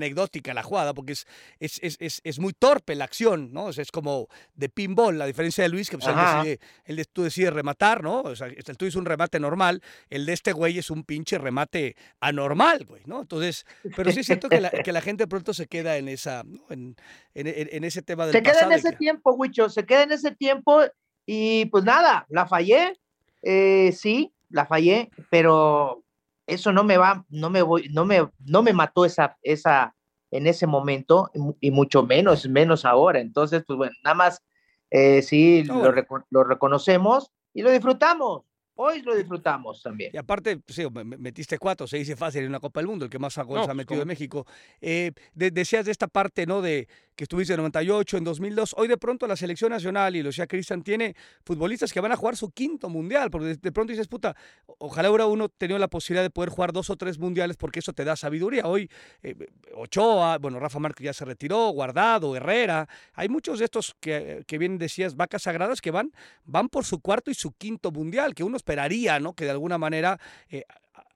anecdótica 0.44 0.54
la 0.54 0.64
jugada, 0.64 0.94
porque 0.94 1.14
es, 1.14 1.26
es, 1.60 1.80
es, 1.82 1.98
es, 2.00 2.22
es 2.24 2.40
muy 2.40 2.54
torpe 2.54 2.96
la 2.96 3.06
acción, 3.06 3.52
¿no? 3.54 3.66
O 3.66 3.74
sea, 3.74 3.82
es 3.82 3.92
como 3.92 4.28
de 4.56 4.70
pinball, 4.70 5.18
la 5.18 5.26
diferencia 5.26 5.64
de 5.64 5.70
Luis, 5.70 5.90
que 5.90 5.98
pues, 5.98 6.08
él 6.08 6.16
Ajá. 6.18 6.38
decide, 6.44 6.60
él 6.86 6.96
des- 6.98 7.10
tú 7.10 7.24
decides 7.24 7.54
rematar, 7.54 8.04
¿no? 8.04 8.22
O 8.22 8.36
sea, 8.36 8.48
el 8.48 8.78
tuyo 8.78 8.90
es 8.90 8.96
un 8.96 9.06
remate 9.06 9.40
normal, 9.40 9.82
el 10.10 10.26
de 10.26 10.34
este 10.34 10.52
güey 10.52 10.78
es 10.78 10.90
un 10.90 11.04
pinche 11.04 11.38
remate 11.38 11.96
anormal, 12.20 12.86
güey, 12.86 13.02
¿no? 13.06 13.22
Entonces, 13.22 13.66
pero 13.96 14.12
sí 14.12 14.24
siento 14.24 14.50
que 14.50 14.60
la, 14.62 14.70
que 14.70 14.92
la 14.92 15.02
gente 15.02 15.28
pronto 15.28 15.54
se 15.54 15.68
queda 15.68 15.98
en 15.98 16.08
esa, 16.10 16.44
¿no? 16.44 16.62
en, 16.70 16.96
en- 17.34 17.84
ese 17.84 18.02
tema 18.02 18.26
del 18.26 18.34
Se 18.34 18.44
queda 18.44 18.62
en 18.62 18.72
ese 18.72 18.92
que- 18.92 18.98
tiempo, 18.98 19.34
Huicho, 19.34 19.70
se 19.70 19.86
queda 19.86 20.04
en 20.04 20.12
ese 20.12 20.32
tiempo 20.32 20.82
y 21.26 21.66
pues 21.66 21.84
nada, 21.84 22.26
la 22.30 22.46
fallé, 22.48 23.00
eh, 23.42 23.92
sí, 23.98 24.34
la 24.50 24.66
fallé, 24.66 25.10
pero 25.30 26.04
eso 26.48 26.72
no 26.74 26.84
me 26.84 26.98
va, 26.98 27.26
no 27.30 27.50
me 27.50 27.62
voy, 27.62 27.90
no 27.92 28.06
me, 28.06 28.28
no 28.46 28.62
me 28.64 28.74
mató 28.74 29.06
esa, 29.06 29.38
esa, 29.42 29.96
en 30.36 30.48
ese 30.48 30.68
momento 30.68 31.30
y 31.34 31.40
mu- 31.40 31.56
y 31.62 31.72
mucho 31.72 32.04
menos, 32.04 32.48
menos 32.50 32.86
ahora. 32.86 33.20
Entonces, 33.20 33.64
pues 33.66 33.78
bueno, 33.78 33.94
nada 34.04 34.16
más, 34.16 34.44
eh, 34.90 35.22
sí, 35.22 35.64
No, 35.68 35.84
lo, 35.84 35.94
reco- 35.94 36.26
lo 36.30 36.44
reconocemos 36.44 37.32
y 37.54 37.62
lo 37.62 37.72
disfrutamos. 37.72 38.44
Hoy 38.76 39.04
lo 39.04 39.16
disfrutamos 39.16 39.84
también. 39.84 40.10
Y 40.16 40.18
aparte, 40.18 40.58
pues, 40.58 40.76
sí, 40.76 40.84
me- 40.92 41.04
metiste 41.04 41.60
cuatro, 41.60 41.86
se 41.86 41.98
dice 41.98 42.16
fácil 42.16 42.42
en 42.42 42.50
una 42.50 42.60
Copa 42.60 42.80
del 42.80 42.88
Mundo, 42.88 43.06
el 43.06 43.12
que 43.12 43.20
más 43.20 43.38
goles 43.38 43.50
No, 43.58 43.62
ha 43.62 43.66
pues, 43.68 43.76
metido 43.78 44.00
¿cómo? 44.00 44.08
México. 44.08 44.48
Eh, 44.82 45.12
de- 45.36 45.52
decías 45.52 45.86
de 45.86 45.92
esta 45.92 46.08
parte, 46.08 46.48
¿no? 46.48 46.64
De 46.64 46.88
que 47.16 47.26
estuviste 47.26 47.54
en 47.54 47.58
98, 47.58 48.18
en 48.18 48.24
2002. 48.24 48.76
Hoy 48.78 48.88
de 48.88 48.98
pronto 48.98 49.28
la 49.28 49.36
selección 49.36 49.72
nacional, 49.72 50.16
y 50.16 50.24
lo 50.24 50.30
decía 50.30 50.48
Cristian, 50.48 50.82
tiene 50.82 51.16
futbolistas 51.46 51.94
que 51.94 52.00
van 52.00 52.12
a 52.12 52.16
jugar 52.16 52.36
su 52.36 52.52
quinto 52.52 52.90
mundial, 52.90 53.30
porque 53.30 53.56
de, 53.56 53.72
pronto 53.72 53.92
dices, 53.92 54.08
puta, 54.08 54.36
ojalá 54.80 55.10
hubiera 55.10 55.26
uno 55.28 55.50
tenido 55.50 55.78
la 55.80 55.88
posibilidad 55.88 56.24
de 56.24 56.30
poder 56.30 56.50
jugar 56.50 56.74
dos 56.74 56.90
o 56.90 56.96
tres 56.96 57.20
mundiales, 57.20 57.58
porque 57.58 57.80
eso 57.80 57.94
te 57.94 58.04
da 58.04 58.16
sabiduría. 58.16 58.64
Hoy, 58.66 58.90
eh, 59.22 59.36
Ochoa, 59.76 60.38
bueno, 60.40 60.60
Rafa 60.60 60.80
Márquez 60.80 61.06
ya 61.06 61.14
se 61.14 61.26
retiró, 61.26 61.70
Guardado, 61.70 62.36
Herrera, 62.36 62.88
hay 63.14 63.30
muchos 63.30 63.60
de 63.60 63.66
estos 63.66 63.96
que, 64.00 64.44
que 64.48 64.58
vienen, 64.58 64.78
decías, 64.78 65.16
vacas 65.16 65.44
sagradas, 65.44 65.82
que 65.82 65.92
van, 65.92 66.12
van 66.46 66.70
por 66.70 66.86
su 66.86 67.00
cuarto 67.00 67.30
y 67.32 67.34
su 67.34 67.52
quinto 67.52 67.92
mundial, 67.92 68.34
que 68.34 68.44
uno 68.44 68.58
esperaría, 68.58 69.20
¿no? 69.20 69.34
Que 69.34 69.46
de 69.46 69.52
alguna 69.52 69.78
manera 69.78 70.20
eh, 70.50 70.64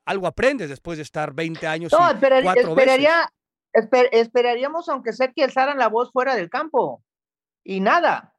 algo 0.06 0.28
aprendes 0.28 0.70
después 0.70 0.98
de 0.98 1.04
estar 1.04 1.34
20 1.34 1.68
años 1.68 1.92
No, 1.92 2.00
y 2.10 2.14
esperar- 2.14 2.44
cuatro 2.44 2.70
esperaría, 2.70 3.30
esper- 3.78 4.10
esperaríamos 4.12 4.90
aunque 4.90 5.14
sea 5.14 5.32
que 5.32 5.44
alzaran 5.44 5.78
la 5.78 5.88
voz 5.88 6.12
fuera 6.12 6.36
del 6.36 6.50
campo 6.50 7.04
y 7.64 7.80
nada. 7.80 8.34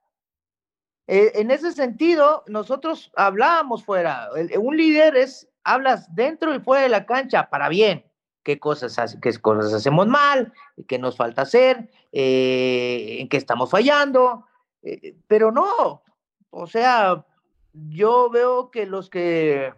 Eh, 1.07 1.33
en 1.41 1.51
ese 1.51 1.73
sentido, 1.73 2.45
nosotros 2.49 3.11
hablábamos 3.17 3.85
fuera. 3.85 4.29
Un 4.59 4.77
líder 4.77 5.17
es, 5.17 5.49
hablas 5.65 6.15
dentro 6.15 6.55
y 6.55 6.61
fuera 6.61 6.83
de 6.83 6.91
la 6.91 7.07
cancha 7.07 7.49
para 7.49 7.69
bien. 7.69 8.05
¿Qué 8.43 8.59
cosas, 8.59 9.17
qué 9.21 9.33
cosas 9.39 9.73
hacemos 9.73 10.07
mal? 10.07 10.53
¿Qué 10.87 10.99
nos 10.99 11.17
falta 11.17 11.43
hacer? 11.43 11.91
eh, 12.13 13.19
¿En 13.21 13.29
qué 13.29 13.37
estamos 13.37 13.71
fallando? 13.71 14.47
Eh, 14.83 15.17
pero 15.27 15.51
no, 15.51 16.03
o 16.51 16.67
sea, 16.67 17.27
yo 17.73 18.31
veo 18.31 18.71
que 18.71 18.87
los 18.87 19.11
que 19.11 19.75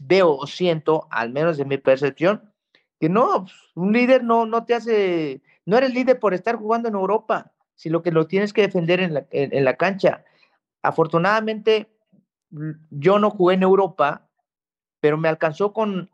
veo 0.00 0.36
o 0.36 0.46
siento, 0.46 1.08
al 1.10 1.30
menos 1.30 1.58
en 1.58 1.68
mi 1.68 1.78
percepción, 1.78 2.49
que 3.00 3.08
no, 3.08 3.44
pues, 3.44 3.54
un 3.74 3.92
líder 3.92 4.22
no, 4.22 4.46
no 4.46 4.64
te 4.64 4.74
hace, 4.74 5.40
no 5.64 5.78
eres 5.78 5.94
líder 5.94 6.20
por 6.20 6.34
estar 6.34 6.56
jugando 6.56 6.88
en 6.88 6.94
Europa, 6.94 7.50
sino 7.74 8.02
que 8.02 8.12
lo 8.12 8.26
tienes 8.26 8.52
que 8.52 8.60
defender 8.60 9.00
en 9.00 9.14
la, 9.14 9.26
en, 9.30 9.64
la 9.64 9.76
cancha. 9.76 10.22
Afortunadamente, 10.82 11.90
yo 12.90 13.18
no 13.18 13.30
jugué 13.30 13.54
en 13.54 13.62
Europa, 13.62 14.28
pero 15.00 15.16
me 15.16 15.30
alcanzó 15.30 15.72
con 15.72 16.10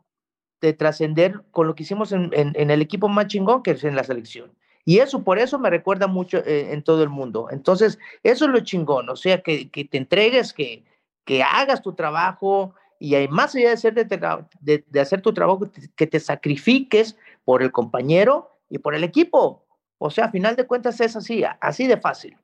de 0.61 0.73
trascender 0.73 1.43
con 1.51 1.67
lo 1.67 1.75
que 1.75 1.83
hicimos 1.83 2.11
en, 2.11 2.31
en, 2.33 2.71
el 2.71 2.81
equipo 2.81 3.07
más 3.07 3.27
chingón 3.27 3.61
que 3.61 3.71
es 3.71 3.83
en 3.83 3.95
la 3.95 4.03
selección. 4.03 4.51
Y 4.85 4.99
eso, 4.99 5.23
por 5.23 5.37
eso 5.37 5.59
me 5.59 5.69
recuerda 5.69 6.07
mucho 6.07 6.37
eh, 6.37 6.73
en 6.73 6.81
todo 6.81 7.03
el 7.03 7.09
mundo. 7.09 7.49
Entonces, 7.51 7.99
eso 8.23 8.45
es 8.45 8.51
lo 8.51 8.61
chingón, 8.61 9.09
o 9.09 9.15
sea, 9.15 9.41
que, 9.41 9.69
que 9.69 9.85
te 9.85 9.97
entregues, 9.97 10.53
que, 10.53 10.83
que 11.25 11.43
hagas 11.43 11.81
tu 11.81 11.93
trabajo 11.93 12.73
y 12.99 13.27
más 13.27 13.55
allá 13.55 13.67
de, 13.67 13.73
hacer, 13.73 13.93
de, 13.93 14.83
de, 14.87 14.99
hacer 14.99 15.21
tu 15.21 15.33
trabajo, 15.33 15.69
que 15.95 16.07
te 16.07 16.19
sacrifiques 16.19 17.17
por 17.45 17.61
el 17.61 17.71
compañero 17.71 18.51
y 18.69 18.79
por 18.79 18.95
el 18.95 19.03
equipo. 19.03 19.65
O 19.97 20.09
sea, 20.09 20.25
a 20.25 20.31
final 20.31 20.55
de 20.55 20.65
cuentas 20.65 20.99
es 21.01 21.15
así, 21.15 21.43
así 21.61 21.87
de 21.87 21.97
fácil. 21.97 22.37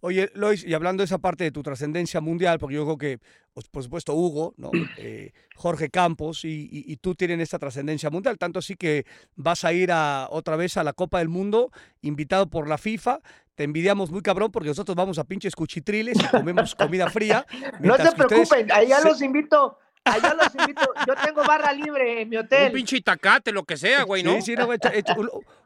Oye, 0.00 0.30
Lois, 0.34 0.62
y 0.66 0.74
hablando 0.74 1.00
de 1.00 1.06
esa 1.06 1.16
parte 1.16 1.44
de 1.44 1.50
tu 1.50 1.62
trascendencia 1.62 2.20
mundial, 2.20 2.58
porque 2.58 2.74
yo 2.74 2.84
creo 2.84 2.98
que, 2.98 3.18
pues, 3.54 3.68
por 3.68 3.82
supuesto, 3.82 4.12
Hugo, 4.12 4.52
¿no? 4.58 4.70
Eh, 4.98 5.32
Jorge 5.56 5.88
Campos 5.88 6.44
y, 6.44 6.68
y, 6.70 6.96
tú 6.98 7.14
tienen 7.14 7.40
esta 7.40 7.58
trascendencia 7.58 8.10
mundial, 8.10 8.36
tanto 8.38 8.58
así 8.58 8.76
que 8.76 9.06
vas 9.34 9.64
a 9.64 9.72
ir 9.72 9.90
a, 9.92 10.28
otra 10.30 10.56
vez 10.56 10.76
a 10.76 10.84
la 10.84 10.92
Copa 10.92 11.20
del 11.20 11.28
Mundo, 11.28 11.70
invitado 12.02 12.48
por 12.50 12.68
la 12.68 12.76
FIFA, 12.76 13.20
te 13.54 13.64
envidiamos 13.64 14.10
muy 14.10 14.20
cabrón 14.20 14.50
porque 14.50 14.68
nosotros 14.68 14.94
vamos 14.96 15.18
a 15.18 15.24
pinches 15.24 15.54
cuchitriles 15.54 16.18
y 16.22 16.26
comemos 16.26 16.74
comida 16.74 17.08
fría. 17.08 17.46
No 17.80 17.96
se 17.96 18.12
preocupen, 18.12 18.70
allá 18.72 19.00
los 19.00 19.22
invito. 19.22 19.78
Allá 20.04 20.34
los 20.34 20.54
invito. 20.54 20.92
Yo 21.06 21.14
tengo 21.24 21.44
barra 21.44 21.72
libre 21.72 22.22
en 22.22 22.28
mi 22.28 22.36
hotel. 22.36 22.66
Un 22.66 22.72
pinche 22.72 22.96
itacate, 22.96 23.52
lo 23.52 23.64
que 23.64 23.76
sea, 23.76 24.02
güey, 24.02 24.22
¿no? 24.22 24.34
Sí, 24.36 24.42
sí, 24.42 24.54
no, 24.56 24.68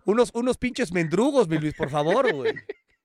unos, 0.04 0.30
unos 0.32 0.56
pinches 0.56 0.92
mendrugos, 0.92 1.48
mi 1.48 1.58
Luis, 1.58 1.74
por 1.74 1.90
favor, 1.90 2.32
güey. 2.32 2.54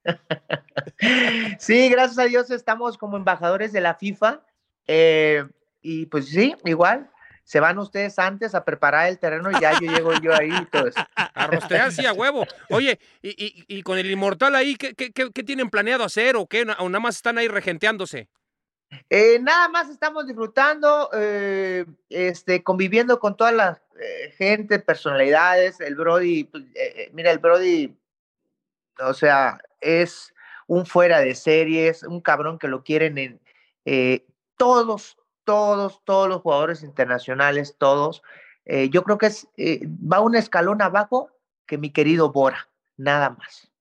Sí, 1.60 1.88
gracias 1.90 2.20
a 2.20 2.26
Dios 2.26 2.52
estamos 2.52 2.98
como 2.98 3.16
embajadores 3.16 3.72
de 3.72 3.82
la 3.82 3.96
FIFA. 3.96 4.42
Eh, 4.88 5.46
y 5.82 6.06
pues 6.08 6.28
sí, 6.30 6.56
igual, 6.66 7.10
se 7.44 7.60
van 7.60 7.78
ustedes 7.78 8.18
antes 8.20 8.56
a 8.56 8.64
preparar 8.64 9.10
el 9.10 9.20
terreno 9.20 9.52
y 9.52 9.60
ya 9.60 9.74
yo 9.80 9.92
llego 9.92 10.14
yo 10.22 10.34
ahí 10.34 10.50
y 10.50 10.66
todo 10.66 10.88
eso. 10.88 11.00
A 11.36 11.48
rostrear, 11.48 11.92
sí, 11.92 12.06
a 12.06 12.14
huevo. 12.14 12.46
Oye, 12.70 13.00
y, 13.22 13.82
con 13.82 13.98
el 13.98 14.10
inmortal 14.10 14.56
ahí, 14.56 14.76
¿qué, 14.76 14.94
qué, 14.94 15.44
tienen 15.44 15.70
planeado 15.70 16.04
hacer 16.04 16.36
o 16.36 16.46
qué? 16.46 16.62
¿O 16.62 16.90
nada 16.90 17.00
más 17.00 17.16
están 17.16 17.40
ahí 17.40 17.48
regenteándose? 17.48 18.30
Eh, 19.10 19.40
nada 19.40 19.70
más 19.70 19.90
estamos 19.90 20.26
disfrutando, 20.28 21.10
eh, 21.14 21.86
este, 22.10 22.64
conviviendo 22.64 23.20
con 23.20 23.36
toda 23.36 23.52
la 23.52 23.82
eh, 24.00 24.34
gente, 24.38 24.80
personalidades. 24.80 25.80
El 25.80 25.96
Brody, 25.96 26.46
pues, 26.46 26.64
mira, 27.12 27.32
el 27.32 27.40
Brody, 27.40 27.96
o 29.00 29.14
sea, 29.14 29.60
es 29.82 30.34
un 30.68 30.86
fuera 30.86 31.20
de 31.20 31.36
series, 31.36 32.04
un 32.04 32.22
cabrón 32.22 32.58
que 32.60 32.68
lo 32.68 32.84
quieren 32.84 33.18
en 33.18 33.42
todos, 34.58 35.18
todos, 35.44 36.02
todos 36.06 36.30
los 36.30 36.42
jugadores 36.42 36.84
internacionales, 36.84 37.76
todos. 37.78 38.24
Yo 38.66 39.04
creo 39.04 39.18
que 39.18 39.26
es, 39.26 39.48
va 39.60 40.22
un 40.22 40.36
escalón 40.36 40.82
abajo 40.82 41.30
que 41.68 41.78
mi 41.78 41.92
querido 41.92 42.32
Bora, 42.32 42.70
nada 42.96 43.32
más. 43.32 43.73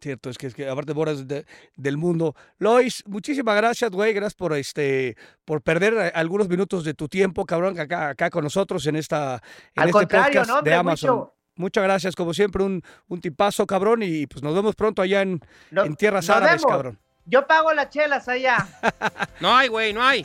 Cierto, 0.00 0.30
es 0.30 0.38
que, 0.38 0.46
es 0.46 0.54
que 0.54 0.68
aparte 0.68 0.92
Bora 0.92 1.12
es 1.12 1.26
del 1.26 1.96
mundo. 1.96 2.34
Lois, 2.58 3.02
muchísimas 3.06 3.56
gracias, 3.56 3.90
güey. 3.90 4.12
Gracias 4.12 4.34
por 4.34 4.54
este 4.54 5.16
por 5.44 5.62
perder 5.62 5.94
eh, 5.94 6.12
algunos 6.14 6.48
minutos 6.48 6.84
de 6.84 6.94
tu 6.94 7.08
tiempo, 7.08 7.44
cabrón, 7.44 7.78
acá, 7.78 8.10
acá 8.10 8.30
con 8.30 8.44
nosotros 8.44 8.86
en 8.86 8.96
esta 8.96 9.42
en 9.74 9.88
este 9.88 10.06
podcast 10.06 10.50
de 10.62 10.74
Amazon. 10.74 11.30
Muchas 11.56 11.84
gracias, 11.84 12.16
como 12.16 12.32
siempre, 12.32 12.64
un, 12.64 12.82
un 13.08 13.20
tipazo, 13.20 13.66
cabrón, 13.66 14.02
y 14.02 14.26
pues 14.26 14.42
nos 14.42 14.54
vemos 14.54 14.74
pronto 14.74 15.02
allá 15.02 15.20
en, 15.20 15.40
en 15.70 15.94
Tierras 15.96 16.30
Árabes, 16.30 16.64
cabrón. 16.64 16.98
Yo 17.26 17.46
pago 17.46 17.72
las 17.72 17.90
chelas 17.90 18.28
allá. 18.28 18.66
No 19.40 19.56
hay, 19.56 19.68
güey, 19.68 19.94
no 19.94 20.02
hay. 20.02 20.22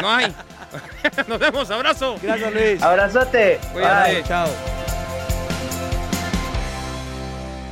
No 0.00 0.10
hay. 0.10 0.34
Nos 1.28 1.38
vemos, 1.38 1.70
abrazo. 1.70 2.16
Gracias, 2.22 2.52
Luis. 2.52 2.82
Abrazote. 2.82 3.58
Cuídate. 3.72 4.22
Chao. 4.24 4.81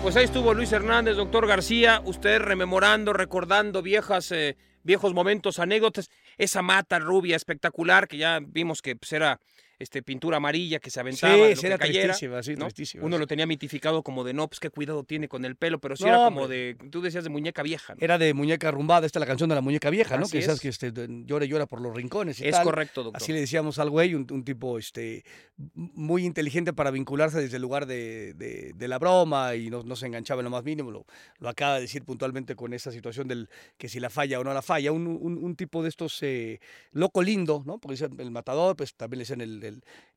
Pues 0.03 0.17
ahí 0.17 0.25
estuvo 0.25 0.55
Luis 0.55 0.73
Hernández, 0.73 1.17
doctor 1.17 1.47
García, 1.47 2.01
usted 2.03 2.41
rememorando, 2.41 3.13
recordando 3.13 3.83
viejas, 3.83 4.33
eh, 4.33 4.57
viejos 4.83 5.13
momentos, 5.13 5.59
anécdotas. 5.59 6.09
Esa 6.39 6.63
mata 6.63 6.99
rubia 6.99 7.37
espectacular 7.37 8.09
que 8.09 8.17
ya 8.17 8.41
vimos 8.43 8.81
que 8.81 8.97
pues, 8.97 9.13
era 9.13 9.41
este, 9.81 10.03
pintura 10.03 10.37
amarilla 10.37 10.79
que 10.79 10.91
se 10.91 11.01
aventaba. 11.01 11.33
Sí, 11.33 11.39
lo 11.39 11.69
era 11.69 11.79
que 11.79 12.87
sí, 12.87 12.99
Uno 13.01 13.17
lo 13.17 13.27
tenía 13.27 13.47
mitificado 13.47 14.03
como 14.03 14.25
de 14.25 14.35
no, 14.35 14.47
pues 14.47 14.61
qué 14.61 14.69
cuidado 14.69 15.05
tiene 15.05 15.27
con 15.27 15.47
el 15.47 15.57
pelo, 15.57 15.81
pero 15.81 15.97
sí 15.97 16.05
era 16.05 16.25
como 16.27 16.49
de, 16.49 16.77
tú 16.91 17.01
decías 17.01 17.25
de 17.25 17.31
muñeca 17.31 17.63
vieja. 17.63 17.95
Era 17.99 18.19
de 18.19 18.35
muñeca 18.35 18.71
rumbada, 18.71 19.07
esta 19.07 19.19
es 19.19 19.21
la 19.21 19.27
canción 19.27 19.49
de 19.49 19.55
la 19.55 19.63
muñeca 19.63 19.89
vieja, 19.89 20.19
¿no? 20.19 20.29
que 20.29 20.43
sabes 20.43 20.61
que 20.61 20.69
este, 20.69 20.93
llora 21.25 21.47
y 21.47 21.49
llora 21.49 21.67
por 21.67 21.81
los 21.81 21.97
rincones 21.97 22.41
y 22.41 22.47
Es 22.47 22.59
correcto, 22.61 23.03
doctor. 23.03 23.23
Así 23.23 23.33
le 23.33 23.41
decíamos 23.41 23.79
al 23.79 23.89
güey, 23.89 24.15
un, 24.15 24.45
tipo 24.45 24.79
este, 24.79 25.25
muy 25.57 26.27
inteligente 26.27 26.75
para 26.75 26.91
vincularse 26.91 27.41
desde 27.41 27.57
el 27.57 27.63
lugar 27.63 27.87
de, 27.87 28.35
de, 28.35 28.89
la 28.89 28.99
broma 28.99 29.55
y 29.55 29.71
no, 29.71 29.83
no, 29.83 29.97
se 29.97 30.07
enganchaba 30.07 30.41
en 30.41 30.45
lo 30.45 30.51
más 30.51 30.65
mínimo. 30.65 30.91
Lo, 30.91 31.07
lo, 31.39 31.49
acaba 31.49 31.77
de 31.77 31.83
decir 31.83 32.05
puntualmente 32.05 32.55
con 32.55 32.75
esa 32.75 32.93
situación 32.93 33.29
del 33.29 33.49
que 33.79 33.89
si 33.89 33.99
la 33.99 34.11
falla 34.11 34.41
o 34.41 34.45
no 34.45 34.53
la 34.53 34.63
falla. 34.63 34.93
Un, 34.93 35.07
un, 35.07 35.57
tipo 35.57 35.83
de 35.83 35.89
estos 35.89 36.23
eh, 36.23 36.61
loco 36.93 37.23
lindo, 37.23 37.63
¿no? 37.65 37.79
Porque 37.79 38.09
el 38.19 38.31
matador, 38.31 38.77
pues 38.77 38.95
también 38.95 39.19
le 39.19 39.23
decían 39.23 39.41
el 39.41 39.61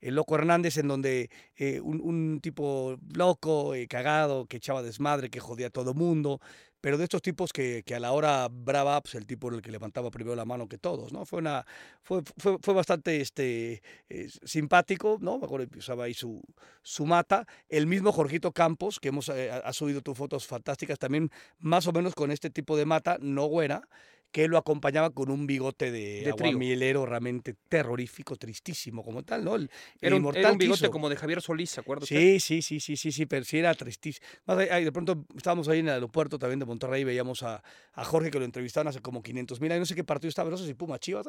el 0.02 0.16
Loco 0.16 0.36
Hernández, 0.36 0.78
en 0.78 0.88
donde 0.88 1.30
eh, 1.56 1.80
un, 1.82 2.40
tipo 2.42 2.98
loco, 3.16 3.74
eh, 3.74 3.88
cagado, 3.88 4.46
que 4.46 4.58
echaba 4.58 4.84
desmadre, 4.84 5.30
que 5.30 5.40
jodía 5.40 5.68
a 5.68 5.70
todo 5.70 5.94
mundo, 5.94 6.42
pero 6.82 6.98
de 6.98 7.06
estos 7.06 7.22
tipos 7.22 7.54
que, 7.54 7.84
que, 7.86 7.96
a 7.96 8.00
la 8.02 8.12
hora 8.12 8.50
brava, 8.52 9.00
pues 9.02 9.16
el 9.16 9.26
tipo 9.26 9.48
era 9.48 9.56
el 9.56 9.62
que 9.62 9.72
levantaba 9.72 10.12
primero 10.12 10.36
la 10.36 10.44
mano 10.44 10.68
que 10.68 10.78
todos, 10.78 11.14
¿no? 11.14 11.26
Fue 11.26 11.40
una, 11.40 11.66
fue, 12.02 12.22
fue, 12.38 12.74
bastante 12.74 13.22
este, 13.22 13.82
eh, 14.10 14.28
simpático, 14.44 15.18
¿no? 15.22 15.40
Mejor 15.40 15.66
usaba 15.78 16.04
ahí 16.04 16.14
su, 16.14 16.42
su 16.82 17.06
mata. 17.06 17.48
El 17.70 17.88
mismo 17.88 18.12
Jorgito 18.12 18.52
Campos, 18.52 19.00
que 19.00 19.08
hemos, 19.08 19.30
ha 19.30 19.72
subido 19.72 20.02
tus 20.02 20.18
fotos 20.18 20.46
fantásticas 20.46 21.00
también, 21.00 21.32
más 21.60 21.88
o 21.88 21.94
menos 21.94 22.16
con 22.16 22.32
este 22.32 22.50
tipo 22.50 22.76
de 22.76 22.86
mata, 22.86 23.18
no 23.22 23.48
buena, 23.48 23.88
que 24.34 24.48
lo 24.48 24.58
acompañaba 24.58 25.12
con 25.12 25.30
un 25.30 25.46
bigote 25.46 25.92
de, 25.92 26.24
de 26.24 26.32
aguamielero 26.32 27.06
realmente 27.06 27.56
terrorífico, 27.70 28.36
tristísimo 28.36 29.04
como 29.04 29.22
tal, 29.22 29.46
¿no? 29.46 29.56
era, 30.02 30.16
un, 30.16 30.58
bigote 30.58 30.90
como 30.90 31.08
de 31.08 31.16
Javier 31.16 31.40
Solís, 31.40 31.70
¿se 31.70 31.82
acuerda 31.82 32.08
sí, 32.08 32.40
Sí, 32.40 32.64
sí, 32.64 32.80
sí, 32.80 32.98
sí, 32.98 33.12
sí, 33.12 33.26
pero 33.28 33.46
sí 33.46 33.60
era 33.60 33.76
tristísimo. 33.76 34.26
De 34.58 34.92
pronto 34.92 35.24
estábamos 35.38 35.68
ahí 35.68 35.80
en 35.80 35.88
el 35.88 35.94
aeropuerto 35.94 36.40
también 36.40 36.58
de 36.58 36.66
Monterrey 36.66 37.02
y 37.02 37.04
veíamos 37.04 37.44
a, 37.44 37.64
a 37.94 38.04
Jorge 38.04 38.32
que 38.32 38.40
lo 38.40 38.46
entrevistaban 38.46 38.88
hace 38.88 39.02
como 39.02 39.22
500 39.22 39.62
mil 39.62 39.72
años, 39.72 39.82
no 39.82 39.86
sé 39.86 39.96
qué 39.96 40.04
partido 40.04 40.30
estaba, 40.30 40.50
no 40.50 40.58
sé 40.58 40.66
si 40.66 40.74
Puma 40.74 40.98
Chivas, 40.98 41.28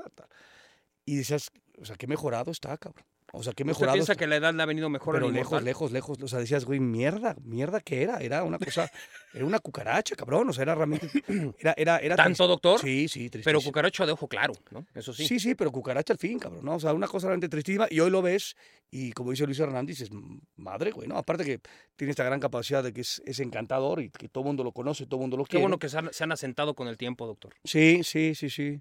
y 1.05 1.17
decías, 1.17 1.51
o 1.79 1.85
sea, 1.85 1.97
qué 1.97 2.07
mejorado 2.07 2.51
está, 2.51 2.79
cabrón. 2.79 3.05
O 3.37 3.43
sea, 3.43 3.53
qué 3.53 3.65
mejorado. 3.65 3.99
¿Usted 3.99 4.07
piensa 4.07 4.17
que 4.17 4.27
la 4.27 4.37
edad 4.37 4.55
le 4.55 4.63
ha 4.63 4.67
venido 4.67 4.89
mejor 4.89 5.15
Pero 5.15 5.31
lejos, 5.31 5.63
lejos, 5.63 5.93
lejos. 5.93 6.19
O 6.23 6.29
sea, 6.29 6.39
decías, 6.39 6.65
güey, 6.65 6.81
mierda, 6.81 7.37
mierda 7.43 7.81
que 7.81 8.03
era. 8.03 8.19
Era 8.19 8.45
una 8.45 8.59
cosa, 8.59 8.91
era 9.35 9.45
una 9.45 9.59
cucaracha, 9.59 10.15
cabrón. 10.15 10.49
O 10.49 10.53
sea, 10.53 10.63
era 10.63 10.75
realmente. 10.75 11.11
Era, 11.59 11.75
era, 11.77 11.99
era 11.99 12.17
¿Tanto, 12.17 12.47
doctor? 12.47 12.81
Sí, 12.81 13.09
sí, 13.09 13.31
tristísimo. 13.31 13.45
Pero 13.45 13.61
cucaracha 13.61 14.07
de 14.07 14.13
ojo 14.13 14.29
claro, 14.29 14.55
¿no? 14.71 14.87
Eso 14.95 15.13
sí. 15.13 15.27
Sí, 15.27 15.41
sí, 15.41 15.55
pero 15.55 15.73
cucaracha 15.73 16.13
al 16.13 16.19
fin, 16.19 16.39
cabrón, 16.39 16.65
¿no? 16.65 16.77
O 16.77 16.81
sea, 16.81 16.93
una 16.93 17.09
cosa 17.09 17.27
realmente 17.27 17.49
tristísima. 17.49 17.87
Y 17.91 18.01
hoy 18.01 18.11
lo 18.11 18.23
ves, 18.23 18.57
y 18.91 19.13
como 19.13 19.31
dice 19.31 19.47
Luis 19.47 19.59
Hernández, 19.59 20.01
es 20.01 20.11
madre, 20.57 20.93
güey, 20.93 21.09
¿no? 21.09 21.17
Aparte 21.17 21.45
que 21.45 21.61
tiene 21.97 22.11
esta 22.11 22.25
gran 22.25 22.41
capacidad 22.41 22.83
de 22.83 22.93
que 22.93 23.01
es, 23.01 23.21
es 23.27 23.41
encantador 23.41 24.01
y 24.01 24.11
que 24.11 24.29
todo 24.29 24.43
el 24.43 24.47
mundo 24.47 24.65
lo 24.65 24.73
conoce, 24.73 25.07
todo 25.07 25.17
el 25.17 25.23
mundo 25.23 25.37
lo 25.37 25.45
quiere. 25.45 25.59
Qué 25.59 25.63
bueno 25.63 25.79
que 25.79 25.89
se 25.89 25.99
han, 25.99 26.13
se 26.13 26.25
han 26.25 26.33
asentado 26.33 26.75
con 26.75 26.89
el 26.89 26.97
tiempo, 26.97 27.27
doctor. 27.27 27.55
Sí, 27.65 28.03
sí, 28.05 28.35
sí, 28.35 28.51
sí. 28.51 28.81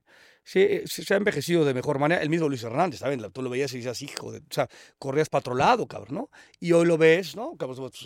Eh, 0.56 0.84
sí, 0.86 1.04
se 1.04 1.14
ha 1.14 1.18
envejecido 1.18 1.66
de 1.66 1.74
mejor 1.74 2.00
manera. 2.00 2.22
El 2.22 2.30
mismo 2.30 2.50
Luis 2.50 2.64
Hernández, 2.64 3.00
¿saben? 3.00 3.22
Tú 3.32 3.42
lo 3.42 3.50
veías 3.50 3.74
y 3.74 3.78
decías, 3.78 4.02
hijo 4.02 4.32
de. 4.32 4.40
O 4.40 4.54
sea, 4.54 4.70
corrías 5.00 5.30
patrolado, 5.30 5.88
cabrón, 5.88 6.16
¿no? 6.16 6.30
Y 6.60 6.74
hoy 6.74 6.86
lo 6.86 6.98
ves, 6.98 7.36
¿no? 7.36 7.56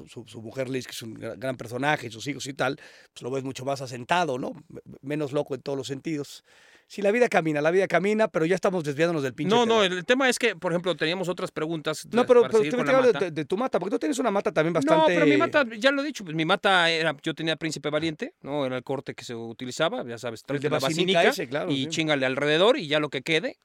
Su, 0.08 0.42
mujer 0.42 0.70
Liz, 0.70 0.86
que 0.86 0.92
es 0.92 1.02
un 1.02 1.16
gran 1.16 1.58
personaje, 1.58 2.10
sus 2.12 2.28
hijos 2.28 2.46
y 2.48 2.54
tal, 2.54 2.80
pues 3.14 3.22
lo 3.24 3.32
ves 3.32 3.44
mucho 3.44 3.66
más 3.66 3.82
asentado, 3.82 4.38
¿no? 4.38 4.54
Menos 5.02 5.32
loco 5.32 5.56
en 5.56 5.62
todos 5.62 5.78
los 5.78 5.88
sentidos. 5.88 6.44
Sí, 6.90 7.02
la 7.02 7.12
vida 7.12 7.28
camina, 7.28 7.60
la 7.60 7.70
vida 7.70 7.86
camina, 7.86 8.30
pero 8.30 8.46
ya 8.46 8.56
estamos 8.56 8.82
desviándonos 8.86 9.22
del 9.22 9.34
pinche. 9.34 9.54
No, 9.54 9.66
no, 9.66 9.84
el 9.84 10.06
tema 10.06 10.30
es 10.30 10.40
que, 10.40 10.56
por 10.56 10.72
ejemplo, 10.72 10.96
teníamos 10.96 11.28
otras 11.28 11.52
preguntas. 11.52 12.08
No, 12.12 12.26
pero, 12.26 12.44
pero 12.44 12.64
tú 12.64 12.78
me 12.78 13.30
de, 13.32 13.46
tu 13.46 13.58
mata, 13.58 13.78
porque 13.78 13.92
tú 13.96 14.00
tienes 14.00 14.18
una 14.20 14.32
mata 14.32 14.54
también 14.54 14.74
bastante. 14.74 15.02
No, 15.02 15.06
pero 15.08 15.26
mi 15.26 15.36
mata, 15.36 15.66
ya 15.78 15.92
lo 15.92 16.02
he 16.02 16.06
dicho, 16.06 16.24
pues 16.24 16.34
mi 16.34 16.46
mata 16.46 16.90
era, 16.90 17.14
yo 17.22 17.34
tenía 17.34 17.58
Príncipe 17.58 17.90
Valiente, 17.90 18.36
¿no? 18.42 18.66
Era 18.66 18.78
el 18.78 18.84
corte 18.84 19.16
que 19.16 19.26
se 19.26 19.36
utilizaba, 19.36 20.06
ya 20.06 20.18
sabes, 20.18 20.44
de, 20.48 20.70
la 20.70 20.80
basílica 20.80 21.34
y 21.68 21.88
chingale 21.88 22.26
alrededor 22.26 22.78
y 22.78 22.88
ya 22.88 23.02
lo 23.02 23.10
que 23.10 23.22
quede. 23.22 23.58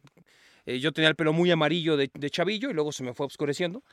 Eh, 0.66 0.80
yo 0.80 0.90
tenía 0.90 1.08
el 1.08 1.14
pelo 1.14 1.32
muy 1.32 1.48
amarillo 1.52 1.96
de, 1.96 2.10
chavillo 2.28 2.70
y 2.70 2.74
luego 2.74 2.90
se 2.90 3.04
me 3.04 3.14
fue 3.14 3.26
oscureciendo. 3.26 3.84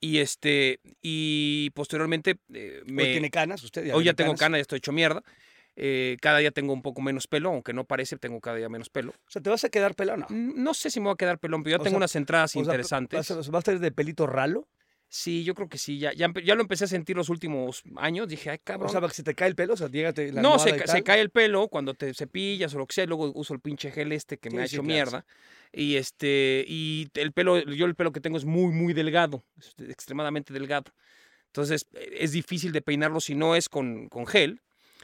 Y 0.00 0.18
este, 0.18 0.80
y 1.02 1.70
posteriormente 1.74 2.36
eh, 2.54 2.82
me. 2.86 3.02
Hoy 3.02 3.12
tiene 3.12 3.30
canas, 3.30 3.62
usted 3.64 3.84
ya 3.84 3.96
Hoy 3.96 4.04
ya 4.04 4.14
tengo 4.14 4.34
canas, 4.34 4.58
ya 4.58 4.62
estoy 4.62 4.78
hecho 4.78 4.92
mierda. 4.92 5.22
Eh, 5.80 6.16
cada 6.20 6.38
día 6.38 6.50
tengo 6.50 6.72
un 6.72 6.82
poco 6.82 7.00
menos 7.00 7.28
pelo, 7.28 7.50
aunque 7.50 7.72
no 7.72 7.84
parece, 7.84 8.16
tengo 8.16 8.40
cada 8.40 8.56
día 8.56 8.68
menos 8.68 8.90
pelo. 8.90 9.12
O 9.12 9.30
sea, 9.30 9.40
¿te 9.40 9.48
vas 9.48 9.62
a 9.62 9.68
quedar 9.68 9.94
pelón? 9.94 10.26
No, 10.28 10.52
no 10.56 10.74
sé 10.74 10.90
si 10.90 10.98
me 10.98 11.04
voy 11.04 11.12
a 11.12 11.16
quedar 11.16 11.38
pelón, 11.38 11.62
pero 11.62 11.78
ya 11.78 11.84
tengo 11.84 11.96
unas 11.96 12.16
entradas 12.16 12.56
interesantes. 12.56 13.30
¿Vas 13.30 13.54
a, 13.54 13.58
estar 13.58 13.78
de 13.78 13.92
pelito 13.92 14.26
ralo? 14.26 14.66
Sí, 15.06 15.44
yo 15.44 15.54
creo 15.54 15.68
que 15.68 15.78
sí, 15.78 16.00
ya, 16.00 16.12
ya, 16.12 16.32
ya 16.44 16.56
lo 16.56 16.62
empecé 16.62 16.84
a 16.84 16.88
sentir 16.88 17.16
los 17.16 17.28
últimos 17.28 17.84
años. 17.94 18.26
Dije, 18.26 18.50
ay, 18.50 18.56
O 18.56 18.64
cabrón. 18.64 18.90
sea, 18.90 19.00
que 19.00 19.10
se 19.10 19.22
te 19.22 19.36
cae 19.36 19.46
el 19.46 19.54
pelo, 19.54 19.74
o 19.74 19.76
sea, 19.76 19.88
llégate 19.88 20.32
la 20.32 20.42
no, 20.42 20.58
se, 20.58 20.70
y 20.70 21.02
cae 21.02 21.20
el 21.20 21.30
pelo 21.30 21.68
cuando 21.68 21.94
te 21.94 22.12
cepillas 22.12 22.74
o 22.74 22.78
lo 22.78 22.86
que 22.88 22.94
sea. 22.94 23.04
y 23.04 23.06
Luego 23.06 23.30
uso 23.36 23.54
el 23.54 23.60
pinche 23.60 23.92
gel 23.92 24.10
este 24.10 24.36
que 24.36 24.50
me 24.50 24.62
ha 24.62 24.66
sí, 24.66 24.74
hecho 24.74 24.82
claro, 24.82 24.94
mierda. 24.94 25.26
Y 25.72 25.94
este, 25.94 26.64
y 26.66 27.08
el 27.14 27.30
pelo, 27.32 27.56
yo 27.60 27.86
el 27.86 27.94
pelo 27.94 28.10
que 28.10 28.20
tengo 28.20 28.36
es 28.36 28.44
muy, 28.44 28.72
muy 28.72 28.94
delgado, 28.94 29.44
extremadamente 29.78 30.52
delgado. 30.52 30.92
Entonces, 31.46 31.86
eh, 31.92 32.18
es 32.18 32.32
difícil 32.32 32.72
de 32.72 32.82
peinarlo 32.82 33.20
si 33.20 33.36
no 33.36 33.54
es 33.54 33.68
con, 33.68 34.08
con 34.08 34.26
gel. 34.26 34.60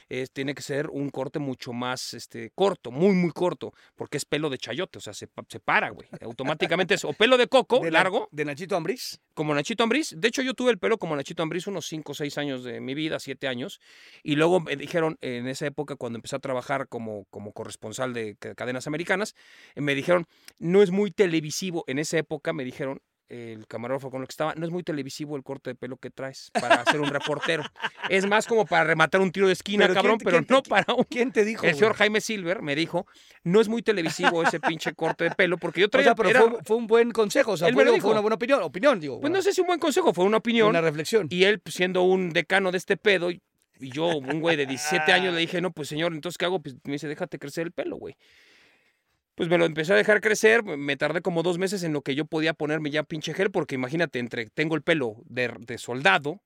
Es- 0.09 0.31
tiene 0.31 0.53
que 0.53 0.61
ser 0.61 0.89
un 0.89 1.09
corte 1.09 1.39
mucho 1.39 1.73
más 1.73 2.13
este, 2.13 2.51
corto, 2.55 2.91
muy, 2.91 3.13
muy 3.15 3.31
corto, 3.31 3.73
porque 3.95 4.17
es 4.17 4.25
pelo 4.25 4.49
de 4.49 4.57
chayote, 4.57 4.97
o 4.99 5.01
sea, 5.01 5.13
se, 5.13 5.27
se 5.47 5.59
para, 5.59 5.89
güey. 5.89 6.07
Automáticamente 6.21 6.93
es 6.95 7.05
o 7.05 7.13
pelo 7.13 7.37
de 7.37 7.47
coco, 7.47 7.79
De 7.79 7.91
largo, 7.91 8.27
De 8.31 8.45
Nachito 8.45 8.75
Ambriz. 8.75 9.19
como 9.33 9.53
Nachito 9.53 9.83
Ambriz. 9.83 10.13
De 10.17 10.27
hecho, 10.27 10.41
yo 10.41 10.53
tuve 10.53 10.71
el 10.71 10.77
pelo 10.77 10.97
como 10.97 11.15
Nachito 11.15 11.43
Ambriz 11.43 11.67
unos 11.67 11.85
5 11.87 12.11
o 12.11 12.15
6 12.15 12.37
años 12.37 12.63
de 12.63 12.79
mi 12.81 12.93
vida, 12.93 13.19
7 13.19 13.47
años. 13.47 13.79
Y 14.23 14.35
luego 14.35 14.59
me 14.59 14.75
dijeron, 14.75 15.17
en 15.21 15.47
esa 15.47 15.65
época, 15.67 15.95
cuando 15.95 16.17
empecé 16.17 16.35
a 16.35 16.39
trabajar 16.39 16.87
como, 16.87 17.25
como 17.29 17.51
corresponsal 17.53 18.13
de 18.13 18.35
ca- 18.37 18.55
cadenas 18.55 18.87
americanas, 18.87 19.33
me 19.75 19.95
dijeron, 19.95 20.25
no 20.59 20.81
es 20.81 20.91
muy 20.91 21.11
televisivo. 21.11 21.83
En 21.87 21.99
esa 21.99 22.17
época 22.17 22.53
me 22.53 22.63
dijeron, 22.63 23.01
el 23.27 23.65
camarógrafo 23.67 24.11
con 24.11 24.21
el 24.21 24.27
que 24.27 24.33
estaba, 24.33 24.53
no 24.55 24.65
es 24.65 24.71
muy 24.71 24.83
televisivo 24.83 25.35
el 25.35 25.43
corte 25.43 25.71
de 25.71 25.75
pelo 25.75 25.97
que 25.97 26.11
traes 26.11 26.51
para 26.53 26.83
ser 26.85 27.01
un 27.01 27.09
reportero. 27.09 27.63
Es 28.09 28.25
más 28.27 28.45
como 28.45 28.65
para 28.65 28.83
rematar 28.83 29.19
un 29.21 29.31
tiro 29.31 29.47
de 29.47 29.53
esquina, 29.53 29.85
Pero 29.85 29.95
cabrón, 29.95 30.17
¿quién 30.17 30.19
te- 30.19 30.25
pero 30.25 30.45
quién 30.45 30.55
no 30.57 30.63
para 30.63 30.93
un... 30.93 31.03
¿Quién 31.05 31.31
te 31.31 31.43
dijo? 31.43 31.65
El 31.65 31.73
señor? 31.73 31.95
Jaime 31.95 32.21
Silver 32.21 32.61
me 32.61 32.75
dijo, 32.75 33.07
no 33.43 33.61
es 33.61 33.67
muy 33.67 33.81
televisivo 33.81 34.43
ese 34.43 34.59
pinche 34.59 34.93
corte 34.93 35.23
de 35.23 35.31
pelo, 35.31 35.57
porque 35.57 35.81
yo 35.81 35.87
O 35.87 35.89
traía... 35.89 36.05
sea, 36.05 36.15
pero 36.15 36.29
era- 36.29 36.41
fue, 36.41 36.63
fue 36.63 36.77
un 36.77 36.87
buen 36.87 37.11
consejo, 37.11 37.51
o 37.53 37.57
sea, 37.57 37.67
Él 37.67 37.73
me 37.75 37.77
fue, 37.77 37.85
lo 37.85 37.91
fue 37.91 37.95
dijo. 37.97 38.11
una 38.11 38.19
buena 38.21 38.35
opinión, 38.35 38.61
opinión, 38.61 38.99
digo. 38.99 39.19
pues 39.19 39.33
no 39.33 39.41
sé 39.41 39.53
si 39.53 39.61
un 39.61 39.67
buen 39.67 39.79
consejo, 39.79 40.13
fue 40.13 40.23
una 40.25 40.37
opinión. 40.37 40.69
Una 40.69 40.81
reflexión. 40.81 41.27
Y 41.31 41.45
él, 41.45 41.59
pues, 41.59 41.75
siendo 41.75 42.03
un 42.03 42.29
decano 42.31 42.71
de 42.71 42.77
este 42.77 42.95
pedo, 42.97 43.31
y 43.31 43.41
y 43.77 43.89
yo, 43.91 44.05
un 44.07 44.39
güey 44.39 44.55
de 44.55 44.65
17 44.67 45.11
años, 45.11 45.33
le 45.33 45.41
dije, 45.41 45.59
no, 45.59 45.69
pues 45.69 45.89
señor, 45.89 46.13
entonces, 46.13 46.37
¿qué 46.37 46.45
hago? 46.45 46.61
Pues 46.61 46.75
me 46.85 46.93
dice, 46.93 47.09
déjate 47.09 47.37
crecer 47.37 47.65
el 47.67 47.73
pelo, 47.73 47.97
güey. 47.97 48.15
Pues 49.35 49.49
me 49.49 49.57
lo 49.57 49.65
empecé 49.65 49.91
a 49.93 49.97
dejar 49.97 50.21
crecer, 50.21 50.63
me 50.63 50.95
tardé 50.95 51.21
como 51.21 51.43
dos 51.43 51.57
meses 51.57 51.83
en 51.83 51.91
lo 51.91 52.01
que 52.01 52.15
yo 52.15 52.25
podía 52.25 52.53
ponerme 52.53 52.89
ya 52.89 53.03
pinche 53.03 53.33
gel, 53.33 53.51
porque 53.51 53.75
imagínate, 53.75 54.19
entre 54.19 54.45
tengo 54.49 54.75
el 54.75 54.81
pelo 54.81 55.17
de, 55.25 55.53
de 55.59 55.77
soldado, 55.77 56.41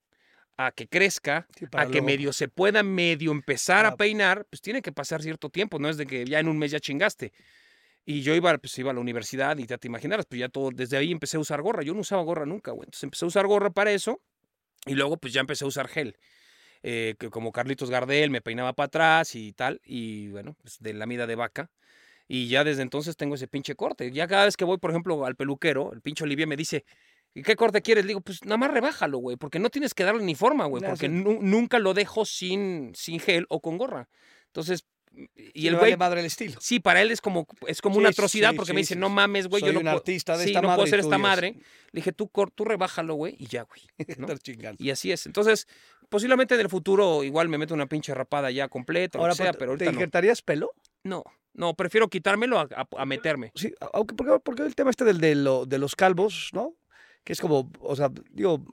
a 0.58 0.72
que 0.72 0.88
crezca, 0.88 1.48
Sí, 1.58 1.66
a 1.72 1.86
que 1.86 1.92
luego- 1.94 2.06
medio 2.08 2.34
se 2.34 2.48
pueda 2.50 2.84
medio 2.84 3.32
empezar 3.32 3.86
Ah. 3.86 3.90
a 3.90 3.96
peinar, 3.96 4.46
pues 4.50 4.62
tiene 4.62 4.82
que 4.82 4.92
pasar 4.92 5.22
cierto 5.22 5.50
tiempo, 5.50 5.80
no 5.80 5.88
es 5.88 5.98
de 5.98 6.06
que 6.08 6.26
ya 6.26 6.40
en 6.40 6.48
un 6.50 6.58
mes 6.58 6.72
ya 6.72 6.80
chingaste. 6.80 7.32
Y 8.06 8.24
yo 8.24 8.34
iba, 8.34 8.58
pues 8.58 8.78
iba 8.80 8.90
a 8.92 8.94
la 8.94 9.00
universidad 9.00 9.58
y 9.60 9.68
ya 9.68 9.78
te 9.78 9.88
imaginarás, 9.88 10.26
pues 10.26 10.40
ya 10.40 10.50
todo, 10.50 10.72
desde 10.74 10.98
ahí 10.98 11.12
empecé 11.12 11.38
a 11.38 11.40
usar 11.42 11.62
gorra. 11.62 11.84
Yo 11.84 11.94
no 11.94 12.00
usaba 12.02 12.24
gorra 12.24 12.46
nunca, 12.46 12.72
güey. 12.72 12.86
Entonces 12.88 13.04
empecé 13.04 13.24
a 13.24 13.28
usar 13.28 13.46
gorra 13.46 13.70
para 13.70 13.92
eso 13.92 14.20
y 14.88 14.96
luego 14.96 15.16
pues 15.18 15.32
ya 15.32 15.42
empecé 15.42 15.64
a 15.64 15.68
usar 15.68 15.88
gel. 15.88 16.18
Eh, 16.82 17.16
que 17.20 17.30
como 17.30 17.52
Carlitos 17.52 17.90
Gardel 17.92 18.32
me 18.32 18.42
peinaba 18.42 18.74
para 18.74 18.88
atrás 18.88 19.36
y 19.36 19.54
tal, 19.54 19.80
y 19.86 20.30
bueno, 20.30 20.56
pues 20.62 20.80
de 20.80 20.94
la 20.94 21.06
mida 21.06 21.28
de 21.28 21.36
vaca. 21.36 21.70
Y 22.32 22.48
ya 22.48 22.64
desde 22.64 22.84
entonces 22.84 23.18
tengo 23.18 23.34
ese 23.36 23.48
pinche 23.48 23.74
corte. 23.76 24.12
Ya 24.12 24.28
cada 24.28 24.46
vez 24.46 24.56
que 24.56 24.64
voy, 24.64 24.78
por 24.78 24.92
ejemplo, 24.92 25.26
al 25.26 25.36
peluquero, 25.36 25.92
el 25.94 26.02
pinche 26.02 26.24
Olivier 26.24 26.48
me 26.48 26.56
dice, 26.56 26.86
¿y 27.34 27.42
qué 27.42 27.56
corte 27.56 27.82
quieres? 27.82 28.06
Le 28.06 28.10
digo, 28.10 28.22
pues 28.22 28.46
nada 28.46 28.58
más 28.58 28.70
rebájalo, 28.72 29.18
güey, 29.18 29.36
porque 29.36 29.58
no 29.58 29.70
tienes 29.72 29.94
que 29.96 30.04
darle 30.04 30.24
ni 30.24 30.36
forma, 30.36 30.66
güey, 30.66 30.84
porque 30.84 31.10
nu- 31.10 31.40
nunca 31.42 31.80
lo 31.80 31.96
dejo 31.96 32.26
sin, 32.26 32.92
sin 32.96 33.20
gel 33.20 33.48
o 33.50 33.60
con 33.62 33.78
gorra. 33.80 34.08
Entonces, 34.46 34.86
y 35.36 35.64
Le 35.64 35.70
el 35.70 35.76
vale 35.76 35.88
güey, 35.88 35.98
madre 35.98 36.20
el 36.20 36.28
estilo. 36.28 36.60
sí, 36.62 36.80
para 36.80 37.02
él 37.02 37.10
es 37.10 37.20
como, 37.20 37.48
es 37.66 37.82
como 37.82 37.96
Sí, 37.96 38.00
una 38.02 38.10
atrocidad 38.10 38.52
sí, 38.52 38.56
porque 38.58 38.74
me 38.74 38.82
dice, 38.82 38.96
no 38.96 39.10
mames, 39.10 39.48
güey, 39.48 39.64
yo 39.64 39.74
no 39.74 39.80
un 39.80 39.86
puedo, 39.86 39.98
artista 39.98 40.38
de 40.38 40.46
esta 40.46 40.62
no 40.62 40.68
madre 40.68 40.78
puedo 40.78 40.88
y 40.88 40.90
ser 40.92 41.00
esta 41.00 41.18
madre. 41.18 41.54
Le 41.92 42.02
dije, 42.02 42.12
tú, 42.12 42.30
tú 42.54 42.64
rebájalo, 42.64 43.16
güey, 43.16 43.36
y 43.40 43.48
ya, 43.48 43.64
güey. 43.64 43.82
¿no? 44.20 44.28
Y 44.78 44.92
así 44.92 45.12
es. 45.12 45.26
Entonces, 45.26 45.68
posiblemente 46.10 46.54
en 46.54 46.62
el 46.62 46.70
futuro 46.70 47.24
igual 47.24 47.50
me 47.50 47.58
meto 47.58 47.74
una 47.74 47.88
pinche 47.88 48.14
rapada 48.14 48.52
ya 48.52 48.68
completa, 48.68 49.18
o 49.18 49.22
Ahora, 49.22 49.34
que 49.34 49.38
sea, 49.38 49.52
¿te- 49.54 49.58
pero 49.58 49.78
¿te 49.78 49.86
no. 49.86 49.92
injertarías 49.94 50.44
pelo? 50.44 50.74
No, 51.04 51.24
no, 51.60 51.76
prefiero 51.76 52.08
quitármelo 52.10 52.58
a, 52.60 52.68
a- 52.76 52.88
a 52.98 53.06
meterme. 53.06 53.52
Sí, 53.56 53.74
aunque 53.94 54.16
porque, 54.16 54.40
porque 54.44 54.64
el 54.64 54.74
tema 54.76 54.90
este 54.90 55.04
del, 55.06 55.20
de, 55.20 55.36
lo- 55.36 55.66
de 55.66 55.78
los 55.78 55.96
calvos, 55.96 56.50
¿no? 56.54 56.74
Que 57.24 57.34
es 57.34 57.42
como, 57.42 57.70
o 57.82 57.96
sea, 57.96 58.10
digo, 58.32 58.64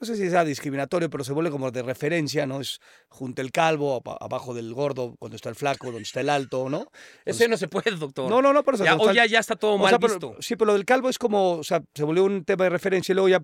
no 0.00 0.06
sé 0.06 0.16
si 0.16 0.28
sea 0.30 0.44
discriminatorio, 0.44 1.08
pero 1.10 1.22
se 1.22 1.32
vuelve 1.32 1.50
como 1.52 1.70
de 1.70 1.82
referencia, 1.82 2.44
¿no? 2.46 2.60
Es 2.60 2.80
junto 3.08 3.40
el 3.42 3.52
calvo, 3.52 4.02
abajo 4.20 4.52
del 4.54 4.74
gordo, 4.74 5.14
cuando 5.20 5.36
está 5.36 5.48
el 5.50 5.54
flaco, 5.54 5.86
donde 5.86 6.02
está 6.02 6.20
el 6.20 6.30
alto, 6.30 6.68
¿no? 6.68 6.86
Ese 7.24 7.46
no 7.46 7.56
se 7.56 7.68
puede, 7.68 7.92
doctor. 7.92 8.28
No, 8.28 8.42
no, 8.42 8.52
no, 8.52 8.64
pero 8.64 8.78
ya, 8.78 8.96
o 8.96 9.12
ya, 9.12 9.26
ya 9.26 9.38
está 9.38 9.54
todo 9.54 9.74
o 9.74 9.78
mal 9.78 9.90
sea, 9.90 9.98
pero- 10.00 10.14
visto. 10.14 10.36
sí, 10.40 10.56
pero 10.56 10.66
lo 10.68 10.72
del 10.72 10.84
calvo 10.84 11.08
es 11.08 11.18
como, 11.18 11.52
o 11.58 11.62
sea, 11.62 11.82
se 11.94 12.02
volvió 12.02 12.24
un 12.24 12.44
tema 12.44 12.64
de 12.64 12.70
referencia 12.70 13.12
y 13.12 13.14
luego 13.14 13.28
ya, 13.28 13.42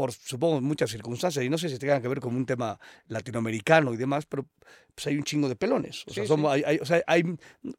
por 0.00 0.12
supongo 0.12 0.62
muchas 0.62 0.88
circunstancias, 0.90 1.44
y 1.44 1.50
no 1.50 1.58
sé 1.58 1.68
si 1.68 1.78
tengan 1.78 2.00
que 2.00 2.08
ver 2.08 2.20
con 2.20 2.34
un 2.34 2.46
tema 2.46 2.78
latinoamericano 3.08 3.92
y 3.92 3.98
demás, 3.98 4.24
pero 4.26 4.46
pues 4.94 5.06
hay 5.06 5.16
un 5.16 5.22
chingo 5.24 5.48
de 5.48 5.56
pelones. 5.56 6.04
O 6.06 6.12
sea, 6.12 6.24
Sí, 6.24 6.28
somos- 6.28 6.52
Hay, 6.52 6.62
hay- 6.66 6.78
o 6.78 6.84
sea, 6.84 7.02
hay 7.06 7.22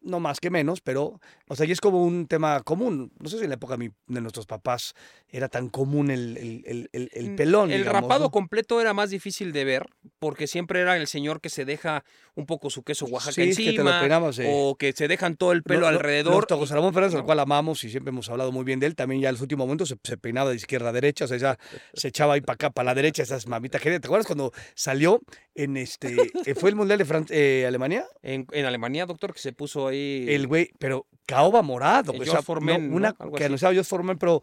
no 0.01 0.19
más 0.19 0.39
que 0.39 0.49
menos, 0.49 0.81
pero, 0.81 1.19
o 1.47 1.55
sea, 1.55 1.65
y 1.65 1.71
es 1.71 1.81
como 1.81 2.03
un 2.03 2.25
tema 2.27 2.61
común. 2.63 3.11
No 3.19 3.27
sé 3.29 3.37
si 3.37 3.43
en 3.43 3.49
la 3.49 3.55
época 3.55 3.75
de, 3.77 3.91
nuestros 4.07 4.45
papás 4.45 4.93
era 5.29 5.49
tan 5.49 5.69
común 5.69 6.09
el, 6.11 6.37
el, 6.37 6.89
el- 6.93 7.09
el- 7.13 7.31
Mm, 7.31 7.35
pelón. 7.35 7.71
El 7.71 7.79
digamos, 7.79 8.01
rapado 8.01 8.23
¿no? 8.25 8.31
completo 8.31 8.79
era 8.81 8.93
más 8.93 9.09
difícil 9.09 9.51
de 9.51 9.63
ver 9.65 9.87
porque 10.19 10.47
siempre 10.47 10.79
era 10.81 10.95
el 10.97 11.07
señor 11.07 11.41
que 11.41 11.49
se 11.49 11.65
deja 11.65 12.03
un 12.35 12.45
poco 12.45 12.69
su 12.69 12.83
queso 12.83 13.05
Oaxaca 13.05 13.33
Sí, 13.33 13.41
es 13.41 13.57
que 13.57 13.63
te 13.63 13.71
lo 13.73 13.81
encima 13.81 13.99
peinabas, 13.99 14.39
eh. 14.39 14.47
o 14.49 14.75
que 14.75 14.93
se 14.93 15.07
dejan 15.07 15.35
todo 15.35 15.51
el 15.51 15.63
pelo 15.63 15.81
No, 15.81 15.91
no, 15.91 15.97
alrededor. 15.97 16.33
Nuestro 16.33 16.57
José 16.57 16.75
Ramón 16.75 16.93
Fernández, 16.93 17.15
al 17.15 17.21
no. 17.21 17.25
cual 17.25 17.39
amamos 17.39 17.83
y 17.83 17.89
siempre 17.89 18.09
hemos 18.09 18.29
hablado 18.29 18.51
muy 18.51 18.63
bien 18.63 18.79
de 18.79 18.87
él, 18.87 18.95
también 18.95 19.21
ya 19.21 19.29
en 19.29 19.35
los 19.35 19.41
últimos 19.41 19.65
momentos 19.65 19.89
se, 19.89 19.97
se 20.03 20.17
peinaba 20.17 20.49
de 20.51 20.55
izquierda 20.55 20.89
a 20.89 20.93
derecha, 20.93 21.25
o 21.25 21.27
sea, 21.27 21.37
ya 21.37 21.57
se 21.93 22.10
echaba 22.11 22.35
ahí 22.35 22.41
para 22.41 22.53
acá, 22.53 22.69
para 22.69 22.85
la 22.85 22.93
derecha, 22.95 23.23
esas 23.23 23.47
mamitas 23.47 23.81
que 23.81 23.99
¿Te 23.99 24.07
acuerdas 24.07 24.27
cuando 24.27 24.51
salió 24.75 25.19
en 25.55 25.75
este, 25.77 26.15
eh, 26.45 26.53
fue 26.55 26.69
el 26.69 26.75
Mundial 26.75 26.99
de 26.99 27.05
Fran- 27.05 27.27
eh, 27.29 27.65
Alemania? 27.67 28.05
En, 28.21 28.45
en 28.51 28.65
Alemania, 28.65 29.05
doctor, 29.05 29.33
que 29.33 29.39
se 29.39 29.51
puso 29.53 29.87
ahí. 29.87 30.25
El 30.29 30.47
güey, 30.47 30.69
pero 30.79 31.07
caoba 31.25 31.61
morado, 31.61 32.11
El 32.13 32.19
George 32.19 32.35
no, 32.35 32.43
Formen, 32.43 32.89
¿no? 32.89 32.95
una 32.95 33.15
Algo 33.19 33.35
que 33.35 33.45
anunciaba 33.45 33.73
George 33.73 33.89
Formen, 33.89 34.17
pero, 34.17 34.41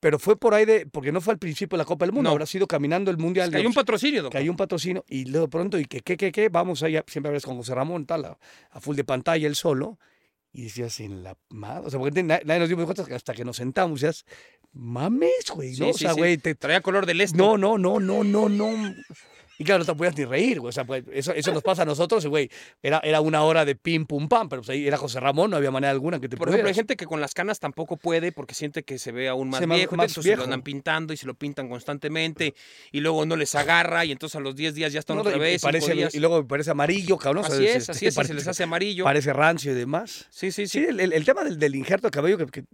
pero 0.00 0.18
fue 0.18 0.36
por 0.38 0.54
ahí 0.54 0.64
de, 0.64 0.86
porque 0.86 1.12
no 1.12 1.20
fue 1.20 1.32
al 1.34 1.38
principio 1.38 1.76
de 1.76 1.82
la 1.82 1.86
Copa 1.86 2.04
del 2.06 2.12
Mundo, 2.12 2.28
No. 2.30 2.32
habrá 2.32 2.46
sido 2.46 2.66
caminando 2.66 3.10
el 3.10 3.18
Mundial. 3.18 3.50
que 3.50 3.58
hay 3.58 3.66
un 3.66 3.74
patrocinio, 3.74 4.22
doctor. 4.22 4.32
que 4.32 4.42
hay 4.42 4.48
un 4.48 4.56
patrocinio 4.56 5.04
y 5.08 5.26
luego 5.26 5.46
de 5.46 5.50
pronto 5.50 5.78
y 5.78 5.84
que 5.84 6.00
qué 6.00 6.16
qué 6.16 6.32
qué 6.32 6.48
vamos 6.48 6.82
allá 6.82 7.04
siempre 7.06 7.28
hablas 7.28 7.44
con 7.44 7.56
José 7.56 7.74
Ramón 7.74 8.06
tal 8.06 8.24
a, 8.24 8.38
a 8.70 8.80
full 8.80 8.96
de 8.96 9.04
pantalla 9.04 9.46
él 9.46 9.54
solo 9.54 9.98
y 10.54 10.62
decías 10.62 11.00
en 11.00 11.22
la 11.24 11.36
madre 11.50 11.86
o 11.86 11.90
sea 11.90 11.98
porque 11.98 12.22
na- 12.22 12.40
nadie 12.44 12.60
nos 12.60 12.68
dimos 12.70 12.84
cuenta 12.86 13.04
hasta 13.14 13.34
que 13.34 13.44
nos 13.44 13.56
sentamos 13.56 14.00
decías 14.00 14.24
mames 14.72 15.50
güey 15.52 15.74
Sí, 15.74 15.80
no 15.82 15.88
o 15.90 15.92
sí, 15.92 15.98
sea 16.04 16.14
sí. 16.14 16.20
güey 16.20 16.38
te- 16.38 16.54
Traía 16.54 16.80
color 16.80 17.04
del 17.06 17.20
este. 17.20 17.36
no 17.36 17.58
no 17.58 17.76
no 17.76 17.98
no 18.00 18.24
no 18.24 18.48
no 18.48 18.94
y 19.58 19.64
claro 19.64 19.80
no 19.80 19.84
te 19.84 19.94
podías 19.94 20.16
ni 20.16 20.24
reír 20.24 20.60
güey 20.60 20.68
o 20.70 20.72
sea 20.72 20.84
pues, 20.84 21.04
eso 21.12 21.32
eso 21.32 21.52
nos 21.52 21.62
pasa 21.62 21.82
a 21.82 21.84
nosotros 21.84 22.24
y, 22.24 22.28
güey 22.28 22.50
era 22.82 23.00
era 23.04 23.20
una 23.20 23.42
hora 23.44 23.64
de 23.64 23.76
pim 23.76 24.04
pum 24.06 24.28
pam 24.28 24.48
pero 24.48 24.62
pues 24.62 24.70
ahí 24.70 24.86
era 24.86 24.96
José 24.96 25.20
Ramón 25.20 25.50
no 25.50 25.56
había 25.56 25.70
manera 25.70 25.90
alguna 25.92 26.18
que 26.20 26.28
te 26.28 26.36
Por 26.36 26.48
ejemplo, 26.48 26.68
hay 26.68 26.74
gente 26.74 26.96
que 26.96 27.06
con 27.06 27.20
las 27.20 27.34
canas 27.34 27.60
tampoco 27.60 27.96
puede 27.96 28.32
porque 28.32 28.54
siente 28.54 28.82
que 28.82 28.98
se 28.98 29.12
ve 29.12 29.28
aún 29.28 29.48
más 29.50 29.60
Se 29.60 29.66
viejo, 29.66 29.96
más 29.96 30.06
entonces 30.10 30.24
viejo. 30.24 30.38
lo 30.38 30.44
andan 30.44 30.62
pintando 30.62 31.12
y 31.12 31.16
se 31.16 31.26
lo 31.26 31.34
pintan 31.34 31.68
constantemente 31.68 32.54
y 32.92 33.00
luego 33.00 33.24
no 33.26 33.36
les 33.36 33.54
agarra 33.54 34.04
y 34.04 34.12
entonces 34.12 34.36
a 34.36 34.40
los 34.40 34.56
10 34.56 34.74
días 34.74 34.92
ya 34.92 35.00
están 35.00 35.16
No, 35.16 35.22
otra 35.22 35.36
y- 35.36 35.40
vez. 35.40 35.62
parece, 35.62 35.94
días. 35.94 36.14
y 36.14 36.20
luego 36.20 36.46
parece 36.46 36.70
amarillo 36.70 37.16
cabrón 37.18 37.44
o 37.44 37.46
sea, 37.46 37.54
así 37.56 37.66
es, 37.66 37.76
este, 37.76 37.92
así 37.92 38.06
es, 38.06 38.12
y 38.12 38.14
se 38.14 38.16
parece- 38.16 38.34
les 38.34 38.48
hace 38.48 38.62
amarillo. 38.64 39.04
parece 39.04 39.32
rancio 39.32 39.72
y 39.72 39.74
demás 39.74 40.26
Sí, 40.30 40.50
sí, 40.50 40.66
Sí, 40.66 40.80
sí. 40.80 40.86
el, 40.88 41.00
el- 41.00 41.12
el 41.12 41.24
tema 41.24 41.44
del, 41.44 41.58
del 41.58 41.74
injerto 41.76 42.08
de 42.08 42.10
cabello, 42.10 42.38
que, 42.38 42.46
que 42.46 42.64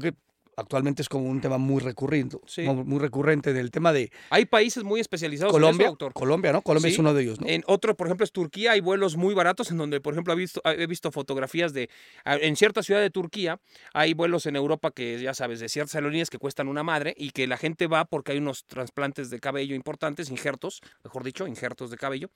que 0.00 0.14
actualmente 0.56 1.02
es 1.02 1.08
como 1.08 1.28
un 1.28 1.40
tema 1.40 1.58
muy 1.58 1.80
recurrente, 1.82 2.38
Sí. 2.46 2.62
muy 2.62 2.98
recurrente 2.98 3.52
del 3.52 3.70
tema 3.70 3.92
de 3.92 4.10
Hay 4.30 4.46
países 4.46 4.84
muy 4.84 5.00
especializados 5.00 5.52
en 5.54 5.60
Colombia. 5.60 5.84
eso, 5.84 5.90
doctor. 5.92 6.12
Colombia, 6.14 6.52
¿no? 6.52 6.62
Colombia 6.62 6.90
es 6.90 6.98
uno 6.98 7.12
de 7.14 7.22
ellos, 7.22 7.40
¿no? 7.40 7.46
En 7.46 7.62
otro, 7.66 7.94
por 7.96 8.06
ejemplo, 8.06 8.24
es 8.24 8.32
Turquía. 8.32 8.72
Hay 8.72 8.80
vuelos 8.80 9.16
muy 9.16 9.34
baratos 9.34 9.70
en 9.70 9.76
donde, 9.76 10.00
por 10.00 10.14
ejemplo, 10.14 10.32
he 10.32 10.36
visto, 10.36 10.60
he 10.64 10.86
visto 10.86 11.12
fotografías 11.12 11.72
de. 11.74 11.90
En 12.24 12.56
cierta 12.56 12.82
ciudad 12.82 13.00
de 13.00 13.10
Turquía 13.10 13.60
hay 13.92 14.14
vuelos 14.14 14.46
en 14.46 14.56
Europa 14.56 14.90
que, 14.90 15.20
ya 15.20 15.34
sabes, 15.34 15.60
de 15.60 15.68
ciertas 15.68 15.94
aerolíneas 15.94 16.30
que 16.30 16.38
cuestan 16.38 16.68
una 16.68 16.82
madre 16.82 17.14
y 17.16 17.30
que 17.30 17.46
la 17.46 17.56
gente 17.58 17.86
va 17.86 18.04
porque 18.06 18.32
hay 18.32 18.38
unos 18.38 18.64
trasplantes 18.66 19.30
de 19.30 19.38
cabello 19.40 19.74
importantes, 19.74 20.30
injertos, 20.30 20.80
mejor 21.04 21.22
dicho, 21.22 21.46
injertos 21.46 21.90
de 21.90 21.96
cabello. 21.98 22.30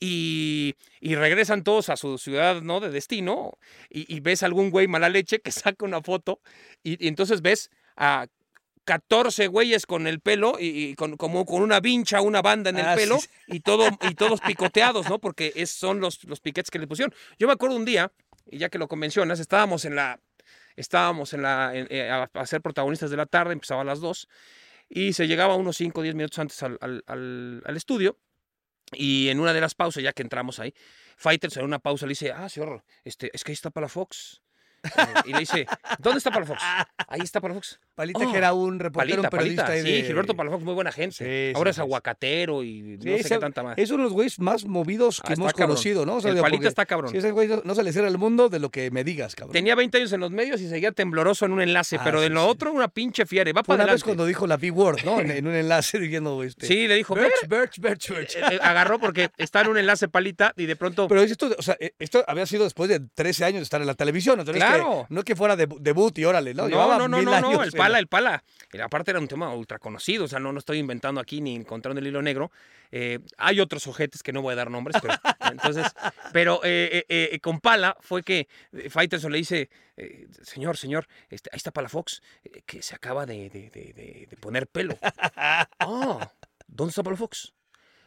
Y, 0.00 0.74
y 1.00 1.14
regresan 1.14 1.62
todos 1.64 1.88
a 1.88 1.96
su 1.96 2.18
ciudad, 2.18 2.60
¿no? 2.62 2.80
De 2.80 2.90
destino. 2.90 3.58
Y, 3.88 4.12
y 4.14 4.20
ves 4.20 4.42
algún 4.42 4.70
güey 4.70 4.88
mala 4.88 5.08
leche 5.08 5.40
que 5.40 5.50
saca 5.52 5.84
una 5.84 6.02
foto 6.02 6.40
y, 6.82 7.02
y 7.04 7.08
entonces 7.08 7.42
ves 7.42 7.61
a. 7.96 8.26
14 8.84 9.46
güeyes 9.46 9.86
con 9.86 10.08
el 10.08 10.18
pelo 10.18 10.56
y, 10.58 10.66
y 10.86 10.94
con, 10.96 11.16
como 11.16 11.46
con 11.46 11.62
una 11.62 11.78
vincha, 11.78 12.20
una 12.20 12.42
banda 12.42 12.70
en 12.70 12.78
el 12.78 12.84
Ah, 12.86 12.96
pelo 12.96 13.20
sí. 13.20 13.28
y 13.46 13.60
todo 13.60 13.86
y 14.00 14.14
todos 14.16 14.40
picoteados, 14.40 15.08
¿no? 15.08 15.20
Porque 15.20 15.52
es, 15.54 15.70
son 15.70 16.00
los, 16.00 16.24
los 16.24 16.40
piquetes 16.40 16.68
que 16.68 16.80
le 16.80 16.88
pusieron. 16.88 17.14
Yo 17.38 17.46
me 17.46 17.52
acuerdo 17.52 17.76
un 17.76 17.84
día, 17.84 18.10
y 18.44 18.58
ya 18.58 18.70
que 18.70 18.78
lo 18.78 18.88
mencionas, 18.96 19.38
estábamos 19.38 19.84
en 19.84 19.94
la 19.94 20.18
estábamos 20.74 21.32
en 21.32 21.42
la 21.42 21.70
en- 21.76 21.86
eh, 21.90 22.10
a, 22.10 22.28
a 22.34 22.44
ser 22.46 22.60
protagonistas 22.60 23.08
de 23.12 23.16
la 23.16 23.26
tarde, 23.26 23.52
empezaba 23.52 23.82
a 23.82 23.84
las 23.84 24.00
2 24.00 24.28
y 24.88 25.12
se 25.12 25.28
llegaba 25.28 25.54
unos 25.54 25.76
5 25.76 26.00
o 26.00 26.02
10 26.02 26.16
minutos 26.16 26.40
antes 26.40 26.60
al, 26.64 26.76
al- 26.80 27.04
al- 27.06 27.62
al 27.64 27.76
estudio 27.76 28.18
y 28.90 29.28
en 29.28 29.38
una 29.38 29.52
de 29.52 29.60
las 29.60 29.76
pausas, 29.76 30.02
ya 30.02 30.12
que 30.12 30.22
entramos 30.22 30.58
ahí, 30.58 30.74
Fighters 31.16 31.56
en 31.56 31.64
una 31.66 31.78
pausa 31.78 32.06
le 32.06 32.10
dice, 32.10 32.32
ah, 32.32 32.48
señor, 32.48 32.82
este, 33.04 33.30
es 33.32 33.44
que 33.44 33.52
ahí 33.52 33.54
está 33.54 33.70
para 33.70 33.84
la 33.84 33.88
Fox. 33.88 34.42
Y 35.24 35.32
le 35.32 35.40
dice, 35.40 35.66
¿dónde 35.98 36.18
está 36.18 36.30
Palafox? 36.30 36.62
Ahí 37.08 37.20
está 37.20 37.40
Palafox. 37.40 37.78
Palita, 37.94 38.20
Oh, 38.26 38.32
que 38.32 38.38
era 38.38 38.52
un 38.54 38.78
reportero, 38.78 39.22
Palita, 39.22 39.28
un 39.28 39.30
periodista. 39.30 39.66
Palita. 39.66 39.86
Sí, 39.86 39.92
de- 39.92 40.02
Gilberto 40.04 40.34
Palafox, 40.34 40.64
muy 40.64 40.72
buena 40.74 40.92
gente. 40.92 41.16
Sí, 41.50 41.52
Ahora 41.54 41.70
es 41.70 41.78
aguacatero 41.78 42.62
y 42.64 42.98
no 42.98 43.18
sé 43.18 43.24
qué 43.28 43.38
tanta 43.38 43.62
más. 43.62 43.78
Es 43.78 43.90
uno 43.90 43.98
de 43.98 44.04
los 44.04 44.12
güeyes 44.14 44.38
más 44.38 44.64
movidos 44.64 45.16
que 45.20 45.28
Ah, 45.28 45.32
está 45.34 45.42
hemos 45.42 45.52
cabrón. 45.52 45.68
conocido, 45.68 46.06
¿no? 46.06 46.16
O 46.16 46.20
sea, 46.20 46.30
El 46.30 46.36
digo, 46.36 46.44
Palita 46.44 46.68
está 46.68 46.86
cabrón. 46.86 47.10
Si 47.10 47.18
ese 47.18 47.30
güey 47.32 47.48
no, 47.64 47.74
se 47.74 47.82
le 47.82 47.92
cierra 47.92 48.08
el 48.08 48.16
mundo 48.18 48.48
de 48.48 48.58
lo 48.60 48.70
que 48.70 48.90
me 48.90 49.04
digas, 49.04 49.34
cabrón. 49.34 49.52
Tenía 49.52 49.74
20 49.74 49.98
años 49.98 50.12
en 50.12 50.20
los 50.20 50.30
medios 50.30 50.60
y 50.60 50.68
seguía 50.68 50.92
tembloroso 50.92 51.44
en 51.44 51.52
un 51.52 51.60
enlace, 51.60 51.96
Ah, 51.96 52.02
pero 52.04 52.20
de 52.20 52.30
lo 52.30 52.46
otro 52.46 52.72
una 52.72 52.88
pinche 52.88 53.26
fiera. 53.26 53.50
y 53.50 53.52
Va 53.52 53.62
para 53.62 53.74
una 53.76 53.84
vez 53.84 54.02
adelante. 54.02 54.04
cuando 54.06 54.26
dijo 54.26 54.46
la 54.46 54.56
B-word, 54.56 55.04
¿no? 55.04 55.20
En, 55.20 55.30
en 55.30 55.46
un 55.46 55.54
enlace 55.54 55.98
diciendo, 55.98 56.42
este... 56.42 56.66
Sí, 56.66 56.88
le 56.88 56.94
dijo, 56.94 57.14
Birch, 57.14 57.46
Birch, 57.48 57.78
Birch, 57.78 58.08
Birch. 58.08 58.36
Agarró 58.62 58.98
porque 58.98 59.30
está 59.36 59.60
en 59.60 59.68
un 59.68 59.78
enlace 59.78 60.08
palita 60.08 60.54
y 60.56 60.64
de 60.66 60.76
pronto. 60.76 61.08
Pero 61.08 61.20
esto, 61.22 61.50
o 61.58 61.62
sea, 61.62 61.76
esto 61.98 62.24
había 62.26 62.46
sido 62.46 62.64
después 62.64 62.88
de 62.88 63.00
13 63.00 63.44
años 63.44 63.58
de 63.58 63.64
estar 63.64 63.80
en 63.80 63.86
la 63.86 63.94
televisión. 63.94 64.40
Entonces, 64.40 64.62
Claro. 64.62 65.06
que- 65.08 65.14
no 65.14 65.20
es 65.20 65.24
que 65.24 65.36
fuera 65.36 65.56
debu- 65.56 65.78
debut 65.78 66.16
y 66.18 66.24
órale, 66.24 66.54
¿no? 66.54 66.62
no, 66.62 66.68
Llevaba 66.68 66.96
no, 66.98 67.08
no, 67.08 67.16
mil 67.18 67.26
no, 67.26 67.62
el 67.62 67.72
pala, 67.82 67.92
la- 67.94 67.98
el 67.98 68.06
pala. 68.06 68.44
Y 68.72 68.78
aparte 68.80 69.10
era 69.10 69.20
un 69.20 69.28
tema 69.28 69.52
ultra 69.54 69.78
conocido, 69.78 70.24
o 70.24 70.28
sea, 70.28 70.38
no, 70.38 70.52
no 70.52 70.58
estoy 70.58 70.78
inventando 70.78 71.20
aquí 71.20 71.40
ni 71.40 71.54
encontrando 71.54 72.00
el 72.00 72.06
hilo 72.06 72.22
negro. 72.22 72.50
Eh, 72.90 73.18
hay 73.38 73.60
otros 73.60 73.86
ojetes 73.86 74.22
que 74.22 74.32
no 74.32 74.42
voy 74.42 74.52
a 74.52 74.56
dar 74.56 74.70
nombres, 74.70 74.96
pero 75.00 75.14
entonces, 75.52 75.86
pero 76.32 76.60
eh, 76.64 77.04
eh, 77.08 77.28
eh, 77.32 77.40
con 77.40 77.60
pala 77.60 77.96
fue 78.00 78.22
que 78.22 78.48
eh, 78.72 78.90
Faitelson 78.90 79.32
le 79.32 79.38
dice, 79.38 79.70
eh, 79.96 80.26
señor, 80.42 80.76
señor, 80.76 81.06
este, 81.30 81.50
ahí 81.52 81.56
está 81.56 81.70
Palafox, 81.70 82.22
eh, 82.44 82.62
que 82.66 82.82
se 82.82 82.94
acaba 82.94 83.26
de, 83.26 83.50
de- 83.50 83.70
de- 83.70 84.36
poner 84.38 84.66
pelo. 84.66 84.96
Ah, 85.16 85.68
¿dónde 86.66 86.90
está 86.90 87.02
Palafox? 87.02 87.52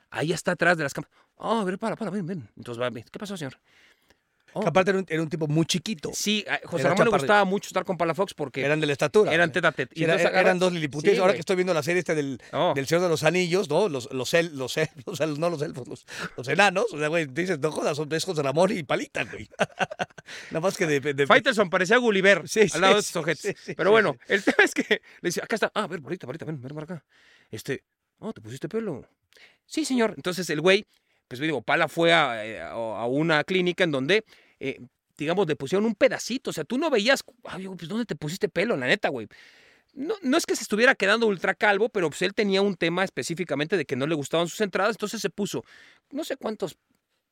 Ahí 0.09 0.31
está 0.31 0.51
atrás 0.51 0.77
de 0.77 0.83
las 0.83 0.93
cámaras. 0.93 1.13
Ah, 1.37 1.61
a 1.61 1.63
ver, 1.65 1.77
para, 1.77 1.95
para, 1.95 2.11
ven, 2.11 2.25
ven. 2.25 2.47
Entonces 2.55 2.81
va, 2.81 2.89
¿qué 2.91 3.19
pasó, 3.19 3.35
señor? 3.37 3.59
Oh, 4.57 4.61
Que 4.61 4.67
aparte 4.69 4.91
era 4.91 4.99
un, 4.99 5.05
era 5.09 5.21
un 5.21 5.27
tipo 5.29 5.47
muy 5.47 5.65
chiquito. 5.65 6.11
Sí, 6.13 6.45
a 6.47 6.61
José 6.65 6.83
Era 6.83 6.91
Ramón 6.91 7.07
le 7.11 7.17
gustaba 7.17 7.43
mucho 7.43 7.67
estar 7.67 7.83
con 7.83 7.97
Palafox 7.97 8.33
porque 8.33 8.63
Eran 8.63 8.79
de 8.79 8.87
la 8.87 8.93
estatura. 8.93 9.33
eran 9.33 9.51
tete 9.51 9.67
a 9.67 9.71
tete. 9.73 9.93
Sí, 9.93 9.99
Y 9.99 10.03
era- 10.05 10.13
entonces 10.13 10.31
agarra- 10.31 10.47
eran 10.47 10.59
dos 10.59 10.71
liliputíes. 10.71 11.13
Sí, 11.15 11.19
Ahora 11.19 11.31
güey. 11.31 11.35
que 11.37 11.39
estoy 11.41 11.55
viendo 11.57 11.73
la 11.73 11.83
serie 11.83 11.99
este 11.99 12.15
del, 12.15 12.41
Oh. 12.53 12.71
del 12.73 12.87
Señor 12.87 13.03
de 13.03 13.09
los 13.09 13.23
Anillos, 13.23 13.69
¿no? 13.69 13.89
Los, 13.89 14.09
los, 14.13 14.33
el- 14.33 14.57
los, 14.57 14.77
el- 14.77 14.89
los 15.05 15.19
el- 15.19 15.39
no 15.39 15.49
los 15.49 15.61
elfos, 15.61 15.87
los, 15.89 16.05
los 16.37 16.47
enanos. 16.47 16.85
O 16.93 16.97
sea, 16.97 17.09
güey, 17.09 17.25
dices, 17.25 17.59
no 17.59 17.69
jodas, 17.71 17.97
son 17.97 18.11
es 18.13 18.23
José 18.23 18.41
Ramón 18.43 18.71
y 18.71 18.83
Palita, 18.83 19.25
güey. 19.25 19.49
Nada 20.51 20.61
más 20.61 20.77
que 20.77 20.85
de... 20.87 20.99
de- 21.13 21.27
Faitelson 21.27 21.69
parecía 21.69 21.97
Gulliver 21.97 22.47
Sí, 22.47 22.67
sí, 22.69 22.75
al 22.75 22.81
lado 22.81 22.93
de 22.95 22.99
estos 23.01 23.15
ojetes. 23.21 23.55
Pero 23.75 23.91
bueno, 23.91 24.15
el 24.27 24.41
tema 24.43 24.63
es 24.63 24.73
que 24.73 24.83
le 25.21 25.27
dice, 25.27 25.41
acá 25.43 25.55
está. 25.55 25.71
Ah, 25.75 25.83
a 25.83 25.87
ver, 25.87 25.99
Barita, 25.99 26.27
Barita, 26.27 26.45
ven, 26.45 26.61
ven 26.61 26.73
para 26.73 26.83
acá. 26.95 27.05
Este, 27.51 27.83
oh, 28.19 28.31
te 28.33 28.41
pusiste 28.41 28.69
pelo. 28.69 29.05
Sí, 29.65 29.83
señor. 29.83 30.13
Entonces 30.15 30.49
el 30.49 30.61
güey, 30.61 30.85
pues 31.27 31.41
digo, 31.41 31.61
Pala 31.61 31.87
fue 31.87 32.13
a, 32.13 32.45
eh, 32.45 32.61
a- 32.61 32.71
a 32.71 33.05
una 33.07 33.43
clínica 33.43 33.83
en 33.83 33.91
donde, 33.91 34.23
eh, 34.59 34.79
digamos, 35.17 35.47
le 35.47 35.55
pusieron 35.55 35.85
un 35.85 35.95
pedacito. 35.95 36.49
O 36.49 36.53
sea, 36.53 36.63
tú 36.63 36.77
no 36.77 36.89
veías, 36.89 37.23
digo, 37.57 37.75
pues 37.75 37.87
¿dónde 37.87 38.05
te 38.05 38.15
pusiste 38.15 38.49
pelo? 38.49 38.75
La 38.77 38.87
neta, 38.87 39.09
güey. 39.09 39.27
No, 39.93 40.15
no 40.21 40.37
es 40.37 40.45
que 40.45 40.55
se 40.55 40.63
estuviera 40.63 40.93
quedando 40.93 41.27
ultra 41.27 41.55
calvo, 41.55 41.87
pero 41.89 42.09
pues 42.09 42.21
él 42.21 42.33
tenía 42.33 42.61
un 42.61 42.75
tema 42.75 43.03
específicamente 43.05 43.77
de 43.77 43.85
que 43.85 43.95
no 43.95 44.07
le 44.07 44.15
gustaban 44.15 44.49
sus 44.49 44.59
entradas, 44.59 44.95
entonces 44.95 45.21
se 45.21 45.29
puso, 45.29 45.63
no 46.11 46.25
sé 46.25 46.35
cuántos 46.35 46.77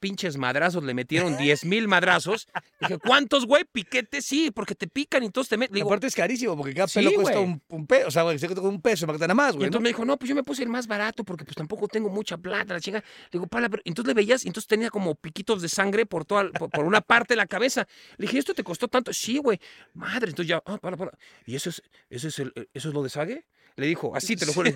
pinches 0.04 0.36
madrazos 0.36 0.84
le 0.84 0.94
metieron, 0.94 1.38
10 1.38 1.64
mil 1.64 1.88
madrazos. 1.88 2.50
Dije, 2.82 2.98
¿cuántos, 2.98 3.46
güey? 3.46 3.64
Piquetes, 3.64 4.26
sí, 4.26 4.52
porque 4.52 4.76
te 4.76 4.86
pican 4.88 5.24
y 5.24 5.28
entonces 5.28 5.50
te 5.50 5.56
meten. 5.56 5.82
Aparte 5.82 6.08
es 6.08 6.16
carísimo, 6.16 6.58
porque 6.58 6.74
cada 6.74 6.90
Sí, 6.90 7.00
pelo 7.00 7.14
cuesta 7.14 7.40
un, 7.40 7.62
un 7.70 7.88
peso. 7.88 8.10
O 8.10 8.12
sea, 8.12 8.24
güey, 8.24 8.38
se 8.38 8.48
cuesta 8.48 8.62
un 8.68 8.82
peso, 8.82 9.08
me 9.08 9.14
nada 9.14 9.34
más, 9.34 9.54
Y 9.54 9.58
güey. 9.58 9.68
entonces 9.68 9.80
¿no? 9.82 9.84
me 9.84 9.90
dijo, 9.90 10.04
no, 10.04 10.18
pues 10.18 10.28
yo 10.28 10.36
me 10.36 10.44
puse 10.44 10.62
el 10.64 10.68
más 10.70 10.88
barato 10.88 11.24
porque 11.24 11.46
pues 11.46 11.56
tampoco 11.56 11.88
tengo 11.88 12.10
mucha 12.10 12.38
plata, 12.38 12.74
la 12.74 12.82
chinga. 12.82 13.00
Le 13.00 13.30
digo, 13.32 13.48
pala, 13.48 13.70
pero 13.70 13.82
entonces 13.86 14.08
le 14.10 14.14
veías 14.14 14.44
y 14.44 14.50
entonces 14.50 14.68
tenía 14.68 14.90
como 14.90 15.16
piquitos 15.16 15.62
de 15.62 15.70
sangre 15.70 16.06
por 16.06 16.26
toda, 16.26 16.52
por, 16.52 16.70
por 16.70 16.84
una 16.84 17.00
parte 17.00 17.34
de 17.34 17.38
la 17.38 17.48
cabeza. 17.48 17.88
Le 18.18 18.28
dije, 18.28 18.40
¿esto 18.40 18.54
te 18.54 18.64
costó 18.66 18.90
tanto? 18.90 19.14
Sí, 19.14 19.38
güey. 19.38 19.58
Madre, 19.94 20.32
entonces 20.32 20.50
ya, 20.50 20.62
ah, 20.66 20.78
para, 20.80 20.98
para. 20.98 21.18
¿Y 21.46 21.56
eso 21.56 21.70
es, 21.70 21.82
eso 22.10 22.28
es, 22.28 22.40
el, 22.40 22.52
eso 22.74 22.90
es 22.90 22.94
lo 22.94 23.04
de 23.04 23.10
Sague? 23.10 23.46
Le 23.76 23.88
dijo, 23.88 24.16
así 24.16 24.36
te 24.36 24.46
lo 24.46 24.54
juro. 24.54 24.72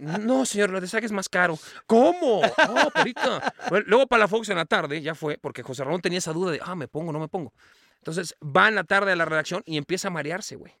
No, 0.00 0.44
señor, 0.46 0.70
lo 0.70 0.80
de 0.80 0.86
Sague 0.86 1.06
es 1.06 1.12
más 1.12 1.28
caro. 1.28 1.58
¿Cómo? 1.86 2.40
No, 2.68 2.90
perita. 2.90 3.52
Bueno, 3.68 3.84
luego 3.88 4.06
para 4.06 4.20
la 4.20 4.28
Fox 4.28 4.48
en 4.48 4.56
la 4.56 4.64
tarde, 4.64 5.02
ya 5.02 5.14
fue, 5.14 5.38
porque 5.38 5.62
José 5.62 5.82
Ramón 5.84 6.00
tenía 6.00 6.18
esa 6.18 6.32
duda 6.32 6.52
de, 6.52 6.60
ah, 6.62 6.76
me 6.76 6.86
pongo, 6.88 7.12
no 7.12 7.18
me 7.18 7.28
pongo. 7.28 7.52
Entonces 7.98 8.34
va 8.42 8.68
en 8.68 8.74
la 8.74 8.84
tarde 8.84 9.12
a 9.12 9.16
la 9.16 9.24
redacción 9.24 9.62
y 9.66 9.76
empieza 9.76 10.08
a 10.08 10.10
marearse, 10.10 10.56
güey. 10.56 10.72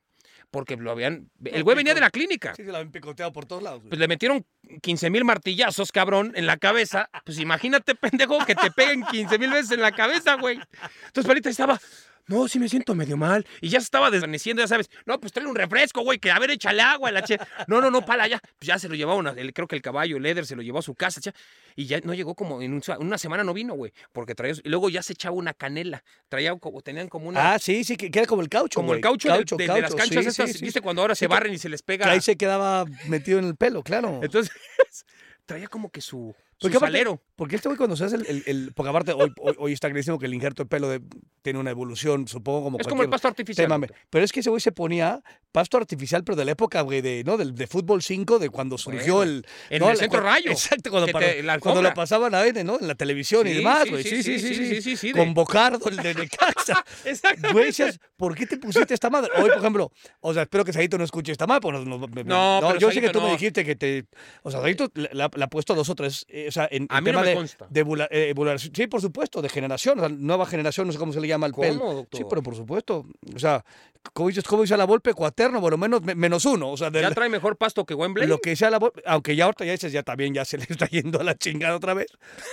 Porque 0.50 0.76
lo 0.76 0.90
habían. 0.90 1.30
El 1.44 1.64
güey 1.64 1.74
venía 1.74 1.94
de 1.94 2.00
la 2.00 2.10
clínica. 2.10 2.54
Sí, 2.54 2.62
se 2.62 2.70
la 2.70 2.78
habían 2.78 2.92
picoteado 2.92 3.32
por 3.32 3.46
todos 3.46 3.62
lados. 3.62 3.80
güey. 3.80 3.88
Pues 3.88 3.98
le 3.98 4.06
metieron 4.06 4.44
15 4.82 5.08
mil 5.08 5.24
martillazos, 5.24 5.90
cabrón, 5.92 6.32
en 6.36 6.44
la 6.46 6.58
cabeza. 6.58 7.08
Pues 7.24 7.38
imagínate, 7.38 7.94
pendejo, 7.96 8.44
que 8.44 8.54
te 8.54 8.70
peguen 8.70 9.02
15 9.04 9.38
mil 9.38 9.50
veces 9.50 9.70
en 9.70 9.80
la 9.80 9.92
cabeza, 9.92 10.34
güey. 10.34 10.60
Entonces, 11.06 11.26
Palita 11.26 11.48
estaba, 11.48 11.80
no, 12.26 12.46
sí 12.48 12.58
me 12.58 12.68
siento 12.68 12.94
medio 12.94 13.16
mal. 13.16 13.46
Y 13.60 13.68
ya 13.68 13.80
se 13.80 13.84
estaba 13.84 14.10
desvaneciendo, 14.10 14.62
ya 14.62 14.68
sabes. 14.68 14.88
No, 15.06 15.18
pues 15.20 15.32
trae 15.32 15.46
un 15.46 15.54
refresco, 15.56 16.02
güey, 16.02 16.18
que 16.18 16.30
a 16.30 16.38
ver, 16.38 16.50
échale 16.52 16.80
agua. 16.82 17.10
La 17.10 17.22
che. 17.22 17.36
No, 17.66 17.80
no, 17.80 17.90
no, 17.90 18.04
pala, 18.04 18.26
ya. 18.28 18.38
Pues 18.58 18.66
ya 18.68 18.78
se 18.78 18.88
lo 18.88 18.94
llevaron, 18.94 19.26
a- 19.26 19.30
el- 19.32 19.52
creo 19.52 19.66
que 19.66 19.76
el 19.76 19.82
caballo, 19.82 20.16
el 20.16 20.24
Eder, 20.26 20.46
se 20.46 20.54
lo 20.56 20.62
llevó 20.62 20.78
a 20.78 20.82
su 20.82 20.94
casa. 20.94 21.20
cha. 21.20 21.32
Y 21.74 21.86
ya 21.86 22.00
no 22.04 22.14
llegó 22.14 22.34
como 22.34 22.62
en 22.62 22.72
un- 22.74 22.82
una 23.00 23.18
semana, 23.18 23.44
no 23.44 23.52
vino, 23.54 23.74
güey. 23.74 23.92
Porque 24.12 24.34
traía, 24.34 24.54
y 24.62 24.68
luego 24.68 24.88
ya 24.88 25.02
se 25.02 25.14
echaba 25.14 25.34
una 25.36 25.52
canela. 25.54 26.04
Traía, 26.28 26.54
como, 26.56 26.80
tenían 26.82 27.08
como 27.08 27.28
una... 27.28 27.54
Ah, 27.54 27.58
sí, 27.58 27.82
sí, 27.84 27.96
que, 27.96 28.06
era 28.06 28.26
como 28.26 28.42
el 28.42 28.48
caucho, 28.48 28.80
como 28.80 28.92
el 28.94 29.00
güey. 29.00 29.18
caucho, 29.18 29.28
de- 29.56 29.66
de, 29.66 29.72
de 29.74 29.80
las 29.80 29.90
caucho, 29.94 29.96
canchas 29.96 30.22
sí, 30.24 30.28
estas, 30.30 30.52
sí, 30.52 30.58
sí. 30.58 30.64
¿viste? 30.64 30.80
Cuando 30.80 31.02
ahora 31.02 31.14
se 31.14 31.26
barren 31.26 31.52
y 31.54 31.58
se 31.58 31.68
les 31.68 31.80
Que 31.82 31.86
pega. 31.86 32.10
ahí 32.10 32.20
se 32.20 32.36
quedaba 32.36 32.84
metido 33.08 33.38
en 33.38 33.46
el 33.46 33.56
pelo, 33.56 33.82
claro. 33.82 34.20
Entonces, 34.22 34.54
traía 35.46 35.66
como 35.68 35.90
que 35.90 36.00
su 36.00 36.34
Porque 36.62 36.76
aparte-. 36.76 37.04
Porque 37.36 37.56
este 37.56 37.68
güey 37.68 37.76
cuando 37.76 37.96
se 37.96 38.04
hace 38.04 38.16
el, 38.16 38.26
el- 38.26 38.42
el- 38.46 38.72
porque 38.74 38.90
aparte 38.90 39.12
hoy, 39.12 39.32
hoy, 39.40 39.54
hoy 39.58 39.72
está 39.72 39.88
clarísimo 39.88 40.18
que 40.18 40.26
el 40.26 40.34
injerto 40.34 40.62
de 40.62 40.68
pelo 40.68 40.88
de- 40.88 41.02
tiene 41.42 41.58
una 41.58 41.70
evolución, 41.70 42.28
supongo 42.28 42.62
como 42.64 42.78
Es 42.78 42.86
como 42.86 43.02
el 43.02 43.10
pasto 43.10 43.28
artificial. 43.28 43.66
tema. 43.68 43.86
Pero 44.10 44.24
es 44.24 44.30
que 44.32 44.40
ese 44.40 44.50
güey 44.50 44.60
se 44.60 44.70
ponía 44.72 45.20
pasto 45.50 45.76
artificial, 45.76 46.22
pero 46.24 46.36
de 46.36 46.44
la 46.44 46.52
época, 46.52 46.80
güey, 46.82 47.00
de, 47.02 47.24
¿no? 47.24 47.36
Del, 47.36 47.54
de 47.54 47.66
fútbol 47.66 48.02
5, 48.02 48.38
de 48.38 48.48
cuando 48.48 48.78
surgió 48.78 49.16
Bueno, 49.16 49.32
el... 49.32 49.46
en 49.70 49.80
¿no? 49.80 49.90
el 49.90 49.96
centro 49.96 50.20
cuando- 50.20 50.30
rayo, 50.36 50.50
Exacto, 50.52 50.90
cuando, 50.90 51.10
para- 51.12 51.34
la 51.42 51.58
cuando 51.58 51.82
lo 51.82 51.92
pasaban 51.94 52.34
a 52.34 52.40
ver, 52.42 52.64
¿no? 52.64 52.78
En 52.80 52.86
la 52.88 52.94
televisión 52.94 53.46
y 53.46 53.52
demás, 53.54 53.82
sí, 53.84 53.90
güey. 53.90 54.02
sí, 54.04 54.22
Sí, 54.22 54.38
sí, 54.38 54.54
sí, 54.54 54.54
sí. 54.66 54.82
sí, 54.82 54.96
sí, 54.96 55.12
de- 55.12 55.18
Con 55.18 55.34
Bocardo, 55.34 55.88
el 55.90 55.96
de 55.96 56.14
Necaxa. 56.14 56.84
Exactamente. 57.04 57.52
Güey, 57.52 57.66
decías, 57.66 57.98
¿por 58.16 58.34
qué 58.36 58.46
te 58.46 58.56
pusiste 58.56 58.94
esta 58.94 59.10
madre? 59.10 59.30
Hoy, 59.36 59.48
por 59.50 59.58
ejemplo, 59.58 59.90
o 60.20 60.32
sea, 60.32 60.42
espero 60.42 60.64
que 60.64 60.72
Saguito 60.72 60.96
no 60.96 61.04
escuche 61.04 61.32
esta 61.32 61.46
madre, 61.46 61.60
porque 61.60 61.84
no, 61.84 61.98
no, 61.98 62.06
No, 62.08 62.68
pero 62.68 62.78
yo 62.78 62.90
sé 62.92 63.00
que 63.00 63.10
tú 63.10 63.20
me 63.20 63.32
dijiste 63.32 63.64
que 63.64 63.74
te... 63.74 64.06
O 64.42 64.50
sea, 64.50 64.60
Saguito 64.60 64.90
le, 64.94 65.22
ha, 65.22 65.28
puesto 65.48 65.74
dos 65.74 65.88
o 65.88 65.94
tres, 65.94 66.24
eh, 66.28 66.46
o 66.52 66.54
sea, 66.54 66.68
en, 66.70 66.86
A 66.90 67.00
mí 67.00 67.06
no 67.06 67.12
tema 67.12 67.20
me 67.22 67.28
de, 67.28 67.34
consta. 67.34 67.66
de 67.70 67.84
vula- 67.84 68.08
eh. 68.10 68.34
Sí, 68.74 68.86
por 68.86 69.00
supuesto, 69.00 69.40
de 69.42 69.48
generación, 69.48 69.98
o 69.98 70.06
sea, 70.06 70.08
nueva 70.10 70.46
generación, 70.46 70.86
no 70.86 70.92
sé 70.92 70.98
cómo 70.98 71.12
se 71.12 71.20
le 71.20 71.28
llama 71.28 71.46
al 71.46 71.54
pelo. 71.54 71.80
¿Cómo, 71.80 71.94
doctor? 71.94 72.18
Sí, 72.20 72.26
pero 72.28 72.42
por 72.42 72.54
supuesto. 72.54 73.06
O 73.34 73.38
sea, 73.38 73.64
como 74.12 74.28
dices, 74.28 74.44
como 74.44 74.62
dice 74.62 74.76
la 74.76 74.84
Volpe, 74.84 75.14
cuaterno, 75.14 75.60
bueno, 75.60 75.76
menos, 75.78 76.02
me- 76.02 76.14
menos 76.14 76.44
uno. 76.44 76.70
O 76.70 76.76
sea, 76.76 76.90
Ya 76.92 77.10
trae 77.12 77.28
mejor 77.28 77.56
pasto 77.56 77.84
que 77.86 77.94
Wembley. 77.94 78.26
lo 78.28 78.38
que 78.38 78.54
sea 78.56 78.68
la 78.70 78.78
Volpe, 78.78 79.02
aunque 79.06 79.34
ya 79.36 79.44
ahorita 79.46 79.64
ya 79.64 79.72
dices, 79.72 79.92
ya 79.92 80.02
también 80.02 80.34
ya 80.34 80.44
se 80.44 80.58
le 80.58 80.64
está 80.68 80.86
yendo 80.86 81.20
a 81.20 81.24
la 81.24 81.34
chingada 81.36 81.74
otra 81.76 81.94
vez, 81.94 82.08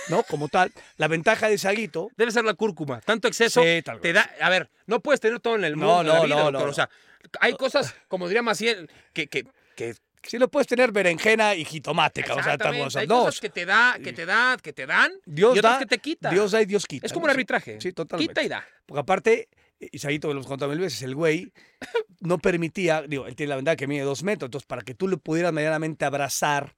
¿no? 0.08 0.22
Como 0.22 0.48
tal. 0.48 0.72
La 0.96 1.08
ventaja 1.08 1.48
de 1.48 1.58
Saguito. 1.58 2.08
Debe 2.16 2.30
ser 2.30 2.44
la 2.44 2.54
cúrcuma. 2.54 3.00
Tanto 3.00 3.28
exceso 3.28 3.62
Sí, 3.62 3.82
tal 3.84 4.00
te 4.00 4.12
da. 4.12 4.30
A 4.40 4.48
ver, 4.48 4.70
no 4.86 5.00
puedes 5.00 5.20
tener 5.20 5.40
todo 5.40 5.56
en 5.56 5.64
el 5.64 5.76
No, 5.76 5.96
mundo. 5.96 6.12
la 6.12 6.18
no, 6.20 6.24
vida, 6.24 6.36
no, 6.36 6.42
doctor. 6.44 6.62
no. 6.64 6.70
O 6.70 6.74
sea, 6.74 6.88
hay 7.40 7.52
cosas, 7.54 7.94
como 8.08 8.26
diría 8.28 8.42
Maciel, 8.42 8.88
que. 9.12 9.26
que, 9.28 9.44
que 9.76 9.94
Sí 10.22 10.38
lo 10.38 10.48
puedes 10.48 10.66
tener 10.66 10.92
berenjena 10.92 11.54
y 11.54 11.64
jitomate, 11.64 12.22
cabrón. 12.22 12.40
O 12.40 12.44
sea, 12.44 12.52
estamos- 12.54 12.96
hay 12.96 13.06
no, 13.06 13.20
cosas 13.20 13.40
que 13.40 13.48
te 13.48 13.64
da, 13.64 13.96
que 14.02 14.12
te 14.12 14.26
da, 14.26 14.56
que 14.62 14.72
te 14.72 14.86
dan 14.86 15.12
Dios 15.24 15.56
y 15.56 15.58
otras 15.58 15.74
da, 15.74 15.78
que 15.80 15.86
te 15.86 15.98
quita. 15.98 16.30
Dios 16.30 16.50
da 16.52 16.60
y 16.62 16.66
Dios 16.66 16.86
quita. 16.86 17.06
es 17.06 17.12
como 17.12 17.24
un 17.24 17.30
arbitraje. 17.30 17.80
Sí, 17.80 17.92
totalmente. 17.92 18.32
Quita 18.32 18.42
y 18.42 18.48
da. 18.48 18.64
Porque 18.86 19.00
aparte, 19.00 19.48
Isaguito, 19.80 20.28
lo 20.28 20.32
hemos 20.34 20.46
contado 20.46 20.70
mil 20.70 20.80
veces, 20.80 21.00
el 21.02 21.14
güey 21.14 21.52
no 22.20 22.38
permitía, 22.38 23.02
digo, 23.02 23.26
él 23.26 23.34
tiene 23.34 23.48
la 23.50 23.56
ventaja 23.56 23.76
que 23.76 23.86
mide 23.86 24.02
dos 24.02 24.22
metros, 24.22 24.48
entonces 24.48 24.66
para 24.66 24.82
que 24.82 24.94
tú 24.94 25.08
le 25.08 25.16
pudieras 25.16 25.52
medianamente 25.52 26.04
abrazar 26.04 26.74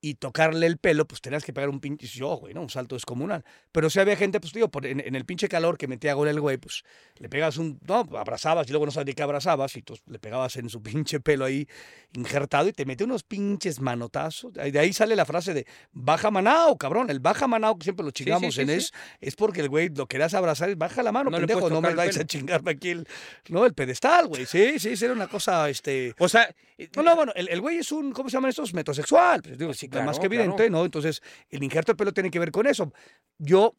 y 0.00 0.14
tocarle 0.14 0.66
el 0.66 0.78
pelo, 0.78 1.06
pues 1.08 1.20
tenías 1.20 1.42
que 1.44 1.52
pegar 1.52 1.68
un 1.70 1.80
pinche, 1.80 2.06
yo, 2.06 2.36
güey, 2.36 2.54
¿no? 2.54 2.62
Un 2.62 2.70
salto 2.70 2.94
descomunal. 2.94 3.44
Pero 3.72 3.90
si 3.90 3.98
había 3.98 4.14
gente, 4.16 4.38
pues 4.40 4.52
digo, 4.52 4.68
por- 4.70 4.86
en, 4.86 5.00
en 5.00 5.16
el 5.16 5.24
pinche 5.24 5.48
calor 5.48 5.76
que 5.76 5.88
metía 5.88 6.14
gol 6.14 6.28
el 6.28 6.40
güey, 6.40 6.56
pues 6.56 6.84
le 7.16 7.28
pegabas 7.28 7.56
un, 7.56 7.80
no, 7.86 8.06
abrazabas 8.16 8.68
y 8.68 8.70
luego 8.70 8.86
no 8.86 8.92
sabes 8.92 9.06
de 9.06 9.14
qué 9.14 9.22
abrazabas 9.24 9.74
y 9.74 9.80
entonces 9.80 10.04
le 10.08 10.18
pegabas 10.20 10.54
en 10.56 10.68
su 10.68 10.80
pinche 10.82 11.18
pelo 11.18 11.44
ahí 11.46 11.66
injertado 12.14 12.68
y 12.68 12.72
te 12.72 12.84
metía 12.84 13.06
unos 13.06 13.22
pinches 13.24 13.80
manotazos. 13.80 14.52
De 14.54 14.78
ahí- 14.78 14.92
sale 14.92 15.16
la 15.16 15.24
frase 15.24 15.52
de 15.54 15.66
baja 15.92 16.30
manao, 16.30 16.76
cabrón. 16.78 17.10
El 17.10 17.20
baja 17.20 17.46
manao 17.48 17.76
que 17.78 17.84
siempre 17.84 18.04
lo 18.04 18.10
chingamos 18.12 18.54
sí, 18.54 18.60
en 18.62 18.68
sí. 18.68 18.74
es, 18.74 18.92
es 19.20 19.36
porque 19.36 19.60
el 19.60 19.68
güey 19.68 19.88
lo 19.88 20.06
querías 20.06 20.34
abrazar, 20.34 20.74
baja 20.76 21.02
la 21.02 21.12
mano, 21.12 21.30
No 21.30 21.38
pendejo, 21.38 21.68
no 21.70 21.80
me 21.80 21.94
vais 21.94 22.16
a 22.18 22.24
chingarme 22.24 22.72
aquí 22.72 22.90
el, 22.90 23.06
no, 23.48 23.66
el 23.66 23.74
pedestal, 23.74 24.26
güey. 24.28 24.46
Sí, 24.46 24.78
sí, 24.78 24.96
sí, 24.96 25.04
era 25.04 25.14
una 25.14 25.26
cosa, 25.28 25.68
este... 25.68 26.14
O 26.18 26.28
sea, 26.28 26.48
No, 26.96 27.02
no, 27.02 27.16
bueno, 27.16 27.32
el, 27.34 27.48
el 27.48 27.60
güey 27.60 27.78
es 27.78 27.90
un, 27.92 28.12
¿cómo 28.12 28.28
se 28.28 28.36
llaman 28.36 28.50
estos? 28.50 28.72
Metrosexual. 28.72 29.42
Pues 29.42 29.58
digo, 29.58 29.74
sí, 29.88 29.92
claro, 29.92 30.06
más 30.06 30.18
que 30.18 30.28
claro. 30.28 30.42
evidente, 30.42 30.70
¿no? 30.70 30.84
Entonces, 30.84 31.22
el 31.50 31.62
injerto 31.62 31.92
de 31.92 31.96
pelo 31.96 32.12
tiene 32.12 32.30
que 32.30 32.38
ver 32.38 32.52
con 32.52 32.66
eso. 32.66 32.92
Yo 33.38 33.74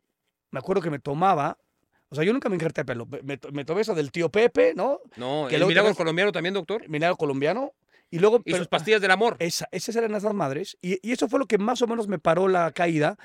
me 0.51 0.59
acuerdo 0.59 0.81
que 0.81 0.89
me 0.89 0.99
tomaba, 0.99 1.57
o 2.09 2.15
sea, 2.15 2.23
yo 2.23 2.33
nunca 2.33 2.49
me 2.49 2.55
injerté 2.55 2.83
pelo. 2.85 3.05
Me, 3.05 3.39
me, 3.51 3.65
tomé 3.65 3.81
eso 3.81 3.93
del 3.93 4.11
tío 4.11 4.29
Pepe, 4.29 4.73
¿no? 4.75 4.99
no, 5.15 5.47
que 5.47 5.55
el 5.55 5.65
milagro 5.65 5.93
colombiano 5.95 6.31
también, 6.31 6.53
doctor. 6.53 6.87
Milagro 6.89 7.17
colombiano. 7.17 7.73
Y 8.11 8.17
luego... 8.17 8.37
Y 8.37 8.51
pero- 8.51 8.57
sus 8.57 8.67
pastillas 8.67 9.01
del 9.01 9.11
amor. 9.11 9.35
esa, 9.39 9.67
esas 9.71 9.95
eran 9.95 10.15
esas 10.15 10.33
madres. 10.33 10.77
Y, 10.81 10.99
y 11.07 11.11
eso 11.11 11.27
fue 11.27 11.39
lo 11.39 11.45
que 11.45 11.59
más 11.59 11.81
o 11.83 11.87
menos 11.87 12.07
me 12.07 12.17
paró 12.17 12.47
la 12.47 12.71
caída. 12.71 13.17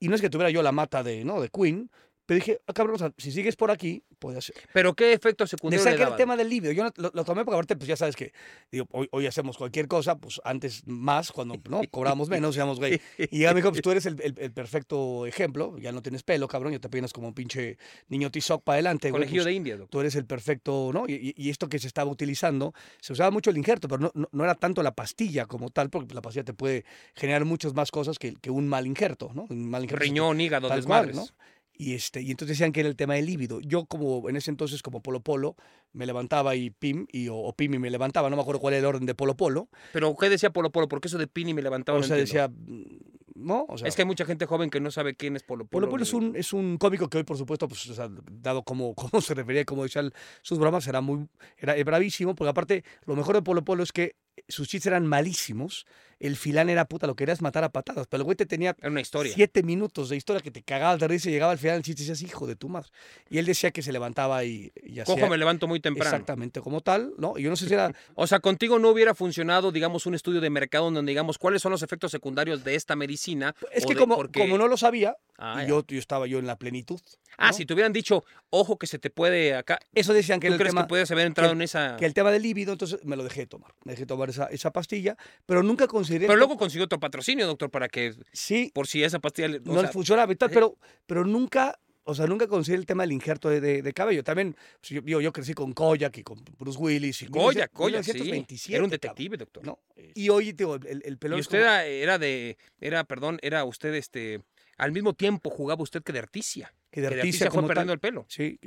Y 0.00 0.08
no 0.08 0.16
es 0.16 0.20
que 0.20 0.28
tuviera 0.30 0.50
yo 0.50 0.62
la 0.62 0.72
mata 0.72 1.04
de, 1.04 1.24
¿no? 1.24 1.40
de 1.40 1.48
Queen, 1.48 1.88
Pero 2.32 2.46
dije, 2.46 2.60
ah, 2.66 2.72
cabrón, 2.72 2.96
o 2.96 2.98
sea, 2.98 3.12
si 3.18 3.30
sigues 3.30 3.56
por 3.56 3.70
aquí, 3.70 4.02
puede 4.18 4.40
ser. 4.40 4.56
Pero 4.72 4.94
¿qué 4.94 5.12
efecto 5.12 5.46
secundario 5.46 5.84
le 5.84 5.90
saqué 5.90 6.02
el 6.10 6.16
tema 6.16 6.34
del 6.34 6.48
libido. 6.48 6.72
Yo 6.72 6.84
lo, 6.96 7.10
lo 7.12 7.24
tomé 7.24 7.44
porque 7.44 7.56
ahorita, 7.56 7.76
pues 7.76 7.86
ya 7.88 7.96
sabes 7.96 8.16
que 8.16 8.32
digo, 8.70 8.86
hoy, 8.92 9.06
hoy 9.12 9.26
hacemos 9.26 9.58
cualquier 9.58 9.86
cosa, 9.86 10.16
pues 10.18 10.40
antes 10.44 10.86
más, 10.86 11.30
cuando 11.30 11.56
no 11.68 11.82
cobramos 11.90 12.28
menos, 12.30 12.54
decíamos, 12.54 12.78
güey. 12.78 13.00
Y 13.30 13.40
ya 13.40 13.50
me 13.50 13.56
dijo, 13.56 13.68
pues 13.70 13.82
tú 13.82 13.90
eres 13.90 14.06
el, 14.06 14.18
el- 14.22 14.34
el 14.38 14.52
perfecto 14.52 15.26
ejemplo, 15.26 15.76
ya 15.78 15.92
no 15.92 16.00
tienes 16.00 16.22
pelo, 16.22 16.48
cabrón, 16.48 16.72
ya 16.72 16.78
te 16.78 16.88
peinas 16.88 17.12
como 17.12 17.28
un 17.28 17.34
pinche 17.34 17.76
niño 18.08 18.30
tizoc 18.30 18.62
para 18.64 18.76
adelante, 18.76 19.10
güey. 19.10 19.20
Conejillo 19.20 19.42
pues, 19.42 19.46
de 19.46 19.52
India, 19.52 19.76
doctor. 19.76 19.90
tú 19.90 20.00
eres 20.00 20.14
el 20.14 20.24
perfecto, 20.24 20.90
¿no? 20.92 21.04
Y, 21.06 21.34
y- 21.36 21.50
esto 21.50 21.68
que 21.68 21.78
se 21.78 21.86
estaba 21.86 22.10
utilizando, 22.10 22.72
se 23.02 23.12
usaba 23.12 23.30
mucho 23.30 23.50
el 23.50 23.58
injerto, 23.58 23.88
pero 23.88 24.00
no, 24.00 24.10
no, 24.14 24.28
no 24.32 24.44
era 24.44 24.54
tanto 24.54 24.82
la 24.82 24.94
pastilla 24.94 25.44
como 25.44 25.68
tal, 25.68 25.90
porque 25.90 26.14
la 26.14 26.22
pastilla 26.22 26.44
te 26.44 26.54
puede 26.54 26.84
generar 27.14 27.44
muchas 27.44 27.74
más 27.74 27.90
cosas 27.90 28.18
que, 28.18 28.34
que 28.40 28.50
un 28.50 28.68
mal 28.68 28.86
injerto, 28.86 29.30
¿no? 29.34 29.46
Un 29.50 29.68
mal 29.68 29.82
injerto. 29.82 30.02
Riñón, 30.02 30.40
hígado, 30.40 30.68
tal 30.68 30.84
cual, 30.84 31.06
desmadres. 31.06 31.16
¿no? 31.16 31.36
Y, 31.82 31.94
este, 31.94 32.22
y 32.22 32.30
entonces 32.30 32.56
decían 32.58 32.70
que 32.72 32.80
era 32.80 32.88
el 32.88 32.96
tema 32.96 33.14
del 33.14 33.26
líbido. 33.26 33.60
Yo 33.60 33.86
como 33.86 34.28
en 34.28 34.36
ese 34.36 34.50
entonces 34.50 34.82
como 34.82 35.02
Polo 35.02 35.20
Polo 35.20 35.56
me 35.92 36.06
levantaba 36.06 36.54
y 36.54 36.70
Pim, 36.70 37.06
y, 37.10 37.28
o, 37.28 37.36
o 37.36 37.52
Pim 37.54 37.74
y 37.74 37.78
me 37.78 37.90
levantaba, 37.90 38.30
no 38.30 38.36
me 38.36 38.42
acuerdo 38.42 38.60
cuál 38.60 38.74
era 38.74 38.80
el 38.80 38.86
orden 38.86 39.06
de 39.06 39.14
Polo 39.14 39.36
Polo. 39.36 39.68
Pero 39.92 40.14
¿qué 40.16 40.28
decía 40.30 40.50
Polo 40.52 40.70
Polo? 40.70 40.88
Porque 40.88 41.08
eso 41.08 41.18
de 41.18 41.26
Pini 41.26 41.54
me 41.54 41.62
levantaba. 41.62 41.98
O 41.98 42.00
no 42.00 42.06
sea, 42.06 42.16
entiendo. 42.18 42.48
decía, 42.48 42.94
¿no? 43.34 43.66
O 43.68 43.78
sea, 43.78 43.88
es 43.88 43.96
que 43.96 44.02
hay 44.02 44.06
mucha 44.06 44.24
gente 44.24 44.46
joven 44.46 44.70
que 44.70 44.80
no 44.80 44.90
sabe 44.90 45.14
quién 45.14 45.36
es 45.36 45.42
Polo 45.42 45.64
Polo. 45.64 45.86
Polo 45.86 45.90
Polo 45.90 46.02
es 46.04 46.12
un, 46.12 46.36
es 46.36 46.52
un 46.52 46.78
cómico 46.78 47.08
que 47.08 47.18
hoy, 47.18 47.24
por 47.24 47.36
supuesto, 47.36 47.66
pues, 47.68 47.88
o 47.88 47.94
sea, 47.94 48.08
dado 48.30 48.62
como, 48.62 48.94
cómo 48.94 49.20
se 49.20 49.34
refería 49.34 49.62
y 49.62 49.64
cómo 49.64 49.82
decía 49.82 50.02
el- 50.02 50.12
sus 50.42 50.58
bromas, 50.58 50.86
era 50.86 51.00
muy 51.00 51.26
era 51.58 51.74
bravísimo, 51.84 52.34
porque 52.34 52.50
aparte, 52.50 52.84
lo 53.06 53.16
mejor 53.16 53.34
de 53.34 53.42
Polo 53.42 53.64
Polo 53.64 53.82
es 53.82 53.92
que 53.92 54.14
sus 54.48 54.68
chistes 54.68 54.86
eran 54.86 55.06
malísimos, 55.06 55.86
el 56.26 56.36
filán 56.36 56.70
era 56.70 56.84
puta, 56.86 57.06
lo 57.06 57.16
querías 57.16 57.42
matar 57.42 57.64
a 57.64 57.68
patadas, 57.70 58.06
pero 58.08 58.20
el 58.20 58.24
güey 58.24 58.36
te 58.36 58.46
tenía 58.46 58.74
Era 58.80 58.90
una 58.90 59.00
historia. 59.00 59.32
siete 59.34 59.62
minutos 59.62 60.08
de 60.08 60.16
historia 60.16 60.40
que 60.42 60.50
te 60.50 60.62
cagabas 60.62 61.00
de 61.00 61.08
risa 61.08 61.28
y 61.28 61.32
llegaba 61.32 61.52
al 61.52 61.58
final 61.58 61.76
del 61.76 61.82
chiste 61.82 62.02
y 62.02 62.06
decías, 62.06 62.22
hijo 62.28 62.46
de 62.46 62.56
tu 62.56 62.68
madre. 62.68 62.88
Y 63.30 63.38
él 63.38 63.46
decía 63.46 63.70
que 63.70 63.82
se 63.82 63.92
levantaba 63.92 64.44
y, 64.44 64.72
y 64.82 65.00
hacía 65.00 65.04
Cojo 65.14 65.28
me 65.28 65.36
levanto 65.38 65.66
muy 65.66 65.80
temprano. 65.80 66.10
exactamente 66.10 66.60
como 66.60 66.80
tal, 66.80 67.12
¿no? 67.18 67.34
Y 67.36 67.42
yo 67.42 67.50
no 67.50 67.56
sé 67.56 67.66
si 67.68 67.74
era... 67.74 67.92
O 68.14 68.26
sea, 68.26 68.40
contigo 68.40 68.78
no 68.78 68.90
hubiera 68.90 69.14
funcionado, 69.14 69.72
digamos, 69.72 70.06
un 70.06 70.14
estudio 70.14 70.40
de 70.40 70.50
mercado 70.50 70.90
donde 70.90 71.10
digamos 71.10 71.38
cuáles 71.38 71.62
son 71.62 71.72
los 71.72 71.82
efectos 71.82 72.10
secundarios 72.12 72.62
de 72.64 72.74
esta 72.74 72.94
medicina. 72.96 73.54
Es 73.72 73.84
que 73.86 73.94
de- 73.94 74.00
como, 74.00 74.16
porque- 74.16 74.40
como 74.40 74.58
no 74.58 74.68
lo 74.68 74.76
sabía, 74.76 75.16
Ah, 75.44 75.64
y 75.64 75.68
yo, 75.68 75.84
yo 75.86 75.98
estaba 75.98 76.26
yo 76.28 76.38
en 76.38 76.46
la 76.46 76.56
plenitud. 76.56 77.00
Ah, 77.36 77.48
¿no? 77.48 77.52
si 77.54 77.66
te 77.66 77.74
hubieran 77.74 77.92
dicho, 77.92 78.24
ojo 78.50 78.78
que 78.78 78.86
se 78.86 78.98
te 78.98 79.10
puede 79.10 79.54
acá. 79.56 79.78
Eso 79.92 80.12
decían 80.14 80.38
que 80.38 80.46
¿Tú 80.46 80.52
el 80.54 80.58
crees 80.58 80.70
tema... 80.72 80.82
que 80.82 80.88
puedes 80.88 81.10
haber 81.10 81.26
entrado 81.26 81.50
que- 81.50 81.56
en 81.56 81.62
esa...? 81.62 81.96
que 81.96 82.06
el 82.06 82.14
tema 82.14 82.30
del 82.30 82.42
líbido, 82.42 82.72
entonces 82.72 83.00
me 83.04 83.16
lo 83.16 83.24
dejé 83.24 83.46
tomar. 83.46 83.74
Me 83.84 83.92
dejé 83.94 84.06
tomar 84.06 84.30
esa, 84.30 84.46
esa 84.46 84.70
pastilla, 84.70 85.16
pero 85.46 85.62
nunca 85.62 85.86
consideré... 85.88 86.26
Pero 86.26 86.36
luego 86.38 86.56
consiguió 86.56 86.84
otro 86.84 87.00
patrocinio, 87.00 87.46
doctor, 87.46 87.70
para 87.70 87.88
que, 87.88 88.14
Sí, 88.32 88.70
por 88.74 88.86
si 88.86 89.02
esa 89.02 89.18
pastilla... 89.18 89.48
no 89.64 89.80
sea, 89.80 89.90
funcionaba 89.90 90.32
y 90.32 90.36
tal, 90.36 90.50
eh. 90.50 90.54
pero, 90.54 90.76
pero 91.06 91.24
nunca, 91.24 91.78
o 92.04 92.14
sea, 92.14 92.26
nunca 92.26 92.46
consideré 92.46 92.78
el 92.80 92.86
tema 92.86 93.02
del 93.04 93.12
injerto 93.12 93.48
de, 93.48 93.60
de- 93.60 93.82
de 93.82 93.92
cabello. 93.92 94.22
También, 94.22 94.54
pues, 94.80 95.02
yo, 95.04 95.20
yo, 95.20 95.32
crecí 95.32 95.54
con 95.54 95.72
Koyak 95.72 96.18
y 96.18 96.22
con 96.22 96.44
Bruce 96.58 96.78
Willis. 96.78 97.22
Y 97.22 97.26
Goya, 97.26 97.68
Goya, 97.72 98.02
sí. 98.02 98.12
1927, 98.12 98.74
Era 98.76 98.84
un 98.84 98.90
detective, 98.90 99.36
doctor. 99.38 99.64
¿no? 99.66 99.78
Y 100.14 100.28
hoy, 100.28 100.52
digo, 100.52 100.76
el, 100.76 101.02
el 101.04 101.16
pelón 101.18 101.38
Y 101.38 101.40
usted 101.40 101.60
como- 101.64 101.72
era 101.80 102.18
de... 102.18 102.58
Era, 102.80 103.04
perdón, 103.04 103.38
era 103.42 103.64
usted, 103.64 103.94
este... 103.94 104.42
Al 104.78 104.92
mismo 104.92 105.12
tiempo 105.14 105.50
jugaba 105.50 105.82
usted 105.82 106.02
que 106.02 106.12
de 106.12 106.18
articia. 106.18 106.74
que 106.90 107.00
de 107.00 107.06
artista 107.08 107.50
fue 107.50 107.62
tal. 107.62 107.68
perdiendo 107.68 107.92
el 107.94 108.00
pelo. 108.00 108.26
Sí, 108.28 108.58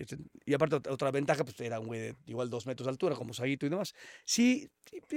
y 0.45 0.53
aparte 0.53 0.78
ot- 0.78 0.91
otra 0.91 1.12
ventaja, 1.12 1.43
pues 1.43 1.60
era 1.62 1.80
un 1.80 1.88
güey 1.88 1.99
de 1.99 2.16
igual 2.26 2.49
dos 2.49 2.66
metros 2.66 2.86
de 2.86 2.91
altura, 2.91 3.16
como 3.16 3.34
Saguito 3.34 3.66
y 3.66 3.70
demás. 3.70 3.93
Sí, 4.26 4.70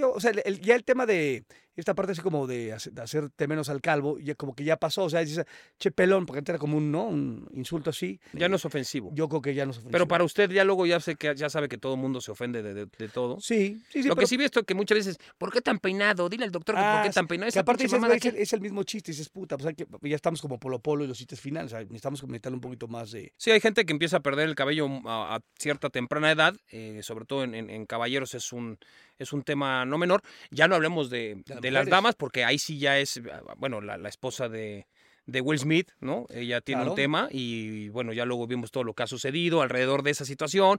o 0.02 0.20
sea, 0.20 0.30
el- 0.30 0.60
ya 0.60 0.74
el 0.74 0.84
tema 0.84 1.06
de 1.06 1.44
esta 1.80 1.94
parte 1.94 2.12
así 2.12 2.20
como 2.20 2.46
de, 2.46 2.76
de 2.92 3.02
hacerte 3.02 3.46
menos 3.48 3.68
al 3.68 3.80
calvo, 3.80 4.18
ya 4.18 4.34
como 4.34 4.54
que 4.54 4.64
ya 4.64 4.76
pasó, 4.76 5.04
o 5.04 5.10
sea, 5.10 5.20
dices, 5.20 5.44
che 5.78 5.90
pelón, 5.90 6.26
porque 6.26 6.38
antes 6.38 6.52
era 6.52 6.58
como 6.58 6.76
un, 6.76 6.90
¿no? 6.90 7.04
Un 7.06 7.48
insulto 7.54 7.90
así. 7.90 8.20
Ya 8.32 8.48
no 8.48 8.56
es 8.56 8.64
ofensivo. 8.64 9.10
Yo 9.14 9.28
creo 9.28 9.40
que 9.42 9.54
ya 9.54 9.64
no 9.66 9.72
se 9.72 9.80
Pero 9.88 10.06
para 10.08 10.24
usted 10.24 10.50
ya 10.50 10.64
luego 10.64 10.86
ya 10.86 11.00
sé 11.00 11.16
que 11.16 11.34
ya 11.36 11.48
sabe 11.48 11.68
que 11.68 11.78
todo 11.78 11.94
el 11.94 12.00
mundo 12.00 12.20
se 12.20 12.30
ofende 12.30 12.62
de, 12.62 12.74
de- 12.74 12.86
de 12.86 13.08
todo. 13.08 13.40
Sí, 13.40 13.80
sí, 13.90 14.02
sí. 14.02 14.08
Lo 14.08 14.14
pero- 14.14 14.20
que 14.22 14.26
sí 14.26 14.34
he 14.34 14.38
visto 14.38 14.62
que 14.64 14.74
muchas 14.74 14.98
veces, 14.98 15.18
¿por 15.38 15.52
qué 15.52 15.60
tan 15.60 15.78
peinado? 15.78 16.28
Dile 16.28 16.44
al 16.44 16.50
doctor 16.50 16.74
que 16.74 16.80
Ah, 16.80 16.94
por 16.96 17.02
qué 17.04 17.08
sí, 17.10 17.14
tan 17.14 17.26
peinado. 17.28 17.52
que 17.52 17.58
aparte 17.58 17.84
dices, 17.84 18.02
es, 18.02 18.24
el, 18.26 18.36
es 18.36 18.52
el 18.52 18.60
mismo 18.60 18.82
chiste, 18.82 19.12
dices, 19.12 19.28
puta, 19.28 19.56
pues 19.56 19.74
que, 19.76 19.86
ya 20.02 20.16
estamos 20.16 20.42
como 20.42 20.58
polo 20.58 20.80
polo 20.80 21.04
y 21.04 21.06
los 21.06 21.16
chistes 21.18 21.40
finales, 21.40 21.72
o 21.72 21.76
sea, 21.76 21.84
necesitamos 21.84 22.22
meterle 22.26 22.56
un 22.56 22.60
poquito 22.60 22.88
más 22.88 23.12
de... 23.12 23.32
Sí, 23.36 23.50
hay 23.50 23.60
gente 23.60 23.86
que 23.86 23.92
empieza 23.92 24.16
a 24.18 24.20
perder 24.20 24.48
el 24.48 24.54
cabello 24.54 24.88
a, 25.06 25.36
a 25.36 25.40
cierta 25.58 25.90
temprana 25.90 26.30
edad, 26.32 26.56
eh, 26.72 27.00
sobre 27.02 27.24
todo 27.24 27.44
en, 27.44 27.54
en- 27.54 27.70
en 27.70 27.86
caballeros 27.86 28.34
es 28.34 28.52
un, 28.52 28.78
es 29.18 29.32
un 29.32 29.42
tema 29.42 29.84
no 29.84 29.98
menor. 29.98 30.22
Ya 30.50 30.68
no 30.68 30.74
hablemos 30.74 31.10
de, 31.10 31.42
De 31.68 31.72
las 31.72 31.88
damas, 31.88 32.14
porque 32.14 32.44
ahí 32.44 32.58
sí 32.58 32.78
ya 32.78 32.98
es, 32.98 33.20
bueno, 33.56 33.80
la, 33.80 33.96
la 33.96 34.08
esposa 34.08 34.48
de, 34.48 34.86
de 35.26 35.40
Will 35.40 35.58
Smith, 35.58 35.90
¿no? 36.00 36.26
Ella 36.30 36.60
tiene 36.60 36.80
Claro. 36.80 36.92
un 36.92 36.96
tema 36.96 37.28
y 37.30 37.88
bueno, 37.90 38.12
ya 38.12 38.24
luego 38.24 38.46
vimos 38.46 38.70
todo 38.70 38.84
lo 38.84 38.94
que 38.94 39.02
ha 39.02 39.06
sucedido 39.06 39.62
alrededor 39.62 40.02
de 40.02 40.10
esa 40.10 40.24
situación. 40.24 40.78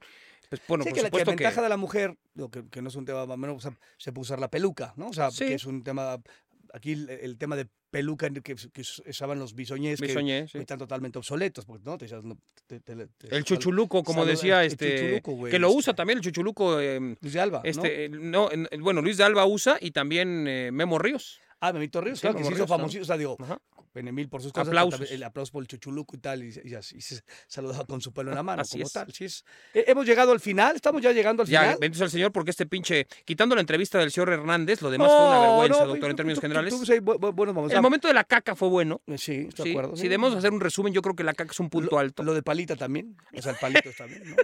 Pues 0.50 0.62
bueno, 0.68 0.84
sí, 0.84 0.90
por 0.90 0.96
que 0.98 1.04
la, 1.04 1.10
que 1.12 1.18
la 1.18 1.20
supuesto 1.20 1.32
que... 1.38 1.44
ventaja 1.44 1.62
de 1.62 1.70
la 1.70 1.78
mujer, 1.78 2.18
que, 2.52 2.68
que 2.70 2.82
no 2.82 2.90
es 2.90 2.96
un 2.96 3.06
tema 3.06 3.26
menos, 3.38 3.58
o 3.58 3.60
sea, 3.60 3.78
se 3.98 4.12
puede 4.12 4.24
usar 4.24 4.40
la 4.40 4.50
peluca, 4.50 4.94
¿no? 4.98 5.10
O 5.10 5.14
sea, 5.14 5.30
Sí. 5.30 5.46
que 5.46 5.54
es 5.54 5.66
un 5.66 5.84
tema, 5.84 6.18
aquí 6.74 6.94
el, 6.94 7.10
el 7.10 7.38
tema 7.38 7.56
de 7.56 7.68
peluca 7.92 8.30
que, 8.30 8.42
que 8.56 8.82
usaban 9.08 9.40
los 9.40 9.56
bisoñés, 9.56 10.00
Me 10.00 10.08
que 10.08 10.48
sí. 10.48 10.58
están 10.60 10.78
totalmente 10.78 11.18
obsoletos, 11.18 11.66
porque 11.66 11.84
no, 11.86 11.98
te, 11.98 12.08
no, 12.22 12.38
te- 12.68 12.80
te- 12.80 13.08
El 13.36 13.44
chuchuluco, 13.44 14.04
como 14.04 14.20
saluda- 14.22 14.32
decía 14.32 14.64
este, 14.64 15.00
chuchuluco, 15.00 15.32
güey, 15.34 15.52
que 15.52 15.60
lo 15.60 15.70
usa 15.70 15.92
este, 15.92 15.94
también 15.96 16.20
el 16.20 16.24
chuchuluco, 16.24 16.80
eh, 16.80 17.00
Luis 17.20 17.34
de 17.34 17.40
Alba, 17.40 17.62
¿no? 17.64 17.70
este, 17.70 18.06
eh, 18.06 18.10
no, 18.10 18.52
en- 18.52 18.68
bueno, 18.82 19.02
Luis 19.02 19.18
de 19.18 19.24
Alba 19.24 19.46
usa 19.46 19.78
y 19.82 19.92
también 19.92 20.48
eh, 20.48 20.70
Memo 20.72 21.00
Ríos. 21.00 21.40
Ah, 21.62 21.74
Memito 21.74 22.00
Ríos, 22.00 22.20
Sí, 22.20 22.22
claro, 22.22 22.36
que 22.38 22.44
Memo 22.44 22.50
se 22.50 22.54
hizo 22.54 22.58
Ríos, 22.60 22.68
claro. 22.68 22.80
famosísimo, 22.80 23.02
o 23.04 23.06
sea, 23.06 23.18
digo, 23.18 23.38
Ajá. 23.40 23.60
Benemil 23.94 24.30
por 24.30 24.42
sus 24.42 24.52
cosas, 24.54 24.68
Aplausos. 24.68 25.10
el 25.12 25.24
aplauso 25.24 25.52
por 25.52 25.64
el 25.64 25.68
chuchuluco 25.68 26.16
y 26.16 26.20
tal, 26.20 26.44
y, 26.44 26.48
y 26.50 27.02
se 27.02 27.22
saludaba 27.48 27.86
con 27.86 28.02
su 28.02 28.14
pelo 28.14 28.30
en 28.32 28.36
la 28.36 28.44
mano, 28.44 28.62
Así 28.62 28.74
como 28.74 28.86
es. 28.88 28.94
tal. 28.94 29.12
Sí 29.12 29.26
es. 29.26 29.44
Eh, 29.74 29.86
hemos 29.88 30.06
llegado 30.06 30.32
al 30.32 30.40
final, 30.40 30.76
estamos 30.76 31.02
ya 31.02 31.12
llegando 31.12 31.44
al 31.44 31.50
Ya, 31.50 31.62
final. 31.62 31.78
bendito 31.80 31.98
sea 31.98 32.06
el 32.06 32.12
señor, 32.12 32.32
porque 32.32 32.52
este 32.52 32.66
pinche, 32.66 33.08
quitando 33.26 33.56
la 33.56 33.62
entrevista 33.62 33.98
del 34.00 34.12
señor 34.12 34.30
Hernández, 34.30 34.82
lo 34.82 34.92
demás 34.92 35.08
fue 35.10 35.28
una 35.28 35.40
vergüenza, 35.40 35.86
doctor, 35.86 36.10
en 36.12 36.16
términos 36.16 36.38
tú- 36.38 36.42
generales. 36.42 36.74
tú- 36.74 36.86
sí. 36.86 36.94
El 36.94 37.82
momento 37.82 38.08
de 38.08 38.14
la 38.14 38.24
caca 38.24 38.56
fue 38.56 38.68
bueno. 38.70 39.02
Eh, 39.08 39.18
Sí, 39.18 39.46
estoy 39.50 39.64
de 39.64 39.64
Sí, 39.64 39.70
acuerdo. 39.78 39.96
si 39.96 40.04
debemos 40.04 40.36
hacer 40.36 40.52
un 40.54 40.62
resumen, 40.62 40.94
yo 40.94 41.02
creo 41.02 41.16
que 41.16 41.24
la 41.24 41.34
caca 41.34 41.52
es 41.52 41.60
un 41.60 41.70
punto 41.70 41.90
lo, 41.92 42.00
alto. 42.00 42.24
Lo 42.24 42.34
de 42.34 42.44
Palita 42.44 42.76
también. 42.76 43.18
O 43.36 43.42
sea, 43.42 43.52
el 43.54 43.58
Palito 43.58 43.90
también, 43.98 44.30
¿no? 44.30 44.36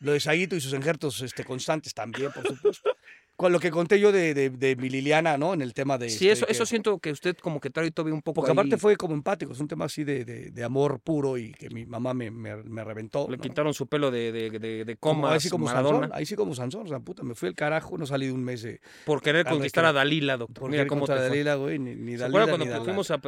Lo 0.00 0.12
de 0.12 0.20
Saguito 0.20 0.54
y 0.54 0.60
sus 0.60 0.72
injertos 0.74 1.20
este, 1.22 1.44
constantes 1.44 1.94
también, 1.94 2.30
por 2.32 2.46
supuesto. 2.46 2.90
Con 3.38 3.52
lo 3.52 3.60
que 3.60 3.70
conté 3.70 4.00
yo 4.00 4.10
de, 4.10 4.34
de, 4.34 4.50
de 4.50 4.74
mi 4.74 4.90
Liliana, 4.90 5.38
¿no? 5.38 5.54
En 5.54 5.62
el 5.62 5.72
tema 5.72 5.96
de. 5.96 6.10
sí, 6.10 6.28
este, 6.28 6.32
eso, 6.32 6.46
que- 6.46 6.52
eso 6.52 6.66
siento 6.66 6.98
que 6.98 7.12
usted 7.12 7.36
como 7.36 7.60
que 7.60 7.70
trae 7.70 7.88
todavía 7.92 8.12
un 8.12 8.20
poco 8.20 8.34
Porque 8.34 8.50
aparte 8.50 8.76
fue 8.78 8.96
como 8.96 9.14
empático, 9.14 9.52
es 9.52 9.60
un 9.60 9.68
tema 9.68 9.84
así 9.84 10.02
de, 10.02 10.24
de, 10.24 10.50
de 10.50 10.64
amor 10.64 10.98
puro 10.98 11.38
y 11.38 11.52
que 11.52 11.70
mi 11.70 11.86
mamá 11.86 12.14
me, 12.14 12.32
me, 12.32 12.56
me 12.56 12.82
reventó. 12.82 13.28
Le 13.30 13.36
¿no? 13.36 13.42
quitaron 13.42 13.72
su 13.72 13.86
pelo 13.86 14.10
de, 14.10 14.32
de, 14.32 14.96
Como- 14.98 15.20
comas, 15.22 15.34
ahí 15.34 15.40
sí 15.40 15.50
como 15.50 15.66
Maradona, 15.66 15.98
Sansón, 16.00 16.18
ahí 16.18 16.26
sí 16.26 16.34
como 16.34 16.54
Sansón, 16.56 16.86
o 16.86 16.88
sea, 16.88 16.98
puta, 16.98 17.22
me 17.22 17.36
fui 17.36 17.48
al 17.48 17.54
carajo, 17.54 17.96
no 17.96 18.06
salí 18.06 18.26
de 18.26 18.32
un 18.32 18.42
mes 18.42 18.62
de... 18.62 18.80
por 19.04 19.22
querer 19.22 19.46
conquistar 19.46 19.84
a 19.84 19.92
Dalila, 19.92 20.36
doctor. 20.36 20.58
Por 20.62 20.70
Mira 20.70 20.80
querer 20.80 20.88
cómo 20.88 21.06
te. 21.06 21.14
Dalila, 21.14 21.54
güey, 21.54 21.78
ni, 21.78 21.94
ni 21.94 22.12
¿Se 22.12 22.18
Dalila 22.18 22.44
ni 22.44 22.66
cuando 22.66 22.84
fuimos 22.84 23.10
a... 23.12 23.20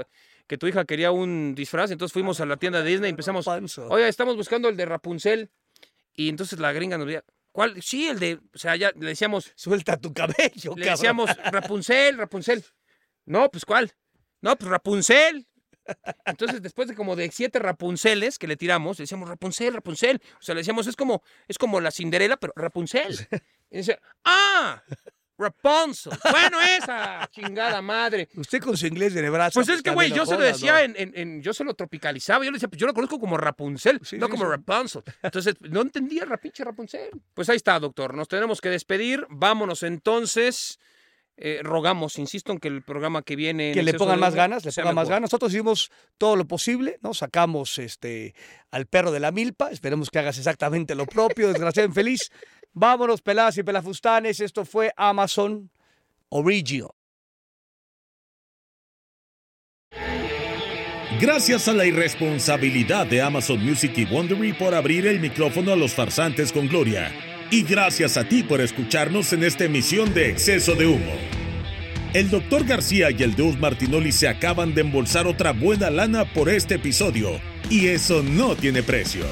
que 0.49 0.59
tu 0.59 0.67
hija 0.67 0.85
quería 0.87 1.13
un 1.13 1.55
disfraz? 1.55 1.93
Entonces 1.93 2.13
fuimos 2.13 2.41
a 2.41 2.47
la 2.47 2.57
tienda 2.57 2.83
de 2.83 2.91
Disney 2.91 3.11
y 3.11 3.13
empezamos... 3.13 3.47
Oye, 3.47 4.09
estamos 4.09 4.35
buscando 4.37 4.69
el 4.69 4.77
de 4.77 4.87
Rapunzel. 4.87 5.51
Y 6.17 6.29
entonces 6.29 6.59
la 6.59 6.73
gringa 6.73 6.99
nos 6.99 7.07
decía, 7.07 7.23
¿cuál? 7.53 7.83
Sí, 7.83 8.09
el 8.09 8.19
de... 8.19 8.41
O 8.55 8.59
sea, 8.59 8.77
ya 8.77 8.93
le 8.97 9.07
decíamos, 9.07 9.53
Suelta 9.55 9.97
tu 9.97 10.13
cabello, 10.13 10.75
le 10.77 10.85
cabrón. 10.87 10.95
decíamos 10.95 11.31
Rapunzel, 11.51 12.19
Rapunzel. 12.19 12.65
No, 13.27 13.51
pues 13.51 13.65
¿cuál? 13.65 13.93
No, 14.41 14.57
pues 14.57 14.71
Rapunzel. 14.71 15.47
Entonces, 16.25 16.63
después 16.63 16.89
de 16.89 16.95
como 16.95 17.17
de 17.17 17.31
siete 17.33 17.59
Rapunceles 17.59 18.39
que 18.39 18.47
le 18.47 18.57
tiramos, 18.57 18.99
le 18.99 19.05
decíamos 19.05 19.29
Rapunzel, 19.29 19.75
Rapunzel. 19.75 20.21
O 20.39 20.43
sea, 20.43 20.55
le 20.55 20.61
decíamos, 20.61 20.87
es 20.87 20.97
como, 20.97 21.23
es 21.49 21.59
como 21.59 21.81
la 21.81 21.91
Cinderela, 21.91 22.37
pero 22.37 22.53
Rapunzel. 22.57 23.29
Y 23.71 23.79
dice, 23.79 23.99
¡ah! 24.25 24.83
Rapunzel. 25.41 26.13
Bueno, 26.31 26.61
esa 26.61 27.29
chingada 27.33 27.81
madre. 27.83 28.29
Usted 28.37 28.61
con 28.61 28.77
su 28.77 28.87
inglés 28.87 29.15
de 29.15 29.23
Nebraska. 29.23 29.55
Pues 29.55 29.69
es 29.69 29.83
que, 29.83 29.91
güey, 29.91 30.13
yo 30.13 30.27
se 30.27 30.35
lo 30.35 30.41
decía 30.41 30.73
¿no? 30.73 30.79
en, 30.81 30.95
en- 30.97 31.13
en- 31.15 31.43
Yo 31.43 31.53
se 31.55 31.65
lo 31.65 31.75
tropicalizaba. 31.75 32.45
Yo 32.45 32.51
le 32.51 32.57
decía, 32.57 32.69
pues 32.69 32.79
yo 32.81 32.87
lo 32.87 32.95
conozco 32.95 33.19
como 33.19 33.37
Rapunzel, 33.37 34.01
Sí, 34.05 34.19
no 34.19 34.27
sí, 34.27 34.31
como 34.33 34.45
sí. 34.45 34.51
Rapunzel. 34.51 35.03
Entonces, 35.23 35.55
no 35.61 35.81
entendía 35.81 36.27
la 36.27 36.37
pinche 36.37 36.63
Rapunzel. 36.65 37.11
Pues 37.35 37.49
ahí 37.49 37.57
está, 37.57 37.79
doctor. 37.81 38.15
Nos 38.15 38.29
tenemos 38.29 38.61
que 38.61 38.69
despedir. 38.69 39.27
Vámonos 39.31 39.83
entonces. 39.83 40.79
Eh, 41.43 41.61
rogamos, 41.63 42.19
insisto 42.19 42.53
en 42.53 42.59
que 42.59 42.69
el 42.69 42.83
programa 42.83 43.23
que 43.23 43.35
viene. 43.35 43.69
en 43.69 43.75
que 43.75 43.83
le 43.83 43.95
pongan 43.95 44.21
más 44.21 44.35
ganas, 44.35 44.63
le 44.63 44.73
pongan 44.73 44.95
más 44.95 45.09
ganas. 45.09 45.23
Nosotros 45.23 45.51
hicimos 45.51 45.91
todo 46.19 46.37
lo 46.37 46.47
posible, 46.47 46.99
¿no? 47.01 47.15
Sacamos 47.15 47.79
este 47.79 48.35
al 48.71 48.85
perro 48.85 49.11
de 49.11 49.21
la 49.21 49.33
milpa, 49.33 49.71
esperemos 49.71 50.11
que 50.11 50.19
hagas 50.19 50.37
exactamente 50.37 50.95
lo 50.95 51.07
propio, 51.07 51.49
desgraciado 51.49 51.89
infeliz. 51.89 52.31
Vámonos, 52.75 53.23
peladas 53.23 53.57
y 53.57 53.63
pelafustanes, 53.63 54.41
esto 54.41 54.67
fue 54.67 54.93
Amazon 54.99 55.71
Original. 56.29 56.91
Gracias 61.19 61.69
a 61.69 61.73
la 61.73 61.87
irresponsabilidad 61.87 63.07
de 63.07 63.23
Amazon 63.23 63.65
Music 63.65 63.93
y 63.97 64.05
Wondery 64.05 64.53
por 64.53 64.75
abrir 64.75 65.07
el 65.07 65.21
micrófono 65.21 65.73
a 65.73 65.77
los 65.77 65.95
farsantes 65.95 66.53
con 66.53 66.69
gloria. 66.69 67.30
Y 67.53 67.63
gracias 67.65 68.17
a 68.17 68.29
ti 68.29 68.45
por 68.45 68.61
escucharnos 68.61 69.33
en 69.33 69.43
esta 69.43 69.65
emisión 69.65 70.15
de 70.15 70.31
Exceso 70.31 70.77
de 70.77 70.87
Humo. 70.87 71.13
El 72.15 72.31
Dr. 72.31 72.65
García 72.65 73.11
y 73.11 73.25
el 73.25 73.35
Deus 73.35 73.59
Martinoli 73.59 74.13
se 74.13 74.29
acaban 74.29 74.73
de 74.73 74.83
embolsar 74.83 75.27
otra 75.27 75.53
buena 75.53 75.91
lana 75.91 76.25
por 76.25 76.49
este 76.49 76.75
episodio 76.77 77.41
Y 77.69 77.89
eso 77.89 78.23
no 78.23 78.55
tiene 78.55 78.85
precio. 78.85 79.25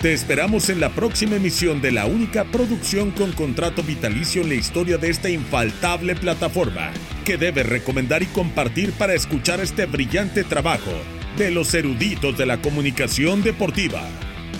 Te 0.00 0.12
esperamos 0.12 0.68
en 0.68 0.78
la 0.78 0.90
próxima 0.90 1.34
emisión 1.34 1.80
de 1.80 1.90
la 1.90 2.06
única 2.06 2.44
producción 2.44 3.10
con 3.10 3.32
contrato 3.32 3.82
vitalicio 3.82 4.42
en 4.42 4.50
la 4.50 4.54
historia 4.54 4.98
de 4.98 5.10
esta 5.10 5.28
infaltable 5.28 6.14
plataforma, 6.14 6.92
que 7.24 7.36
debes 7.36 7.66
recomendar 7.66 8.22
y 8.22 8.26
compartir 8.26 8.92
para 8.92 9.14
escuchar 9.14 9.60
este 9.60 9.86
brillante 9.86 10.44
trabajo 10.44 10.92
de 11.36 11.50
los 11.50 11.74
eruditos 11.74 12.38
de 12.38 12.46
la 12.46 12.60
comunicación 12.60 13.42
deportiva. 13.42 14.02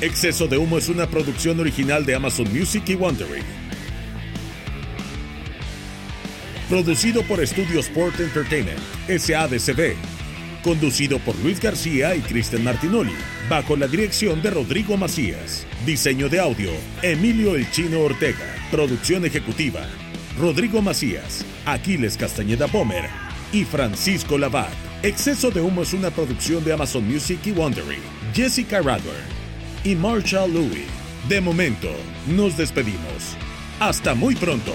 Exceso 0.01 0.49
de 0.49 0.59
Humo 0.59 0.79
es 0.79 0.89
una 0.89 1.07
producción 1.07 1.61
original 1.61 2.05
de 2.05 2.15
Amazon 2.15 2.53
Music 2.53 2.83
y 2.89 2.95
Wondering. 2.95 3.45
Producido 6.69 7.23
por 7.23 7.47
Studio 7.47 7.81
Sport 7.81 8.21
Entertainment, 8.21 8.79
SADCB. 9.07 9.95
Conducido 10.63 11.19
por 11.21 11.37
Luis 11.37 11.61
García 11.61 12.17
y 12.17 12.21
Kristen 12.21 12.65
Martinoli, 12.65 13.13
bajo 13.49 13.77
la 13.77 13.87
dirección 13.87 14.43
de 14.43 14.51
Rodrigo 14.51 14.97
Macías. 14.97 15.67
Diseño 15.87 16.29
de 16.29 16.41
audio, 16.41 16.71
Emilio 17.03 17.55
El 17.55 17.71
Chino 17.71 18.01
Ortega. 18.01 18.57
Producción 18.71 19.25
ejecutiva, 19.25 19.87
Rodrigo 20.39 20.83
Macías, 20.83 21.45
Aquiles 21.67 22.17
Castañeda 22.17 22.67
Pomer 22.67 23.05
y 23.53 23.65
Francisco 23.65 24.39
Lavat. 24.39 24.73
Exceso 25.03 25.51
de 25.51 25.61
Humo 25.61 25.83
es 25.83 25.93
una 25.93 26.11
producción 26.11 26.65
de 26.65 26.73
Amazon 26.73 27.07
Music 27.07 27.39
y 27.45 27.53
Wondering. 27.53 28.03
Jessica 28.35 28.81
Radburn 28.81 29.44
y 29.85 29.95
Marshall 29.95 30.53
Louis. 30.53 30.87
De 31.29 31.41
momento, 31.41 31.91
nos 32.27 32.57
despedimos. 32.57 33.37
Hasta 33.81 34.15
muy 34.15 34.35
pronto. 34.35 34.73